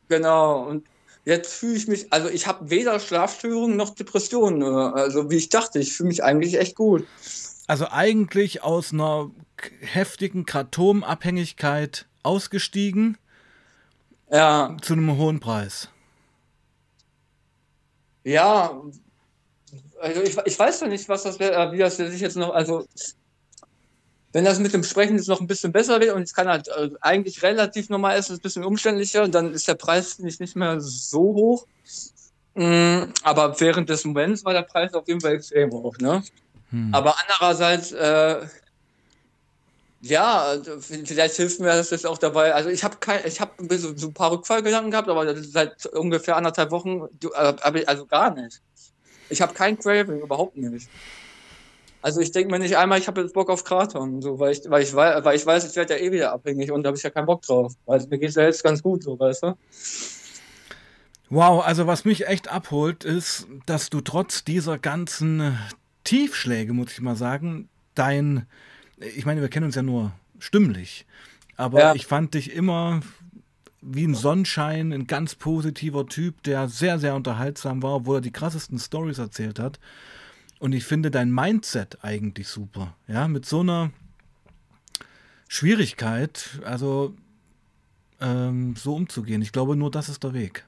Genau. 0.08 0.64
Und 0.66 0.86
jetzt 1.24 1.54
fühle 1.54 1.76
ich 1.76 1.88
mich, 1.88 2.12
also 2.12 2.28
ich 2.28 2.46
habe 2.46 2.70
weder 2.70 2.98
Schlafstörungen 2.98 3.76
noch 3.76 3.94
Depressionen. 3.94 4.62
Äh, 4.62 4.64
also 4.64 5.30
wie 5.30 5.36
ich 5.36 5.48
dachte, 5.50 5.78
ich 5.78 5.92
fühle 5.92 6.08
mich 6.08 6.24
eigentlich 6.24 6.58
echt 6.58 6.74
gut. 6.74 7.06
Also 7.66 7.88
eigentlich 7.90 8.62
aus 8.62 8.92
einer 8.92 9.30
heftigen 9.80 10.46
Kratomabhängigkeit 10.46 12.06
ausgestiegen. 12.22 13.18
Ja. 14.30 14.76
Zu 14.80 14.94
einem 14.94 15.16
hohen 15.16 15.40
Preis. 15.40 15.90
Ja, 18.26 18.82
also 20.00 20.20
ich, 20.22 20.36
ich 20.46 20.58
weiß 20.58 20.80
ja 20.80 20.88
nicht, 20.88 21.08
was 21.08 21.22
das 21.22 21.38
wäre, 21.38 21.70
wie 21.70 21.78
das 21.78 21.96
sich 21.96 22.20
jetzt 22.20 22.36
noch, 22.36 22.52
also 22.52 22.84
wenn 24.32 24.44
das 24.44 24.58
mit 24.58 24.74
dem 24.74 24.82
Sprechen 24.82 25.16
jetzt 25.16 25.28
noch 25.28 25.40
ein 25.40 25.46
bisschen 25.46 25.70
besser 25.70 26.00
wird 26.00 26.12
und 26.12 26.22
es 26.22 26.34
kann 26.34 26.48
halt 26.48 26.66
äh, 26.66 26.90
eigentlich 27.00 27.44
relativ 27.44 27.88
normal 27.88 28.18
ist, 28.18 28.28
ist 28.28 28.40
ein 28.40 28.42
bisschen 28.42 28.64
umständlicher, 28.64 29.28
dann 29.28 29.54
ist 29.54 29.68
der 29.68 29.76
Preis 29.76 30.18
nicht, 30.18 30.40
nicht 30.40 30.56
mehr 30.56 30.80
so 30.80 31.20
hoch. 31.20 31.66
Mm, 32.54 33.12
aber 33.22 33.60
während 33.60 33.88
des 33.88 34.04
Moments 34.04 34.44
war 34.44 34.54
der 34.54 34.62
Preis 34.62 34.92
auf 34.92 35.06
jeden 35.06 35.20
Fall 35.20 35.34
extrem 35.34 35.70
hoch, 35.70 35.96
ne? 35.98 36.24
Hm. 36.70 36.92
Aber 36.92 37.14
andererseits, 37.22 37.92
äh, 37.92 38.40
ja, 40.08 40.42
also 40.42 40.80
vielleicht 40.80 41.36
hilft 41.36 41.60
mir 41.60 41.68
das 41.68 41.90
jetzt 41.90 42.06
auch 42.06 42.18
dabei. 42.18 42.54
Also 42.54 42.70
ich 42.70 42.82
habe 42.84 42.96
kein, 42.98 43.20
ich 43.26 43.40
habe 43.40 43.78
so, 43.78 44.06
ein 44.06 44.14
paar 44.14 44.32
Rückfallgedanken 44.32 44.90
gehabt, 44.90 45.08
aber 45.08 45.36
seit 45.42 45.86
ungefähr 45.86 46.36
anderthalb 46.36 46.70
Wochen, 46.70 47.02
äh, 47.34 47.84
also 47.86 48.06
gar 48.06 48.34
nicht. 48.34 48.60
Ich 49.28 49.42
habe 49.42 49.54
kein 49.54 49.78
Craving, 49.78 50.20
überhaupt 50.20 50.56
nicht. 50.56 50.88
Also 52.02 52.20
ich 52.20 52.30
denke 52.30 52.52
mir 52.52 52.60
nicht 52.60 52.76
einmal, 52.76 52.98
ich 52.98 53.08
habe 53.08 53.22
jetzt 53.22 53.34
Bock 53.34 53.50
auf 53.50 53.64
Kraton, 53.64 54.22
so, 54.22 54.38
weil 54.38 54.52
ich, 54.52 54.60
weil 54.70 54.82
ich, 54.82 54.94
weil 54.94 55.34
ich 55.34 55.44
weiß, 55.44 55.68
ich 55.68 55.74
werde 55.74 55.98
ja 55.98 56.00
eh 56.00 56.12
wieder 56.12 56.32
abhängig 56.32 56.70
und 56.70 56.84
da 56.84 56.88
habe 56.88 56.96
ich 56.96 57.02
ja 57.02 57.10
keinen 57.10 57.26
Bock 57.26 57.42
drauf. 57.42 57.72
Weil 57.84 57.98
mir 58.08 58.18
geht 58.18 58.28
es 58.28 58.36
ja 58.36 58.44
jetzt 58.44 58.62
ganz 58.62 58.82
gut, 58.82 59.02
so, 59.02 59.18
weißt 59.18 59.42
du? 59.42 59.58
Wow, 61.28 61.66
also 61.66 61.88
was 61.88 62.04
mich 62.04 62.28
echt 62.28 62.48
abholt, 62.48 63.02
ist, 63.02 63.48
dass 63.66 63.90
du 63.90 64.00
trotz 64.00 64.44
dieser 64.44 64.78
ganzen 64.78 65.58
Tiefschläge, 66.04 66.72
muss 66.72 66.92
ich 66.92 67.00
mal 67.00 67.16
sagen, 67.16 67.68
dein, 67.96 68.46
ich 68.98 69.26
meine, 69.26 69.40
wir 69.40 69.48
kennen 69.48 69.66
uns 69.66 69.74
ja 69.74 69.82
nur 69.82 70.12
stimmlich, 70.38 71.06
aber 71.56 71.80
ja. 71.80 71.94
ich 71.94 72.06
fand 72.06 72.34
dich 72.34 72.52
immer 72.52 73.00
wie 73.80 74.06
ein 74.06 74.14
Sonnenschein, 74.14 74.92
ein 74.92 75.06
ganz 75.06 75.34
positiver 75.34 76.06
Typ, 76.06 76.42
der 76.42 76.68
sehr, 76.68 76.98
sehr 76.98 77.14
unterhaltsam 77.14 77.82
war, 77.82 77.96
obwohl 77.96 78.18
er 78.18 78.20
die 78.20 78.32
krassesten 78.32 78.78
Stories 78.78 79.18
erzählt 79.18 79.58
hat. 79.58 79.78
Und 80.58 80.72
ich 80.72 80.84
finde 80.84 81.10
dein 81.10 81.30
Mindset 81.30 81.98
eigentlich 82.02 82.48
super. 82.48 82.96
Ja, 83.06 83.28
mit 83.28 83.46
so 83.46 83.60
einer 83.60 83.90
Schwierigkeit, 85.48 86.60
also 86.64 87.14
ähm, 88.20 88.74
so 88.76 88.94
umzugehen. 88.94 89.42
Ich 89.42 89.52
glaube, 89.52 89.76
nur 89.76 89.90
das 89.90 90.08
ist 90.08 90.24
der 90.24 90.32
Weg. 90.32 90.64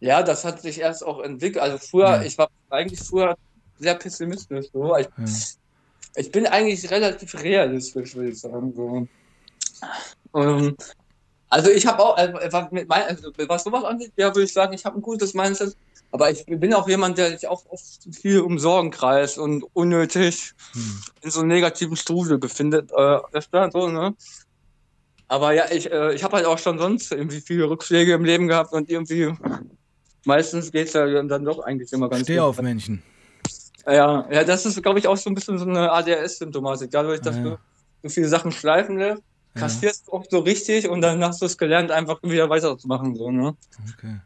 Ja, 0.00 0.22
das 0.22 0.44
hat 0.44 0.60
sich 0.60 0.80
erst 0.80 1.04
auch 1.04 1.20
entwickelt. 1.20 1.62
Also 1.62 1.78
früher, 1.78 2.16
ja. 2.16 2.22
ich 2.22 2.36
war 2.38 2.48
eigentlich 2.70 3.00
früher 3.00 3.36
sehr 3.78 3.94
pessimistisch. 3.94 4.66
So. 4.72 4.96
Ich, 4.96 5.06
ja. 5.06 5.24
Ich 6.16 6.30
bin 6.30 6.46
eigentlich 6.46 6.90
relativ 6.90 7.34
realistisch, 7.42 8.14
würde 8.14 8.30
ich 8.30 8.40
sagen. 8.40 8.72
So. 8.74 9.08
Um, 10.32 10.76
also 11.48 11.70
ich 11.70 11.86
habe 11.86 12.02
auch, 12.02 12.16
also, 12.16 12.38
also, 12.38 13.32
was 13.48 13.64
sowas 13.64 13.84
angeht, 13.84 14.12
ja, 14.16 14.28
würde 14.28 14.42
ich 14.42 14.52
sagen, 14.52 14.72
ich 14.72 14.84
habe 14.84 14.98
ein 14.98 15.02
gutes 15.02 15.34
Mindset. 15.34 15.76
Aber 16.10 16.30
ich 16.30 16.44
bin 16.46 16.72
auch 16.74 16.88
jemand, 16.88 17.18
der 17.18 17.30
sich 17.30 17.48
auch 17.48 17.64
oft 17.70 18.08
viel 18.12 18.40
um 18.40 18.58
Sorgen 18.58 18.92
kreist 18.92 19.36
und 19.36 19.64
unnötig 19.72 20.52
hm. 20.72 21.00
in 21.22 21.30
so 21.30 21.40
einem 21.40 21.48
negativen 21.48 21.96
Strudel 21.96 22.38
befindet. 22.38 22.92
Äh, 22.92 23.18
so, 23.72 23.88
ne? 23.88 24.14
Aber 25.26 25.52
ja, 25.52 25.64
ich, 25.72 25.90
äh, 25.90 26.14
ich 26.14 26.22
habe 26.22 26.36
halt 26.36 26.46
auch 26.46 26.58
schon 26.58 26.78
sonst 26.78 27.10
irgendwie 27.10 27.40
viele 27.40 27.68
Rückschläge 27.68 28.12
im 28.12 28.24
Leben 28.24 28.46
gehabt 28.46 28.72
und 28.72 28.90
irgendwie 28.90 29.32
meistens 30.24 30.70
geht 30.70 30.88
es 30.88 30.92
ja 30.92 31.22
dann 31.22 31.44
doch 31.44 31.60
eigentlich 31.60 31.92
immer 31.92 32.08
ganz 32.08 32.22
Steh 32.22 32.34
gut. 32.36 32.42
auf 32.42 32.62
Menschen. 32.62 33.02
Ja, 33.86 34.26
ja, 34.30 34.44
das 34.44 34.64
ist, 34.64 34.82
glaube 34.82 34.98
ich, 34.98 35.06
auch 35.06 35.16
so 35.16 35.30
ein 35.30 35.34
bisschen 35.34 35.58
so 35.58 35.66
eine 35.66 35.92
ADHS-Symptomatik. 35.92 36.90
Dadurch, 36.90 37.20
dass 37.20 37.36
ja. 37.36 37.42
du 37.42 37.58
so 38.02 38.08
viele 38.08 38.28
Sachen 38.28 38.52
schleifen 38.52 38.98
lässt, 38.98 39.22
kassierst 39.54 40.06
du 40.06 40.12
ja. 40.12 40.18
oft 40.18 40.30
so 40.30 40.38
richtig 40.40 40.88
und 40.88 41.00
dann 41.00 41.22
hast 41.22 41.42
du 41.42 41.46
es 41.46 41.58
gelernt, 41.58 41.90
einfach 41.90 42.22
wieder 42.22 42.48
weiterzumachen. 42.48 43.14
So, 43.14 43.30
ne? 43.30 43.56
Okay. 43.94 44.20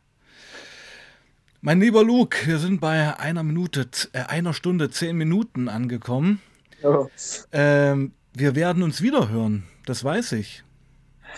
Mein 1.60 1.80
lieber 1.80 2.04
Luke, 2.04 2.46
wir 2.46 2.58
sind 2.58 2.80
bei 2.80 3.18
einer 3.18 3.42
Minute, 3.42 3.88
äh, 4.12 4.20
einer 4.20 4.54
Stunde, 4.54 4.90
zehn 4.90 5.16
Minuten 5.16 5.68
angekommen. 5.68 6.40
Ja. 6.82 7.08
Ähm, 7.50 8.12
wir 8.32 8.54
werden 8.54 8.84
uns 8.84 9.02
wieder 9.02 9.28
hören, 9.28 9.64
das 9.84 10.04
weiß 10.04 10.32
ich. 10.32 10.62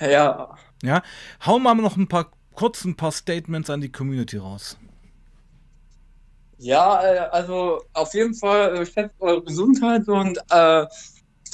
Ja. 0.01 0.57
Ja. 0.83 1.03
Hau 1.45 1.59
mal 1.59 1.75
noch 1.75 1.97
ein 1.97 2.09
paar 2.09 2.31
kurz 2.55 2.85
ein 2.85 2.97
paar 2.97 3.12
Statements 3.12 3.71
an 3.71 3.81
die 3.81 3.91
Community 3.91 4.37
raus. 4.37 4.77
Ja, 6.61 7.02
äh, 7.02 7.18
also 7.30 7.82
auf 7.94 8.12
jeden 8.12 8.34
Fall 8.34 8.76
äh, 8.76 8.86
schätzt 8.86 9.16
eure 9.18 9.42
Gesundheit 9.42 10.06
und 10.08 10.38
äh, 10.50 10.86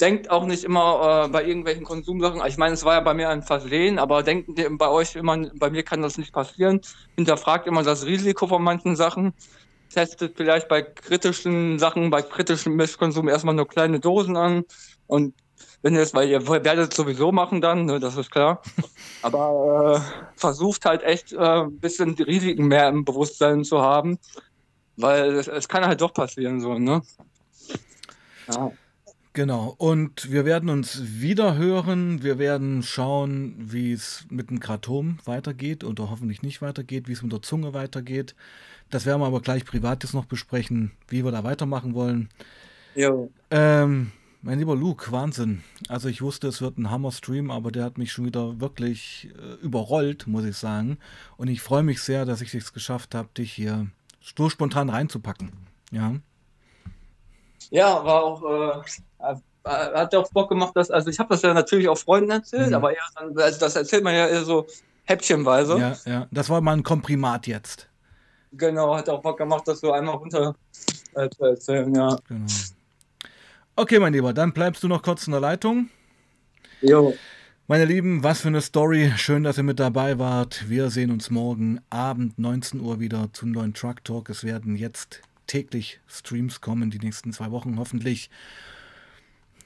denkt 0.01 0.29
auch 0.29 0.45
nicht 0.45 0.65
immer 0.65 1.25
äh, 1.25 1.29
bei 1.29 1.45
irgendwelchen 1.45 1.85
Konsumsachen. 1.85 2.41
Ich 2.45 2.57
meine, 2.57 2.73
es 2.73 2.83
war 2.83 2.95
ja 2.95 2.99
bei 2.99 3.13
mir 3.13 3.29
ein 3.29 3.41
Versehen, 3.41 3.99
aber 3.99 4.21
denkt 4.21 4.49
bei 4.77 4.89
euch 4.89 5.15
immer, 5.15 5.49
bei 5.55 5.69
mir 5.69 5.83
kann 5.83 6.01
das 6.01 6.17
nicht 6.17 6.33
passieren. 6.33 6.81
Hinterfragt 7.15 7.67
immer 7.67 7.83
das 7.83 8.05
Risiko 8.05 8.47
von 8.47 8.61
manchen 8.61 8.97
Sachen. 8.97 9.33
Testet 9.93 10.35
vielleicht 10.35 10.67
bei 10.67 10.81
kritischen 10.81 11.79
Sachen, 11.79 12.09
bei 12.09 12.21
kritischem 12.21 12.75
Milchkonsum 12.75 13.29
erstmal 13.29 13.55
nur 13.55 13.67
kleine 13.67 14.01
Dosen 14.01 14.35
an. 14.35 14.65
Und 15.07 15.33
wenn 15.81 15.95
ihr 15.95 16.01
es, 16.01 16.13
weil 16.13 16.27
ihr 16.27 16.45
werdet 16.47 16.91
es 16.91 16.97
sowieso 16.97 17.31
machen 17.31 17.61
dann, 17.61 17.85
ne, 17.85 17.99
das 17.99 18.17
ist 18.17 18.29
klar. 18.29 18.61
Aber 19.21 20.01
äh, 20.03 20.37
versucht 20.37 20.85
halt 20.85 21.03
echt 21.03 21.31
äh, 21.31 21.37
ein 21.37 21.79
bisschen 21.79 22.15
die 22.15 22.23
Risiken 22.23 22.67
mehr 22.67 22.89
im 22.89 23.05
Bewusstsein 23.05 23.63
zu 23.63 23.81
haben. 23.81 24.19
Weil 24.97 25.35
es, 25.35 25.67
kann 25.67 25.85
halt 25.85 26.01
doch 26.01 26.13
passieren, 26.13 26.59
so, 26.59 26.77
ne? 26.77 27.01
Ja. 28.51 28.71
Genau. 29.33 29.75
Und 29.77 30.31
wir 30.31 30.45
werden 30.45 30.67
uns 30.69 30.99
wieder 31.21 31.55
hören. 31.55 32.23
Wir 32.23 32.39
werden 32.39 32.81
schauen, 32.81 33.53
wie 33.59 33.91
es 33.91 34.25
mit 34.31 34.49
dem 34.49 34.59
Kratom 34.59 35.19
weitergeht 35.25 35.83
oder 35.83 36.09
hoffentlich 36.09 36.41
nicht 36.41 36.63
weitergeht, 36.63 37.07
wie 37.07 37.11
es 37.11 37.21
mit 37.21 37.31
der 37.31 37.43
Zunge 37.43 37.75
weitergeht. 37.75 38.33
Das 38.89 39.05
werden 39.05 39.21
wir 39.21 39.27
aber 39.27 39.41
gleich 39.41 39.63
privat 39.63 40.03
jetzt 40.03 40.13
noch 40.13 40.25
besprechen, 40.25 40.91
wie 41.07 41.23
wir 41.23 41.31
da 41.31 41.43
weitermachen 41.43 41.93
wollen. 41.93 42.29
Jo. 42.95 43.29
Ähm, 43.51 44.11
mein 44.41 44.57
lieber 44.57 44.75
Luke, 44.75 45.11
Wahnsinn. 45.11 45.61
Also 45.87 46.09
ich 46.09 46.23
wusste, 46.23 46.47
es 46.47 46.61
wird 46.61 46.79
ein 46.79 46.89
Hammer-Stream, 46.89 47.51
aber 47.51 47.71
der 47.71 47.83
hat 47.83 47.99
mich 47.99 48.11
schon 48.11 48.25
wieder 48.25 48.59
wirklich 48.59 49.29
äh, 49.37 49.63
überrollt, 49.63 50.25
muss 50.25 50.45
ich 50.45 50.55
sagen. 50.55 50.97
Und 51.35 51.47
ich 51.47 51.61
freue 51.61 51.83
mich 51.83 52.01
sehr, 52.01 52.25
dass 52.25 52.41
ich 52.41 52.55
es 52.55 52.73
geschafft 52.73 53.13
habe, 53.13 53.29
dich 53.37 53.53
hier 53.53 53.85
so 54.35 54.49
spontan 54.49 54.89
reinzupacken. 54.89 55.51
Ja. 55.91 56.15
Ja, 57.69 58.03
war 58.05 58.23
auch, 58.23 58.43
äh, 58.43 59.35
hat 59.67 60.15
auch 60.15 60.31
Bock 60.31 60.49
gemacht, 60.49 60.75
dass, 60.75 60.89
also 60.89 61.09
ich 61.09 61.19
habe 61.19 61.29
das 61.29 61.41
ja 61.41 61.53
natürlich 61.53 61.89
auch 61.89 61.97
Freunden 61.97 62.31
erzählt, 62.31 62.69
mhm. 62.69 62.75
aber 62.75 62.91
ja, 62.93 63.03
also 63.15 63.59
das 63.59 63.75
erzählt 63.75 64.03
man 64.03 64.15
ja 64.15 64.27
eher 64.27 64.43
so 64.43 64.67
häppchenweise. 65.03 65.77
Ja, 65.77 65.95
ja, 66.05 66.27
das 66.31 66.49
war 66.49 66.61
mal 66.61 66.73
ein 66.73 66.83
Komprimat 66.83 67.47
jetzt. 67.47 67.89
Genau, 68.53 68.95
hat 68.95 69.09
auch 69.09 69.21
Bock 69.21 69.37
gemacht, 69.37 69.67
das 69.67 69.81
so 69.81 69.91
einmal 69.91 70.15
runter 70.15 70.55
äh, 71.15 71.29
zu 71.29 71.43
erzählen, 71.43 71.93
ja. 71.93 72.15
Genau. 72.27 72.45
Okay, 73.75 73.99
mein 73.99 74.13
Lieber, 74.13 74.33
dann 74.33 74.53
bleibst 74.53 74.83
du 74.83 74.87
noch 74.87 75.03
kurz 75.03 75.27
in 75.27 75.31
der 75.31 75.41
Leitung. 75.41 75.89
Jo. 76.81 77.13
Meine 77.69 77.83
Lieben, 77.83 78.23
was 78.23 78.39
für 78.39 78.47
eine 78.47 78.61
Story. 78.61 79.11
Schön, 79.17 79.43
dass 79.43 79.57
ihr 79.57 79.63
mit 79.63 79.77
dabei 79.77 80.17
wart. 80.19 80.69
Wir 80.69 80.89
sehen 80.89 81.11
uns 81.11 81.29
morgen 81.29 81.81
Abend 81.89 82.39
19 82.39 82.79
Uhr 82.79 83.01
wieder 83.01 83.27
zum 83.33 83.51
neuen 83.51 83.73
Truck 83.73 84.05
Talk. 84.05 84.29
Es 84.29 84.45
werden 84.45 84.77
jetzt 84.77 85.21
täglich 85.47 85.99
Streams 86.07 86.61
kommen, 86.61 86.91
die 86.91 86.99
nächsten 86.99 87.33
zwei 87.33 87.51
Wochen 87.51 87.77
hoffentlich. 87.77 88.29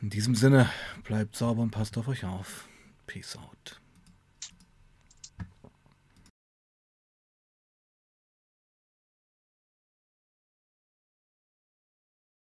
In 0.01 0.09
diesem 0.09 0.33
Sinne, 0.33 0.67
bleibt 1.03 1.35
sauber 1.35 1.61
und 1.61 1.69
passt 1.69 1.95
auf 1.99 2.07
euch 2.07 2.25
auf. 2.25 2.67
Peace 3.05 3.37
out. 3.37 3.80